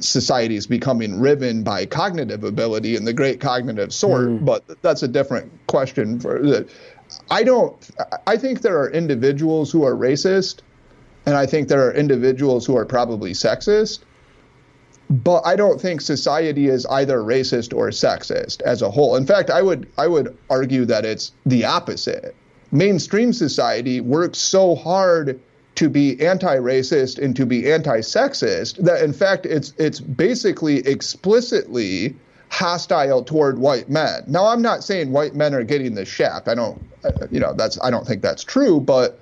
society 0.00 0.56
is 0.56 0.66
becoming 0.66 1.18
riven 1.18 1.62
by 1.62 1.86
cognitive 1.86 2.44
ability 2.44 2.96
and 2.96 3.06
the 3.06 3.12
great 3.12 3.40
cognitive 3.40 3.92
sort. 3.92 4.28
Mm. 4.28 4.44
But 4.44 4.64
that's 4.82 5.02
a 5.02 5.08
different 5.08 5.50
question. 5.66 6.20
For 6.20 6.38
the, 6.40 6.68
I 7.30 7.42
don't. 7.42 7.74
I 8.26 8.36
think 8.36 8.60
there 8.60 8.78
are 8.78 8.90
individuals 8.90 9.70
who 9.72 9.84
are 9.84 9.94
racist, 9.94 10.60
and 11.24 11.36
I 11.36 11.46
think 11.46 11.68
there 11.68 11.86
are 11.86 11.92
individuals 11.92 12.66
who 12.66 12.76
are 12.76 12.84
probably 12.84 13.32
sexist. 13.32 14.00
But 15.08 15.46
I 15.46 15.54
don't 15.54 15.80
think 15.80 16.00
society 16.00 16.66
is 16.66 16.84
either 16.86 17.18
racist 17.18 17.76
or 17.76 17.90
sexist 17.90 18.60
as 18.62 18.82
a 18.82 18.90
whole. 18.90 19.14
In 19.16 19.26
fact, 19.26 19.50
I 19.50 19.62
would 19.62 19.88
I 19.98 20.08
would 20.08 20.36
argue 20.50 20.84
that 20.86 21.04
it's 21.04 21.32
the 21.44 21.64
opposite. 21.64 22.34
Mainstream 22.72 23.32
society 23.32 24.00
works 24.00 24.38
so 24.38 24.74
hard 24.74 25.40
to 25.76 25.88
be 25.88 26.20
anti-racist 26.26 27.22
and 27.22 27.36
to 27.36 27.46
be 27.46 27.70
anti-sexist 27.70 28.76
that 28.78 29.02
in 29.02 29.12
fact 29.12 29.46
it's 29.46 29.72
it's 29.78 30.00
basically 30.00 30.78
explicitly 30.86 32.16
hostile 32.50 33.22
toward 33.22 33.58
white 33.58 33.88
men. 33.88 34.22
Now 34.26 34.46
I'm 34.46 34.62
not 34.62 34.84
saying 34.84 35.12
white 35.12 35.34
men 35.34 35.54
are 35.54 35.64
getting 35.64 35.94
the 35.94 36.04
shaft. 36.04 36.48
I 36.48 36.54
don't 36.54 36.82
you 37.30 37.40
know 37.40 37.52
that's 37.54 37.78
I 37.82 37.90
don't 37.90 38.06
think 38.06 38.22
that's 38.22 38.44
true, 38.44 38.80
but 38.80 39.18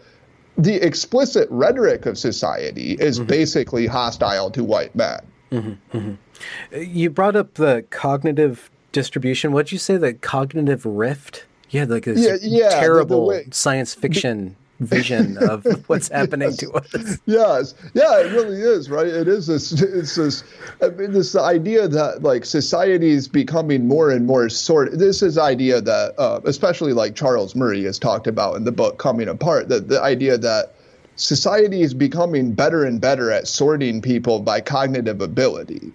the 0.56 0.74
explicit 0.76 1.48
rhetoric 1.50 2.06
of 2.06 2.16
society 2.16 2.92
is 2.92 3.18
mm-hmm. 3.18 3.26
basically 3.26 3.86
hostile 3.86 4.50
to 4.52 4.62
white 4.62 4.94
men. 4.94 5.20
Mm-hmm, 5.50 5.96
mm-hmm. 5.96 6.82
You 6.82 7.10
brought 7.10 7.36
up 7.36 7.54
the 7.54 7.84
cognitive 7.90 8.70
distribution. 8.92 9.52
What'd 9.52 9.72
you 9.72 9.78
say? 9.78 9.96
The 9.96 10.14
cognitive 10.14 10.86
rift? 10.86 11.44
Yeah, 11.70 11.84
like 11.84 12.04
this 12.04 12.20
yeah, 12.20 12.36
yeah, 12.40 12.68
terrible 12.80 13.26
the, 13.26 13.34
the 13.34 13.44
way, 13.44 13.48
science 13.50 13.94
fiction 13.94 14.56
vision 14.80 15.38
of 15.38 15.64
what's 15.88 16.08
happening 16.08 16.48
yes. 16.48 16.56
to 16.58 16.72
us. 16.72 17.18
Yes, 17.26 17.74
yeah, 17.94 18.20
it 18.20 18.32
really 18.32 18.60
is, 18.60 18.90
right? 18.90 19.06
It 19.06 19.28
is 19.28 19.46
this. 19.46 19.72
It's 19.72 20.16
this. 20.16 20.44
I 20.82 20.88
mean, 20.88 21.12
this 21.12 21.36
idea 21.36 21.88
that 21.88 22.22
like 22.22 22.44
society 22.44 23.10
is 23.10 23.28
becoming 23.28 23.86
more 23.86 24.10
and 24.10 24.26
more 24.26 24.48
sort. 24.48 24.98
This 24.98 25.22
is 25.22 25.38
idea 25.38 25.80
that, 25.80 26.14
uh, 26.18 26.40
especially 26.44 26.92
like 26.92 27.14
Charles 27.14 27.54
Murray 27.54 27.84
has 27.84 27.98
talked 27.98 28.26
about 28.26 28.56
in 28.56 28.64
the 28.64 28.72
book 28.72 28.98
Coming 28.98 29.28
Apart. 29.28 29.68
That 29.68 29.88
the 29.88 30.02
idea 30.02 30.38
that 30.38 30.74
society 31.16 31.82
is 31.82 31.94
becoming 31.94 32.52
better 32.52 32.84
and 32.84 33.00
better 33.00 33.30
at 33.30 33.46
sorting 33.46 34.02
people 34.02 34.40
by 34.40 34.60
cognitive 34.60 35.20
ability. 35.20 35.92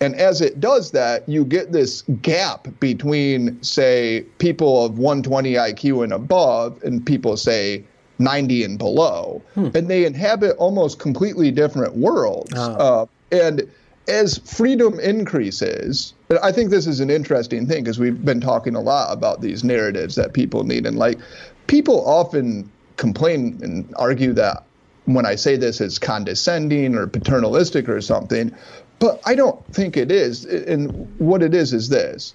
And 0.00 0.14
as 0.14 0.40
it 0.40 0.60
does 0.60 0.92
that, 0.92 1.28
you 1.28 1.44
get 1.44 1.72
this 1.72 2.02
gap 2.22 2.68
between, 2.78 3.60
say, 3.62 4.24
people 4.38 4.84
of 4.84 4.98
120 4.98 5.54
IQ 5.54 6.04
and 6.04 6.12
above 6.12 6.80
and 6.84 7.04
people, 7.04 7.36
say, 7.36 7.82
90 8.18 8.64
and 8.64 8.78
below. 8.78 9.42
Hmm. 9.54 9.68
And 9.74 9.88
they 9.88 10.04
inhabit 10.04 10.56
almost 10.56 10.98
completely 10.98 11.50
different 11.50 11.96
worlds. 11.96 12.52
Oh. 12.54 12.72
Uh, 12.72 13.06
and 13.30 13.70
as 14.08 14.38
freedom 14.38 14.98
increases, 15.00 16.14
I 16.42 16.50
think 16.50 16.70
this 16.70 16.86
is 16.86 17.00
an 17.00 17.10
interesting 17.10 17.66
thing 17.66 17.84
because 17.84 17.98
we've 17.98 18.24
been 18.24 18.40
talking 18.40 18.74
a 18.74 18.80
lot 18.80 19.12
about 19.12 19.40
these 19.40 19.62
narratives 19.62 20.14
that 20.14 20.32
people 20.32 20.64
need. 20.64 20.86
And 20.86 20.96
like, 20.98 21.18
people 21.66 22.06
often 22.06 22.70
complain 22.96 23.58
and 23.62 23.92
argue 23.96 24.32
that 24.32 24.64
when 25.04 25.24
I 25.24 25.36
say 25.36 25.56
this 25.56 25.80
is 25.80 25.98
condescending 25.98 26.94
or 26.94 27.06
paternalistic 27.06 27.88
or 27.88 28.00
something, 28.00 28.54
but 28.98 29.20
I 29.24 29.34
don't 29.34 29.64
think 29.72 29.96
it 29.96 30.10
is. 30.10 30.44
And 30.44 31.08
what 31.18 31.42
it 31.42 31.54
is 31.54 31.72
is 31.72 31.88
this 31.88 32.34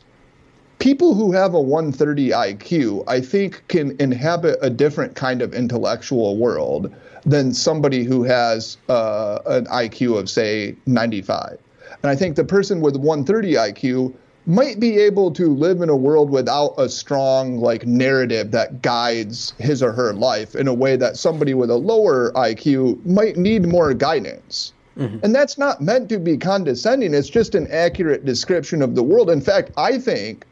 people 0.84 1.16
who 1.16 1.32
have 1.32 1.54
a 1.54 1.62
130 1.62 2.32
IQ, 2.32 3.06
I 3.08 3.22
think, 3.22 3.66
can 3.70 3.96
inhabit 4.02 4.60
a 4.62 4.70
different 4.70 5.16
kind 5.16 5.42
of 5.42 5.54
intellectual 5.54 6.36
world 6.36 6.94
than 7.26 7.54
somebody 7.54 8.04
who 8.04 8.24
has 8.24 8.76
uh, 8.90 9.40
an 9.46 9.66
IQ 9.68 10.20
of, 10.20 10.30
say, 10.30 10.76
95. 10.86 11.58
And 12.02 12.12
I 12.12 12.18
think 12.18 12.36
the 12.36 12.44
person 12.44 12.82
with 12.82 12.98
130 12.98 13.54
IQ 13.54 14.14
might 14.46 14.78
be 14.78 14.98
able 14.98 15.32
to 15.32 15.54
live 15.54 15.80
in 15.80 15.88
a 15.88 15.96
world 15.96 16.30
without 16.30 16.74
a 16.78 16.90
strong 16.90 17.60
like 17.60 17.88
narrative 17.88 18.52
that 18.52 18.82
guides 18.82 19.54
his 19.60 19.82
or 19.82 19.94
her 19.94 20.12
life 20.12 20.54
in 20.54 20.68
a 20.68 20.74
way 20.74 20.98
that 20.98 21.16
somebody 21.16 21.54
with 21.54 21.70
a 21.70 21.78
lower 21.78 22.34
IQ 22.34 23.06
might 23.06 23.38
need 23.38 23.66
more 23.66 23.94
guidance. 23.94 24.74
Mm-hmm. 24.98 25.20
And 25.24 25.34
that's 25.34 25.58
not 25.58 25.80
meant 25.80 26.10
to 26.10 26.20
be 26.20 26.38
condescending. 26.38 27.14
It's 27.14 27.30
just 27.30 27.56
an 27.56 27.68
accurate 27.72 28.26
description 28.26 28.82
of 28.82 28.96
the 28.96 29.04
world. 29.04 29.30
In 29.30 29.40
fact, 29.40 29.72
I 29.78 29.98
think 29.98 30.46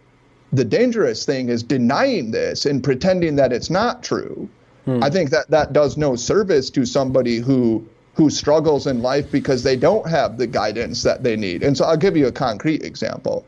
the 0.54 0.66
dangerous 0.66 1.26
thing 1.26 1.50
is 1.50 1.64
denying 1.64 2.32
this 2.32 2.66
and 2.66 2.84
pretending 2.84 3.36
that 3.38 3.54
it's 3.54 3.70
not 3.70 4.04
true. 4.04 4.50
Hmm. 4.86 5.04
I 5.04 5.10
think 5.10 5.30
that 5.30 5.50
that 5.50 5.74
does 5.74 5.98
no 5.98 6.16
service 6.16 6.70
to 6.72 6.86
somebody 6.86 7.38
who 7.38 7.86
who 8.14 8.30
struggles 8.30 8.88
in 8.88 9.02
life 9.02 9.32
because 9.32 9.64
they 9.64 9.76
don't 9.76 10.08
have 10.10 10.38
the 10.38 10.48
guidance 10.48 11.04
that 11.04 11.24
they 11.24 11.38
need. 11.38 11.64
And 11.64 11.78
so 11.78 11.86
I'll 11.86 11.98
give 11.98 12.18
you 12.18 12.28
a 12.28 12.32
concrete 12.32 12.84
example. 12.84 13.46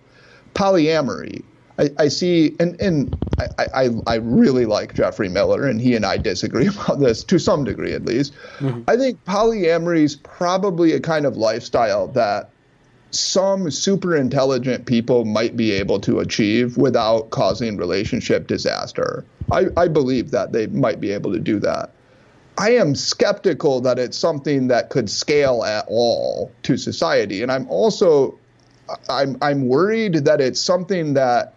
Polyamory. 0.56 1.43
I, 1.78 1.89
I 1.97 2.08
see, 2.08 2.56
and, 2.60 2.80
and 2.80 3.18
I, 3.39 3.66
I, 3.74 3.89
I, 4.06 4.16
really 4.16 4.66
like 4.66 4.93
Geoffrey 4.93 5.28
Miller, 5.28 5.66
and 5.68 5.82
he 5.82 5.95
and 5.95 6.06
I 6.06 6.18
disagree 6.18 6.68
about 6.76 6.99
this 6.99 7.24
to 7.26 7.39
some 7.39 7.64
degree 7.64 7.93
at 7.93 8.06
least. 8.06 8.34
Mm-hmm. 8.60 8.84
I 8.88 8.95
think 8.95 9.24
polyamory 9.26 10.04
is 10.04 10.16
probably 10.16 10.93
a 10.93 10.99
kind 10.99 11.26
of 11.26 11.36
lifestyle 11.36 12.08
that 12.10 12.51
some 13.16 13.70
super 13.70 14.16
intelligent 14.16 14.86
people 14.86 15.26
might 15.26 15.55
be 15.55 15.72
able 15.72 15.99
to 16.01 16.20
achieve 16.20 16.78
without 16.78 17.30
causing 17.30 17.78
relationship 17.78 18.47
disaster. 18.47 19.26
I, 19.51 19.68
I 19.78 19.88
believe 19.88 20.32
that 20.32 20.51
they 20.51 20.68
might 20.68 20.99
be 20.99 21.11
able 21.11 21.32
to 21.34 21.39
do 21.39 21.59
that. 21.59 21.91
I 22.57 22.72
am 22.72 22.95
skeptical 22.95 23.82
that 23.82 23.97
it's 23.97 24.18
something 24.18 24.68
that 24.68 24.89
could 24.89 25.09
scale 25.09 25.64
at 25.64 25.86
all 25.88 26.51
to 26.64 26.78
society. 26.78 27.41
And 27.41 27.51
I'm 27.51 27.68
also 27.70 28.38
I'm 29.09 29.38
I'm 29.42 29.67
worried 29.67 30.25
that 30.25 30.42
it's 30.42 30.59
something 30.59 31.13
that 31.16 31.55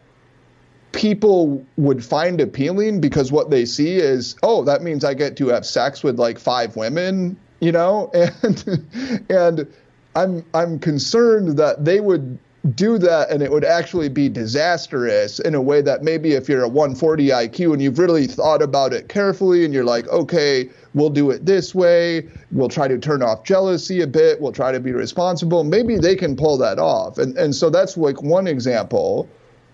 people 0.92 1.64
would 1.76 2.02
find 2.02 2.40
appealing 2.40 3.00
because 3.00 3.30
what 3.30 3.50
they 3.50 3.66
see 3.66 3.96
is, 3.96 4.36
oh, 4.42 4.64
that 4.64 4.82
means 4.82 5.04
I 5.04 5.12
get 5.12 5.36
to 5.36 5.48
have 5.48 5.66
sex 5.66 6.02
with 6.02 6.18
like 6.18 6.38
five 6.38 6.76
women, 6.76 7.38
you 7.60 7.72
know? 7.72 8.10
And 8.42 9.26
and 9.28 9.74
I'm 10.16 10.44
I'm 10.54 10.78
concerned 10.78 11.58
that 11.58 11.84
they 11.84 12.00
would 12.00 12.38
do 12.74 12.98
that 12.98 13.30
and 13.30 13.42
it 13.42 13.52
would 13.52 13.64
actually 13.64 14.08
be 14.08 14.28
disastrous 14.28 15.38
in 15.38 15.54
a 15.54 15.62
way 15.62 15.80
that 15.82 16.02
maybe 16.02 16.32
if 16.32 16.48
you're 16.48 16.64
a 16.64 16.68
140 16.68 17.28
IQ 17.28 17.74
and 17.74 17.82
you've 17.82 17.98
really 17.98 18.26
thought 18.26 18.60
about 18.60 18.92
it 18.92 19.08
carefully 19.08 19.64
and 19.64 19.72
you're 19.72 19.84
like, 19.84 20.08
okay, 20.08 20.68
we'll 20.94 21.10
do 21.10 21.30
it 21.30 21.46
this 21.46 21.76
way, 21.76 22.26
we'll 22.50 22.68
try 22.68 22.88
to 22.88 22.98
turn 22.98 23.22
off 23.22 23.44
jealousy 23.44 24.00
a 24.00 24.06
bit, 24.06 24.40
we'll 24.40 24.50
try 24.50 24.72
to 24.72 24.80
be 24.80 24.90
responsible, 24.90 25.62
maybe 25.62 25.96
they 25.96 26.16
can 26.16 26.34
pull 26.34 26.56
that 26.58 26.78
off. 26.78 27.18
And 27.18 27.36
and 27.36 27.54
so 27.54 27.70
that's 27.70 27.96
like 27.96 28.20
one 28.22 28.46
example 28.48 29.28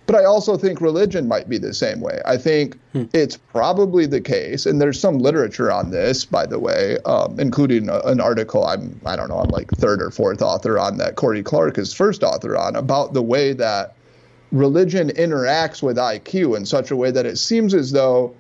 but 0.07 0.17
I 0.17 0.25
also 0.25 0.57
think 0.57 0.81
religion 0.81 1.29
might 1.29 1.49
be 1.49 1.59
the 1.59 1.73
same 1.73 2.01
way. 2.01 2.21
I 2.27 2.37
think 2.37 2.79
hmm. 2.93 3.05
it's 3.13 3.37
probably 3.37 4.07
the 4.07 4.21
case, 4.21 4.67
and 4.67 4.81
there's 4.81 4.99
some 4.99 5.19
literature 5.19 5.71
on 5.71 5.91
this, 5.91 6.25
by 6.25 6.47
the 6.47 6.59
way, 6.59 6.99
um, 7.05 7.39
including 7.39 7.89
a, 7.89 8.01
an 8.01 8.21
article 8.21 8.65
I'm 8.65 9.01
I 9.07 9.17
don't 9.17 9.29
know 9.29 9.39
I'm 9.39 9.51
like 9.51 9.71
third 9.71 10.03
or 10.03 10.11
fourth 10.11 10.43
author 10.43 10.79
on 10.79 10.99
that 10.99 11.17
Cory 11.17 11.43
Clark 11.43 11.79
is 11.79 11.93
first 11.93 12.23
author 12.23 12.57
on 12.57 12.77
about 12.77 13.15
the 13.15 13.23
way 13.23 13.53
that 13.55 13.95
religion 14.51 15.09
interacts 15.11 15.83
with 15.83 15.97
IQ 15.97 16.57
in 16.57 16.67
such 16.67 16.91
a 16.91 16.97
way 16.97 17.11
that 17.11 17.27
it 17.27 17.39
seems 17.39 17.75
as 17.75 17.93
though 17.93 18.35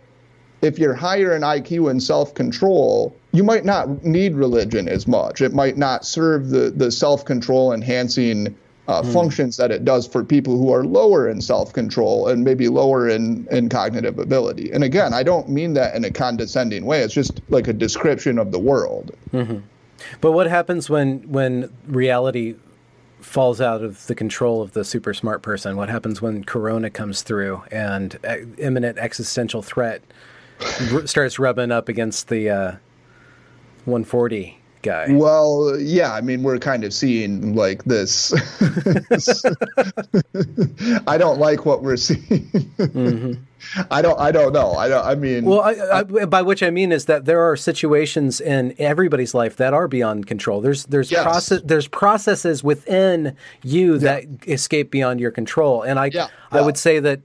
if 0.62 0.78
you're 0.78 0.94
higher 0.94 1.34
in 1.34 1.42
IQ 1.42 1.90
and 1.90 2.02
self 2.02 2.34
control, 2.34 3.14
you 3.32 3.42
might 3.42 3.64
not 3.64 4.04
need 4.04 4.34
religion 4.34 4.88
as 4.88 5.08
much. 5.08 5.40
It 5.40 5.52
might 5.52 5.76
not 5.76 6.06
serve 6.06 6.50
the, 6.50 6.70
the 6.70 6.90
self 6.90 7.24
control 7.24 7.72
enhancing 7.72 8.56
uh, 8.88 9.02
mm. 9.02 9.12
functions 9.12 9.56
that 9.56 9.70
it 9.70 9.84
does 9.84 10.06
for 10.06 10.24
people 10.24 10.58
who 10.58 10.72
are 10.72 10.84
lower 10.84 11.28
in 11.28 11.40
self 11.40 11.72
control 11.72 12.28
and 12.28 12.44
maybe 12.44 12.68
lower 12.68 13.08
in, 13.08 13.46
in 13.50 13.68
cognitive 13.68 14.18
ability. 14.18 14.70
And 14.72 14.82
again, 14.82 15.14
I 15.14 15.22
don't 15.22 15.48
mean 15.48 15.74
that 15.74 15.94
in 15.94 16.04
a 16.04 16.10
condescending 16.10 16.84
way, 16.84 17.00
it's 17.02 17.14
just 17.14 17.40
like 17.48 17.68
a 17.68 17.72
description 17.72 18.38
of 18.38 18.50
the 18.50 18.58
world. 18.58 19.12
Mm-hmm. 19.32 19.58
But 20.20 20.32
what 20.32 20.48
happens 20.48 20.90
when, 20.90 21.20
when 21.30 21.72
reality 21.86 22.56
falls 23.20 23.60
out 23.60 23.82
of 23.82 24.06
the 24.08 24.14
control 24.14 24.62
of 24.62 24.72
the 24.72 24.84
super 24.84 25.14
smart 25.14 25.42
person? 25.42 25.76
What 25.76 25.88
happens 25.88 26.20
when 26.20 26.44
Corona 26.44 26.90
comes 26.90 27.22
through 27.22 27.62
and 27.70 28.18
uh, 28.26 28.38
imminent 28.58 28.98
existential 28.98 29.62
threat 29.62 30.02
r- 30.92 31.06
starts 31.06 31.38
rubbing 31.38 31.70
up 31.70 31.88
against 31.88 32.28
the 32.28 32.50
uh, 32.50 32.72
140? 33.84 34.58
Guy. 34.82 35.06
Well, 35.10 35.78
yeah, 35.78 36.12
I 36.12 36.20
mean, 36.20 36.42
we're 36.42 36.58
kind 36.58 36.84
of 36.84 36.92
seeing 36.92 37.54
like 37.54 37.84
this. 37.84 38.32
I 41.06 41.16
don't 41.16 41.38
like 41.38 41.64
what 41.64 41.82
we're 41.82 41.96
seeing. 41.96 42.50
Mm-hmm. 42.78 43.32
I 43.90 44.02
don't. 44.02 44.18
I 44.18 44.32
don't 44.32 44.52
know. 44.52 44.74
I 44.74 44.88
don't. 44.88 45.04
I 45.04 45.14
mean, 45.14 45.44
well, 45.44 45.60
I, 45.60 46.00
I, 46.00 46.02
by 46.02 46.42
which 46.42 46.62
I 46.62 46.70
mean 46.70 46.92
is 46.92 47.06
that 47.06 47.24
there 47.24 47.40
are 47.40 47.56
situations 47.56 48.40
in 48.40 48.74
everybody's 48.78 49.34
life 49.34 49.56
that 49.56 49.72
are 49.72 49.88
beyond 49.88 50.26
control. 50.26 50.60
There's 50.60 50.84
there's 50.86 51.10
yes. 51.10 51.22
process 51.22 51.62
there's 51.64 51.88
processes 51.88 52.64
within 52.64 53.36
you 53.62 53.98
that 53.98 54.24
yeah. 54.24 54.54
escape 54.54 54.90
beyond 54.90 55.20
your 55.20 55.30
control, 55.30 55.82
and 55.82 55.98
I 55.98 56.10
yeah. 56.12 56.28
I 56.50 56.60
would 56.60 56.76
say 56.76 56.98
that 57.00 57.20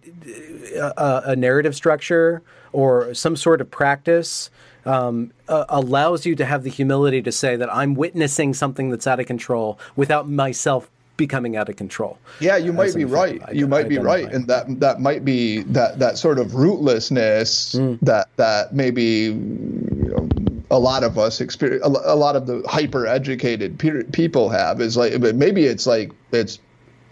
a, 0.75 0.79
uh, 0.79 0.93
uh, 0.97 1.21
a 1.25 1.35
narrative 1.35 1.75
structure 1.75 2.41
or 2.71 3.13
some 3.13 3.35
sort 3.35 3.61
of 3.61 3.71
practice 3.71 4.49
um, 4.85 5.31
uh, 5.47 5.65
allows 5.69 6.25
you 6.25 6.35
to 6.35 6.45
have 6.45 6.63
the 6.63 6.69
humility 6.69 7.21
to 7.21 7.31
say 7.31 7.55
that 7.55 7.73
I'm 7.73 7.95
witnessing 7.95 8.53
something 8.53 8.89
that's 8.89 9.07
out 9.07 9.19
of 9.19 9.25
control 9.25 9.79
without 9.95 10.29
myself 10.29 10.89
becoming 11.17 11.57
out 11.57 11.67
of 11.67 11.75
control. 11.75 12.17
Yeah, 12.39 12.57
you 12.57 12.71
might 12.71 12.93
be 12.93 13.03
right. 13.03 13.41
I, 13.45 13.51
you 13.51 13.67
might 13.67 13.89
be 13.89 13.97
right, 13.97 14.31
and 14.31 14.47
that 14.47 14.79
that 14.79 15.01
might 15.01 15.25
be 15.25 15.63
that 15.63 15.99
that 15.99 16.17
sort 16.17 16.39
of 16.39 16.51
rootlessness 16.51 17.75
mm. 17.75 17.99
that 18.01 18.29
that 18.37 18.73
maybe 18.73 19.03
you 19.03 20.13
know, 20.15 20.29
a 20.69 20.79
lot 20.79 21.03
of 21.03 21.17
us 21.17 21.41
experience. 21.41 21.83
A, 21.83 21.89
a 21.89 22.15
lot 22.15 22.35
of 22.35 22.45
the 22.45 22.63
hyper 22.67 23.07
educated 23.07 23.79
pe- 23.79 24.03
people 24.13 24.49
have 24.49 24.79
is 24.79 24.95
like, 24.95 25.19
but 25.19 25.35
maybe 25.35 25.65
it's 25.65 25.87
like 25.87 26.11
it's 26.31 26.59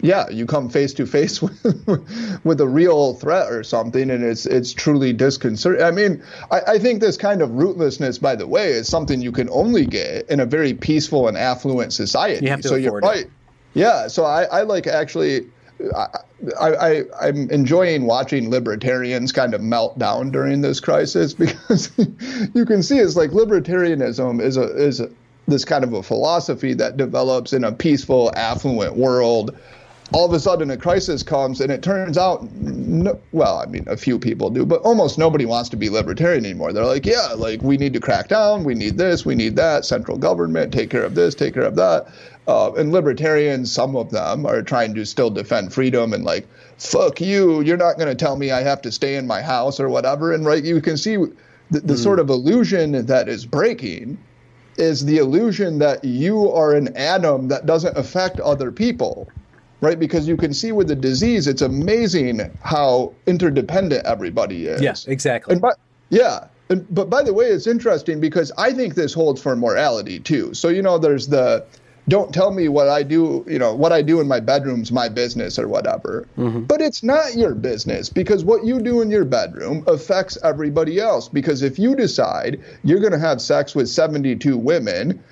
yeah, 0.00 0.28
you 0.28 0.46
come 0.46 0.68
face 0.68 0.92
to 0.94 1.06
face 1.06 1.40
with 1.42 2.40
with 2.44 2.60
a 2.60 2.68
real 2.68 3.14
threat 3.14 3.50
or 3.50 3.62
something, 3.62 4.10
and 4.10 4.22
it's 4.22 4.46
it's 4.46 4.72
truly 4.72 5.12
disconcerting. 5.12 5.82
I 5.82 5.90
mean, 5.90 6.22
I, 6.50 6.60
I, 6.60 6.78
think 6.78 7.00
this 7.00 7.16
kind 7.16 7.40
of 7.42 7.50
rootlessness, 7.50 8.20
by 8.20 8.36
the 8.36 8.46
way, 8.46 8.70
is 8.70 8.88
something 8.88 9.20
you 9.20 9.32
can 9.32 9.48
only 9.50 9.86
get 9.86 10.28
in 10.28 10.40
a 10.40 10.46
very 10.46 10.74
peaceful 10.74 11.28
and 11.28 11.36
affluent 11.36 11.92
society. 11.92 12.44
You 12.44 12.50
have 12.50 12.60
to 12.62 12.68
so 12.68 12.74
you're 12.74 13.00
right. 13.00 13.24
It. 13.24 13.30
Yeah, 13.74 14.08
so 14.08 14.24
I, 14.24 14.44
I 14.44 14.62
like 14.62 14.86
actually. 14.86 15.46
I, 15.94 16.08
I, 16.58 17.02
I'm 17.20 17.50
enjoying 17.50 18.06
watching 18.06 18.48
libertarians 18.48 19.30
kind 19.30 19.52
of 19.52 19.60
melt 19.60 19.98
down 19.98 20.30
during 20.30 20.62
this 20.62 20.80
crisis 20.80 21.34
because 21.34 21.90
you 21.98 22.64
can 22.64 22.82
see 22.82 22.98
it's 22.98 23.14
like 23.14 23.30
libertarianism 23.30 24.40
is 24.40 24.56
a 24.56 24.74
is 24.74 25.00
a, 25.00 25.10
this 25.46 25.64
kind 25.64 25.84
of 25.84 25.92
a 25.92 26.02
philosophy 26.02 26.74
that 26.74 26.96
develops 26.96 27.52
in 27.52 27.64
a 27.64 27.72
peaceful, 27.72 28.32
affluent 28.34 28.96
world 28.96 29.56
all 30.12 30.24
of 30.24 30.32
a 30.32 30.38
sudden 30.38 30.70
a 30.70 30.76
crisis 30.76 31.22
comes 31.22 31.60
and 31.60 31.72
it 31.72 31.82
turns 31.82 32.16
out 32.16 32.50
no, 32.52 33.18
well 33.32 33.58
i 33.58 33.66
mean 33.66 33.84
a 33.88 33.96
few 33.96 34.18
people 34.18 34.50
do 34.50 34.64
but 34.64 34.80
almost 34.82 35.18
nobody 35.18 35.44
wants 35.44 35.68
to 35.68 35.76
be 35.76 35.90
libertarian 35.90 36.44
anymore. 36.44 36.72
They're 36.72 36.84
like 36.84 37.06
yeah 37.06 37.28
like 37.36 37.62
we 37.62 37.76
need 37.76 37.92
to 37.94 38.00
crack 38.00 38.28
down. 38.28 38.64
We 38.64 38.74
need 38.74 38.96
this. 38.96 39.24
We 39.24 39.34
need 39.34 39.56
that. 39.56 39.84
Central 39.84 40.16
government 40.18 40.72
take 40.72 40.90
care 40.90 41.02
of 41.02 41.14
this 41.14 41.34
take 41.34 41.54
care 41.54 41.64
of 41.64 41.76
that. 41.76 42.06
Uh, 42.46 42.72
and 42.74 42.92
libertarians 42.92 43.72
some 43.72 43.96
of 43.96 44.10
them 44.10 44.46
are 44.46 44.62
trying 44.62 44.94
to 44.94 45.04
still 45.04 45.30
defend 45.30 45.72
freedom 45.72 46.12
and 46.12 46.24
like 46.24 46.46
fuck 46.78 47.20
you. 47.20 47.60
You're 47.62 47.76
not 47.76 47.96
going 47.96 48.08
to 48.08 48.14
tell 48.14 48.36
me 48.36 48.50
i 48.50 48.62
have 48.62 48.82
to 48.82 48.92
stay 48.92 49.16
in 49.16 49.26
my 49.26 49.42
house 49.42 49.80
or 49.80 49.88
whatever. 49.88 50.32
And 50.32 50.46
right 50.46 50.62
you 50.62 50.80
can 50.80 50.96
see 50.96 51.16
the, 51.16 51.80
the 51.80 51.94
mm. 51.94 52.02
sort 52.02 52.20
of 52.20 52.30
illusion 52.30 53.06
that 53.06 53.28
is 53.28 53.44
breaking 53.44 54.18
is 54.78 55.04
the 55.04 55.16
illusion 55.16 55.78
that 55.78 56.04
you 56.04 56.50
are 56.52 56.74
an 56.74 56.94
atom 56.96 57.48
that 57.48 57.66
doesn't 57.66 57.96
affect 57.96 58.38
other 58.40 58.70
people 58.70 59.28
right? 59.80 59.98
Because 59.98 60.26
you 60.26 60.36
can 60.36 60.52
see 60.52 60.72
with 60.72 60.88
the 60.88 60.96
disease, 60.96 61.46
it's 61.46 61.62
amazing 61.62 62.40
how 62.62 63.14
interdependent 63.26 64.04
everybody 64.06 64.66
is. 64.66 64.80
Yes, 64.80 65.06
exactly. 65.06 65.52
And 65.52 65.62
but 65.62 65.78
yeah, 66.10 66.46
and, 66.68 66.86
but 66.94 67.10
by 67.10 67.22
the 67.22 67.32
way, 67.32 67.46
it's 67.46 67.66
interesting 67.66 68.20
because 68.20 68.52
I 68.58 68.72
think 68.72 68.94
this 68.94 69.12
holds 69.14 69.40
for 69.40 69.54
morality 69.56 70.18
too. 70.18 70.54
So 70.54 70.68
you 70.68 70.82
know, 70.82 70.98
there's 70.98 71.28
the 71.28 71.64
don't 72.08 72.32
tell 72.32 72.52
me 72.52 72.68
what 72.68 72.88
I 72.88 73.02
do, 73.02 73.44
you 73.48 73.58
know, 73.58 73.74
what 73.74 73.92
I 73.92 74.00
do 74.00 74.20
in 74.20 74.28
my 74.28 74.38
bedroom's 74.38 74.92
my 74.92 75.08
business 75.08 75.58
or 75.58 75.66
whatever. 75.66 76.28
Mm-hmm. 76.38 76.62
But 76.62 76.80
it's 76.80 77.02
not 77.02 77.34
your 77.34 77.54
business 77.54 78.08
because 78.08 78.44
what 78.44 78.64
you 78.64 78.80
do 78.80 79.00
in 79.00 79.10
your 79.10 79.24
bedroom 79.24 79.82
affects 79.88 80.38
everybody 80.44 81.00
else. 81.00 81.28
Because 81.28 81.62
if 81.62 81.78
you 81.78 81.96
decide 81.96 82.62
you're 82.84 83.00
going 83.00 83.12
to 83.12 83.18
have 83.18 83.40
sex 83.40 83.74
with 83.74 83.88
72 83.88 84.56
women, 84.56 85.22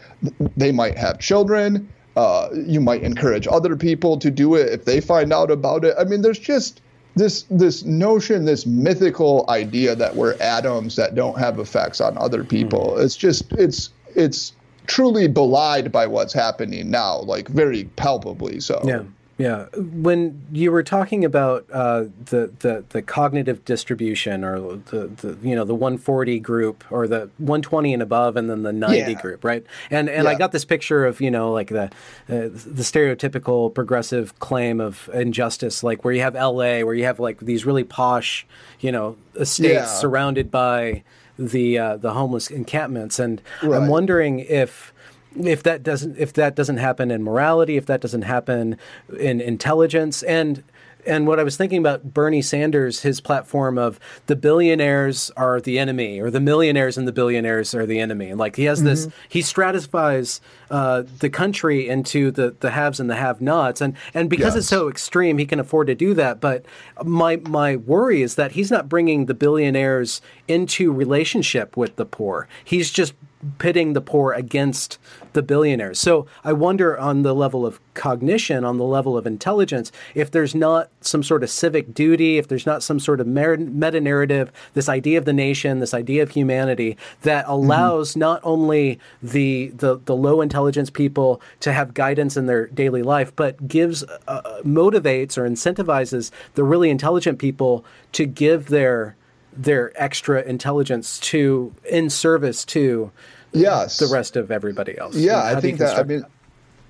they 0.56 0.72
might 0.72 0.98
have 0.98 1.20
children, 1.20 1.88
uh, 2.16 2.48
you 2.54 2.80
might 2.80 3.02
encourage 3.02 3.46
other 3.48 3.76
people 3.76 4.18
to 4.18 4.30
do 4.30 4.54
it 4.54 4.72
if 4.72 4.84
they 4.84 5.00
find 5.00 5.32
out 5.32 5.50
about 5.50 5.84
it. 5.84 5.94
I 5.98 6.04
mean, 6.04 6.22
there's 6.22 6.38
just 6.38 6.80
this 7.16 7.44
this 7.50 7.84
notion, 7.84 8.44
this 8.44 8.66
mythical 8.66 9.44
idea 9.48 9.94
that 9.94 10.14
we're 10.14 10.36
atoms 10.40 10.96
that 10.96 11.14
don't 11.14 11.38
have 11.38 11.58
effects 11.58 12.00
on 12.00 12.16
other 12.18 12.44
people. 12.44 12.92
Mm-hmm. 12.92 13.02
It's 13.02 13.16
just 13.16 13.52
it's 13.52 13.90
it's 14.14 14.52
truly 14.86 15.28
belied 15.28 15.90
by 15.90 16.06
what's 16.06 16.32
happening 16.32 16.90
now, 16.90 17.20
like 17.20 17.48
very 17.48 17.84
palpably 17.96 18.60
so. 18.60 18.80
Yeah. 18.84 19.02
Yeah, 19.36 19.66
when 19.74 20.46
you 20.52 20.70
were 20.70 20.84
talking 20.84 21.24
about 21.24 21.66
uh, 21.72 22.04
the, 22.26 22.52
the 22.60 22.84
the 22.90 23.02
cognitive 23.02 23.64
distribution, 23.64 24.44
or 24.44 24.76
the, 24.76 25.08
the 25.08 25.36
you 25.42 25.56
know 25.56 25.64
the 25.64 25.74
140 25.74 26.38
group, 26.38 26.84
or 26.90 27.08
the 27.08 27.30
120 27.38 27.94
and 27.94 28.02
above, 28.02 28.36
and 28.36 28.48
then 28.48 28.62
the 28.62 28.72
90 28.72 28.96
yeah. 28.96 29.20
group, 29.20 29.42
right? 29.42 29.64
And 29.90 30.08
and 30.08 30.24
yeah. 30.24 30.30
I 30.30 30.34
got 30.36 30.52
this 30.52 30.64
picture 30.64 31.04
of 31.04 31.20
you 31.20 31.32
know 31.32 31.50
like 31.50 31.68
the 31.68 31.84
uh, 31.84 31.90
the 32.28 32.84
stereotypical 32.84 33.74
progressive 33.74 34.38
claim 34.38 34.80
of 34.80 35.10
injustice, 35.12 35.82
like 35.82 36.04
where 36.04 36.14
you 36.14 36.20
have 36.20 36.36
L.A., 36.36 36.84
where 36.84 36.94
you 36.94 37.04
have 37.04 37.18
like 37.18 37.40
these 37.40 37.66
really 37.66 37.84
posh, 37.84 38.46
you 38.78 38.92
know, 38.92 39.16
estates 39.34 39.74
yeah. 39.74 39.84
surrounded 39.84 40.52
by 40.52 41.02
the 41.36 41.76
uh, 41.76 41.96
the 41.96 42.12
homeless 42.12 42.50
encampments, 42.50 43.18
and 43.18 43.42
right. 43.64 43.82
I'm 43.82 43.88
wondering 43.88 44.38
if 44.38 44.93
if 45.42 45.62
that 45.62 45.82
doesn't 45.82 46.16
if 46.18 46.32
that 46.34 46.54
doesn't 46.54 46.78
happen 46.78 47.10
in 47.10 47.22
morality, 47.22 47.76
if 47.76 47.86
that 47.86 48.00
doesn't 48.00 48.22
happen 48.22 48.76
in 49.18 49.40
intelligence, 49.40 50.22
and 50.22 50.62
and 51.06 51.26
what 51.26 51.38
I 51.38 51.42
was 51.42 51.56
thinking 51.56 51.78
about 51.78 52.14
Bernie 52.14 52.42
Sanders, 52.42 53.02
his 53.02 53.20
platform 53.20 53.76
of 53.76 54.00
the 54.26 54.36
billionaires 54.36 55.30
are 55.36 55.60
the 55.60 55.78
enemy, 55.78 56.20
or 56.20 56.30
the 56.30 56.40
millionaires 56.40 56.96
and 56.96 57.06
the 57.06 57.12
billionaires 57.12 57.74
are 57.74 57.86
the 57.86 58.00
enemy, 58.00 58.30
and 58.30 58.38
like 58.38 58.56
he 58.56 58.64
has 58.64 58.78
mm-hmm. 58.78 58.88
this, 58.88 59.08
he 59.28 59.42
stratifies 59.42 60.40
uh, 60.70 61.02
the 61.18 61.30
country 61.30 61.88
into 61.88 62.30
the 62.30 62.54
the 62.60 62.70
haves 62.70 63.00
and 63.00 63.10
the 63.10 63.16
have-nots, 63.16 63.80
and 63.80 63.94
and 64.14 64.30
because 64.30 64.54
yes. 64.54 64.56
it's 64.56 64.68
so 64.68 64.88
extreme, 64.88 65.38
he 65.38 65.46
can 65.46 65.60
afford 65.60 65.86
to 65.88 65.94
do 65.94 66.14
that. 66.14 66.40
But 66.40 66.64
my 67.04 67.36
my 67.36 67.76
worry 67.76 68.22
is 68.22 68.36
that 68.36 68.52
he's 68.52 68.70
not 68.70 68.88
bringing 68.88 69.26
the 69.26 69.34
billionaires 69.34 70.20
into 70.48 70.92
relationship 70.92 71.76
with 71.76 71.96
the 71.96 72.06
poor. 72.06 72.48
He's 72.64 72.90
just 72.90 73.14
pitting 73.58 73.92
the 73.92 74.00
poor 74.00 74.32
against 74.32 74.98
the 75.34 75.42
billionaires. 75.42 75.98
So 75.98 76.26
I 76.44 76.52
wonder 76.52 76.98
on 76.98 77.22
the 77.22 77.34
level 77.34 77.66
of 77.66 77.80
cognition, 77.94 78.64
on 78.64 78.78
the 78.78 78.84
level 78.84 79.16
of 79.16 79.26
intelligence, 79.26 79.92
if 80.14 80.30
there's 80.30 80.54
not 80.54 80.90
some 81.00 81.22
sort 81.22 81.42
of 81.42 81.50
civic 81.50 81.92
duty, 81.92 82.38
if 82.38 82.48
there's 82.48 82.66
not 82.66 82.82
some 82.82 82.98
sort 82.98 83.20
of 83.20 83.26
meta 83.26 84.00
narrative, 84.00 84.50
this 84.74 84.88
idea 84.88 85.18
of 85.18 85.24
the 85.24 85.32
nation, 85.32 85.80
this 85.80 85.94
idea 85.94 86.22
of 86.22 86.30
humanity 86.30 86.96
that 87.22 87.44
allows 87.48 88.10
mm-hmm. 88.10 88.20
not 88.20 88.40
only 88.44 88.98
the, 89.22 89.68
the, 89.68 90.00
the 90.04 90.16
low 90.16 90.40
intelligence 90.40 90.90
people 90.90 91.40
to 91.60 91.72
have 91.72 91.94
guidance 91.94 92.36
in 92.36 92.46
their 92.46 92.66
daily 92.68 93.02
life, 93.02 93.34
but 93.34 93.68
gives 93.68 94.04
uh, 94.28 94.60
motivates 94.64 95.36
or 95.36 95.48
incentivizes 95.48 96.30
the 96.54 96.64
really 96.64 96.90
intelligent 96.90 97.38
people 97.38 97.84
to 98.12 98.26
give 98.26 98.68
their 98.68 99.16
their 99.56 99.92
extra 100.00 100.42
intelligence 100.42 101.18
to 101.20 101.74
in 101.88 102.10
service 102.10 102.64
to 102.64 103.10
yes 103.52 103.98
the 103.98 104.06
rest 104.06 104.36
of 104.36 104.50
everybody 104.50 104.96
else. 104.98 105.16
Yeah, 105.16 105.42
I 105.42 105.60
think 105.60 105.78
that. 105.78 105.98
I 105.98 106.02
mean, 106.02 106.24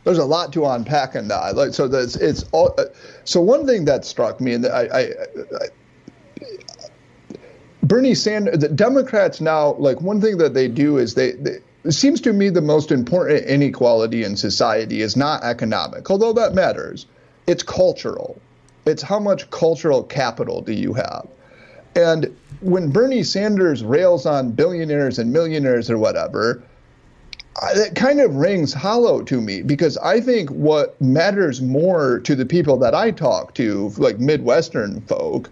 there's 0.04 0.18
a 0.18 0.24
lot 0.24 0.52
to 0.52 0.66
unpack 0.66 1.14
in 1.14 1.28
that. 1.28 1.56
Like, 1.56 1.74
so 1.74 1.88
that's 1.88 2.16
it's 2.16 2.44
all. 2.52 2.74
Uh, 2.78 2.84
so 3.24 3.40
one 3.40 3.66
thing 3.66 3.84
that 3.86 4.04
struck 4.04 4.40
me, 4.40 4.54
and 4.54 4.66
I, 4.66 4.82
I, 4.82 5.00
I 5.00 5.68
Bernie 7.82 8.14
Sanders, 8.14 8.58
the 8.58 8.68
Democrats 8.68 9.40
now, 9.40 9.74
like 9.74 10.00
one 10.00 10.20
thing 10.20 10.38
that 10.38 10.54
they 10.54 10.68
do 10.68 10.98
is 10.98 11.14
they, 11.14 11.32
they 11.32 11.58
it 11.84 11.92
seems 11.92 12.20
to 12.22 12.32
me 12.32 12.48
the 12.48 12.62
most 12.62 12.90
important 12.90 13.44
inequality 13.44 14.24
in 14.24 14.36
society 14.36 15.02
is 15.02 15.16
not 15.16 15.42
economic, 15.42 16.10
although 16.10 16.32
that 16.32 16.54
matters. 16.54 17.06
It's 17.46 17.62
cultural. 17.62 18.40
It's 18.86 19.02
how 19.02 19.18
much 19.18 19.50
cultural 19.50 20.02
capital 20.02 20.62
do 20.62 20.72
you 20.72 20.94
have? 20.94 21.26
And 21.94 22.34
when 22.64 22.90
Bernie 22.90 23.22
Sanders 23.22 23.84
rails 23.84 24.24
on 24.24 24.52
billionaires 24.52 25.18
and 25.18 25.32
millionaires 25.32 25.90
or 25.90 25.98
whatever, 25.98 26.62
that 27.74 27.94
kind 27.94 28.20
of 28.20 28.34
rings 28.34 28.72
hollow 28.72 29.22
to 29.22 29.40
me 29.40 29.62
because 29.62 29.96
I 29.98 30.20
think 30.20 30.50
what 30.50 31.00
matters 31.00 31.60
more 31.60 32.20
to 32.20 32.34
the 32.34 32.46
people 32.46 32.76
that 32.78 32.94
I 32.94 33.10
talk 33.10 33.54
to, 33.54 33.92
like 33.98 34.18
Midwestern 34.18 35.02
folk, 35.02 35.50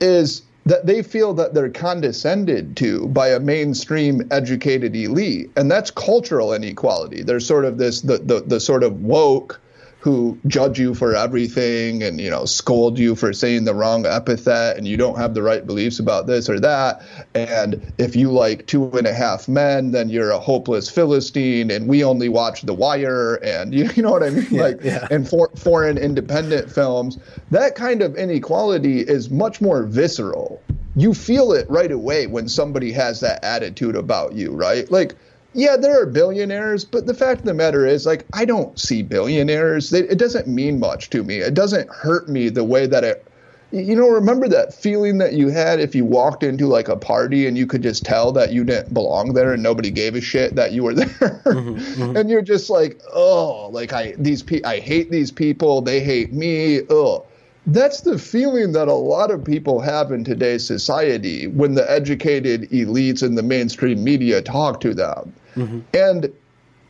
is 0.00 0.42
that 0.64 0.86
they 0.86 1.02
feel 1.02 1.34
that 1.34 1.54
they're 1.54 1.70
condescended 1.70 2.76
to 2.78 3.06
by 3.08 3.28
a 3.28 3.38
mainstream 3.38 4.26
educated 4.30 4.96
elite. 4.96 5.50
And 5.56 5.70
that's 5.70 5.90
cultural 5.90 6.52
inequality. 6.52 7.22
There's 7.22 7.46
sort 7.46 7.64
of 7.64 7.78
this, 7.78 8.00
the, 8.00 8.18
the, 8.18 8.40
the 8.40 8.58
sort 8.58 8.82
of 8.82 9.02
woke, 9.02 9.60
who 10.06 10.38
judge 10.46 10.78
you 10.78 10.94
for 10.94 11.16
everything 11.16 12.00
and 12.00 12.20
you 12.20 12.30
know 12.30 12.44
scold 12.44 12.96
you 12.96 13.16
for 13.16 13.32
saying 13.32 13.64
the 13.64 13.74
wrong 13.74 14.06
epithet 14.06 14.76
and 14.76 14.86
you 14.86 14.96
don't 14.96 15.18
have 15.18 15.34
the 15.34 15.42
right 15.42 15.66
beliefs 15.66 15.98
about 15.98 16.28
this 16.28 16.48
or 16.48 16.60
that. 16.60 17.02
And 17.34 17.92
if 17.98 18.14
you 18.14 18.30
like 18.30 18.66
two 18.66 18.88
and 18.92 19.04
a 19.08 19.12
half 19.12 19.48
men 19.48 19.90
then 19.90 20.08
you're 20.08 20.30
a 20.30 20.38
hopeless 20.38 20.88
philistine 20.88 21.72
and 21.72 21.88
we 21.88 22.04
only 22.04 22.28
watch 22.28 22.62
the 22.62 22.72
wire 22.72 23.34
and 23.42 23.74
you, 23.78 23.90
you 23.96 24.02
know 24.04 24.12
what 24.12 24.22
i 24.22 24.30
mean? 24.30 24.46
Yeah, 24.48 24.62
like 24.62 24.78
yeah. 24.84 25.08
and 25.10 25.28
for, 25.28 25.50
foreign 25.56 25.98
independent 25.98 26.70
films 26.70 27.18
that 27.50 27.74
kind 27.74 28.00
of 28.00 28.14
inequality 28.14 29.00
is 29.00 29.28
much 29.28 29.60
more 29.60 29.82
visceral. 29.82 30.62
You 30.94 31.14
feel 31.14 31.50
it 31.50 31.68
right 31.68 31.90
away 31.90 32.28
when 32.28 32.48
somebody 32.48 32.92
has 32.92 33.18
that 33.20 33.42
attitude 33.42 33.96
about 33.96 34.34
you 34.34 34.52
right? 34.52 34.88
Like 34.88 35.16
yeah, 35.56 35.76
there 35.76 36.00
are 36.00 36.06
billionaires, 36.06 36.84
but 36.84 37.06
the 37.06 37.14
fact 37.14 37.40
of 37.40 37.46
the 37.46 37.54
matter 37.54 37.86
is, 37.86 38.04
like, 38.04 38.26
I 38.34 38.44
don't 38.44 38.78
see 38.78 39.02
billionaires. 39.02 39.92
It 39.92 40.18
doesn't 40.18 40.46
mean 40.46 40.78
much 40.78 41.08
to 41.10 41.24
me. 41.24 41.38
It 41.38 41.54
doesn't 41.54 41.88
hurt 41.88 42.28
me 42.28 42.50
the 42.50 42.62
way 42.64 42.86
that 42.86 43.04
it. 43.04 43.26
You 43.72 43.96
know, 43.96 44.08
remember 44.08 44.46
that 44.48 44.72
feeling 44.72 45.18
that 45.18 45.32
you 45.32 45.48
had 45.48 45.80
if 45.80 45.94
you 45.94 46.04
walked 46.04 46.44
into 46.44 46.68
like 46.68 46.88
a 46.88 46.96
party 46.96 47.48
and 47.48 47.58
you 47.58 47.66
could 47.66 47.82
just 47.82 48.04
tell 48.04 48.30
that 48.32 48.52
you 48.52 48.62
didn't 48.62 48.94
belong 48.94 49.34
there 49.34 49.52
and 49.52 49.62
nobody 49.62 49.90
gave 49.90 50.14
a 50.14 50.20
shit 50.20 50.54
that 50.54 50.70
you 50.70 50.84
were 50.84 50.94
there, 50.94 51.06
mm-hmm, 51.08 51.74
mm-hmm. 51.74 52.16
and 52.16 52.30
you're 52.30 52.42
just 52.42 52.70
like, 52.70 53.00
oh, 53.12 53.68
like 53.72 53.92
I 53.92 54.14
these 54.18 54.42
pe- 54.42 54.62
I 54.62 54.78
hate 54.78 55.10
these 55.10 55.32
people. 55.32 55.82
They 55.82 56.00
hate 56.00 56.32
me. 56.32 56.82
Oh 56.88 57.26
that's 57.66 58.02
the 58.02 58.18
feeling 58.18 58.72
that 58.72 58.86
a 58.86 58.94
lot 58.94 59.32
of 59.32 59.44
people 59.44 59.80
have 59.80 60.12
in 60.12 60.22
today's 60.22 60.64
society 60.64 61.48
when 61.48 61.74
the 61.74 61.90
educated 61.90 62.70
elites 62.70 63.24
and 63.24 63.36
the 63.36 63.42
mainstream 63.42 64.04
media 64.04 64.40
talk 64.40 64.80
to 64.80 64.94
them. 64.94 65.32
Mm-hmm. 65.56 65.80
And 65.94 66.32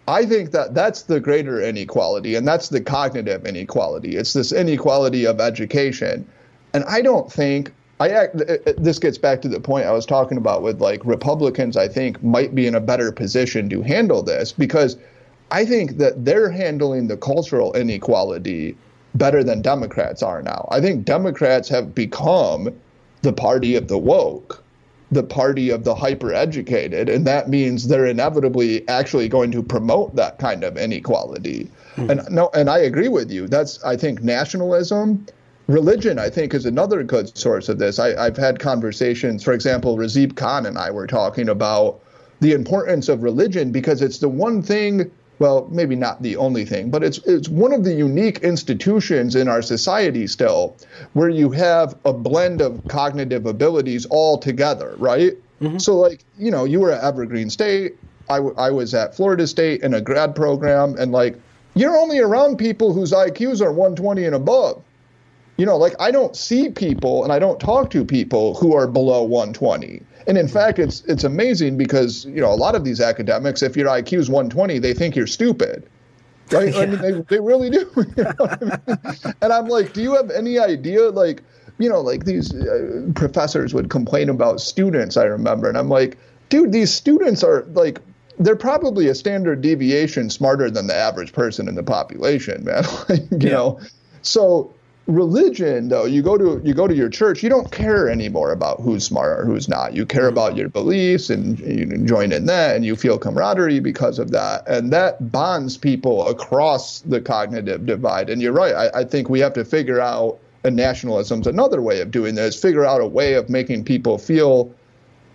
I 0.09 0.25
think 0.25 0.53
that 0.53 0.75
that's 0.75 1.03
the 1.03 1.21
greater 1.21 1.61
inequality, 1.61 2.35
and 2.35 2.47
that's 2.47 2.69
the 2.69 2.81
cognitive 2.81 3.47
inequality. 3.47 4.17
It's 4.17 4.33
this 4.33 4.53
inequality 4.53 5.27
of 5.27 5.41
education. 5.41 6.29
And 6.75 6.85
I 6.85 7.01
don't 7.01 7.33
think 7.33 7.73
I 7.99 8.29
this 8.77 8.99
gets 8.99 9.19
back 9.19 9.41
to 9.43 9.49
the 9.49 9.61
point 9.61 9.87
I 9.87 9.93
was 9.93 10.05
talking 10.05 10.37
about 10.37 10.63
with 10.63 10.81
like 10.81 11.05
Republicans. 11.05 11.77
I 11.77 11.89
think 11.89 12.23
might 12.23 12.55
be 12.55 12.67
in 12.67 12.75
a 12.75 12.81
better 12.81 13.11
position 13.11 13.69
to 13.71 13.83
handle 13.83 14.23
this 14.23 14.53
because 14.53 14.97
I 15.51 15.65
think 15.65 15.97
that 15.99 16.25
they're 16.25 16.51
handling 16.51 17.09
the 17.09 17.17
cultural 17.17 17.73
inequality 17.75 18.77
better 19.15 19.43
than 19.43 19.63
Democrats 19.63 20.23
are 20.23 20.43
now. 20.43 20.69
I 20.71 20.81
think 20.81 21.05
Democrats 21.05 21.69
have 21.71 21.95
become 21.95 22.75
the 23.23 23.33
party 23.33 23.75
of 23.77 23.89
the 23.89 23.99
woke, 23.99 24.63
the 25.13 25.23
party 25.23 25.71
of 25.71 25.85
the 25.85 25.95
hyper 25.95 26.33
educated, 26.33 27.09
and 27.09 27.27
that 27.27 27.49
means 27.49 27.87
they're 27.87 28.07
inevitably 28.07 28.87
actually 28.89 29.29
going 29.29 29.53
to 29.53 29.63
promote 29.63 30.17
that 30.17 30.39
kind 30.39 30.65
of 30.65 30.77
inequality. 30.77 31.71
Mm-hmm. 31.97 32.11
And 32.11 32.31
no, 32.31 32.51
and 32.55 32.69
I 32.69 32.79
agree 32.79 33.09
with 33.09 33.31
you. 33.31 33.47
That's 33.47 33.83
I 33.85 33.97
think 33.97 34.23
nationalism. 34.23 35.27
Religion, 35.69 36.19
I 36.19 36.31
think, 36.31 36.55
is 36.55 36.65
another 36.65 37.03
good 37.03 37.37
source 37.37 37.69
of 37.69 37.79
this. 37.79 37.99
I, 37.99 38.15
I've 38.15 38.37
had 38.37 38.61
conversations, 38.61 39.43
for 39.43 39.53
example, 39.53 39.97
Razib 39.97 40.37
Khan 40.37 40.65
and 40.65 40.79
I 40.79 40.93
were 40.93 41.09
talking 41.09 41.49
about 41.49 42.01
the 42.39 42.53
importance 42.53 43.09
of 43.09 43.25
religion 43.25 43.73
because 43.73 44.01
it's 44.01 44.19
the 44.19 44.29
one 44.29 44.63
thing 44.63 45.11
well, 45.39 45.69
maybe 45.71 45.97
not 45.97 46.23
the 46.23 46.37
only 46.37 46.65
thing, 46.65 46.91
but 46.91 47.03
it's 47.03 47.19
it's 47.19 47.49
one 47.49 47.73
of 47.73 47.85
the 47.85 47.93
unique 47.93 48.39
institutions 48.39 49.35
in 49.35 49.49
our 49.49 49.63
society 49.63 50.27
still 50.27 50.77
where 51.13 51.29
you 51.29 51.51
have 51.51 51.95
a 52.05 52.13
blend 52.13 52.61
of 52.61 52.87
cognitive 52.89 53.47
abilities 53.47 54.07
all 54.07 54.39
together, 54.39 54.95
right? 54.99 55.33
Mm-hmm. 55.61 55.79
So, 55.79 55.97
like, 55.97 56.25
you 56.39 56.51
know, 56.51 56.65
you 56.65 56.81
were 56.81 56.93
at 56.93 57.03
Evergreen 57.03 57.51
State, 57.51 57.97
I, 58.29 58.37
w- 58.37 58.55
I 58.59 58.71
was 58.71 58.95
at 58.95 59.15
Florida 59.15 59.47
State 59.47 59.83
in 59.83 59.95
a 59.95 60.01
grad 60.01 60.35
program, 60.35 60.97
and 60.99 61.13
like, 61.13 61.37
you're 61.75 61.97
only 61.97 62.19
around 62.19 62.57
people 62.57 62.93
whose 62.93 63.13
IQs 63.13 63.61
are 63.61 63.73
120 63.73 64.25
and 64.25 64.35
above. 64.35 64.83
You 65.57 65.65
know, 65.65 65.77
like, 65.77 65.95
I 65.99 66.11
don't 66.11 66.37
see 66.37 66.71
people 66.71 67.25
and 67.25 67.33
I 67.33 67.39
don't 67.39 67.59
talk 67.59 67.91
to 67.91 68.05
people 68.05 68.55
who 68.55 68.75
are 68.75 68.87
below 68.87 69.23
120. 69.23 70.03
And 70.27 70.37
in 70.37 70.49
fact, 70.49 70.79
it's 70.79 71.03
it's 71.03 71.25
amazing 71.25 71.77
because 71.77 72.25
you 72.27 72.41
know 72.41 72.53
a 72.53 72.57
lot 72.57 72.75
of 72.75 72.85
these 72.85 73.01
academics, 73.01 73.63
if 73.63 73.77
your 73.77 73.87
IQ 73.89 74.19
is 74.19 74.31
120, 74.31 74.79
they 74.79 74.93
think 74.93 75.15
you're 75.15 75.27
stupid. 75.27 75.89
Right? 76.53 76.73
Yeah. 76.75 76.81
I 76.81 76.87
mean, 76.87 77.03
they, 77.03 77.13
they 77.23 77.41
really 77.41 77.71
do. 77.71 77.91
You 78.17 78.25
know 78.25 78.35
I 78.41 78.65
mean? 78.65 79.35
and 79.43 79.53
I'm 79.53 79.67
like, 79.67 79.93
do 79.93 80.03
you 80.03 80.15
have 80.15 80.31
any 80.31 80.59
idea? 80.59 81.11
Like, 81.11 81.43
you 81.79 81.89
know, 81.89 82.01
like 82.01 82.25
these 82.25 82.55
uh, 82.55 83.11
professors 83.15 83.75
would 83.75 83.91
complain 83.91 84.29
about 84.29 84.61
students. 84.61 85.17
I 85.17 85.25
remember, 85.25 85.69
and 85.69 85.77
I'm 85.77 85.89
like, 85.89 86.19
dude, 86.49 86.73
these 86.73 86.93
students 86.93 87.43
are 87.43 87.65
like 87.73 88.01
they're 88.39 88.57
probably 88.57 89.09
a 89.09 89.15
standard 89.15 89.61
deviation 89.61 90.31
smarter 90.31 90.71
than 90.71 90.87
the 90.87 90.95
average 90.95 91.33
person 91.33 91.69
in 91.69 91.75
the 91.75 91.83
population, 91.83 92.65
man. 92.65 92.85
like, 93.09 93.23
you 93.31 93.39
yeah. 93.41 93.51
know, 93.51 93.81
so 94.23 94.73
religion 95.07 95.89
though 95.89 96.05
you 96.05 96.21
go 96.21 96.37
to 96.37 96.61
you 96.65 96.75
go 96.75 96.89
to 96.89 96.95
your 96.95 97.09
church 97.09 97.41
you 97.41 97.49
don't 97.49 97.71
care 97.71 98.09
anymore 98.09 98.51
about 98.51 98.81
who's 98.81 99.05
smart 99.05 99.39
or 99.39 99.45
who's 99.45 99.69
not. 99.69 99.95
You 99.95 100.05
care 100.05 100.27
about 100.27 100.57
your 100.57 100.69
beliefs 100.69 101.31
and 101.31 101.59
you 101.61 101.87
join 102.05 102.33
in 102.33 102.47
that 102.47 102.75
and 102.75 102.85
you 102.85 102.97
feel 102.97 103.17
camaraderie 103.17 103.79
because 103.79 104.19
of 104.19 104.33
that. 104.33 104.67
And 104.67 104.93
that 104.93 105.31
bonds 105.31 105.77
people 105.77 106.27
across 106.27 107.01
the 107.01 107.21
cognitive 107.21 107.87
divide. 107.87 108.29
And 108.31 108.43
you're 108.43 108.53
right 108.53 108.75
i, 108.75 109.01
I 109.01 109.05
think 109.05 109.29
we 109.29 109.41
have 109.41 109.53
to 109.55 109.65
figure 109.65 110.01
out 110.01 110.39
and 110.65 110.75
nationalism's 110.75 111.47
another 111.47 111.81
way 111.81 112.01
of 112.01 112.11
doing 112.11 112.35
this 112.35 112.61
figure 112.61 112.85
out 112.85 113.01
a 113.01 113.07
way 113.07 113.35
of 113.35 113.49
making 113.49 113.85
people 113.85 114.19
feel 114.19 114.75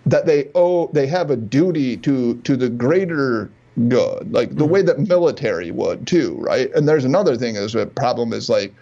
that 0.04 0.26
they 0.26 0.50
owe 0.54 0.88
they 0.88 1.06
have 1.06 1.30
a 1.30 1.36
duty 1.36 1.96
to 1.96 2.34
to 2.42 2.56
the 2.56 2.68
greater 2.68 3.50
good 3.88 4.30
like 4.32 4.50
the 4.50 4.64
mm-hmm. 4.64 4.72
way 4.72 4.82
that 4.82 4.98
military 4.98 5.70
would 5.70 6.06
too 6.06 6.36
right? 6.40 6.70
And 6.74 6.86
there's 6.86 7.06
another 7.06 7.36
thing 7.36 7.56
is 7.56 7.74
a 7.74 7.86
problem 7.86 8.34
is 8.34 8.50
like 8.50 8.74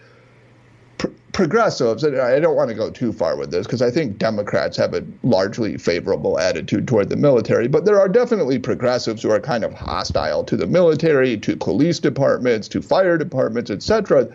progressives, 1.32 2.04
and 2.04 2.18
I 2.18 2.40
don't 2.40 2.56
want 2.56 2.68
to 2.70 2.74
go 2.74 2.90
too 2.90 3.12
far 3.12 3.36
with 3.36 3.50
this 3.50 3.66
because 3.66 3.82
I 3.82 3.90
think 3.90 4.18
Democrats 4.18 4.76
have 4.76 4.94
a 4.94 5.04
largely 5.22 5.76
favorable 5.78 6.38
attitude 6.38 6.88
toward 6.88 7.08
the 7.08 7.16
military, 7.16 7.68
but 7.68 7.84
there 7.84 8.00
are 8.00 8.08
definitely 8.08 8.58
progressives 8.58 9.22
who 9.22 9.30
are 9.30 9.40
kind 9.40 9.64
of 9.64 9.72
hostile 9.72 10.44
to 10.44 10.56
the 10.56 10.66
military, 10.66 11.36
to 11.38 11.56
police 11.56 11.98
departments, 11.98 12.68
to 12.68 12.82
fire 12.82 13.16
departments, 13.16 13.70
etc. 13.70 14.28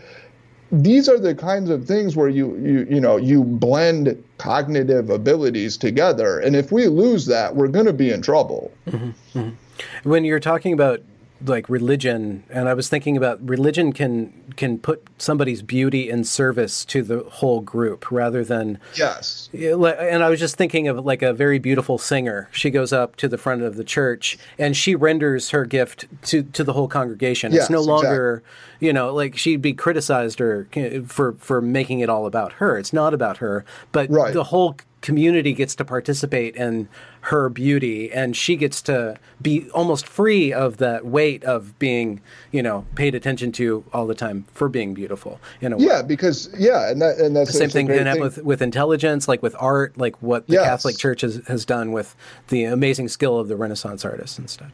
These 0.72 1.08
are 1.10 1.20
the 1.20 1.36
kinds 1.36 1.70
of 1.70 1.86
things 1.86 2.16
where 2.16 2.30
you 2.30 2.56
you 2.58 2.88
you 2.90 3.00
know 3.00 3.18
you 3.18 3.44
blend 3.44 4.22
cognitive 4.38 5.10
abilities 5.10 5.78
together, 5.78 6.40
and 6.40 6.56
if 6.56 6.72
we 6.72 6.88
lose 6.88 7.26
that, 7.28 7.56
we're 7.56 7.68
going 7.68 7.86
to 7.86 7.94
be 7.94 8.12
in 8.12 8.22
trouble. 8.22 8.72
Mm-hmm. 8.88 9.40
Mm-hmm. 9.40 10.10
When 10.10 10.24
you're 10.24 10.40
talking 10.40 10.74
about 10.74 11.02
like 11.44 11.68
religion 11.70 12.44
and 12.50 12.70
i 12.70 12.74
was 12.74 12.88
thinking 12.88 13.18
about 13.18 13.46
religion 13.48 13.92
can 13.92 14.32
can 14.56 14.78
put 14.78 15.06
somebody's 15.18 15.62
beauty 15.62 16.10
in 16.10 16.24
service 16.24 16.86
to 16.86 17.02
the 17.02 17.20
whole 17.24 17.60
group 17.60 18.10
rather 18.10 18.44
than 18.44 18.80
yes 18.96 19.50
and 19.54 20.24
i 20.24 20.30
was 20.30 20.40
just 20.40 20.56
thinking 20.56 20.88
of 20.88 21.04
like 21.06 21.22
a 21.22 21.34
very 21.34 21.60
beautiful 21.60 21.98
singer 21.98 22.48
she 22.52 22.70
goes 22.70 22.94
up 22.94 23.18
to 23.18 23.28
the 23.28 23.38
front 23.38 23.62
of 23.62 23.76
the 23.76 23.84
church 23.84 24.38
and 24.58 24.78
she 24.78 24.96
renders 24.96 25.50
her 25.50 25.66
gift 25.66 26.06
to 26.22 26.44
to 26.44 26.64
the 26.64 26.74
whole 26.74 26.88
congregation 26.88 27.52
yes, 27.52 27.64
it's 27.64 27.70
no 27.70 27.82
longer 27.82 28.38
exactly. 28.38 28.88
you 28.88 28.94
know 28.94 29.14
like 29.14 29.38
she'd 29.38 29.62
be 29.62 29.74
criticized 29.74 30.40
or 30.40 30.68
uh, 30.78 31.02
for 31.06 31.34
for 31.34 31.62
making 31.62 32.00
it 32.00 32.10
all 32.10 32.26
about 32.26 32.54
her 32.54 32.78
it's 32.78 32.94
not 32.94 33.14
about 33.14 33.38
her 33.38 33.66
but 33.92 34.10
right. 34.10 34.34
the 34.34 34.46
whole 34.46 34.78
community 35.06 35.54
gets 35.54 35.76
to 35.76 35.86
participate 35.86 36.56
in 36.56 36.90
her 37.22 37.48
beauty 37.48 38.12
and 38.12 38.36
she 38.36 38.56
gets 38.56 38.82
to 38.82 39.16
be 39.40 39.70
almost 39.70 40.08
free 40.08 40.52
of 40.52 40.78
that 40.78 41.06
weight 41.06 41.44
of 41.44 41.78
being 41.78 42.20
you 42.52 42.64
know 42.64 42.84
paid 42.96 43.14
attention 43.14 43.52
to 43.52 43.86
all 43.94 44.08
the 44.08 44.16
time 44.16 44.46
for 44.52 44.68
being 44.68 44.96
beautiful 44.96 45.40
in 45.62 45.74
a 45.74 45.78
yeah 45.78 46.02
because 46.02 46.50
yeah 46.58 46.90
and 46.90 47.04
that 47.04 47.20
and 47.20 47.36
that's 47.36 47.52
the 47.52 47.58
same 47.58 47.70
thing 47.70 47.86
can 47.86 48.08
happen 48.08 48.20
with 48.20 48.40
with 48.44 48.64
intelligence 48.64 49.28
like 49.28 49.44
with 49.44 49.56
art 49.60 49.96
like 49.96 50.20
what 50.24 50.48
the 50.48 50.54
yes. 50.54 50.66
catholic 50.66 50.98
church 50.98 51.22
has, 51.22 51.40
has 51.48 51.66
done 51.66 51.92
with 51.92 52.16
the 52.48 52.64
amazing 52.64 53.08
skill 53.08 53.38
of 53.38 53.48
the 53.48 53.56
renaissance 53.56 54.04
artists 54.04 54.40
and 54.40 54.50
stuff 54.50 54.72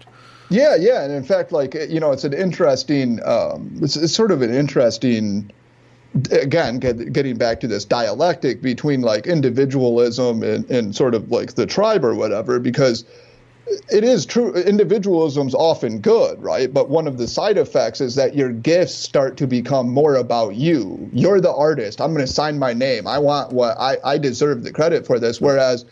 yeah 0.49 0.76
yeah 0.80 1.03
and 1.03 1.12
in 1.12 1.26
fact 1.26 1.52
like 1.52 1.74
you 1.90 1.99
know 1.99 2.14
it's 2.14 2.24
an 2.24 2.34
interesting 2.34 3.20
um 3.26 3.70
it's, 3.82 3.98
it's 3.98 4.14
sort 4.14 4.32
of 4.32 4.41
an 4.41 4.53
interesting 4.53 5.52
again 6.32 6.80
get, 6.80 7.14
getting 7.14 7.38
back 7.38 7.60
to 7.62 7.68
this 7.68 7.86
dialectic 7.86 8.62
between 8.62 9.02
like 9.02 9.28
individualism 9.28 10.44
and, 10.44 10.70
and 10.70 10.96
sort 10.96 11.16
of 11.16 11.32
like 11.32 11.54
the 11.54 11.66
tribe 11.66 12.04
or 12.04 12.16
whatever 12.16 12.60
because 12.60 13.06
it 13.90 14.04
is 14.04 14.26
true 14.26 14.54
individualism's 14.54 15.56
often 15.56 16.00
good 16.00 16.42
right? 16.42 16.74
But 16.74 16.90
one 16.90 17.08
of 17.08 17.18
the 17.18 17.28
side 17.28 17.58
effects 17.58 18.02
is 18.02 18.16
that 18.16 18.36
your 18.36 18.52
gifts 18.52 18.94
start 18.94 19.38
to 19.38 19.48
become 19.48 19.90
more 19.90 20.16
about 20.16 20.56
you. 20.56 21.10
You're 21.14 21.40
the 21.40 21.54
artist. 21.54 22.02
I'm 22.02 22.14
going 22.14 22.26
to 22.26 22.32
sign 22.32 22.60
my 22.60 22.74
name. 22.74 23.08
I 23.08 23.18
want 23.18 23.54
what 23.54 23.78
i, 23.80 23.98
I 24.04 24.18
deserve 24.18 24.64
the 24.64 24.72
credit 24.74 25.08
for 25.08 25.20
this. 25.20 25.40
Whereas 25.40 25.86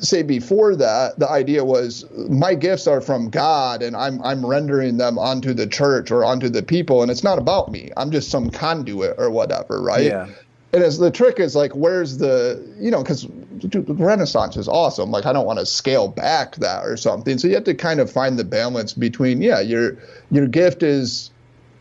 say 0.00 0.22
before 0.22 0.74
that 0.76 1.18
the 1.18 1.30
idea 1.30 1.64
was 1.64 2.04
my 2.28 2.54
gifts 2.54 2.86
are 2.86 3.00
from 3.00 3.30
god 3.30 3.82
and 3.82 3.96
i'm 3.96 4.20
i'm 4.22 4.44
rendering 4.44 4.96
them 4.96 5.18
onto 5.18 5.54
the 5.54 5.66
church 5.66 6.10
or 6.10 6.24
onto 6.24 6.48
the 6.48 6.62
people. 6.62 7.02
And 7.02 7.10
it's 7.10 7.24
not 7.24 7.38
about 7.38 7.70
me. 7.70 7.90
I'm 7.96 8.10
just 8.10 8.30
some 8.30 8.50
conduit 8.50 9.14
or 9.18 9.30
whatever 9.30 9.82
right? 9.82 10.06
Yeah. 10.06 10.28
and 10.72 10.82
as 10.82 10.98
the 10.98 11.10
trick 11.10 11.38
is 11.38 11.54
like 11.54 11.72
where's 11.72 12.18
the 12.18 12.62
you 12.78 12.90
know 12.90 13.02
because 13.02 13.22
the 13.52 13.94
renaissance 13.98 14.56
is 14.56 14.68
awesome. 14.68 15.10
Like 15.10 15.26
i 15.26 15.32
don't 15.32 15.46
want 15.46 15.58
to 15.58 15.66
scale 15.66 16.08
back 16.08 16.56
that 16.56 16.84
or 16.84 16.96
something. 16.96 17.38
So 17.38 17.48
you 17.48 17.54
have 17.54 17.64
to 17.64 17.74
kind 17.74 18.00
of 18.00 18.10
find 18.10 18.38
the 18.38 18.44
balance 18.44 18.92
between 18.92 19.42
yeah 19.42 19.60
your 19.60 19.96
your 20.30 20.46
gift 20.46 20.82
is, 20.82 21.30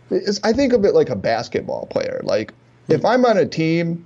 is 0.10 0.40
i 0.44 0.54
think 0.54 0.74
of 0.74 0.86
it 0.86 0.94
like 0.94 1.10
a 1.10 1.16
basketball 1.16 1.88
player. 1.88 2.22
Like 2.24 2.54
if 2.88 3.02
mm. 3.02 3.10
i'm 3.10 3.26
on 3.26 3.38
a 3.38 3.46
team 3.46 4.06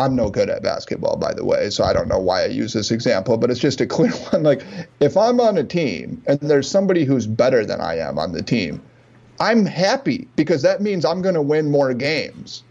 i'm 0.00 0.16
no 0.16 0.30
good 0.30 0.50
at 0.50 0.62
basketball 0.62 1.16
by 1.16 1.32
the 1.32 1.44
way 1.44 1.70
so 1.70 1.84
i 1.84 1.92
don't 1.92 2.08
know 2.08 2.18
why 2.18 2.42
i 2.42 2.46
use 2.46 2.72
this 2.72 2.90
example 2.90 3.36
but 3.36 3.50
it's 3.50 3.60
just 3.60 3.80
a 3.80 3.86
clear 3.94 4.12
one 4.30 4.42
like 4.42 4.62
if 5.00 5.16
i'm 5.16 5.40
on 5.40 5.56
a 5.56 5.64
team 5.64 6.22
and 6.26 6.38
there's 6.40 6.70
somebody 6.70 7.04
who's 7.04 7.26
better 7.26 7.64
than 7.64 7.80
i 7.80 7.96
am 7.96 8.18
on 8.18 8.32
the 8.32 8.42
team 8.42 8.82
i'm 9.40 9.64
happy 9.66 10.28
because 10.36 10.62
that 10.62 10.80
means 10.80 11.04
i'm 11.04 11.22
going 11.22 11.34
to 11.34 11.42
win 11.42 11.70
more 11.70 11.94
games 11.94 12.64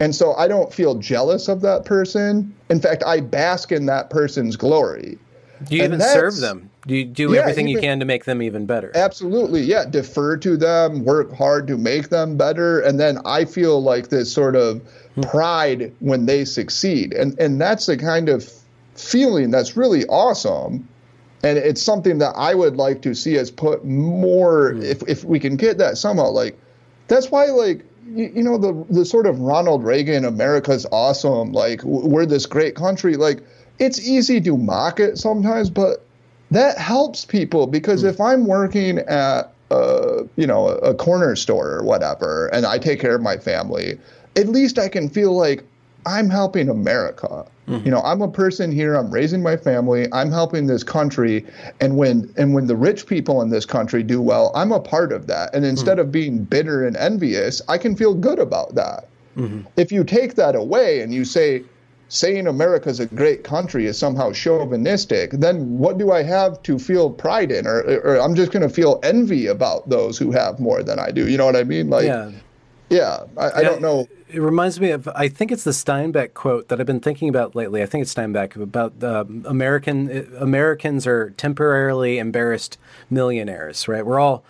and 0.00 0.14
so 0.14 0.34
I 0.34 0.48
don't 0.48 0.72
feel 0.72 0.94
jealous 0.96 1.48
of 1.48 1.60
that 1.62 1.84
person. 1.84 2.54
In 2.70 2.80
fact, 2.80 3.02
I 3.04 3.20
bask 3.20 3.72
in 3.72 3.86
that 3.86 4.10
person's 4.10 4.56
glory. 4.56 5.18
You 5.68 5.82
And 5.82 5.94
even 5.94 6.00
serve 6.00 6.36
them? 6.36 6.70
Do 6.88 6.96
you 6.96 7.04
do 7.04 7.34
Yeah, 7.34 7.40
everything 7.40 7.68
you 7.68 7.78
can 7.78 8.00
to 8.00 8.06
make 8.06 8.24
them 8.24 8.40
even 8.40 8.64
better? 8.64 8.90
Absolutely. 8.94 9.60
Yeah. 9.60 9.84
Defer 9.84 10.38
to 10.38 10.56
them, 10.56 11.04
work 11.04 11.34
hard 11.34 11.66
to 11.66 11.76
make 11.76 12.08
them 12.08 12.38
better. 12.38 12.80
And 12.80 12.98
then 12.98 13.18
I 13.26 13.44
feel 13.44 13.82
like 13.82 14.08
this 14.08 14.32
sort 14.32 14.56
of 14.56 14.80
hmm. 15.14 15.20
pride 15.20 15.92
when 16.00 16.24
they 16.24 16.46
succeed. 16.46 17.12
And, 17.12 17.38
and 17.38 17.60
that's 17.60 17.84
the 17.84 17.98
kind 17.98 18.30
of 18.30 18.50
feeling 18.94 19.50
that's 19.50 19.76
really 19.76 20.06
awesome. 20.06 20.88
And 21.42 21.58
it's 21.58 21.82
something 21.82 22.18
that 22.18 22.32
I 22.36 22.54
would 22.54 22.78
like 22.78 23.02
to 23.02 23.14
see 23.14 23.38
us 23.38 23.50
put 23.50 23.84
more, 23.84 24.72
hmm. 24.72 24.82
if, 24.82 25.02
if 25.06 25.24
we 25.24 25.38
can 25.38 25.56
get 25.56 25.76
that 25.76 25.98
somehow. 25.98 26.30
Like, 26.30 26.58
that's 27.06 27.30
why, 27.30 27.44
like, 27.46 27.84
you, 28.06 28.32
you 28.34 28.42
know, 28.42 28.56
the, 28.56 28.72
the 28.88 29.04
sort 29.04 29.26
of 29.26 29.38
Ronald 29.40 29.84
Reagan, 29.84 30.24
America's 30.24 30.86
awesome, 30.90 31.52
like, 31.52 31.84
we're 31.84 32.24
this 32.24 32.46
great 32.46 32.76
country. 32.76 33.16
Like, 33.16 33.42
it's 33.78 34.00
easy 34.08 34.40
to 34.40 34.56
mock 34.56 35.00
it 35.00 35.18
sometimes, 35.18 35.68
but 35.68 36.02
that 36.50 36.78
helps 36.78 37.24
people 37.24 37.66
because 37.66 38.02
hmm. 38.02 38.08
if 38.08 38.20
I'm 38.20 38.46
working 38.46 38.98
at 39.00 39.52
uh, 39.70 40.24
you 40.36 40.46
know 40.46 40.68
a 40.68 40.94
corner 40.94 41.36
store 41.36 41.72
or 41.72 41.84
whatever, 41.84 42.48
and 42.48 42.66
I 42.66 42.78
take 42.78 43.00
care 43.00 43.14
of 43.14 43.22
my 43.22 43.36
family, 43.36 43.98
at 44.36 44.48
least 44.48 44.78
I 44.78 44.88
can 44.88 45.08
feel 45.08 45.32
like 45.32 45.64
I'm 46.06 46.30
helping 46.30 46.68
America. 46.68 47.44
Hmm. 47.66 47.76
You 47.84 47.90
know, 47.90 48.00
I'm 48.00 48.22
a 48.22 48.28
person 48.28 48.72
here. 48.72 48.94
I'm 48.94 49.10
raising 49.10 49.42
my 49.42 49.56
family. 49.56 50.06
I'm 50.12 50.30
helping 50.30 50.66
this 50.66 50.82
country, 50.82 51.44
and 51.80 51.96
when 51.96 52.32
and 52.38 52.54
when 52.54 52.66
the 52.66 52.76
rich 52.76 53.06
people 53.06 53.42
in 53.42 53.50
this 53.50 53.66
country 53.66 54.02
do 54.02 54.22
well, 54.22 54.50
I'm 54.54 54.72
a 54.72 54.80
part 54.80 55.12
of 55.12 55.26
that. 55.26 55.54
And 55.54 55.64
instead 55.64 55.98
hmm. 55.98 56.02
of 56.02 56.12
being 56.12 56.44
bitter 56.44 56.86
and 56.86 56.96
envious, 56.96 57.60
I 57.68 57.78
can 57.78 57.94
feel 57.94 58.14
good 58.14 58.38
about 58.38 58.74
that. 58.74 59.08
Mm-hmm. 59.36 59.60
If 59.76 59.92
you 59.92 60.02
take 60.02 60.34
that 60.34 60.56
away 60.56 61.00
and 61.00 61.14
you 61.14 61.24
say, 61.24 61.62
saying 62.08 62.46
America's 62.46 63.00
a 63.00 63.06
great 63.06 63.44
country 63.44 63.86
is 63.86 63.98
somehow 63.98 64.32
chauvinistic, 64.32 65.32
then 65.32 65.78
what 65.78 65.98
do 65.98 66.10
I 66.10 66.22
have 66.22 66.62
to 66.62 66.78
feel 66.78 67.10
pride 67.10 67.52
in? 67.52 67.66
Or, 67.66 67.80
or 67.82 68.20
I'm 68.20 68.34
just 68.34 68.50
going 68.50 68.66
to 68.66 68.74
feel 68.74 68.98
envy 69.02 69.46
about 69.46 69.88
those 69.88 70.18
who 70.18 70.30
have 70.32 70.58
more 70.58 70.82
than 70.82 70.98
I 70.98 71.10
do. 71.10 71.28
You 71.28 71.36
know 71.36 71.44
what 71.44 71.56
I 71.56 71.64
mean? 71.64 71.90
Like, 71.90 72.06
yeah. 72.06 72.30
yeah, 72.88 73.24
I, 73.36 73.50
I 73.50 73.60
Yeah, 73.60 73.68
don't 73.68 73.82
know. 73.82 74.08
It 74.30 74.40
reminds 74.40 74.78
me 74.80 74.90
of, 74.90 75.08
I 75.08 75.28
think 75.28 75.52
it's 75.52 75.64
the 75.64 75.70
Steinbeck 75.70 76.34
quote 76.34 76.68
that 76.68 76.80
I've 76.80 76.86
been 76.86 77.00
thinking 77.00 77.28
about 77.28 77.54
lately. 77.54 77.82
I 77.82 77.86
think 77.86 78.02
it's 78.02 78.14
Steinbeck 78.14 78.56
about 78.56 79.02
um, 79.02 79.44
American 79.46 80.34
Americans 80.38 81.06
are 81.06 81.30
temporarily 81.30 82.18
embarrassed 82.18 82.78
millionaires, 83.10 83.88
right? 83.88 84.04
We're 84.04 84.20
all 84.20 84.44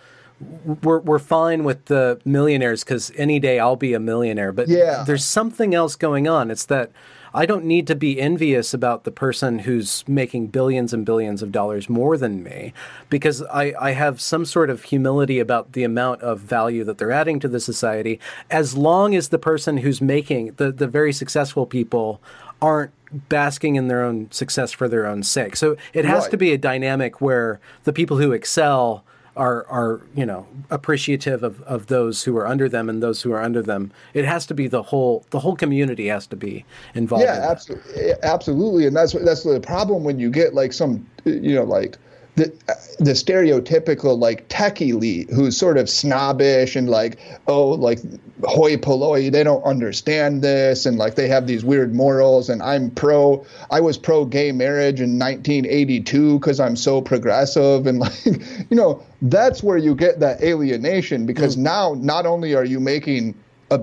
we're 0.83 0.99
we're 0.99 1.19
fine 1.19 1.63
with 1.65 1.85
the 1.85 2.19
millionaires 2.25 2.83
because 2.83 3.11
any 3.17 3.39
day 3.39 3.59
I'll 3.59 3.75
be 3.77 3.93
a 3.93 3.99
millionaire. 3.99 4.51
But 4.51 4.67
Yeah. 4.67 5.03
there's 5.05 5.25
something 5.25 5.73
else 5.73 5.95
going 5.95 6.27
on. 6.27 6.51
It's 6.51 6.65
that 6.65 6.91
I 7.33 7.45
don't 7.45 7.65
need 7.65 7.87
to 7.87 7.95
be 7.95 8.19
envious 8.19 8.73
about 8.73 9.03
the 9.03 9.11
person 9.11 9.59
who's 9.59 10.03
making 10.07 10.47
billions 10.47 10.93
and 10.93 11.05
billions 11.05 11.41
of 11.41 11.51
dollars 11.51 11.89
more 11.89 12.17
than 12.17 12.43
me 12.43 12.73
because 13.09 13.41
I, 13.43 13.73
I 13.79 13.91
have 13.91 14.19
some 14.19 14.45
sort 14.45 14.69
of 14.69 14.83
humility 14.83 15.39
about 15.39 15.73
the 15.73 15.83
amount 15.83 16.21
of 16.21 16.39
value 16.39 16.83
that 16.85 16.97
they're 16.97 17.11
adding 17.11 17.39
to 17.41 17.47
the 17.47 17.59
society 17.59 18.19
as 18.49 18.75
long 18.75 19.15
as 19.15 19.29
the 19.29 19.39
person 19.39 19.77
who's 19.77 20.01
making 20.01 20.53
the, 20.57 20.71
the 20.71 20.87
very 20.87 21.13
successful 21.13 21.65
people 21.65 22.19
aren't 22.61 22.91
basking 23.29 23.75
in 23.75 23.87
their 23.87 24.03
own 24.03 24.29
success 24.31 24.71
for 24.71 24.87
their 24.87 25.05
own 25.05 25.23
sake. 25.23 25.55
So 25.55 25.77
it 25.93 26.05
has 26.05 26.23
Right. 26.23 26.31
to 26.31 26.37
be 26.37 26.51
a 26.53 26.57
dynamic 26.57 27.21
where 27.21 27.59
the 27.83 27.93
people 27.93 28.17
who 28.17 28.31
excel 28.31 29.03
are 29.39 29.65
are 29.67 30.01
you 30.13 30.25
know 30.25 30.45
appreciative 30.69 31.41
of, 31.43 31.61
of 31.61 31.87
those 31.87 32.23
who 32.23 32.35
are 32.37 32.45
under 32.45 32.67
them 32.67 32.89
and 32.89 33.01
those 33.01 33.21
who 33.21 33.31
are 33.31 33.41
under 33.41 33.61
them. 33.61 33.91
It 34.13 34.25
has 34.25 34.45
to 34.47 34.53
be 34.53 34.67
the 34.67 34.83
whole 34.83 35.25
the 35.31 35.39
whole 35.39 35.55
community 35.55 36.07
has 36.07 36.27
to 36.27 36.35
be 36.35 36.65
involved. 36.93 37.23
Yeah, 37.23 37.37
in 37.37 37.43
absolutely, 37.43 37.93
eh, 37.95 38.15
absolutely, 38.23 38.85
and 38.85 38.95
that's 38.95 39.13
that's 39.13 39.43
the 39.43 39.59
problem 39.61 40.03
when 40.03 40.19
you 40.19 40.29
get 40.29 40.53
like 40.53 40.73
some, 40.73 41.07
you 41.23 41.55
know, 41.55 41.63
like 41.63 41.97
the 42.39 42.51
the 42.99 43.11
stereotypical 43.11 44.17
like 44.17 44.45
tech 44.47 44.81
elite 44.81 45.29
who's 45.29 45.57
sort 45.57 45.77
of 45.77 45.89
snobbish 45.89 46.75
and 46.75 46.89
like 46.89 47.19
oh 47.47 47.67
like 47.69 47.99
hoi 48.45 48.77
polloi 48.77 49.29
they 49.29 49.43
don't 49.43 49.63
understand 49.63 50.41
this 50.41 50.85
and 50.85 50.97
like 50.97 51.15
they 51.15 51.27
have 51.27 51.47
these 51.47 51.65
weird 51.65 51.93
morals 51.93 52.49
and 52.49 52.63
I'm 52.63 52.91
pro 52.91 53.45
I 53.69 53.81
was 53.81 53.97
pro 53.97 54.23
gay 54.25 54.51
marriage 54.51 55.01
in 55.01 55.19
1982 55.19 56.39
because 56.39 56.59
I'm 56.59 56.75
so 56.75 57.01
progressive 57.01 57.85
and 57.85 57.99
like 58.05 58.25
you 58.25 58.77
know 58.77 59.03
that's 59.21 59.61
where 59.61 59.77
you 59.77 59.93
get 59.93 60.21
that 60.21 60.41
alienation 60.41 61.25
because 61.25 61.57
mm. 61.57 61.63
now 61.63 61.95
not 61.97 62.25
only 62.25 62.55
are 62.55 62.65
you 62.65 62.79
making 62.79 63.35
a 63.71 63.79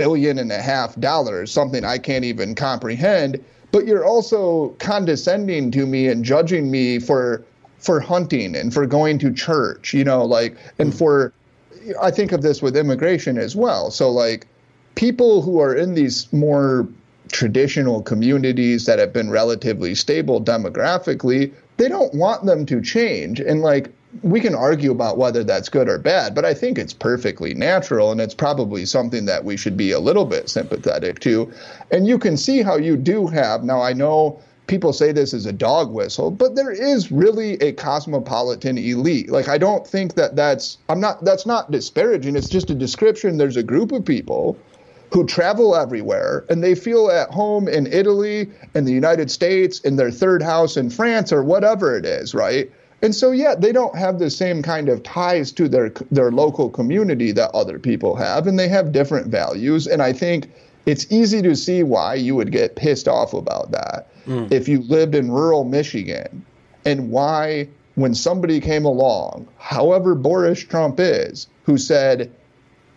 billion 0.00 0.38
and 0.38 0.50
a 0.50 0.62
half 0.62 0.98
dollars, 0.98 1.52
something 1.52 1.84
I 1.84 1.98
can't 1.98 2.24
even 2.24 2.54
comprehend. 2.54 3.44
But 3.70 3.86
you're 3.86 4.04
also 4.04 4.70
condescending 4.78 5.70
to 5.72 5.84
me 5.84 6.08
and 6.08 6.24
judging 6.24 6.70
me 6.70 6.98
for 6.98 7.44
for 7.80 8.00
hunting 8.00 8.54
and 8.54 8.72
for 8.72 8.86
going 8.86 9.18
to 9.18 9.32
church, 9.32 9.92
you 9.92 10.04
know, 10.04 10.24
like 10.24 10.56
and 10.78 10.92
hmm. 10.92 10.98
for 10.98 11.32
I 12.00 12.10
think 12.10 12.32
of 12.32 12.42
this 12.42 12.62
with 12.62 12.76
immigration 12.76 13.38
as 13.38 13.56
well. 13.56 13.90
So 13.90 14.10
like 14.10 14.46
people 14.94 15.42
who 15.42 15.60
are 15.60 15.74
in 15.74 15.94
these 15.94 16.30
more 16.32 16.86
traditional 17.32 18.02
communities 18.02 18.86
that 18.86 18.98
have 18.98 19.12
been 19.12 19.30
relatively 19.30 19.94
stable 19.94 20.42
demographically, 20.42 21.52
they 21.76 21.88
don't 21.88 22.14
want 22.14 22.44
them 22.44 22.66
to 22.66 22.82
change. 22.82 23.40
And 23.40 23.62
like 23.62 23.90
we 24.22 24.40
can 24.40 24.54
argue 24.54 24.90
about 24.90 25.16
whether 25.16 25.44
that's 25.44 25.68
good 25.68 25.88
or 25.88 25.98
bad, 25.98 26.34
but 26.34 26.44
I 26.44 26.52
think 26.52 26.78
it's 26.78 26.92
perfectly 26.92 27.54
natural 27.54 28.10
and 28.10 28.20
it's 28.20 28.34
probably 28.34 28.84
something 28.84 29.26
that 29.26 29.44
we 29.44 29.56
should 29.56 29.76
be 29.76 29.92
a 29.92 30.00
little 30.00 30.24
bit 30.24 30.48
sympathetic 30.50 31.20
to. 31.20 31.50
And 31.90 32.06
you 32.06 32.18
can 32.18 32.36
see 32.36 32.62
how 32.62 32.76
you 32.76 32.96
do 32.96 33.28
have 33.28 33.62
now 33.62 33.80
I 33.80 33.92
know 33.92 34.42
people 34.70 34.92
say 34.92 35.10
this 35.10 35.34
is 35.34 35.46
a 35.46 35.52
dog 35.52 35.90
whistle, 35.90 36.30
but 36.30 36.54
there 36.54 36.70
is 36.70 37.10
really 37.10 37.54
a 37.54 37.72
cosmopolitan 37.72 38.78
elite. 38.78 39.28
Like 39.28 39.48
I 39.48 39.58
don't 39.58 39.84
think 39.84 40.14
that 40.14 40.36
that's 40.36 40.78
I'm 40.88 41.00
not 41.00 41.24
that's 41.24 41.44
not 41.44 41.72
disparaging. 41.72 42.36
It's 42.36 42.48
just 42.48 42.70
a 42.70 42.74
description. 42.74 43.36
There's 43.36 43.56
a 43.56 43.64
group 43.64 43.90
of 43.90 44.04
people 44.04 44.56
who 45.12 45.26
travel 45.26 45.74
everywhere 45.74 46.44
and 46.48 46.62
they 46.62 46.76
feel 46.76 47.10
at 47.10 47.30
home 47.30 47.66
in 47.66 47.88
Italy, 47.88 48.48
in 48.76 48.84
the 48.84 48.92
United 48.92 49.28
States, 49.28 49.80
in 49.80 49.96
their 49.96 50.12
third 50.12 50.40
house 50.40 50.76
in 50.76 50.88
France 50.88 51.32
or 51.32 51.42
whatever 51.42 51.96
it 51.96 52.06
is, 52.06 52.32
right? 52.32 52.70
And 53.02 53.12
so 53.12 53.32
yeah, 53.32 53.56
they 53.56 53.72
don't 53.72 53.98
have 53.98 54.20
the 54.20 54.30
same 54.30 54.62
kind 54.62 54.88
of 54.88 55.02
ties 55.02 55.50
to 55.52 55.68
their 55.68 55.90
their 56.12 56.30
local 56.30 56.70
community 56.70 57.32
that 57.32 57.50
other 57.54 57.80
people 57.80 58.14
have 58.14 58.46
and 58.46 58.56
they 58.56 58.68
have 58.68 58.92
different 58.92 59.26
values 59.26 59.88
and 59.88 60.00
I 60.00 60.12
think 60.12 60.48
it's 60.86 61.10
easy 61.10 61.42
to 61.42 61.56
see 61.56 61.82
why 61.82 62.14
you 62.14 62.36
would 62.36 62.52
get 62.52 62.76
pissed 62.76 63.08
off 63.08 63.34
about 63.34 63.72
that 63.72 64.09
Mm. 64.26 64.50
if 64.52 64.68
you 64.68 64.82
lived 64.82 65.14
in 65.14 65.30
rural 65.30 65.64
Michigan 65.64 66.44
and 66.84 67.10
why 67.10 67.68
when 67.94 68.14
somebody 68.14 68.60
came 68.60 68.84
along, 68.84 69.48
however 69.58 70.14
boorish 70.14 70.68
Trump 70.68 70.98
is, 70.98 71.48
who 71.64 71.76
said 71.76 72.32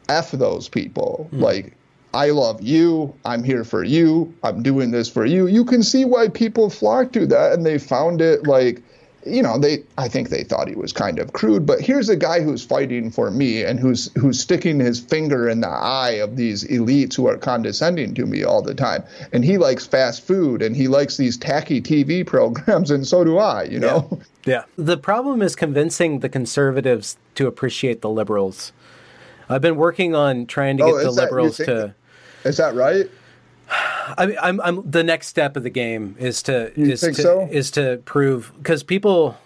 F 0.10 0.32
those 0.32 0.70
people, 0.70 1.30
mm. 1.34 1.42
like 1.42 1.76
I 2.14 2.30
love 2.30 2.62
you. 2.62 3.14
I'm 3.26 3.44
here 3.44 3.64
for 3.64 3.84
you. 3.84 4.34
I'm 4.44 4.62
doing 4.62 4.92
this 4.92 5.10
for 5.10 5.26
you. 5.26 5.48
You 5.48 5.66
can 5.66 5.82
see 5.82 6.06
why 6.06 6.28
people 6.28 6.70
flock 6.70 7.12
to 7.14 7.26
that 7.28 7.54
and 7.54 7.66
they 7.66 7.80
found 7.80 8.22
it 8.22 8.46
like 8.46 8.84
you 9.26 9.42
know, 9.42 9.58
they 9.58 9.84
I 9.98 10.08
think 10.08 10.30
they 10.30 10.44
thought 10.44 10.68
he 10.68 10.76
was 10.76 10.94
kind 10.94 11.20
of 11.20 11.34
crude, 11.34 11.66
but 11.66 11.82
here's 11.82 12.10
a 12.10 12.16
guy 12.16 12.42
who's 12.42 12.64
fighting 12.64 13.12
for 13.12 13.32
me 13.32 13.64
and 13.64 13.80
who's 13.80 14.12
who's 14.14 14.40
sticking 14.40 14.80
his 14.80 15.00
finger 15.00 15.50
in 15.50 15.62
the 15.62 15.70
eye 15.70 16.12
of 16.22 16.36
these 16.36 16.64
elites 16.66 17.16
who 17.16 17.28
are 17.28 17.38
condescending 17.38 18.14
to 18.16 18.26
me 18.26 18.44
all 18.44 18.62
the 18.62 18.74
time. 18.74 19.04
And 19.32 19.44
he 19.44 19.58
likes 19.58 19.86
fast 19.86 20.26
food 20.26 20.62
and 20.62 20.76
he 20.76 20.88
likes 20.88 21.18
these 21.18 21.38
tacky 21.38 21.82
TV 21.82 22.26
programs 22.34 22.92
and 22.92 23.08
so 23.08 23.24
do 23.24 23.38
I, 23.38 23.64
you 23.64 23.80
know. 23.80 24.20
Yeah. 24.46 24.54
yeah. 24.54 24.64
The 24.78 24.98
problem 24.98 25.42
is 25.42 25.56
convincing 25.56 26.20
the 26.20 26.30
conservatives 26.30 27.18
to 27.36 27.48
appreciate 27.48 28.02
the 28.02 28.10
liberals. 28.10 28.72
I've 29.50 29.62
been 29.62 29.76
working 29.76 30.16
on 30.16 30.46
trying 30.46 30.78
to 30.78 30.84
oh, 30.84 30.88
get 30.88 30.96
oh, 30.96 31.04
the 31.04 31.12
liberals 31.12 31.58
to 31.58 31.94
Is 32.44 32.58
that 32.58 32.76
right? 32.76 33.10
I 34.18 34.26
mean, 34.26 34.38
I'm, 34.42 34.62
I'm 34.62 34.90
the 34.90 35.04
next 35.04 35.28
step 35.28 35.56
of 35.56 35.64
the 35.64 35.70
game 35.70 36.16
is 36.20 36.44
to 36.44 36.72
you 36.76 36.92
is 36.92 37.02
to 37.02 37.14
so? 37.14 37.48
is 37.52 37.72
to 37.72 38.02
prove 38.06 38.52
because 38.58 38.84
people, 38.84 39.38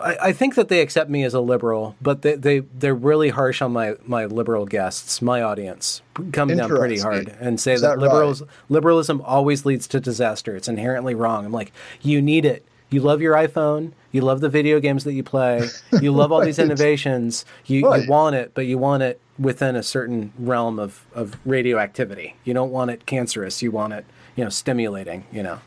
I, 0.00 0.16
I, 0.22 0.32
think 0.32 0.54
that 0.56 0.68
they 0.68 0.80
accept 0.80 1.10
me 1.10 1.24
as 1.24 1.34
a 1.34 1.40
liberal, 1.40 1.96
but 2.00 2.22
they 2.22 2.34
they 2.34 2.58
they're 2.60 2.94
really 2.94 3.30
harsh 3.30 3.62
on 3.62 3.72
my 3.72 3.94
my 4.04 4.26
liberal 4.26 4.66
guests, 4.66 5.22
my 5.22 5.42
audience, 5.42 6.02
come 6.32 6.48
down 6.48 6.68
pretty 6.68 6.98
hard 6.98 7.34
and 7.40 7.60
say 7.60 7.74
that, 7.74 7.80
that, 7.80 7.98
liberals 7.98 8.42
right? 8.42 8.50
liberalism 8.68 9.20
always 9.22 9.64
leads 9.64 9.86
to 9.88 10.00
disaster. 10.00 10.56
It's 10.56 10.68
inherently 10.68 11.14
wrong. 11.14 11.44
I'm 11.44 11.52
like, 11.52 11.72
you 12.02 12.20
need 12.20 12.44
it. 12.44 12.66
You 12.90 13.00
love 13.00 13.20
your 13.20 13.34
iPhone. 13.34 13.92
You 14.12 14.22
love 14.22 14.40
the 14.40 14.48
video 14.48 14.80
games 14.80 15.04
that 15.04 15.12
you 15.12 15.22
play. 15.22 15.68
You 16.00 16.12
love 16.12 16.32
all 16.32 16.40
these 16.40 16.58
innovations. 16.60 17.44
You, 17.66 17.88
right. 17.88 18.04
you 18.04 18.10
want 18.10 18.36
it, 18.36 18.52
but 18.54 18.66
you 18.66 18.78
want 18.78 19.02
it 19.02 19.20
within 19.38 19.76
a 19.76 19.82
certain 19.82 20.32
realm 20.38 20.78
of, 20.78 21.04
of 21.14 21.36
radioactivity. 21.44 22.36
You 22.44 22.54
don't 22.54 22.70
want 22.70 22.90
it 22.90 23.06
cancerous. 23.06 23.60
You 23.60 23.70
want 23.70 23.92
it, 23.92 24.04
you 24.36 24.44
know, 24.44 24.50
stimulating. 24.50 25.24
You 25.32 25.42
know. 25.42 25.60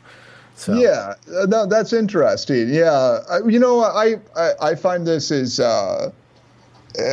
So. 0.56 0.74
Yeah, 0.74 1.14
uh, 1.34 1.46
no, 1.46 1.64
that's 1.64 1.94
interesting. 1.94 2.68
Yeah, 2.68 3.20
I, 3.30 3.38
you 3.48 3.58
know, 3.58 3.80
I, 3.80 4.16
I, 4.36 4.50
I 4.60 4.74
find 4.74 5.06
this 5.06 5.30
is 5.30 5.58
uh, 5.58 6.10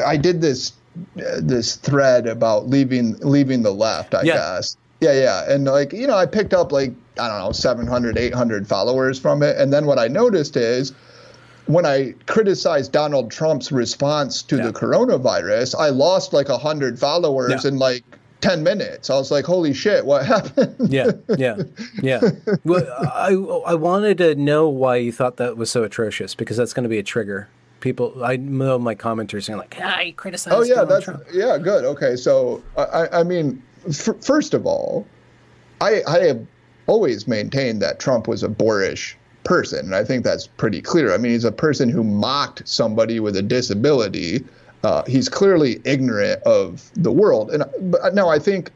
I 0.05 0.17
did 0.17 0.41
this 0.41 0.73
uh, 1.17 1.39
this 1.39 1.77
thread 1.77 2.27
about 2.27 2.67
leaving 2.67 3.17
leaving 3.19 3.63
the 3.63 3.71
left. 3.71 4.13
I 4.13 4.23
yeah. 4.23 4.33
guess. 4.33 4.75
Yeah, 4.99 5.13
yeah, 5.13 5.49
and 5.49 5.65
like 5.65 5.93
you 5.93 6.07
know, 6.07 6.17
I 6.17 6.25
picked 6.25 6.53
up 6.53 6.71
like 6.71 6.91
I 7.19 7.27
don't 7.27 7.39
know 7.39 7.51
700, 7.51 8.17
800 8.17 8.67
followers 8.67 9.19
from 9.19 9.43
it, 9.43 9.57
and 9.57 9.71
then 9.71 9.85
what 9.85 9.99
I 9.99 10.07
noticed 10.07 10.55
is 10.57 10.93
when 11.65 11.85
I 11.85 12.13
criticized 12.27 12.91
Donald 12.91 13.29
Trump's 13.31 13.71
response 13.71 14.41
to 14.43 14.57
yeah. 14.57 14.67
the 14.67 14.73
coronavirus, 14.73 15.75
I 15.77 15.89
lost 15.89 16.33
like 16.33 16.49
a 16.49 16.57
hundred 16.57 16.97
followers 16.97 17.63
yeah. 17.63 17.69
in 17.69 17.77
like 17.77 18.03
10 18.41 18.63
minutes. 18.63 19.09
I 19.09 19.15
was 19.15 19.31
like, 19.31 19.45
holy 19.45 19.73
shit, 19.73 20.05
what 20.05 20.25
happened? 20.33 20.75
yeah, 20.89 21.11
yeah, 21.37 21.57
yeah. 22.01 22.21
Well, 22.63 22.85
I, 23.13 23.33
I 23.71 23.73
wanted 23.75 24.17
to 24.19 24.35
know 24.35 24.69
why 24.69 24.97
you 24.97 25.11
thought 25.11 25.37
that 25.37 25.57
was 25.57 25.69
so 25.69 25.83
atrocious 25.83 26.35
because 26.35 26.55
that's 26.57 26.73
going 26.73 26.83
to 26.83 26.89
be 26.89 26.99
a 26.99 27.03
trigger. 27.03 27.49
People, 27.79 28.23
I 28.23 28.37
know 28.37 28.79
my 28.79 28.95
commenters 28.95 29.43
saying 29.45 29.59
like, 29.59 29.77
ah, 29.81 29.99
you 29.99 30.13
criticized 30.13 30.55
Oh, 30.55 30.63
yeah, 30.63 30.75
Donald 30.75 30.89
that's, 30.89 31.05
Trump. 31.05 31.23
yeah, 31.31 31.57
good. 31.57 31.83
Okay. 31.85 32.15
So, 32.15 32.63
I, 32.77 33.07
I 33.19 33.23
mean, 33.23 33.61
f- 33.87 34.23
first 34.23 34.53
of 34.53 34.65
all, 34.65 35.05
I, 35.79 36.01
I 36.07 36.19
have 36.25 36.45
always 36.87 37.27
maintained 37.27 37.81
that 37.81 37.99
Trump 37.99 38.27
was 38.27 38.43
a 38.43 38.49
boorish 38.49 39.17
person. 39.43 39.79
And 39.79 39.95
I 39.95 40.03
think 40.03 40.23
that's 40.23 40.47
pretty 40.47 40.81
clear. 40.81 41.13
I 41.13 41.17
mean, 41.17 41.31
he's 41.31 41.45
a 41.45 41.51
person 41.51 41.89
who 41.89 42.03
mocked 42.03 42.67
somebody 42.67 43.19
with 43.19 43.35
a 43.37 43.41
disability. 43.41 44.43
Uh, 44.83 45.03
he's 45.07 45.29
clearly 45.29 45.81
ignorant 45.85 46.41
of 46.43 46.89
the 46.95 47.11
world. 47.11 47.51
And 47.51 47.63
but 47.91 48.13
now 48.13 48.29
I 48.29 48.39
think 48.39 48.71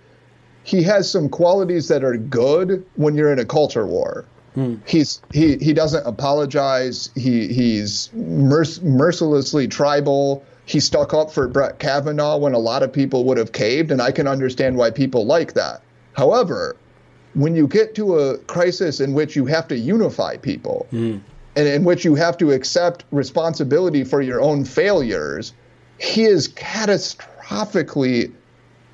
he 0.63 0.83
has 0.83 1.09
some 1.11 1.29
qualities 1.29 1.87
that 1.89 2.03
are 2.03 2.17
good 2.17 2.85
when 2.95 3.15
you're 3.15 3.31
in 3.31 3.39
a 3.39 3.45
culture 3.45 3.85
war. 3.85 4.25
Hmm. 4.55 4.75
He's 4.85 5.21
he 5.33 5.57
he 5.57 5.73
doesn't 5.73 6.05
apologize. 6.05 7.09
He 7.15 7.47
he's 7.47 8.09
merc- 8.13 8.81
mercilessly 8.81 9.67
tribal. 9.67 10.43
He 10.65 10.79
stuck 10.79 11.13
up 11.13 11.31
for 11.31 11.47
Brett 11.47 11.79
Kavanaugh 11.79 12.37
when 12.37 12.53
a 12.53 12.59
lot 12.59 12.83
of 12.83 12.93
people 12.93 13.23
would 13.25 13.37
have 13.37 13.51
caved, 13.51 13.91
and 13.91 14.01
I 14.01 14.11
can 14.11 14.27
understand 14.27 14.77
why 14.77 14.91
people 14.91 15.25
like 15.25 15.53
that. 15.53 15.81
However, 16.13 16.75
when 17.33 17.55
you 17.55 17.67
get 17.67 17.95
to 17.95 18.17
a 18.19 18.37
crisis 18.39 18.99
in 18.99 19.13
which 19.13 19.35
you 19.35 19.45
have 19.45 19.67
to 19.69 19.77
unify 19.77 20.37
people 20.37 20.87
mm. 20.91 21.19
and 21.55 21.67
in 21.67 21.83
which 21.83 22.03
you 22.03 22.15
have 22.15 22.37
to 22.37 22.51
accept 22.51 23.05
responsibility 23.11 24.03
for 24.03 24.21
your 24.21 24.41
own 24.41 24.65
failures, 24.65 25.53
he 25.97 26.23
is 26.23 26.47
catastrophically 26.47 28.31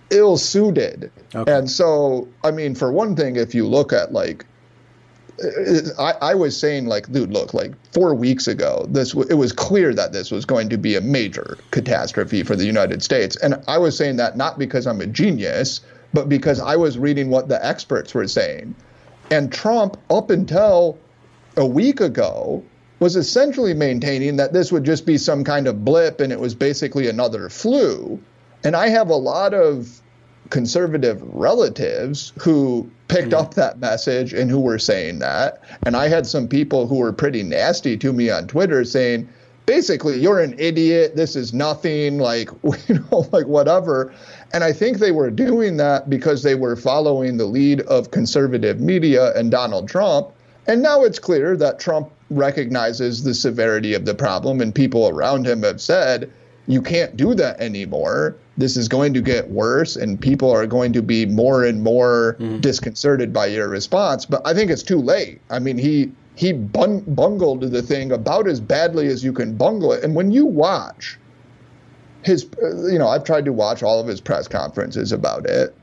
ill 0.09 0.38
suited. 0.38 1.11
Okay. 1.34 1.51
And 1.51 1.69
so, 1.69 2.27
I 2.43 2.51
mean, 2.51 2.76
for 2.76 2.91
one 2.91 3.15
thing, 3.15 3.35
if 3.35 3.55
you 3.55 3.68
look 3.68 3.91
at 3.93 4.14
like, 4.14 4.45
I, 5.99 6.14
I, 6.19 6.35
was 6.35 6.59
saying 6.59 6.88
like, 6.88 7.11
dude, 7.11 7.31
look, 7.31 7.53
like 7.53 7.73
four 7.93 8.15
weeks 8.15 8.47
ago, 8.47 8.88
this 8.89 9.14
it 9.14 9.35
was 9.35 9.53
clear 9.53 9.93
that 9.93 10.11
this 10.11 10.31
was 10.31 10.45
going 10.45 10.69
to 10.69 10.77
be 10.77 10.95
a 10.95 11.01
major 11.01 11.59
catastrophe 11.69 12.41
for 12.41 12.55
the 12.55 12.65
United 12.65 13.03
States, 13.03 13.35
and 13.35 13.64
I 13.68 13.77
was 13.77 13.95
saying 13.95 14.15
that 14.15 14.35
not 14.35 14.57
because 14.57 14.88
I'm 14.88 14.99
a 14.99 15.05
genius, 15.05 15.81
but 16.13 16.29
because 16.29 16.59
I 16.59 16.75
was 16.75 16.97
reading 16.97 17.29
what 17.29 17.47
the 17.47 17.63
experts 17.65 18.13
were 18.13 18.27
saying. 18.27 18.75
And 19.29 19.51
Trump, 19.51 19.97
up 20.09 20.29
until 20.29 20.97
a 21.55 21.65
week 21.65 21.99
ago, 21.99 22.63
was 22.99 23.15
essentially 23.15 23.73
maintaining 23.73 24.38
that 24.38 24.53
this 24.53 24.71
would 24.71 24.84
just 24.84 25.05
be 25.05 25.17
some 25.17 25.43
kind 25.43 25.67
of 25.67 25.85
blip 25.85 26.19
and 26.19 26.31
it 26.31 26.39
was 26.39 26.55
basically 26.55 27.07
another 27.07 27.49
flu. 27.49 28.19
And 28.63 28.75
I 28.75 28.89
have 28.89 29.09
a 29.09 29.15
lot 29.15 29.53
of 29.53 30.01
conservative 30.49 31.21
relatives 31.34 32.34
who 32.39 32.89
picked 33.07 33.29
mm. 33.29 33.39
up 33.39 33.53
that 33.55 33.79
message 33.79 34.34
and 34.34 34.49
who 34.49 34.59
were 34.59 34.79
saying 34.79 35.19
that. 35.19 35.61
And 35.85 35.95
I 35.95 36.07
had 36.07 36.25
some 36.25 36.47
people 36.47 36.88
who 36.88 36.97
were 36.97 37.13
pretty 37.13 37.43
nasty 37.43 37.97
to 37.97 38.13
me 38.13 38.29
on 38.29 38.47
Twitter 38.47 38.84
saying, 38.84 39.29
basically, 39.65 40.19
you're 40.19 40.39
an 40.39 40.55
idiot. 40.57 41.15
This 41.15 41.35
is 41.35 41.53
nothing, 41.53 42.17
like, 42.17 42.49
you 42.88 42.99
know, 43.11 43.27
like 43.31 43.45
whatever. 43.45 44.13
And 44.53 44.63
I 44.63 44.71
think 44.73 44.97
they 44.97 45.11
were 45.11 45.29
doing 45.29 45.77
that 45.77 46.09
because 46.09 46.43
they 46.43 46.55
were 46.55 46.75
following 46.75 47.37
the 47.37 47.45
lead 47.45 47.81
of 47.81 48.11
conservative 48.11 48.79
media 48.79 49.33
and 49.37 49.51
Donald 49.51 49.89
Trump. 49.89 50.29
And 50.67 50.81
now 50.81 51.03
it's 51.03 51.19
clear 51.19 51.55
that 51.57 51.79
Trump 51.79 52.09
recognizes 52.29 53.23
the 53.23 53.33
severity 53.33 53.93
of 53.93 54.05
the 54.05 54.13
problem, 54.13 54.59
and 54.61 54.75
people 54.75 55.07
around 55.07 55.47
him 55.47 55.63
have 55.63 55.79
said, 55.79 56.31
you 56.67 56.81
can't 56.81 57.15
do 57.15 57.33
that 57.33 57.59
anymore. 57.61 58.35
This 58.57 58.75
is 58.75 58.89
going 58.89 59.13
to 59.13 59.21
get 59.21 59.49
worse, 59.49 59.95
and 59.95 60.19
people 60.19 60.51
are 60.51 60.67
going 60.67 60.91
to 60.93 61.01
be 61.01 61.25
more 61.25 61.63
and 61.63 61.81
more 61.81 62.35
mm. 62.39 62.59
disconcerted 62.59 63.31
by 63.31 63.45
your 63.45 63.69
response. 63.69 64.25
But 64.25 64.45
I 64.45 64.53
think 64.53 64.69
it's 64.69 64.83
too 64.83 64.99
late. 64.99 65.39
I 65.49 65.59
mean, 65.59 65.77
he 65.77 66.11
he 66.35 66.53
bun- 66.53 67.03
bungled 67.07 67.61
the 67.61 67.81
thing 67.81 68.11
about 68.11 68.47
as 68.47 68.59
badly 68.59 69.07
as 69.07 69.23
you 69.23 69.33
can 69.33 69.55
bungle 69.55 69.93
it. 69.93 70.03
And 70.03 70.13
when 70.13 70.31
you 70.31 70.45
watch 70.45 71.17
his, 72.27 72.45
uh, 72.61 72.87
you 72.87 72.99
know, 72.99 73.07
I've 73.07 73.23
tried 73.23 73.45
to 73.45 73.53
watch 73.53 73.81
all 73.81 73.99
of 73.99 74.07
his 74.07 74.21
press 74.21 74.47
conferences 74.47 75.11
about 75.11 75.45
it. 75.47 75.75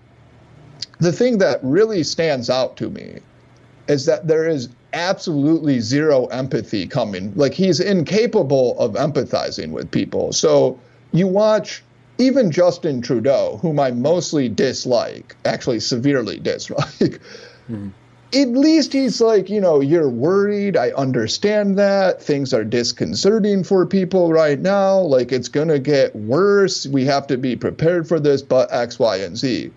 The 1.01 1.11
thing 1.11 1.39
that 1.39 1.59
really 1.63 2.05
stands 2.05 2.49
out 2.49 2.77
to 2.77 2.91
me 2.91 3.19
is 3.89 4.07
that 4.07 4.29
there 4.29 4.47
is 4.47 4.69
absolutely 4.93 5.81
zero 5.81 6.27
empathy 6.27 6.87
coming. 6.87 7.33
Like 7.35 7.55
he's 7.55 7.81
incapable 7.81 8.79
of 8.79 8.93
empathizing 8.93 9.71
with 9.71 9.91
people. 9.91 10.33
So 10.33 10.79
you 11.13 11.27
watch 11.27 11.83
even 12.19 12.53
Justin 12.53 13.03
Trudeau, 13.03 13.59
whom 13.61 13.81
I 13.81 13.91
mostly 13.91 14.49
dislike, 14.49 15.35
actually 15.45 15.81
severely 15.81 16.39
dislike. 16.39 17.21
Mm 17.69 17.93
at 18.35 18.49
least 18.49 18.93
he's 18.93 19.21
like, 19.21 19.49
you 19.49 19.61
know, 19.61 19.81
you're 19.81 20.09
worried. 20.09 20.77
I 20.77 20.91
understand 20.91 21.79
that. 21.79 22.21
Things 22.21 22.53
are 22.53 22.65
disconcerting 22.65 23.63
for 23.65 23.87
people 23.87 24.33
right 24.33 24.59
now. 24.59 24.99
Like, 24.99 25.31
it's 25.31 25.49
going 25.49 25.69
to 25.69 25.79
get 25.79 26.15
worse. 26.17 26.87
We 26.87 27.05
have 27.05 27.27
to 27.29 27.37
be 27.37 27.57
prepared 27.57 28.09
for 28.09 28.19
this, 28.19 28.43
but 28.43 28.73
X, 28.73 28.99
Y, 28.99 29.17
and 29.17 29.37
Z. 29.37 29.71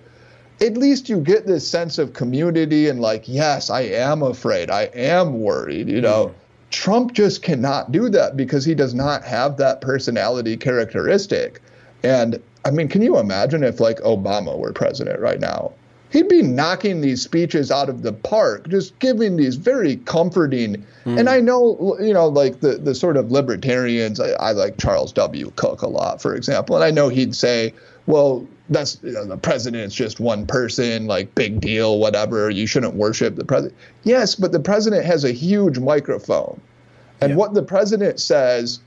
At 0.62 0.76
least 0.76 1.08
you 1.08 1.20
get 1.20 1.46
this 1.46 1.68
sense 1.68 1.98
of 1.98 2.14
community 2.14 2.88
and, 2.88 3.00
like, 3.00 3.28
yes, 3.28 3.70
I 3.70 3.82
am 3.82 4.24
afraid. 4.24 4.72
I 4.72 4.84
am 4.94 5.40
worried, 5.40 5.88
you 5.88 6.02
know. 6.02 6.28
Mm. 6.28 6.34
Trump 6.70 7.14
just 7.14 7.44
cannot 7.44 7.92
do 7.92 8.10
that 8.10 8.36
because 8.36 8.66
he 8.66 8.76
does 8.76 8.94
not 8.94 9.24
have 9.24 9.58
that 9.58 9.82
personality 9.82 10.58
characteristic. 10.58 11.62
And 12.04 12.42
I 12.66 12.72
mean, 12.72 12.88
can 12.90 13.02
you 13.02 13.18
imagine 13.18 13.64
if, 13.64 13.80
like, 13.80 14.00
Obama 14.00 14.58
were 14.58 14.74
president 14.74 15.20
right 15.20 15.40
now? 15.40 15.74
He'd 16.12 16.30
be 16.30 16.42
knocking 16.42 17.02
these 17.02 17.22
speeches 17.22 17.70
out 17.70 17.90
of 17.90 18.02
the 18.02 18.14
park, 18.14 18.70
just 18.70 18.98
giving 19.00 19.36
these 19.36 19.56
very 19.56 19.98
comforting. 19.98 20.86
Mm. 21.06 21.20
And 21.20 21.30
I 21.30 21.42
know, 21.42 21.98
you 22.00 22.14
know, 22.14 22.28
like 22.28 22.62
the, 22.62 22.78
the 22.78 22.96
sort 22.96 23.18
of 23.18 23.32
libertarians, 23.32 24.20
I, 24.20 24.30
I, 24.32 24.52
like 24.52 24.78
Charles 24.78 25.12
W. 25.14 25.52
Cooke 25.58 25.82
a 25.82 25.88
lot, 25.88 26.22
for 26.22 26.34
example. 26.34 26.76
And 26.76 26.86
I 26.86 26.92
know 26.92 27.10
he'd 27.10 27.36
say, 27.36 27.74
well, 28.06 28.48
that's 28.70 29.00
you 29.04 29.12
know, 29.12 29.26
the 29.26 29.38
president's 29.38 29.96
just 29.96 30.20
one 30.20 30.46
person, 30.46 31.08
like 31.08 31.34
big 31.36 31.60
deal, 31.60 32.00
whatever. 32.00 32.50
You 32.50 32.68
shouldn't 32.68 32.96
worship 32.96 33.36
the 33.36 33.46
president. 33.46 33.78
Yes, 34.04 34.36
but 34.36 34.52
the 34.52 34.60
president 34.60 35.06
has 35.06 35.24
a 35.24 35.32
huge 35.32 35.78
microphone. 35.80 36.60
And 37.20 37.32
yeah. 37.32 37.36
what 37.36 37.54
the 37.54 37.64
president 37.64 38.20
says 38.20 38.80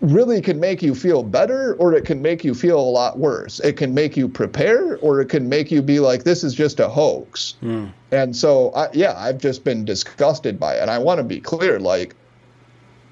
really 0.00 0.40
can 0.40 0.58
make 0.58 0.82
you 0.82 0.94
feel 0.94 1.22
better 1.22 1.74
or 1.74 1.94
it 1.94 2.04
can 2.04 2.22
make 2.22 2.44
you 2.44 2.54
feel 2.54 2.80
a 2.80 2.90
lot 2.90 3.18
worse. 3.18 3.60
It 3.60 3.76
can 3.76 3.94
make 3.94 4.16
you 4.16 4.28
prepare 4.28 4.96
or 4.98 5.20
it 5.20 5.28
can 5.28 5.48
make 5.48 5.70
you 5.70 5.82
be 5.82 6.00
like, 6.00 6.24
this 6.24 6.42
is 6.42 6.54
just 6.54 6.80
a 6.80 6.88
hoax. 6.88 7.54
Mm. 7.62 7.92
And 8.10 8.34
so, 8.34 8.70
I, 8.70 8.88
yeah, 8.92 9.14
I've 9.16 9.38
just 9.38 9.64
been 9.64 9.84
disgusted 9.84 10.58
by 10.58 10.76
it. 10.76 10.80
And 10.80 10.90
I 10.90 10.98
want 10.98 11.18
to 11.18 11.24
be 11.24 11.40
clear 11.40 11.78
like, 11.78 12.14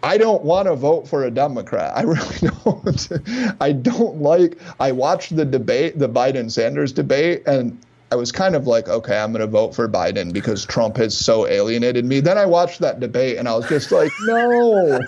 I 0.02 0.16
don't 0.16 0.44
want 0.44 0.68
to 0.68 0.76
vote 0.76 1.08
for 1.08 1.24
a 1.24 1.30
Democrat. 1.30 1.96
I 1.96 2.02
really 2.04 2.38
don't. 2.38 3.56
I 3.60 3.72
don't 3.72 4.20
like. 4.22 4.58
I 4.78 4.92
watched 4.92 5.34
the 5.34 5.44
debate, 5.44 5.98
the 5.98 6.08
Biden 6.08 6.50
Sanders 6.50 6.92
debate, 6.92 7.42
and 7.46 7.78
I 8.10 8.16
was 8.16 8.32
kind 8.32 8.56
of 8.56 8.66
like, 8.66 8.88
okay, 8.88 9.18
I'm 9.18 9.32
going 9.32 9.40
to 9.40 9.46
vote 9.46 9.74
for 9.74 9.86
Biden 9.86 10.32
because 10.32 10.64
Trump 10.64 10.96
has 10.96 11.16
so 11.16 11.46
alienated 11.46 12.06
me. 12.06 12.20
Then 12.20 12.38
I 12.38 12.46
watched 12.46 12.80
that 12.80 13.00
debate 13.00 13.36
and 13.36 13.46
I 13.46 13.54
was 13.54 13.68
just 13.68 13.92
like, 13.92 14.10
no, 14.22 14.98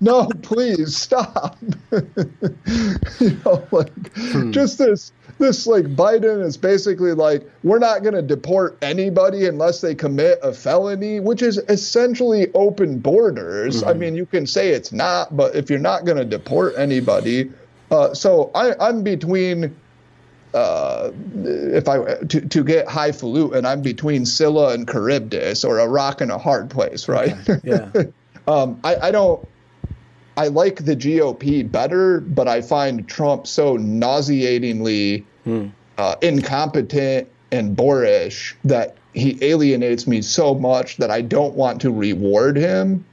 no, 0.00 0.28
please 0.42 0.96
stop. 0.96 1.58
you 1.90 3.40
know, 3.44 3.66
like 3.72 3.90
hmm. 4.14 4.52
just 4.52 4.78
this 4.78 5.12
this 5.38 5.66
like 5.66 5.84
Biden 5.84 6.42
is 6.44 6.56
basically 6.56 7.12
like 7.12 7.48
we're 7.62 7.78
not 7.78 8.02
going 8.02 8.14
to 8.14 8.22
deport 8.22 8.78
anybody 8.80 9.46
unless 9.46 9.80
they 9.80 9.94
commit 9.94 10.38
a 10.42 10.52
felony, 10.52 11.20
which 11.20 11.42
is 11.42 11.58
essentially 11.68 12.52
open 12.54 12.98
borders. 12.98 13.80
Mm-hmm. 13.80 13.88
I 13.88 13.92
mean, 13.94 14.14
you 14.14 14.26
can 14.26 14.46
say 14.46 14.70
it's 14.70 14.92
not, 14.92 15.36
but 15.36 15.54
if 15.54 15.68
you're 15.68 15.78
not 15.78 16.04
going 16.04 16.18
to 16.18 16.24
deport 16.24 16.74
anybody, 16.78 17.50
uh, 17.90 18.14
so 18.14 18.50
I, 18.54 18.74
I'm 18.80 19.02
between. 19.02 19.76
Uh, 20.54 21.10
if 21.44 21.88
I 21.88 21.98
to, 22.24 22.40
to 22.40 22.64
get 22.64 22.88
highfalutin, 22.88 23.66
I'm 23.66 23.82
between 23.82 24.24
Scylla 24.24 24.72
and 24.72 24.88
Charybdis, 24.88 25.64
or 25.64 25.78
a 25.78 25.88
rock 25.88 26.20
and 26.20 26.30
a 26.30 26.38
hard 26.38 26.70
place, 26.70 27.08
right? 27.08 27.34
Okay. 27.48 27.60
Yeah. 27.62 27.90
um, 28.46 28.80
I, 28.82 28.96
I 28.96 29.10
don't. 29.10 29.46
I 30.38 30.48
like 30.48 30.84
the 30.84 30.94
GOP 30.94 31.70
better, 31.70 32.20
but 32.20 32.46
I 32.46 32.60
find 32.60 33.08
Trump 33.08 33.46
so 33.46 33.76
nauseatingly 33.76 35.24
hmm. 35.44 35.68
uh, 35.96 36.16
incompetent 36.20 37.28
and 37.50 37.74
boorish 37.74 38.54
that 38.64 38.96
he 39.14 39.38
alienates 39.42 40.06
me 40.06 40.20
so 40.20 40.54
much 40.54 40.98
that 40.98 41.10
I 41.10 41.22
don't 41.22 41.54
want 41.54 41.80
to 41.82 41.90
reward 41.90 42.56
him. 42.56 43.04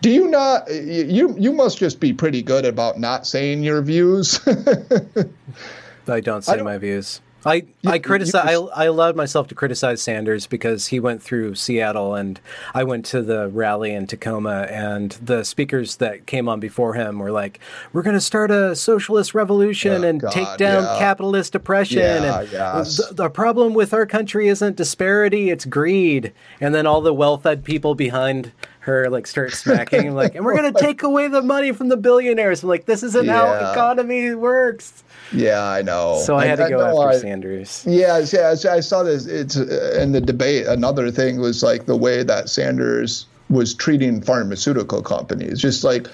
Do 0.00 0.10
you 0.10 0.28
not? 0.28 0.68
You 0.70 1.34
you 1.38 1.52
must 1.52 1.78
just 1.78 1.98
be 1.98 2.12
pretty 2.12 2.42
good 2.42 2.66
about 2.66 2.98
not 2.98 3.26
saying 3.26 3.62
your 3.62 3.80
views. 3.80 4.38
I 6.06 6.20
don't 6.20 6.42
say 6.42 6.52
I 6.52 6.56
don't, 6.56 6.64
my 6.64 6.78
views. 6.78 7.20
I, 7.46 7.54
you, 7.82 7.90
I 7.90 7.98
criticize. 7.98 8.46
I, 8.46 8.54
I 8.54 8.84
allowed 8.86 9.16
myself 9.16 9.48
to 9.48 9.54
criticize 9.54 10.00
Sanders 10.00 10.46
because 10.46 10.86
he 10.86 10.98
went 10.98 11.22
through 11.22 11.56
Seattle, 11.56 12.14
and 12.14 12.40
I 12.72 12.84
went 12.84 13.04
to 13.06 13.22
the 13.22 13.48
rally 13.48 13.92
in 13.92 14.06
Tacoma, 14.06 14.66
and 14.70 15.12
the 15.12 15.44
speakers 15.44 15.96
that 15.96 16.26
came 16.26 16.48
on 16.48 16.60
before 16.60 16.94
him 16.94 17.18
were 17.18 17.30
like, 17.30 17.60
"We're 17.92 18.02
going 18.02 18.14
to 18.14 18.20
start 18.20 18.50
a 18.50 18.74
socialist 18.74 19.34
revolution 19.34 20.04
oh, 20.04 20.08
and 20.08 20.20
God, 20.20 20.32
take 20.32 20.56
down 20.56 20.84
yeah. 20.84 20.98
capitalist 20.98 21.54
oppression." 21.54 21.98
Yeah, 21.98 22.40
and 22.40 22.50
yes. 22.50 22.96
the, 22.96 23.14
the 23.14 23.28
problem 23.28 23.74
with 23.74 23.92
our 23.92 24.06
country 24.06 24.48
isn't 24.48 24.76
disparity; 24.76 25.50
it's 25.50 25.66
greed. 25.66 26.32
And 26.60 26.74
then 26.74 26.86
all 26.86 27.02
the 27.02 27.14
well-fed 27.14 27.64
people 27.64 27.94
behind 27.94 28.52
her 28.84 29.10
like 29.10 29.26
start 29.26 29.52
smacking 29.64 30.14
like 30.14 30.34
and 30.34 30.44
we're 30.44 30.60
to 30.72 30.78
take 30.78 31.02
away 31.02 31.28
the 31.28 31.42
money 31.42 31.72
from 31.72 31.88
the 31.88 31.96
billionaires 31.96 32.62
i'm 32.62 32.68
like 32.68 32.86
this 32.86 33.02
isn't 33.02 33.26
yeah. 33.26 33.32
how 33.32 33.72
economy 33.72 34.34
works 34.34 35.04
yeah, 35.32 35.64
I 35.64 35.82
know. 35.82 36.20
So 36.24 36.36
I 36.36 36.46
had 36.46 36.56
to 36.56 36.68
go 36.68 36.80
I, 36.80 36.90
after 36.90 37.08
I, 37.08 37.18
Sanders. 37.18 37.84
Yeah, 37.86 38.24
yeah. 38.32 38.54
I 38.70 38.80
saw 38.80 39.02
this. 39.02 39.26
It's 39.26 39.56
uh, 39.56 39.98
in 40.00 40.12
the 40.12 40.20
debate. 40.20 40.66
Another 40.66 41.10
thing 41.10 41.40
was 41.40 41.62
like 41.62 41.86
the 41.86 41.96
way 41.96 42.22
that 42.22 42.48
Sanders 42.48 43.26
was 43.50 43.74
treating 43.74 44.20
pharmaceutical 44.22 45.02
companies, 45.02 45.60
just 45.60 45.84
like 45.84 46.06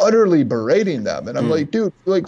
utterly 0.00 0.44
berating 0.44 1.04
them. 1.04 1.28
And 1.28 1.38
I'm 1.38 1.46
mm. 1.46 1.50
like, 1.50 1.70
dude, 1.70 1.92
like, 2.04 2.26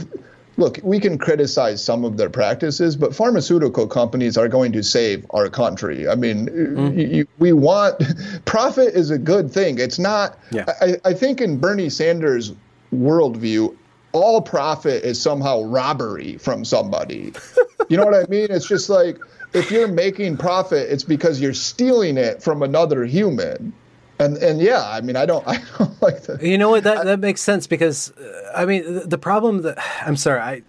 look, 0.60 0.78
we 0.82 1.00
can 1.00 1.18
criticize 1.18 1.82
some 1.82 2.04
of 2.04 2.18
their 2.18 2.28
practices, 2.28 2.94
but 2.94 3.14
pharmaceutical 3.14 3.88
companies 3.88 4.36
are 4.36 4.46
going 4.46 4.72
to 4.72 4.82
save 4.82 5.26
our 5.30 5.48
country. 5.48 6.06
I 6.06 6.14
mean, 6.14 6.46
mm. 6.48 7.14
you, 7.14 7.26
we 7.38 7.52
want 7.52 8.00
profit 8.44 8.94
is 8.94 9.10
a 9.10 9.18
good 9.18 9.50
thing. 9.50 9.78
It's 9.78 9.98
not. 9.98 10.38
Yeah. 10.52 10.66
I, 10.80 10.96
I 11.04 11.14
think 11.14 11.40
in 11.40 11.58
Bernie 11.58 11.88
Sanders' 11.88 12.52
worldview, 12.94 13.74
all 14.12 14.42
profit 14.42 15.02
is 15.02 15.20
somehow 15.20 15.62
robbery 15.62 16.36
from 16.36 16.64
somebody. 16.64 17.32
you 17.88 17.96
know 17.96 18.04
what 18.04 18.14
I 18.14 18.26
mean? 18.28 18.48
It's 18.50 18.68
just 18.68 18.90
like 18.90 19.16
if 19.54 19.70
you're 19.70 19.88
making 19.88 20.36
profit, 20.36 20.90
it's 20.90 21.04
because 21.04 21.40
you're 21.40 21.54
stealing 21.54 22.18
it 22.18 22.42
from 22.42 22.62
another 22.62 23.04
human. 23.04 23.72
And 24.20 24.36
and 24.36 24.60
yeah, 24.60 24.82
I 24.86 25.00
mean, 25.00 25.16
I 25.16 25.26
don't, 25.26 25.46
I 25.54 25.62
don't 25.78 26.00
like 26.02 26.22
that. 26.24 26.42
You 26.42 26.58
know 26.58 26.68
what? 26.70 26.84
That 26.84 27.04
that 27.04 27.20
makes 27.20 27.40
sense 27.40 27.66
because, 27.66 28.12
uh, 28.12 28.52
I 28.54 28.64
mean, 28.66 29.08
the 29.08 29.18
problem 29.18 29.62
that 29.62 29.78
I'm 30.06 30.16
sorry, 30.16 30.40
I, 30.40 30.52
I 30.52 30.62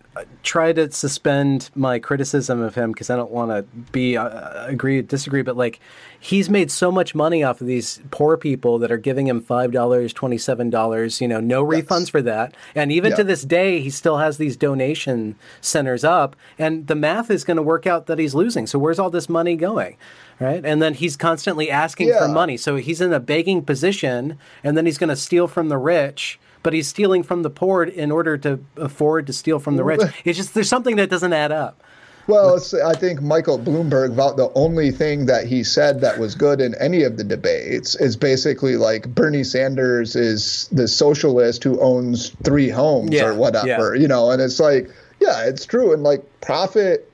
try 0.43 0.73
to 0.73 0.91
suspend 0.91 1.69
my 1.73 1.97
criticism 1.97 2.61
of 2.61 2.75
him 2.75 2.91
because 2.91 3.09
I 3.09 3.15
don't 3.15 3.31
want 3.31 3.51
to 3.51 3.63
be 3.91 4.17
uh, 4.17 4.65
agree 4.67 5.01
disagree, 5.01 5.41
but 5.41 5.55
like 5.55 5.79
he's 6.19 6.49
made 6.49 6.69
so 6.69 6.91
much 6.91 7.15
money 7.15 7.43
off 7.43 7.61
of 7.61 7.67
these 7.67 8.01
poor 8.11 8.35
people 8.35 8.77
that 8.79 8.91
are 8.91 8.97
giving 8.97 9.27
him 9.27 9.41
five 9.41 9.71
dollars, 9.71 10.11
twenty 10.11 10.37
seven 10.37 10.69
dollars. 10.69 11.21
You 11.21 11.27
know, 11.27 11.39
no 11.39 11.69
yes. 11.71 11.83
refunds 11.83 12.09
for 12.09 12.21
that, 12.23 12.55
and 12.75 12.91
even 12.91 13.11
yeah. 13.11 13.17
to 13.17 13.23
this 13.23 13.43
day, 13.43 13.79
he 13.79 13.89
still 13.89 14.17
has 14.17 14.37
these 14.37 14.57
donation 14.57 15.35
centers 15.61 16.03
up, 16.03 16.35
and 16.59 16.87
the 16.87 16.95
math 16.95 17.31
is 17.31 17.43
going 17.43 17.57
to 17.57 17.63
work 17.63 17.87
out 17.87 18.07
that 18.07 18.19
he's 18.19 18.35
losing. 18.35 18.67
So 18.67 18.79
where's 18.79 18.99
all 18.99 19.09
this 19.09 19.29
money 19.29 19.55
going? 19.55 19.97
right? 20.41 20.65
And 20.65 20.81
then 20.81 20.95
he's 20.95 21.15
constantly 21.15 21.69
asking 21.69 22.09
yeah. 22.09 22.19
for 22.19 22.27
money. 22.27 22.57
So 22.57 22.75
he's 22.75 22.99
in 22.99 23.13
a 23.13 23.19
begging 23.19 23.63
position, 23.63 24.37
and 24.63 24.75
then 24.75 24.85
he's 24.85 24.97
going 24.97 25.09
to 25.09 25.15
steal 25.15 25.47
from 25.47 25.69
the 25.69 25.77
rich, 25.77 26.39
but 26.63 26.73
he's 26.73 26.87
stealing 26.87 27.23
from 27.23 27.43
the 27.43 27.49
poor 27.49 27.83
in 27.83 28.11
order 28.11 28.37
to 28.37 28.59
afford 28.77 29.27
to 29.27 29.33
steal 29.33 29.59
from 29.59 29.77
the 29.77 29.83
rich. 29.83 30.01
It's 30.25 30.37
just 30.37 30.53
there's 30.53 30.69
something 30.69 30.95
that 30.97 31.09
doesn't 31.09 31.33
add 31.33 31.51
up. 31.51 31.83
Well, 32.27 32.61
I 32.85 32.93
think 32.93 33.21
Michael 33.21 33.57
Bloomberg 33.57 34.13
about 34.13 34.37
the 34.37 34.51
only 34.53 34.91
thing 34.91 35.25
that 35.25 35.47
he 35.47 35.63
said 35.63 36.01
that 36.01 36.19
was 36.19 36.35
good 36.35 36.61
in 36.61 36.75
any 36.75 37.03
of 37.03 37.17
the 37.17 37.23
debates 37.23 37.95
is 37.95 38.15
basically 38.15 38.77
like 38.77 39.13
Bernie 39.13 39.43
Sanders 39.43 40.15
is 40.15 40.69
the 40.71 40.87
socialist 40.87 41.63
who 41.63 41.79
owns 41.81 42.29
three 42.43 42.69
homes 42.69 43.11
yeah, 43.11 43.25
or 43.25 43.33
whatever, 43.33 43.95
yeah. 43.95 44.01
you 44.01 44.07
know, 44.07 44.29
and 44.29 44.41
it's 44.41 44.59
like, 44.59 44.89
yeah, 45.19 45.45
it's 45.45 45.65
true. 45.65 45.93
And 45.93 46.03
like 46.03 46.23
profit 46.41 47.11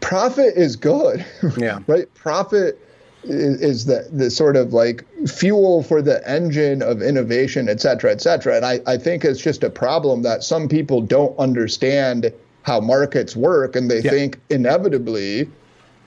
profit 0.00 0.54
is 0.56 0.76
good. 0.76 1.24
Yeah. 1.56 1.80
right? 1.86 2.12
Profit 2.14 2.78
is, 3.24 3.60
is, 3.60 3.84
the, 3.86 4.08
the 4.12 4.30
sort 4.30 4.56
of 4.56 4.72
like 4.72 5.04
fuel 5.26 5.82
for 5.82 6.02
the 6.02 6.26
engine 6.28 6.82
of 6.82 7.02
innovation, 7.02 7.68
et 7.68 7.80
cetera, 7.80 8.10
et 8.10 8.20
cetera. 8.20 8.56
And 8.56 8.64
I, 8.64 8.80
I 8.86 8.96
think 8.96 9.24
it's 9.24 9.40
just 9.40 9.62
a 9.62 9.70
problem 9.70 10.22
that 10.22 10.42
some 10.42 10.68
people 10.68 11.00
don't 11.00 11.38
understand 11.38 12.32
how 12.62 12.80
markets 12.80 13.34
work 13.36 13.76
and 13.76 13.90
they 13.90 14.00
yeah. 14.00 14.10
think 14.10 14.40
inevitably 14.50 15.48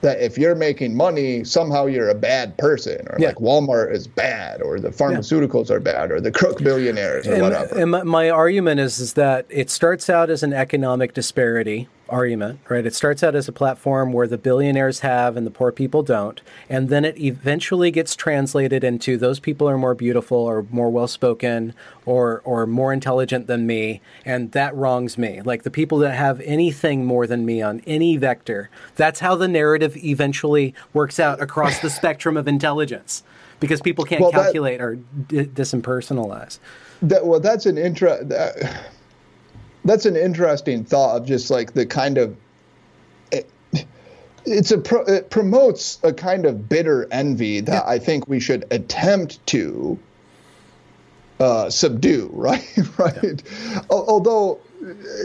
that 0.01 0.21
if 0.21 0.37
you're 0.37 0.55
making 0.55 0.95
money, 0.95 1.43
somehow 1.43 1.85
you're 1.87 2.09
a 2.09 2.15
bad 2.15 2.55
person, 2.57 3.07
or 3.09 3.17
yeah. 3.19 3.29
like 3.29 3.37
Walmart 3.37 3.91
is 3.91 4.07
bad, 4.07 4.61
or 4.61 4.79
the 4.79 4.89
pharmaceuticals 4.89 5.69
yeah. 5.69 5.75
are 5.77 5.79
bad, 5.79 6.11
or 6.11 6.21
the 6.21 6.31
crook 6.31 6.59
billionaires, 6.59 7.25
or 7.25 7.33
and, 7.33 7.41
whatever. 7.41 7.79
And 7.79 7.91
my, 7.91 8.03
my 8.03 8.29
argument 8.29 8.79
is 8.79 8.99
is 8.99 9.13
that 9.13 9.47
it 9.49 9.71
starts 9.71 10.07
out 10.09 10.29
as 10.29 10.43
an 10.43 10.53
economic 10.53 11.15
disparity 11.15 11.87
argument, 12.07 12.59
right? 12.69 12.85
It 12.85 12.93
starts 12.93 13.23
out 13.23 13.35
as 13.35 13.47
a 13.47 13.51
platform 13.51 14.13
where 14.13 14.27
the 14.27 14.37
billionaires 14.37 14.99
have 14.99 15.35
and 15.35 15.45
the 15.45 15.51
poor 15.51 15.71
people 15.71 16.03
don't, 16.03 16.39
and 16.69 16.89
then 16.89 17.03
it 17.03 17.17
eventually 17.19 17.91
gets 17.91 18.15
translated 18.15 18.83
into 18.83 19.17
those 19.17 19.39
people 19.39 19.67
are 19.67 19.77
more 19.77 19.95
beautiful 19.95 20.37
or 20.37 20.65
more 20.69 20.89
well 20.89 21.07
spoken 21.07 21.73
or 22.05 22.41
or 22.45 22.67
more 22.67 22.93
intelligent 22.93 23.47
than 23.47 23.65
me, 23.65 24.01
and 24.23 24.51
that 24.51 24.75
wrongs 24.75 25.17
me. 25.17 25.41
Like 25.41 25.63
the 25.63 25.71
people 25.71 25.97
that 25.99 26.13
have 26.15 26.41
anything 26.41 27.05
more 27.05 27.25
than 27.25 27.45
me 27.45 27.61
on 27.61 27.81
any 27.87 28.17
vector, 28.17 28.69
that's 28.95 29.19
how 29.19 29.35
the 29.35 29.47
narrative 29.47 29.97
eventually 29.97 30.73
works 30.93 31.19
out 31.19 31.41
across 31.41 31.79
the 31.79 31.89
spectrum 31.89 32.37
of 32.37 32.47
intelligence, 32.47 33.23
because 33.59 33.81
people 33.81 34.05
can't 34.05 34.21
well, 34.21 34.31
calculate 34.31 34.77
that, 34.77 34.83
or 34.83 34.95
d- 34.95 35.45
disimpersonalize. 35.45 36.59
That, 37.01 37.25
well, 37.25 37.39
that's 37.39 37.65
an 37.65 37.77
intro. 37.77 38.23
That, 38.23 38.91
that's 39.85 40.05
an 40.05 40.15
interesting 40.15 40.83
thought 40.83 41.15
of 41.15 41.25
just 41.25 41.49
like 41.49 41.73
the 41.73 41.85
kind 41.85 42.17
of 42.17 42.35
it, 43.31 43.49
it's 44.45 44.71
a 44.71 44.77
pro, 44.77 45.03
it 45.03 45.29
promotes 45.29 45.99
a 46.03 46.11
kind 46.11 46.45
of 46.45 46.67
bitter 46.67 47.07
envy 47.11 47.61
that 47.61 47.83
yeah. 47.85 47.89
I 47.89 47.99
think 47.99 48.27
we 48.27 48.39
should 48.39 48.65
attempt 48.71 49.45
to 49.47 49.97
uh, 51.39 51.69
subdue, 51.69 52.29
right? 52.33 52.77
right. 52.97 53.43
Yeah. 53.43 53.81
Although, 53.89 54.59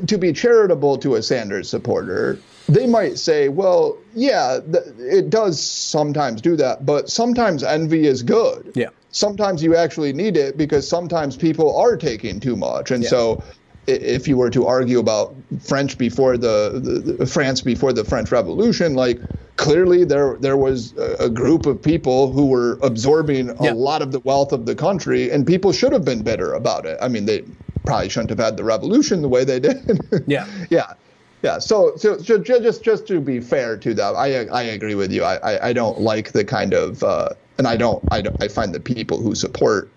to 0.07 0.19
be 0.19 0.33
charitable 0.33 0.99
to 0.99 1.17
a 1.17 1.23
Sanders 1.23 1.69
supporter, 1.69 2.39
they 2.69 2.87
might 2.87 3.19
say, 3.19 3.49
well, 3.49 3.99
yeah, 4.15 4.61
th- 4.61 4.85
it 4.99 5.31
does 5.31 5.61
sometimes 5.61 6.41
do 6.41 6.57
that, 6.57 6.87
but 6.87 7.11
sometimes 7.11 7.63
envy 7.63 8.07
is 8.07 8.23
good. 8.23 8.73
Yeah. 8.75 8.89
Sometimes 9.13 9.63
you 9.63 9.75
actually 9.75 10.13
need 10.13 10.37
it 10.37 10.57
because 10.57 10.89
sometimes 10.89 11.37
people 11.37 11.77
are 11.77 11.97
taking 11.97 12.39
too 12.39 12.57
much. 12.57 12.91
And 12.91 13.03
yeah. 13.03 13.11
so 13.11 13.43
if 13.91 14.29
you 14.29 14.37
were 14.37 14.51
to 14.51 14.67
argue 14.67 14.99
about 14.99 15.35
French 15.61 15.99
before 15.99 16.37
the, 16.37 16.81
the, 16.83 17.13
the, 17.13 17.27
France 17.27 17.61
before 17.61 17.93
the 17.93 18.05
French 18.05 18.31
Revolution, 18.31 18.95
like 18.95 19.21
clearly 19.57 20.05
there 20.05 20.37
there 20.41 20.57
was 20.57 20.97
a, 20.97 21.25
a 21.25 21.31
group 21.31 21.67
of 21.67 21.83
people 21.83 22.33
who 22.33 22.47
were 22.47 22.79
absorbing 22.83 23.51
a 23.51 23.65
yeah. 23.65 23.73
lot 23.73 24.03
of 24.03 24.13
the 24.13 24.21
wealth 24.21 24.53
of 24.53 24.67
the 24.67 24.75
country, 24.75 25.31
and 25.31 25.47
people 25.47 25.73
should 25.73 25.93
have 25.93 26.05
been 26.05 26.23
bitter 26.23 26.53
about 26.55 26.87
it. 26.87 26.99
I 27.03 27.09
mean, 27.09 27.27
they 27.27 27.45
probably 27.85 28.09
shouldn't 28.09 28.31
have 28.31 28.39
had 28.39 28.57
the 28.57 28.65
revolution 28.65 29.23
the 29.23 29.29
way 29.29 29.45
they 29.45 29.61
did. 29.61 30.01
yeah, 30.27 30.47
yeah. 30.71 30.95
Yeah, 31.43 31.59
so, 31.59 31.97
so, 31.97 32.19
so 32.19 32.37
just 32.37 32.83
just 32.83 33.07
to 33.07 33.19
be 33.19 33.41
fair 33.41 33.79
to 33.79 33.95
them, 33.95 34.15
I 34.15 34.47
I 34.49 34.63
agree 34.63 34.95
with 34.95 35.11
you. 35.11 35.25
I 35.25 35.37
I, 35.37 35.69
I 35.69 35.73
don't 35.73 35.99
like 35.99 36.33
the 36.33 36.45
kind 36.45 36.75
of 36.75 37.03
uh, 37.03 37.31
and 37.57 37.67
I 37.67 37.77
don't 37.77 38.05
I 38.11 38.21
don't, 38.21 38.43
I 38.43 38.49
find 38.49 38.75
the 38.75 38.81
people 38.81 39.23
who 39.23 39.35
support 39.35 39.91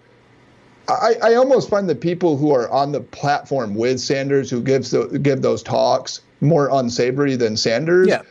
I, 0.88 1.16
I 1.24 1.36
almost 1.36 1.70
find 1.70 1.90
the 1.90 1.96
people 1.96 2.38
who 2.38 2.54
are 2.54 2.70
on 2.70 2.92
the 2.92 3.00
platform 3.00 3.76
with 3.76 4.00
Sanders 4.00 4.50
who 4.50 4.62
gives 4.62 4.92
the, 4.92 5.20
give 5.20 5.42
those 5.42 5.64
talks 5.64 6.22
more 6.42 6.70
unsavory 6.72 7.36
than 7.36 7.56
Sanders. 7.56 8.08
Yeah. 8.08 8.22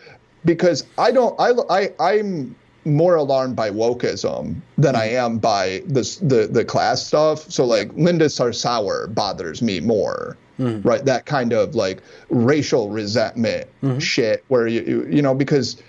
Because 0.44 0.84
I 0.98 1.12
don't 1.12 1.38
I 1.40 1.52
I 1.70 1.92
I'm 1.98 2.54
more 2.84 3.14
alarmed 3.14 3.54
by 3.54 3.70
wokeism 3.70 4.60
than 4.76 4.96
I 4.96 5.08
am 5.10 5.38
by 5.38 5.82
this 5.86 6.16
the 6.16 6.48
the 6.50 6.64
class 6.64 7.06
stuff. 7.06 7.50
So 7.50 7.64
like 7.64 7.92
Linda 7.94 8.26
Sarsour 8.26 9.14
bothers 9.14 9.62
me 9.62 9.80
more. 9.80 10.36
Mm-hmm. 10.60 10.86
Right, 10.86 11.04
that 11.06 11.24
kind 11.24 11.54
of 11.54 11.74
like 11.74 12.02
racial 12.28 12.90
resentment 12.90 13.68
mm-hmm. 13.82 13.98
shit, 13.98 14.44
where 14.48 14.66
you, 14.66 14.82
you 14.82 15.06
you 15.06 15.22
know 15.22 15.34
because 15.34 15.82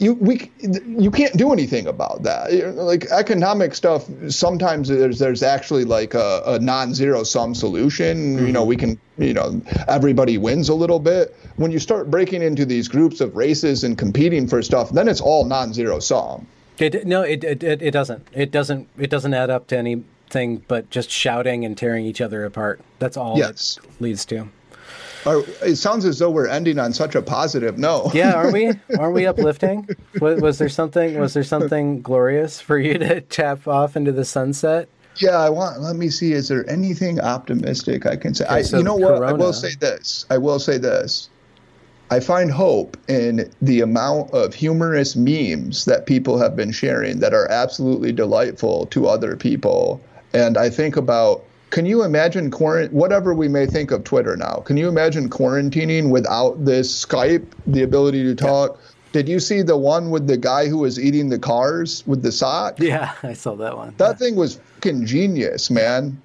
you 0.00 0.14
we 0.14 0.50
you 0.60 1.10
can't 1.10 1.36
do 1.36 1.52
anything 1.52 1.86
about 1.86 2.22
that. 2.22 2.52
Like 2.74 3.06
economic 3.06 3.74
stuff, 3.74 4.06
sometimes 4.28 4.88
there's 4.88 5.18
there's 5.18 5.42
actually 5.42 5.84
like 5.84 6.14
a, 6.14 6.42
a 6.46 6.58
non-zero 6.58 7.24
sum 7.24 7.54
solution. 7.54 8.36
Mm-hmm. 8.36 8.46
You 8.46 8.52
know, 8.52 8.64
we 8.64 8.76
can 8.76 8.98
you 9.18 9.34
know 9.34 9.60
everybody 9.88 10.38
wins 10.38 10.68
a 10.68 10.74
little 10.74 10.98
bit. 10.98 11.36
When 11.56 11.70
you 11.70 11.78
start 11.78 12.10
breaking 12.10 12.42
into 12.42 12.64
these 12.64 12.88
groups 12.88 13.20
of 13.20 13.34
races 13.34 13.84
and 13.84 13.96
competing 13.98 14.46
for 14.46 14.62
stuff, 14.62 14.90
then 14.90 15.08
it's 15.08 15.20
all 15.20 15.44
non-zero 15.44 16.00
sum. 16.00 16.46
It, 16.78 17.06
no, 17.06 17.22
it, 17.22 17.42
it 17.42 17.62
it 17.62 17.90
doesn't. 17.90 18.26
It 18.32 18.50
doesn't. 18.50 18.88
It 18.98 19.10
doesn't 19.10 19.34
add 19.34 19.50
up 19.50 19.66
to 19.68 19.78
anything 19.78 20.64
but 20.68 20.90
just 20.90 21.10
shouting 21.10 21.64
and 21.64 21.76
tearing 21.76 22.04
each 22.04 22.20
other 22.20 22.44
apart. 22.44 22.80
That's 22.98 23.16
all 23.16 23.38
yes. 23.38 23.78
it 23.82 24.00
leads 24.00 24.24
to. 24.26 24.48
It 25.26 25.76
sounds 25.76 26.04
as 26.04 26.18
though 26.18 26.30
we're 26.30 26.48
ending 26.48 26.78
on 26.78 26.92
such 26.92 27.14
a 27.14 27.22
positive 27.22 27.78
note. 27.78 28.14
yeah, 28.14 28.34
aren't 28.34 28.52
we? 28.52 28.66
Aren't 28.98 29.14
we 29.14 29.26
uplifting? 29.26 29.88
Was, 30.20 30.40
was, 30.40 30.58
there 30.58 30.68
something? 30.68 31.18
Was 31.18 31.34
there 31.34 31.44
something 31.44 32.02
glorious 32.02 32.60
for 32.60 32.78
you 32.78 32.98
to 32.98 33.20
tap 33.20 33.66
off 33.66 33.96
into 33.96 34.12
the 34.12 34.24
sunset? 34.24 34.88
Yeah, 35.16 35.38
I 35.38 35.50
want. 35.50 35.80
Let 35.80 35.96
me 35.96 36.10
see. 36.10 36.32
Is 36.32 36.48
there 36.48 36.68
anything 36.68 37.20
optimistic 37.20 38.06
I 38.06 38.16
can 38.16 38.34
say? 38.34 38.44
Okay, 38.44 38.54
I, 38.54 38.62
so 38.62 38.78
you 38.78 38.84
know 38.84 38.96
what? 38.96 39.22
I 39.22 39.32
will 39.32 39.52
say 39.52 39.74
this. 39.80 40.26
I 40.30 40.38
will 40.38 40.58
say 40.58 40.78
this. 40.78 41.30
I 42.10 42.20
find 42.20 42.52
hope 42.52 42.96
in 43.08 43.50
the 43.60 43.80
amount 43.80 44.30
of 44.30 44.54
humorous 44.54 45.16
memes 45.16 45.86
that 45.86 46.06
people 46.06 46.38
have 46.38 46.54
been 46.54 46.70
sharing 46.70 47.18
that 47.18 47.34
are 47.34 47.50
absolutely 47.50 48.12
delightful 48.12 48.86
to 48.86 49.08
other 49.08 49.36
people. 49.36 50.00
And 50.32 50.56
I 50.56 50.70
think 50.70 50.96
about 50.96 51.42
can 51.70 51.86
you 51.86 52.02
imagine 52.02 52.50
quarant- 52.50 52.92
whatever 52.92 53.34
we 53.34 53.48
may 53.48 53.66
think 53.66 53.90
of 53.90 54.04
Twitter 54.04 54.36
now? 54.36 54.62
Can 54.64 54.76
you 54.76 54.88
imagine 54.88 55.28
quarantining 55.28 56.10
without 56.10 56.64
this 56.64 57.04
Skype, 57.04 57.46
the 57.66 57.82
ability 57.82 58.22
to 58.24 58.34
talk? 58.34 58.72
Yeah. 58.72 58.90
Did 59.12 59.28
you 59.28 59.40
see 59.40 59.62
the 59.62 59.76
one 59.76 60.10
with 60.10 60.26
the 60.26 60.36
guy 60.36 60.68
who 60.68 60.78
was 60.78 61.00
eating 61.00 61.30
the 61.30 61.38
cars 61.38 62.02
with 62.06 62.22
the 62.22 62.32
sock? 62.32 62.78
Yeah, 62.78 63.12
I 63.22 63.32
saw 63.32 63.54
that 63.56 63.76
one. 63.76 63.94
That 63.96 64.10
yeah. 64.10 64.14
thing 64.14 64.36
was 64.36 64.60
fucking 64.74 65.06
genius, 65.06 65.70
man 65.70 66.20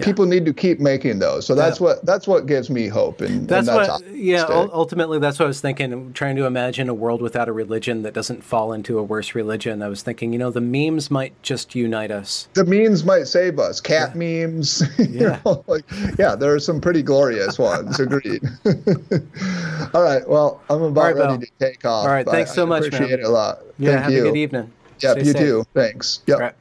yeah. 0.00 0.06
people 0.06 0.26
need 0.26 0.44
to 0.46 0.52
keep 0.52 0.80
making 0.80 1.18
those. 1.18 1.46
So 1.46 1.54
that's 1.54 1.80
yeah. 1.80 1.84
what 1.84 2.06
that's 2.06 2.26
what 2.26 2.46
gives 2.46 2.70
me 2.70 2.88
hope. 2.88 3.20
And 3.20 3.48
that's, 3.48 3.68
and 3.68 3.78
that's 3.78 4.02
what 4.02 4.14
yeah. 4.14 4.44
ultimately, 4.48 5.18
that's 5.18 5.38
what 5.38 5.44
I 5.44 5.48
was 5.48 5.60
thinking. 5.60 6.12
Trying 6.12 6.36
to 6.36 6.44
imagine 6.44 6.88
a 6.88 6.94
world 6.94 7.22
without 7.22 7.48
a 7.48 7.52
religion 7.52 8.02
that 8.02 8.14
doesn't 8.14 8.42
fall 8.42 8.72
into 8.72 8.98
a 8.98 9.02
worse 9.02 9.34
religion. 9.34 9.82
I 9.82 9.88
was 9.88 10.02
thinking, 10.02 10.32
you 10.32 10.38
know, 10.38 10.50
the 10.50 10.60
memes 10.60 11.10
might 11.10 11.40
just 11.42 11.74
unite 11.74 12.10
us. 12.10 12.48
The 12.54 12.64
memes 12.64 13.04
might 13.04 13.24
save 13.24 13.58
us. 13.58 13.80
Cat 13.80 14.10
yeah. 14.14 14.46
memes. 14.46 14.82
Yeah. 15.10 15.40
know, 15.44 15.64
like, 15.66 15.84
yeah, 16.18 16.34
there 16.34 16.54
are 16.54 16.60
some 16.60 16.80
pretty 16.80 17.02
glorious 17.02 17.58
ones. 17.58 17.98
Agreed. 17.98 18.42
All 19.94 20.02
right. 20.02 20.26
Well, 20.28 20.60
I'm 20.70 20.82
about 20.82 21.02
right, 21.02 21.16
ready 21.16 21.38
Bill. 21.38 21.40
to 21.40 21.50
take 21.58 21.84
off. 21.84 22.04
All 22.04 22.08
right. 22.08 22.26
Thanks 22.26 22.52
so 22.54 22.64
much. 22.64 22.86
Appreciate 22.86 23.10
man. 23.10 23.18
it 23.20 23.24
a 23.24 23.28
lot. 23.28 23.60
Yeah. 23.78 23.92
Thank 23.92 24.02
have 24.04 24.12
you. 24.12 24.20
a 24.20 24.22
good 24.28 24.36
evening. 24.36 24.72
Yep. 25.00 25.12
Stay 25.12 25.20
you 25.26 25.32
safe. 25.32 25.40
too. 25.40 25.64
Thanks. 25.74 26.20
Yep. 26.26 26.56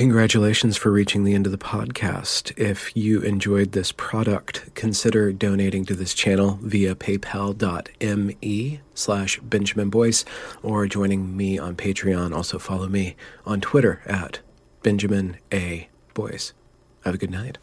Congratulations 0.00 0.78
for 0.78 0.90
reaching 0.90 1.24
the 1.24 1.34
end 1.34 1.44
of 1.44 1.52
the 1.52 1.58
podcast. 1.58 2.58
If 2.58 2.90
you 2.96 3.20
enjoyed 3.20 3.72
this 3.72 3.92
product, 3.92 4.74
consider 4.74 5.30
donating 5.30 5.84
to 5.84 5.94
this 5.94 6.14
channel 6.14 6.58
via 6.62 6.94
paypal.me 6.94 8.80
slash 8.94 9.40
Benjamin 9.40 9.90
Boyce 9.90 10.24
or 10.62 10.86
joining 10.86 11.36
me 11.36 11.58
on 11.58 11.76
Patreon. 11.76 12.34
Also 12.34 12.58
follow 12.58 12.88
me 12.88 13.14
on 13.44 13.60
Twitter 13.60 14.00
at 14.06 14.40
Benjamin 14.82 15.36
A. 15.52 15.90
Boyce. 16.14 16.54
Have 17.04 17.16
a 17.16 17.18
good 17.18 17.30
night. 17.30 17.58